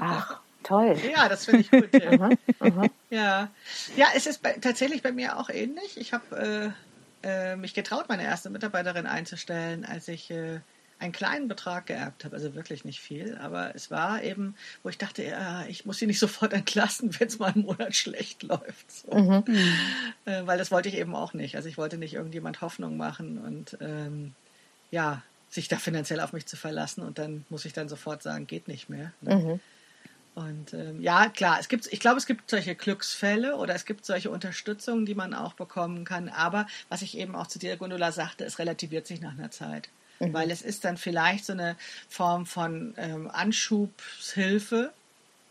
Ach, 0.00 0.40
toll. 0.64 0.96
Ja, 1.14 1.28
das 1.28 1.44
finde 1.44 1.60
ich 1.60 1.70
gut. 1.70 1.92
ja. 1.94 2.12
Aha, 2.12 2.30
aha. 2.60 2.86
Ja, 3.10 3.50
ja, 3.96 4.06
es 4.16 4.26
ist 4.26 4.42
bei, 4.42 4.52
tatsächlich 4.52 5.02
bei 5.02 5.12
mir 5.12 5.38
auch 5.38 5.50
ähnlich. 5.50 5.96
Ich 5.96 6.12
habe 6.12 6.74
äh, 7.22 7.52
äh, 7.52 7.56
mich 7.56 7.74
getraut, 7.74 8.08
meine 8.08 8.24
erste 8.24 8.50
Mitarbeiterin 8.50 9.06
einzustellen, 9.06 9.84
als 9.84 10.08
ich 10.08 10.30
äh, 10.30 10.60
einen 10.98 11.12
kleinen 11.12 11.48
Betrag 11.48 11.86
geerbt 11.86 12.24
habe, 12.24 12.36
also 12.36 12.54
wirklich 12.54 12.84
nicht 12.84 13.00
viel. 13.00 13.36
Aber 13.38 13.74
es 13.74 13.90
war 13.90 14.22
eben, 14.22 14.54
wo 14.82 14.88
ich 14.88 14.98
dachte, 14.98 15.22
ja, 15.22 15.64
ich 15.66 15.86
muss 15.86 15.98
sie 15.98 16.06
nicht 16.06 16.18
sofort 16.18 16.52
entlassen, 16.52 17.14
wenn 17.18 17.28
es 17.28 17.38
mal 17.38 17.52
einen 17.52 17.64
Monat 17.64 17.94
schlecht 17.94 18.42
läuft. 18.42 18.90
So. 18.90 19.44
Äh, 20.24 20.46
weil 20.46 20.58
das 20.58 20.70
wollte 20.70 20.88
ich 20.88 20.96
eben 20.96 21.14
auch 21.14 21.34
nicht. 21.34 21.56
Also 21.56 21.68
ich 21.68 21.78
wollte 21.78 21.98
nicht 21.98 22.14
irgendjemand 22.14 22.60
Hoffnung 22.60 22.96
machen 22.96 23.38
und 23.38 23.76
ähm, 23.80 24.34
ja, 24.90 25.22
sich 25.50 25.68
da 25.68 25.76
finanziell 25.76 26.20
auf 26.20 26.32
mich 26.32 26.46
zu 26.46 26.56
verlassen 26.56 27.02
und 27.02 27.18
dann 27.18 27.44
muss 27.48 27.64
ich 27.64 27.72
dann 27.72 27.88
sofort 27.88 28.22
sagen, 28.22 28.46
geht 28.46 28.66
nicht 28.66 28.88
mehr. 28.88 29.12
Ne? 29.20 29.36
Mhm. 29.36 29.60
Und 30.34 30.74
ähm, 30.74 31.00
ja, 31.00 31.28
klar, 31.28 31.58
es 31.60 31.68
gibt, 31.68 31.86
ich 31.92 32.00
glaube, 32.00 32.18
es 32.18 32.26
gibt 32.26 32.50
solche 32.50 32.74
Glücksfälle 32.74 33.56
oder 33.56 33.74
es 33.74 33.84
gibt 33.84 34.04
solche 34.04 34.30
Unterstützungen, 34.30 35.06
die 35.06 35.14
man 35.14 35.32
auch 35.32 35.54
bekommen 35.54 36.04
kann. 36.04 36.28
Aber 36.28 36.66
was 36.88 37.02
ich 37.02 37.16
eben 37.16 37.36
auch 37.36 37.46
zu 37.46 37.58
dir, 37.58 37.76
Gundula, 37.76 38.10
sagte, 38.10 38.44
es 38.44 38.58
relativiert 38.58 39.06
sich 39.06 39.20
nach 39.20 39.32
einer 39.32 39.50
Zeit. 39.50 39.88
Weil 40.20 40.50
es 40.50 40.62
ist 40.62 40.84
dann 40.84 40.96
vielleicht 40.96 41.44
so 41.44 41.52
eine 41.52 41.76
Form 42.08 42.46
von 42.46 42.94
ähm, 42.96 43.30
Anschubshilfe, 43.30 44.92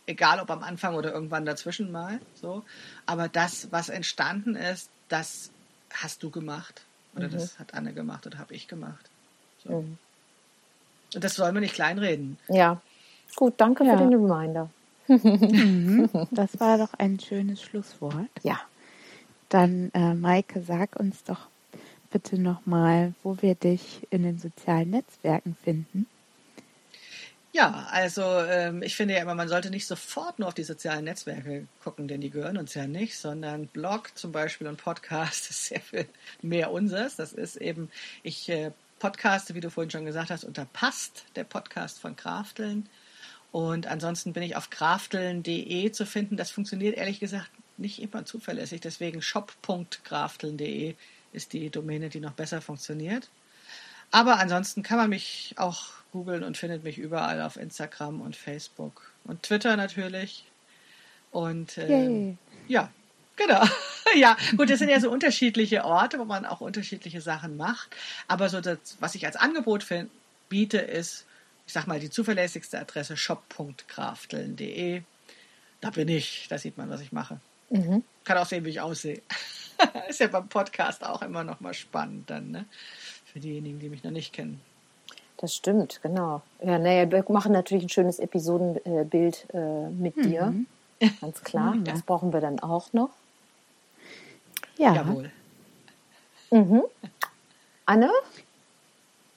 egal 0.07 0.39
ob 0.39 0.49
am 0.49 0.63
Anfang 0.63 0.95
oder 0.95 1.13
irgendwann 1.13 1.45
dazwischen 1.45 1.91
mal. 1.91 2.19
So. 2.41 2.63
Aber 3.05 3.27
das, 3.27 3.71
was 3.71 3.89
entstanden 3.89 4.55
ist, 4.55 4.89
das 5.09 5.51
hast 5.93 6.23
du 6.23 6.29
gemacht. 6.29 6.81
Oder 7.15 7.27
das 7.27 7.59
hat 7.59 7.73
Anne 7.73 7.93
gemacht 7.93 8.25
oder 8.25 8.39
habe 8.39 8.55
ich 8.55 8.67
gemacht. 8.67 9.09
So. 9.63 9.81
Mhm. 9.81 9.97
Und 11.13 11.23
das 11.23 11.35
soll 11.35 11.51
man 11.51 11.61
nicht 11.61 11.75
kleinreden. 11.75 12.39
Ja. 12.47 12.81
Gut, 13.35 13.53
danke 13.57 13.83
Ja. 13.83 13.97
für 13.97 14.03
den 14.03 14.13
Reminder. 14.13 14.69
Das 16.31 16.59
war 16.59 16.77
doch 16.77 16.93
ein 16.97 17.19
schönes 17.19 17.61
Schlusswort. 17.61 18.29
Ja. 18.43 18.59
Dann, 19.49 19.91
äh, 19.93 20.13
Maike, 20.13 20.61
sag 20.61 20.95
uns 20.95 21.23
doch 21.23 21.47
bitte 22.09 22.39
nochmal, 22.39 23.13
wo 23.23 23.37
wir 23.41 23.55
dich 23.55 24.07
in 24.11 24.23
den 24.23 24.39
sozialen 24.39 24.91
Netzwerken 24.91 25.57
finden. 25.63 26.07
Ja, 27.51 27.87
also 27.91 28.23
ähm, 28.23 28.81
ich 28.81 28.95
finde 28.95 29.13
ja 29.13 29.21
immer, 29.21 29.35
man 29.35 29.47
sollte 29.47 29.69
nicht 29.69 29.85
sofort 29.85 30.39
nur 30.39 30.47
auf 30.47 30.55
die 30.55 30.63
sozialen 30.63 31.05
Netzwerke 31.05 31.67
gucken, 31.83 32.07
denn 32.07 32.19
die 32.21 32.31
gehören 32.31 32.57
uns 32.57 32.73
ja 32.73 32.87
nicht, 32.87 33.15
sondern 33.17 33.67
Blog 33.67 34.09
zum 34.15 34.31
Beispiel 34.31 34.67
und 34.67 34.77
Podcast 34.81 35.49
ist 35.51 35.65
sehr 35.65 35.81
viel 35.81 36.07
mehr 36.41 36.71
unseres. 36.71 37.15
Das 37.15 37.31
ist 37.33 37.57
eben, 37.57 37.91
ich 38.23 38.49
äh, 38.49 38.71
podcaste, 38.97 39.53
wie 39.53 39.59
du 39.59 39.69
vorhin 39.69 39.91
schon 39.91 40.05
gesagt 40.05 40.31
hast, 40.31 40.45
unter 40.45 40.65
Past, 40.65 41.25
der 41.35 41.43
Podcast 41.43 41.99
von 41.99 42.15
Krafteln. 42.15 42.87
Und 43.53 43.85
ansonsten 43.85 44.33
bin 44.33 44.41
ich 44.41 44.55
auf 44.55 44.71
krafteln.de 44.71 45.91
zu 45.91 46.07
finden. 46.07 46.37
Das 46.37 46.49
funktioniert 46.49 46.97
ehrlich 46.97 47.19
gesagt 47.19 47.51
nicht 47.77 48.01
immer 48.01 48.25
zuverlässig. 48.25 48.81
Deswegen 48.81 49.21
shop.krafteln.de 49.21 50.95
ist 51.33 51.53
die 51.53 51.69
Domäne, 51.69 52.09
die 52.09 52.19
noch 52.19 52.33
besser 52.33 52.61
funktioniert. 52.61 53.29
Aber 54.09 54.39
ansonsten 54.39 54.81
kann 54.81 54.97
man 54.97 55.11
mich 55.11 55.53
auch 55.57 55.89
googeln 56.11 56.43
und 56.43 56.57
findet 56.57 56.83
mich 56.83 56.97
überall 56.97 57.43
auf 57.43 57.55
Instagram 57.55 58.21
und 58.21 58.35
Facebook 58.35 59.11
und 59.23 59.43
Twitter 59.43 59.77
natürlich. 59.77 60.45
Und 61.29 61.77
ähm, 61.77 62.39
ja, 62.67 62.89
genau. 63.35 63.63
ja, 64.15 64.35
gut, 64.57 64.71
das 64.71 64.79
sind 64.79 64.89
ja 64.89 64.99
so 64.99 65.11
unterschiedliche 65.11 65.85
Orte, 65.85 66.17
wo 66.17 66.25
man 66.25 66.47
auch 66.47 66.61
unterschiedliche 66.61 67.21
Sachen 67.21 67.55
macht. 67.55 67.95
Aber 68.27 68.49
so 68.49 68.61
das, 68.61 68.79
was 68.99 69.13
ich 69.13 69.27
als 69.27 69.35
Angebot 69.35 69.83
find, 69.83 70.09
biete, 70.49 70.79
ist, 70.79 71.27
ich 71.65 71.73
sag 71.73 71.87
mal, 71.87 71.99
die 71.99 72.09
zuverlässigste 72.09 72.79
Adresse 72.79 73.17
shop.krafteln.de. 73.17 75.01
Da 75.81 75.89
bin 75.89 76.07
ich, 76.07 76.47
da 76.49 76.57
sieht 76.57 76.77
man, 76.77 76.89
was 76.89 77.01
ich 77.01 77.11
mache. 77.11 77.39
Kann 78.23 78.37
auch 78.37 78.45
sehen, 78.45 78.65
wie 78.65 78.69
ich 78.69 78.81
aussehe. 78.81 79.21
ist 80.07 80.19
ja 80.19 80.27
beim 80.27 80.47
Podcast 80.47 81.05
auch 81.05 81.21
immer 81.21 81.43
noch 81.43 81.59
mal 81.59 81.73
spannend 81.73 82.29
dann, 82.29 82.51
ne? 82.51 82.65
Für 83.25 83.39
diejenigen, 83.39 83.79
die 83.79 83.89
mich 83.89 84.03
noch 84.03 84.11
nicht 84.11 84.31
kennen. 84.31 84.61
Das 85.37 85.55
stimmt, 85.55 85.99
genau. 86.03 86.41
Ja, 86.63 86.77
naja, 86.77 87.11
wir 87.11 87.25
machen 87.29 87.51
natürlich 87.51 87.83
ein 87.83 87.89
schönes 87.89 88.19
Episodenbild 88.19 89.47
äh, 89.53 89.89
mit 89.89 90.15
dir. 90.17 90.53
Ganz 91.19 91.43
klar. 91.43 91.75
Mhm. 91.75 91.83
Das 91.83 92.03
brauchen 92.03 92.31
wir 92.31 92.39
dann 92.39 92.59
auch 92.59 92.93
noch. 92.93 93.09
Ja, 94.77 94.93
Jawohl. 94.93 95.31
Anne, 97.85 98.09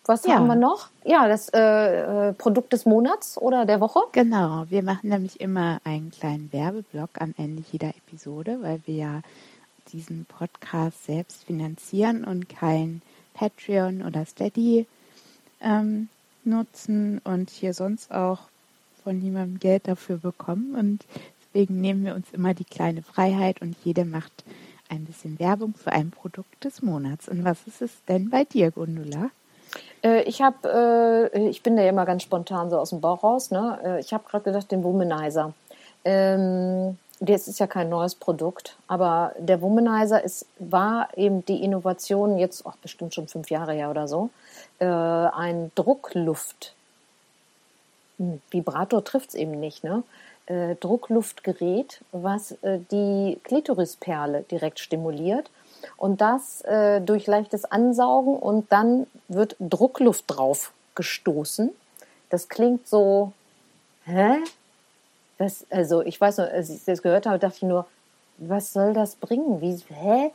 was 0.08 0.24
Ja. 0.26 0.34
haben 0.36 0.46
wir 0.46 0.54
noch? 0.56 0.88
Ja, 1.04 1.28
das 1.28 1.48
äh, 1.50 2.28
äh, 2.28 2.32
Produkt 2.32 2.72
des 2.72 2.86
Monats 2.86 3.38
oder 3.38 3.64
der 3.66 3.80
Woche. 3.80 4.00
genau. 4.12 4.64
Wir 4.68 4.82
machen 4.82 5.08
nämlich 5.10 5.40
immer 5.40 5.80
einen 5.84 6.10
kleinen 6.10 6.52
Werbeblock 6.52 7.10
am 7.20 7.34
Ende 7.38 7.62
jeder 7.72 7.90
Episode, 7.90 8.58
weil 8.62 8.80
wir 8.86 8.94
ja 8.94 9.20
diesen 9.92 10.24
Podcast 10.26 11.04
selbst 11.06 11.44
finanzieren 11.44 12.24
und 12.24 12.48
kein 12.48 13.02
Patreon 13.34 14.02
oder 14.02 14.24
Steady 14.26 14.86
ähm, 15.60 16.08
nutzen 16.44 17.20
und 17.24 17.50
hier 17.50 17.74
sonst 17.74 18.12
auch 18.12 18.40
von 19.04 19.18
niemandem 19.18 19.58
Geld 19.60 19.86
dafür 19.86 20.16
bekommen. 20.16 20.74
Und 20.74 21.04
deswegen 21.54 21.80
nehmen 21.80 22.04
wir 22.04 22.14
uns 22.14 22.26
immer 22.32 22.54
die 22.54 22.64
kleine 22.64 23.02
Freiheit 23.02 23.62
und 23.62 23.76
jede 23.84 24.04
macht 24.04 24.44
ein 24.88 25.04
bisschen 25.04 25.38
Werbung 25.38 25.74
für 25.74 25.92
ein 25.92 26.10
Produkt 26.10 26.64
des 26.64 26.82
Monats. 26.82 27.28
Und 27.28 27.44
was 27.44 27.66
ist 27.66 27.82
es 27.82 27.90
denn 28.08 28.30
bei 28.30 28.44
dir, 28.44 28.70
Gundula? 28.70 29.30
Äh, 30.02 30.22
ich 30.22 30.42
habe, 30.42 31.30
äh, 31.34 31.48
ich 31.48 31.62
bin 31.62 31.76
da 31.76 31.82
ja 31.82 31.90
immer 31.90 32.06
ganz 32.06 32.22
spontan 32.22 32.70
so 32.70 32.78
aus 32.78 32.90
dem 32.90 33.00
Bauch 33.00 33.22
raus. 33.22 33.50
Ne? 33.50 33.78
Äh, 33.84 34.00
ich 34.00 34.12
habe 34.12 34.24
gerade 34.28 34.44
gedacht, 34.44 34.70
den 34.70 34.84
Womanizer. 34.84 35.52
Ähm, 36.04 36.98
das 37.20 37.48
ist 37.48 37.58
ja 37.58 37.66
kein 37.66 37.88
neues 37.88 38.14
Produkt, 38.14 38.76
aber 38.88 39.32
der 39.38 39.62
Womanizer 39.62 40.22
ist, 40.22 40.46
war 40.58 41.08
eben 41.16 41.44
die 41.46 41.64
Innovation 41.64 42.38
jetzt 42.38 42.66
auch 42.66 42.76
bestimmt 42.76 43.14
schon 43.14 43.26
fünf 43.26 43.50
Jahre 43.50 43.72
her 43.72 43.90
oder 43.90 44.06
so. 44.06 44.28
Äh, 44.78 44.84
ein 44.84 45.72
Druckluft. 45.74 46.74
Hm, 48.18 48.42
Vibrator 48.50 49.02
trifft 49.02 49.30
es 49.30 49.34
eben 49.34 49.58
nicht, 49.58 49.82
ne? 49.82 50.02
Äh, 50.46 50.76
Druckluftgerät, 50.76 52.00
was 52.12 52.52
äh, 52.62 52.78
die 52.90 53.40
Klitorisperle 53.42 54.42
direkt 54.42 54.78
stimuliert 54.78 55.50
und 55.96 56.20
das 56.20 56.62
äh, 56.62 57.00
durch 57.00 57.26
leichtes 57.26 57.64
Ansaugen 57.64 58.36
und 58.36 58.70
dann 58.72 59.06
wird 59.28 59.56
Druckluft 59.58 60.24
drauf 60.28 60.72
gestoßen. 60.94 61.70
Das 62.30 62.48
klingt 62.48 62.88
so, 62.88 63.32
hä? 64.04 64.36
Das, 65.38 65.66
also 65.70 66.02
ich 66.02 66.20
weiß 66.20 66.38
nur, 66.38 66.48
als 66.48 66.70
ich 66.70 66.84
das 66.84 67.02
gehört 67.02 67.26
habe, 67.26 67.38
dachte 67.38 67.56
ich 67.56 67.62
nur, 67.62 67.86
was 68.38 68.72
soll 68.72 68.92
das 68.92 69.16
bringen? 69.16 69.60
Wie, 69.60 69.78
hä? 69.94 70.30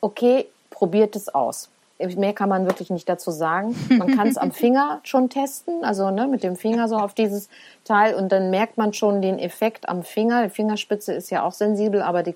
Okay, 0.00 0.46
probiert 0.70 1.16
es 1.16 1.28
aus. 1.28 1.68
Mehr 1.98 2.32
kann 2.32 2.48
man 2.48 2.64
wirklich 2.66 2.90
nicht 2.90 3.08
dazu 3.08 3.32
sagen. 3.32 3.74
Man 3.88 4.16
kann 4.16 4.28
es 4.28 4.36
am 4.36 4.52
Finger 4.52 5.00
schon 5.02 5.30
testen, 5.30 5.84
also 5.84 6.10
ne, 6.10 6.28
mit 6.28 6.44
dem 6.44 6.54
Finger 6.54 6.86
so 6.88 6.96
auf 6.96 7.12
dieses 7.12 7.48
Teil 7.82 8.14
und 8.14 8.30
dann 8.30 8.50
merkt 8.50 8.78
man 8.78 8.92
schon 8.92 9.20
den 9.20 9.40
Effekt 9.40 9.88
am 9.88 10.04
Finger. 10.04 10.44
Die 10.44 10.50
Fingerspitze 10.50 11.12
ist 11.12 11.30
ja 11.30 11.42
auch 11.42 11.52
sensibel, 11.52 12.00
aber 12.00 12.22
die 12.22 12.32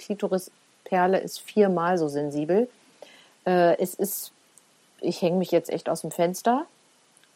Klitorisperle 0.92 1.18
ist 1.18 1.40
viermal 1.40 1.98
so 1.98 2.08
sensibel. 2.08 2.68
Äh, 3.46 3.76
es 3.78 3.94
ist, 3.94 4.32
ich 5.00 5.22
hänge 5.22 5.38
mich 5.38 5.50
jetzt 5.50 5.70
echt 5.70 5.88
aus 5.88 6.02
dem 6.02 6.10
Fenster, 6.10 6.66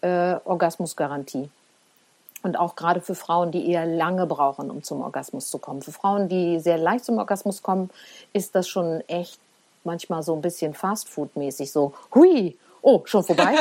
äh, 0.03 0.37
Orgasmusgarantie. 0.45 1.49
Und 2.43 2.57
auch 2.57 2.77
gerade 2.77 3.01
für 3.01 3.15
Frauen, 3.15 3.51
die 3.51 3.69
eher 3.69 3.87
lange 3.87 4.27
brauchen, 4.27 4.71
um 4.71 4.83
zum 4.83 5.01
Orgasmus 5.01 5.51
zu 5.51 5.59
kommen. 5.59 5.83
Für 5.83 5.93
Frauen, 5.93 6.29
die 6.29 6.61
sehr 6.61 6.79
leicht 6.79 7.05
zum 7.05 7.19
Orgasmus 7.19 7.63
kommen, 7.63 7.91
ist 8.33 8.55
das 8.55 8.69
schon 8.69 9.01
echt 9.09 9.41
manchmal 9.85 10.23
so 10.23 10.35
ein 10.35 10.43
bisschen 10.43 10.75
Fastfood-mäßig. 10.75 11.73
So, 11.73 11.95
hui, 12.15 12.57
oh, 12.83 13.03
schon 13.07 13.25
vorbei. 13.25 13.55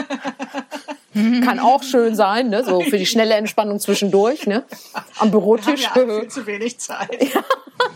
Kann 1.44 1.60
auch 1.60 1.82
schön 1.82 2.14
sein, 2.16 2.50
ne? 2.50 2.64
so 2.66 2.82
für 2.82 2.98
die 2.98 3.06
schnelle 3.06 3.36
Entspannung 3.36 3.80
zwischendurch, 3.80 4.48
ne? 4.48 4.66
am 4.94 5.04
Wir 5.04 5.20
haben 5.22 5.32
Bürotisch. 5.32 5.84
ja 5.84 5.92
viel 5.94 6.28
zu 6.28 6.46
wenig 6.46 6.78
Zeit. 6.80 7.32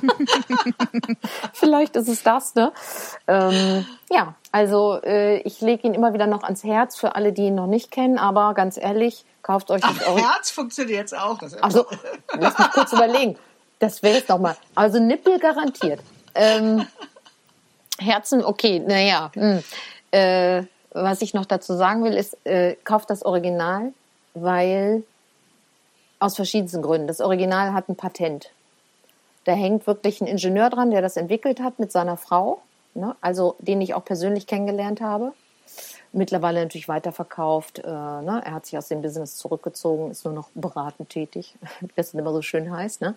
Vielleicht 1.54 1.96
ist 1.96 2.08
es 2.08 2.24
das, 2.24 2.56
ne? 2.56 2.72
Ähm, 3.28 3.86
ja, 4.10 4.36
also 4.52 5.02
äh, 5.04 5.38
ich 5.40 5.62
lege 5.62 5.88
ihn 5.88 5.94
immer 5.94 6.14
wieder 6.14 6.28
noch 6.28 6.44
ans 6.44 6.64
Herz 6.64 6.98
für 6.98 7.16
alle, 7.16 7.34
die 7.34 7.44
ihn 7.48 7.56
noch 7.56 7.68
nicht 7.68 7.91
kennen, 7.91 8.18
aber 8.18 8.54
ganz 8.54 8.78
ehrlich, 8.78 9.26
kauft 9.41 9.70
euch 9.72 9.82
Ach, 9.84 9.98
das 9.98 10.08
Ori- 10.08 10.22
Herz 10.22 10.52
funktioniert 10.52 11.00
jetzt 11.00 11.18
auch. 11.18 11.40
Also, 11.62 11.86
lass 12.38 12.58
mich 12.58 12.72
kurz 12.72 12.94
überlegen. 12.94 13.38
Das 13.80 14.02
wäre 14.04 14.18
jetzt 14.18 14.30
nochmal. 14.30 14.56
Also 14.76 15.00
Nippel 15.00 15.40
garantiert. 15.40 16.00
Ähm, 16.36 16.86
Herzen, 18.00 18.44
okay, 18.44 18.80
naja. 18.80 19.32
hm. 19.34 19.64
Äh, 20.12 20.64
was 20.91 21.22
ich 21.22 21.34
noch 21.34 21.45
dazu 21.45 21.76
sagen 21.76 22.03
will, 22.03 22.14
ist, 22.14 22.38
äh, 22.45 22.76
kauft 22.84 23.10
das 23.10 23.24
Original, 23.24 23.94
weil 24.34 25.03
aus 26.20 26.36
verschiedensten 26.36 26.82
Gründen. 26.82 27.07
Das 27.07 27.22
Original 27.22 27.74
hat 27.74 27.90
ein 27.90 27.95
Patent. 27.95 28.52
Da 29.45 29.53
hängt 29.53 29.88
wirklich 29.88 30.22
ein 30.22 30.28
Ingenieur 30.28 30.70
dran, 30.70 30.91
der 30.91 31.02
das 31.02 31.18
entwickelt 31.18 31.60
hat 31.61 31.80
mit 31.80 31.91
seiner 31.91 32.18
Frau, 32.18 32.61
ne? 32.94 33.16
also 33.22 33.56
den 33.60 33.82
ich 33.82 33.94
auch 33.94 34.03
persönlich 34.03 34.48
kennengelernt 34.48 35.02
habe. 35.02 35.34
Mittlerweile 36.11 36.61
natürlich 36.61 36.88
weiterverkauft. 36.88 37.80
Äh, 37.80 37.88
ne? 37.88 38.41
Er 38.44 38.53
hat 38.53 38.66
sich 38.66 38.78
aus 38.78 38.88
dem 38.88 39.02
Business 39.02 39.38
zurückgezogen, 39.38 40.11
ist 40.11 40.26
nur 40.26 40.34
noch 40.34 40.49
beratend 40.56 41.10
tätig, 41.10 41.56
wie 41.80 41.90
das 41.95 42.14
immer 42.14 42.34
so 42.34 42.41
schön 42.41 42.72
heißt. 42.72 43.02
Ne? 43.02 43.16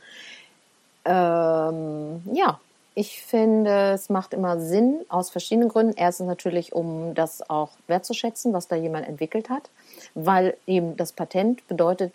Ähm, 1.04 2.22
ja, 2.32 2.60
ich 2.94 3.22
finde, 3.22 3.92
es 3.92 4.10
macht 4.10 4.34
immer 4.34 4.60
Sinn 4.60 5.00
aus 5.08 5.30
verschiedenen 5.30 5.68
Gründen. 5.68 5.94
Erstens 5.96 6.26
natürlich, 6.26 6.72
um 6.74 7.14
das 7.14 7.48
auch 7.48 7.70
wertzuschätzen, 7.86 8.52
was 8.52 8.68
da 8.68 8.76
jemand 8.76 9.08
entwickelt 9.08 9.48
hat, 9.48 9.70
weil 10.14 10.56
eben 10.66 10.96
das 10.96 11.12
Patent 11.12 11.66
bedeutet, 11.68 12.14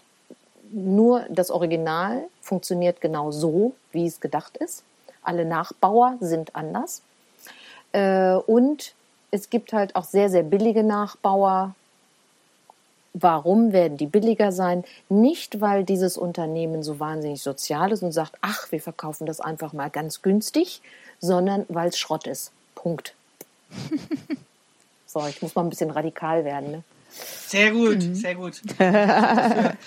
nur 0.71 1.25
das 1.29 1.49
Original 1.49 2.23
funktioniert 2.41 3.01
genau 3.01 3.31
so, 3.31 3.73
wie 3.91 4.05
es 4.05 4.19
gedacht 4.19 4.57
ist. 4.57 4.83
Alle 5.21 5.45
Nachbauer 5.45 6.17
sind 6.19 6.55
anders. 6.55 7.01
Äh, 7.91 8.35
und 8.35 8.93
es 9.31 9.49
gibt 9.49 9.73
halt 9.73 9.95
auch 9.95 10.03
sehr, 10.03 10.29
sehr 10.29 10.43
billige 10.43 10.83
Nachbauer. 10.83 11.75
Warum 13.19 13.71
werden 13.73 13.97
die 13.97 14.05
billiger 14.05 14.51
sein? 14.51 14.83
Nicht, 15.09 15.59
weil 15.59 15.83
dieses 15.83 16.17
Unternehmen 16.17 16.83
so 16.83 16.99
wahnsinnig 16.99 17.41
sozial 17.41 17.91
ist 17.91 18.03
und 18.03 18.11
sagt, 18.11 18.33
ach, 18.41 18.71
wir 18.71 18.79
verkaufen 18.79 19.25
das 19.25 19.39
einfach 19.41 19.73
mal 19.73 19.89
ganz 19.89 20.21
günstig, 20.21 20.81
sondern 21.19 21.65
weil 21.69 21.89
es 21.89 21.97
Schrott 21.97 22.27
ist. 22.27 22.51
Punkt. 22.75 23.15
so, 25.07 25.25
ich 25.27 25.41
muss 25.41 25.55
mal 25.55 25.63
ein 25.63 25.69
bisschen 25.69 25.89
radikal 25.91 26.45
werden. 26.45 26.71
Ne? 26.71 26.83
Sehr 27.47 27.71
gut, 27.71 27.97
Mhm. 28.03 28.15
sehr 28.15 28.35
gut. 28.35 28.61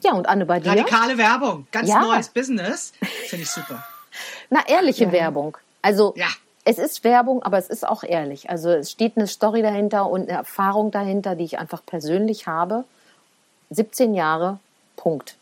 Ja, 0.00 0.12
und 0.12 0.28
Anne, 0.28 0.46
bei 0.46 0.60
dir? 0.60 0.70
Radikale 0.70 1.18
Werbung, 1.18 1.66
ganz 1.72 1.88
Ja. 1.88 2.00
neues 2.00 2.28
Business. 2.28 2.92
Finde 3.26 3.42
ich 3.42 3.50
super. 3.50 3.84
Na, 4.50 4.60
ehrliche 4.66 5.10
Werbung. 5.10 5.56
Also 5.82 6.14
Ja. 6.16 6.28
Es 6.70 6.78
ist 6.78 7.02
Werbung, 7.02 7.42
aber 7.42 7.56
es 7.56 7.68
ist 7.68 7.86
auch 7.88 8.04
ehrlich. 8.04 8.50
Also 8.50 8.68
es 8.70 8.90
steht 8.90 9.16
eine 9.16 9.26
Story 9.26 9.62
dahinter 9.62 10.08
und 10.10 10.22
eine 10.28 10.32
Erfahrung 10.38 10.90
dahinter, 10.90 11.34
die 11.34 11.44
ich 11.44 11.58
einfach 11.58 11.82
persönlich 11.84 12.46
habe. 12.46 12.84
17 13.70 14.14
Jahre, 14.14 14.58
Punkt. 14.96 15.36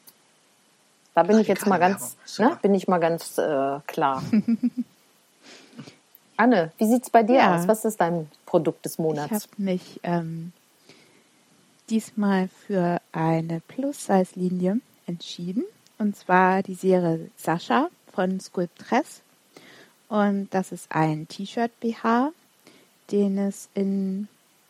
Da 1.14 1.24
bin 1.24 1.38
ich 1.40 1.48
jetzt 1.48 1.66
mal 1.66 1.80
Radikale 1.80 2.00
ganz, 2.00 2.38
ne, 2.38 2.58
bin 2.62 2.74
ich 2.74 2.86
mal 2.86 2.98
ganz 2.98 3.38
äh, 3.38 3.80
klar. 3.86 4.22
Anne, 6.36 6.70
wie 6.78 6.86
sieht's 6.86 7.10
bei 7.10 7.22
dir 7.22 7.36
Ja. 7.36 7.56
aus? 7.56 7.66
Was 7.66 7.84
ist 7.84 8.00
dein 8.00 8.30
Produkt 8.44 8.84
des 8.84 8.92
Ich 8.94 8.98
habe 8.98 9.08
Monats? 9.08 9.48
mich 9.56 10.00
ähm, 10.04 10.52
diesmal 11.90 12.48
für 12.66 13.00
eine 13.12 13.60
Plus-Size-Linie 13.66 14.80
entschieden. 15.06 15.64
Und 15.98 16.16
zwar 16.16 16.62
die 16.62 16.74
Serie 16.74 17.30
Sascha 17.36 17.88
von 18.12 18.38
Sculptress. 18.38 19.22
Und 20.08 20.48
das 20.52 20.72
ist 20.72 20.86
ein 20.90 21.26
T-Shirt-BH, 21.28 22.32
den 23.10 23.38
es 23.38 23.68
in 23.74 24.28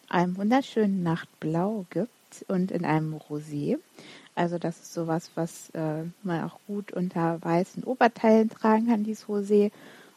einem 0.08 0.36
wunderschönen 0.36 1.02
Nachtblau 1.02 1.84
gibt 1.90 2.10
und 2.48 2.70
in 2.70 2.84
einem 2.84 3.14
Rosé. 3.14 3.78
Also 4.34 4.58
das 4.58 4.76
ist 4.78 4.94
sowas, 4.94 5.30
was 5.34 5.70
äh, 5.70 6.04
man 6.22 6.44
auch 6.44 6.58
gut 6.66 6.92
unter 6.92 7.42
weißen 7.42 7.84
Oberteilen 7.84 8.50
tragen 8.50 8.86
kann, 8.86 9.04
dieses 9.04 9.26
Rosé, 9.26 9.70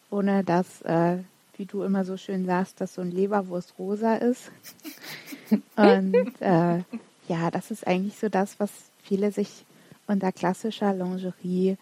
ohne 0.10 0.44
dass, 0.44 0.82
äh, 0.82 1.18
wie 1.56 1.66
du 1.66 1.84
immer 1.84 2.04
so 2.06 2.18
schön 2.18 2.46
sagst, 2.46 2.82
dass 2.82 2.96
so 2.96 3.02
ein 3.02 3.12
Leberwurst 3.12 3.76
rosa 3.80 4.16
ist. 4.16 4.52
Und 5.76 6.42
äh, 6.42 6.80
ja, 7.28 7.52
das 7.52 7.72
ist 7.72 7.88
eigentlich 7.88 8.18
so 8.18 8.30
das, 8.30 8.60
was 8.60 8.72
viele 9.04 9.32
sich 9.32 9.66
unter 10.08 10.32
klassischer 10.32 10.94
Lingerie 10.94 11.78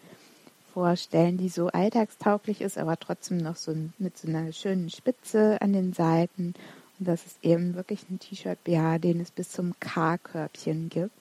vorstellen, 0.72 1.38
die 1.38 1.48
so 1.48 1.68
alltagstauglich 1.68 2.60
ist, 2.60 2.78
aber 2.78 2.98
trotzdem 2.98 3.38
noch 3.38 3.56
so 3.56 3.74
mit 3.98 4.16
so 4.16 4.28
einer 4.28 4.52
schönen 4.52 4.90
Spitze 4.90 5.60
an 5.60 5.72
den 5.72 5.92
Seiten. 5.92 6.54
Und 6.98 7.08
das 7.08 7.24
ist 7.26 7.38
eben 7.42 7.74
wirklich 7.74 8.08
ein 8.10 8.18
T-Shirt-BH, 8.18 8.98
den 8.98 9.20
es 9.20 9.30
bis 9.30 9.50
zum 9.50 9.74
K-Körbchen 9.80 10.88
gibt. 10.88 11.12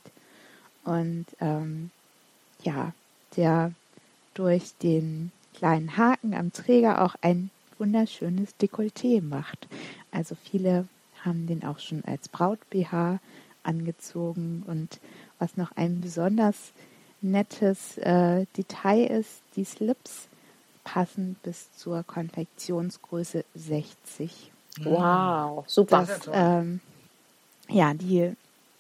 Und 0.83 1.25
ähm, 1.39 1.91
ja, 2.63 2.93
der 3.35 3.73
durch 4.33 4.73
den 4.81 5.31
kleinen 5.53 5.97
Haken 5.97 6.33
am 6.33 6.53
Träger 6.53 7.01
auch 7.03 7.15
ein 7.21 7.49
wunderschönes 7.77 8.55
Dekolleté 8.59 9.21
macht. 9.21 9.67
Also 10.11 10.35
viele 10.35 10.87
haben 11.23 11.47
den 11.47 11.63
auch 11.63 11.79
schon 11.79 12.03
als 12.05 12.29
Braut-BH 12.29 13.19
angezogen. 13.63 14.63
Und 14.65 14.99
was 15.39 15.57
noch 15.57 15.71
ein 15.75 16.01
besonders 16.01 16.73
nettes 17.21 17.97
äh, 17.97 18.45
Detail 18.55 19.05
ist, 19.05 19.41
die 19.55 19.65
Slips 19.65 20.27
passen 20.83 21.35
bis 21.43 21.71
zur 21.75 22.03
Konfektionsgröße 22.03 23.43
60. 23.55 24.51
Wow, 24.83 25.65
super. 25.67 26.05
Das. 26.05 26.29
Ähm, 26.31 26.79
ja, 27.69 27.93
die 27.93 28.33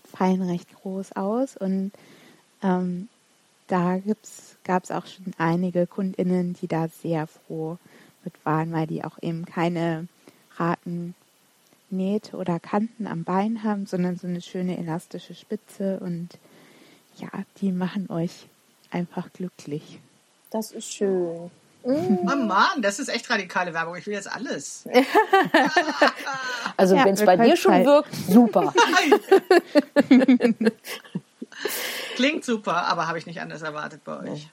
fallen 0.03 0.41
recht 0.41 0.73
groß 0.81 1.13
aus 1.13 1.57
und 1.57 1.91
ähm, 2.63 3.09
da 3.67 3.99
gab 4.63 4.83
es 4.83 4.91
auch 4.91 5.05
schon 5.05 5.33
einige 5.37 5.85
KundInnen, 5.87 6.53
die 6.53 6.67
da 6.67 6.87
sehr 6.87 7.27
froh 7.27 7.77
mit 8.23 8.33
waren, 8.45 8.71
weil 8.71 8.87
die 8.87 9.03
auch 9.03 9.21
eben 9.21 9.45
keine 9.45 10.07
Raten 10.55 11.13
Nähte 11.89 12.37
oder 12.37 12.59
Kanten 12.59 13.07
am 13.07 13.23
Bein 13.23 13.63
haben, 13.63 13.85
sondern 13.85 14.17
so 14.17 14.27
eine 14.27 14.41
schöne 14.41 14.77
elastische 14.77 15.35
Spitze 15.35 15.99
und 15.99 16.37
ja, 17.17 17.29
die 17.61 17.71
machen 17.71 18.09
euch 18.09 18.47
einfach 18.91 19.31
glücklich. 19.33 19.99
Das 20.51 20.71
ist 20.71 20.91
schön. 20.93 21.51
Oh 21.89 22.35
Mann, 22.35 22.81
das 22.81 22.99
ist 22.99 23.07
echt 23.07 23.29
radikale 23.29 23.73
Werbung. 23.73 23.95
Ich 23.95 24.05
will 24.07 24.13
jetzt 24.13 24.29
alles. 24.29 24.83
Also 26.75 26.95
Ja, 26.95 27.05
wenn 27.05 27.13
es 27.13 27.23
bei 27.23 27.37
dir 27.37 27.55
schon 27.55 27.71
halt. 27.73 27.85
wirkt, 27.85 28.13
super. 28.13 28.73
Klingt 32.15 32.43
super, 32.43 32.87
aber 32.87 33.07
habe 33.07 33.17
ich 33.17 33.25
nicht 33.25 33.39
anders 33.41 33.61
erwartet 33.61 34.03
bei 34.03 34.19
euch. 34.31 34.49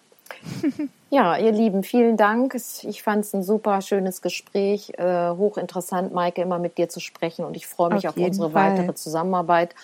Ja, 1.11 1.37
ihr 1.37 1.53
Lieben, 1.53 1.83
vielen 1.83 2.17
Dank. 2.17 2.55
Ich 2.83 3.03
fand 3.03 3.25
es 3.25 3.35
ein 3.35 3.43
super 3.43 3.81
schönes 3.83 4.23
Gespräch. 4.23 4.93
Äh, 4.99 5.31
hochinteressant, 5.31 6.13
Maike, 6.15 6.43
immer 6.43 6.59
mit 6.59 6.79
dir 6.79 6.89
zu 6.89 7.01
sprechen. 7.01 7.45
Und 7.45 7.57
ich 7.57 7.67
freue 7.67 7.93
mich 7.95 8.09
Auf 8.09 8.17
auf, 8.17 8.23
unsere 8.23 8.51
Fall. 8.51 8.73
weitere 8.79 8.95
Zusammenarbeit. 8.95 9.75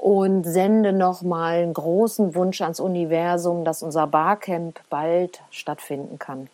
Und 0.00 0.44
sende 0.44 0.94
nochmal 0.94 1.62
einen 1.62 1.74
großen 1.74 2.34
Wunsch 2.34 2.62
ans 2.62 2.80
Universum, 2.80 3.66
dass 3.66 3.82
unser 3.82 4.06
Barcamp 4.06 4.80
bald 4.88 5.40
stattfinden 5.50 6.18
kann. 6.18 6.48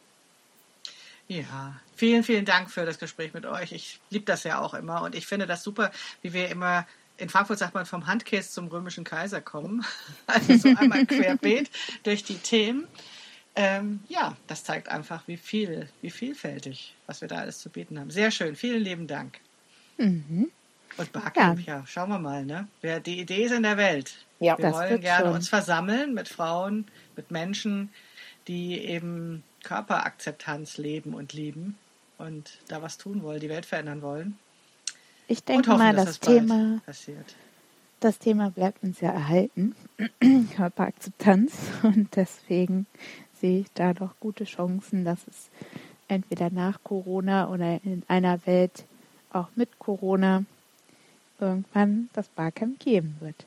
Ja, 1.29 1.77
vielen, 1.95 2.25
vielen 2.25 2.45
Dank 2.45 2.71
für 2.71 2.85
das 2.85 2.99
Gespräch 2.99 3.35
mit 3.35 3.47
euch. 3.47 3.71
Ich 3.71 4.01
liebe 4.11 4.25
das 4.25 4.43
ja 4.43 4.61
auch 4.61 4.75
immer 4.75 5.03
und 5.03 5.15
ich 5.15 5.29
finde 5.29 5.47
das 5.47 5.63
super, 5.63 5.93
wie 6.23 6.33
wir 6.33 6.49
immer 6.49 6.87
in 7.19 7.29
Frankfurt 7.29 7.59
sagt 7.59 7.75
man 7.75 7.87
vom 7.87 8.07
Handkäse 8.07 8.51
zum 8.51 8.69
römischen 8.69 9.05
Kaiser 9.05 9.41
kommen. 9.41 9.85
Also 10.27 10.57
so 10.57 10.69
einmal 10.77 11.07
querbeet 11.07 11.71
durch 12.03 12.25
die 12.25 12.37
Themen. 12.37 12.87
Ähm, 13.55 14.01
ja, 14.09 14.37
das 14.49 14.65
zeigt 14.65 14.89
einfach, 14.89 15.23
wie 15.27 15.39
viel, 15.39 15.89
wie 16.03 16.11
vielfältig, 16.11 16.95
was 17.07 17.23
wir 17.23 17.29
da 17.29 17.37
alles 17.37 17.59
zu 17.61 17.71
bieten 17.71 17.99
haben. 17.99 18.11
Sehr 18.11 18.31
schön, 18.31 18.55
vielen 18.55 18.83
lieben 18.83 19.07
Dank. 19.07 19.39
Mhm. 19.97 20.51
Und 20.99 21.13
Barcamp, 21.13 21.61
ja. 21.67 21.85
schauen 21.87 22.09
wir 22.09 22.19
mal, 22.19 22.45
ne? 22.45 22.69
Wer 22.81 23.01
die 23.01 23.21
Idee 23.21 23.45
ist 23.45 23.53
in 23.53 23.63
der 23.63 23.77
Welt. 23.77 24.15
Ja, 24.41 24.57
wir 24.59 24.73
wollen 24.73 25.01
gerne 25.01 25.27
schon. 25.27 25.35
uns 25.35 25.49
versammeln 25.49 26.15
mit 26.15 26.29
Frauen, 26.29 26.87
mit 27.17 27.31
Menschen, 27.31 27.91
die 28.49 28.79
eben 28.79 29.43
Körperakzeptanz 29.63 30.79
leben 30.79 31.15
und 31.15 31.33
lieben 31.33 31.77
und 32.19 32.59
da 32.69 32.83
was 32.83 32.99
tun 32.99 33.23
wollen, 33.23 33.41
die 33.41 33.49
Welt 33.49 33.67
verändern 33.67 34.03
wollen. 34.03 34.39
Ich 35.29 35.43
denke 35.43 35.71
hoffen, 35.71 35.79
mal, 35.79 35.97
das 35.97 36.07
das 36.07 36.21
Thema 36.21 36.81
passiert. 36.87 37.35
Das 38.01 38.19
Thema 38.19 38.51
bleibt 38.51 38.83
uns 38.83 39.01
ja 39.01 39.11
erhalten, 39.11 39.75
Körperakzeptanz. 40.57 41.53
Und 41.83 42.15
deswegen 42.15 42.87
sehe 43.41 43.61
ich 43.61 43.73
da 43.75 43.95
doch 43.95 44.15
gute 44.21 44.45
Chancen, 44.45 45.05
dass 45.05 45.27
es 45.27 45.51
entweder 46.09 46.51
nach 46.51 46.83
Corona 46.85 47.49
oder 47.49 47.81
in 47.85 48.03
einer 48.07 48.47
Welt 48.47 48.85
auch 49.33 49.49
mit 49.57 49.79
Corona 49.79 50.45
irgendwann 51.41 52.09
das 52.13 52.29
Barcamp 52.29 52.81
geben 52.81 53.17
wird. 53.21 53.45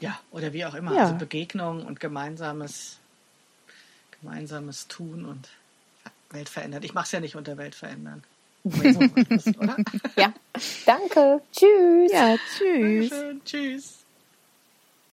Ja, 0.00 0.18
oder 0.30 0.52
wie 0.52 0.64
auch 0.64 0.74
immer. 0.74 0.94
Ja. 0.94 1.02
Also 1.04 1.14
Begegnung 1.16 1.84
und 1.84 2.00
gemeinsames, 2.00 2.98
gemeinsames 4.20 4.88
Tun 4.88 5.24
und 5.24 5.48
Welt 6.30 6.48
verändern. 6.48 6.82
Ich 6.82 6.94
mache 6.94 7.04
es 7.06 7.12
ja 7.12 7.20
nicht 7.20 7.36
unter 7.36 7.56
Welt 7.58 7.74
verändern. 7.74 8.22
Oder? 8.64 9.76
Ja, 10.16 10.34
danke. 10.84 11.40
Tschüss. 11.50 12.12
Ja, 12.12 12.36
tschüss. 12.58 13.10
Dankeschön. 13.10 13.40
Tschüss. 13.44 13.99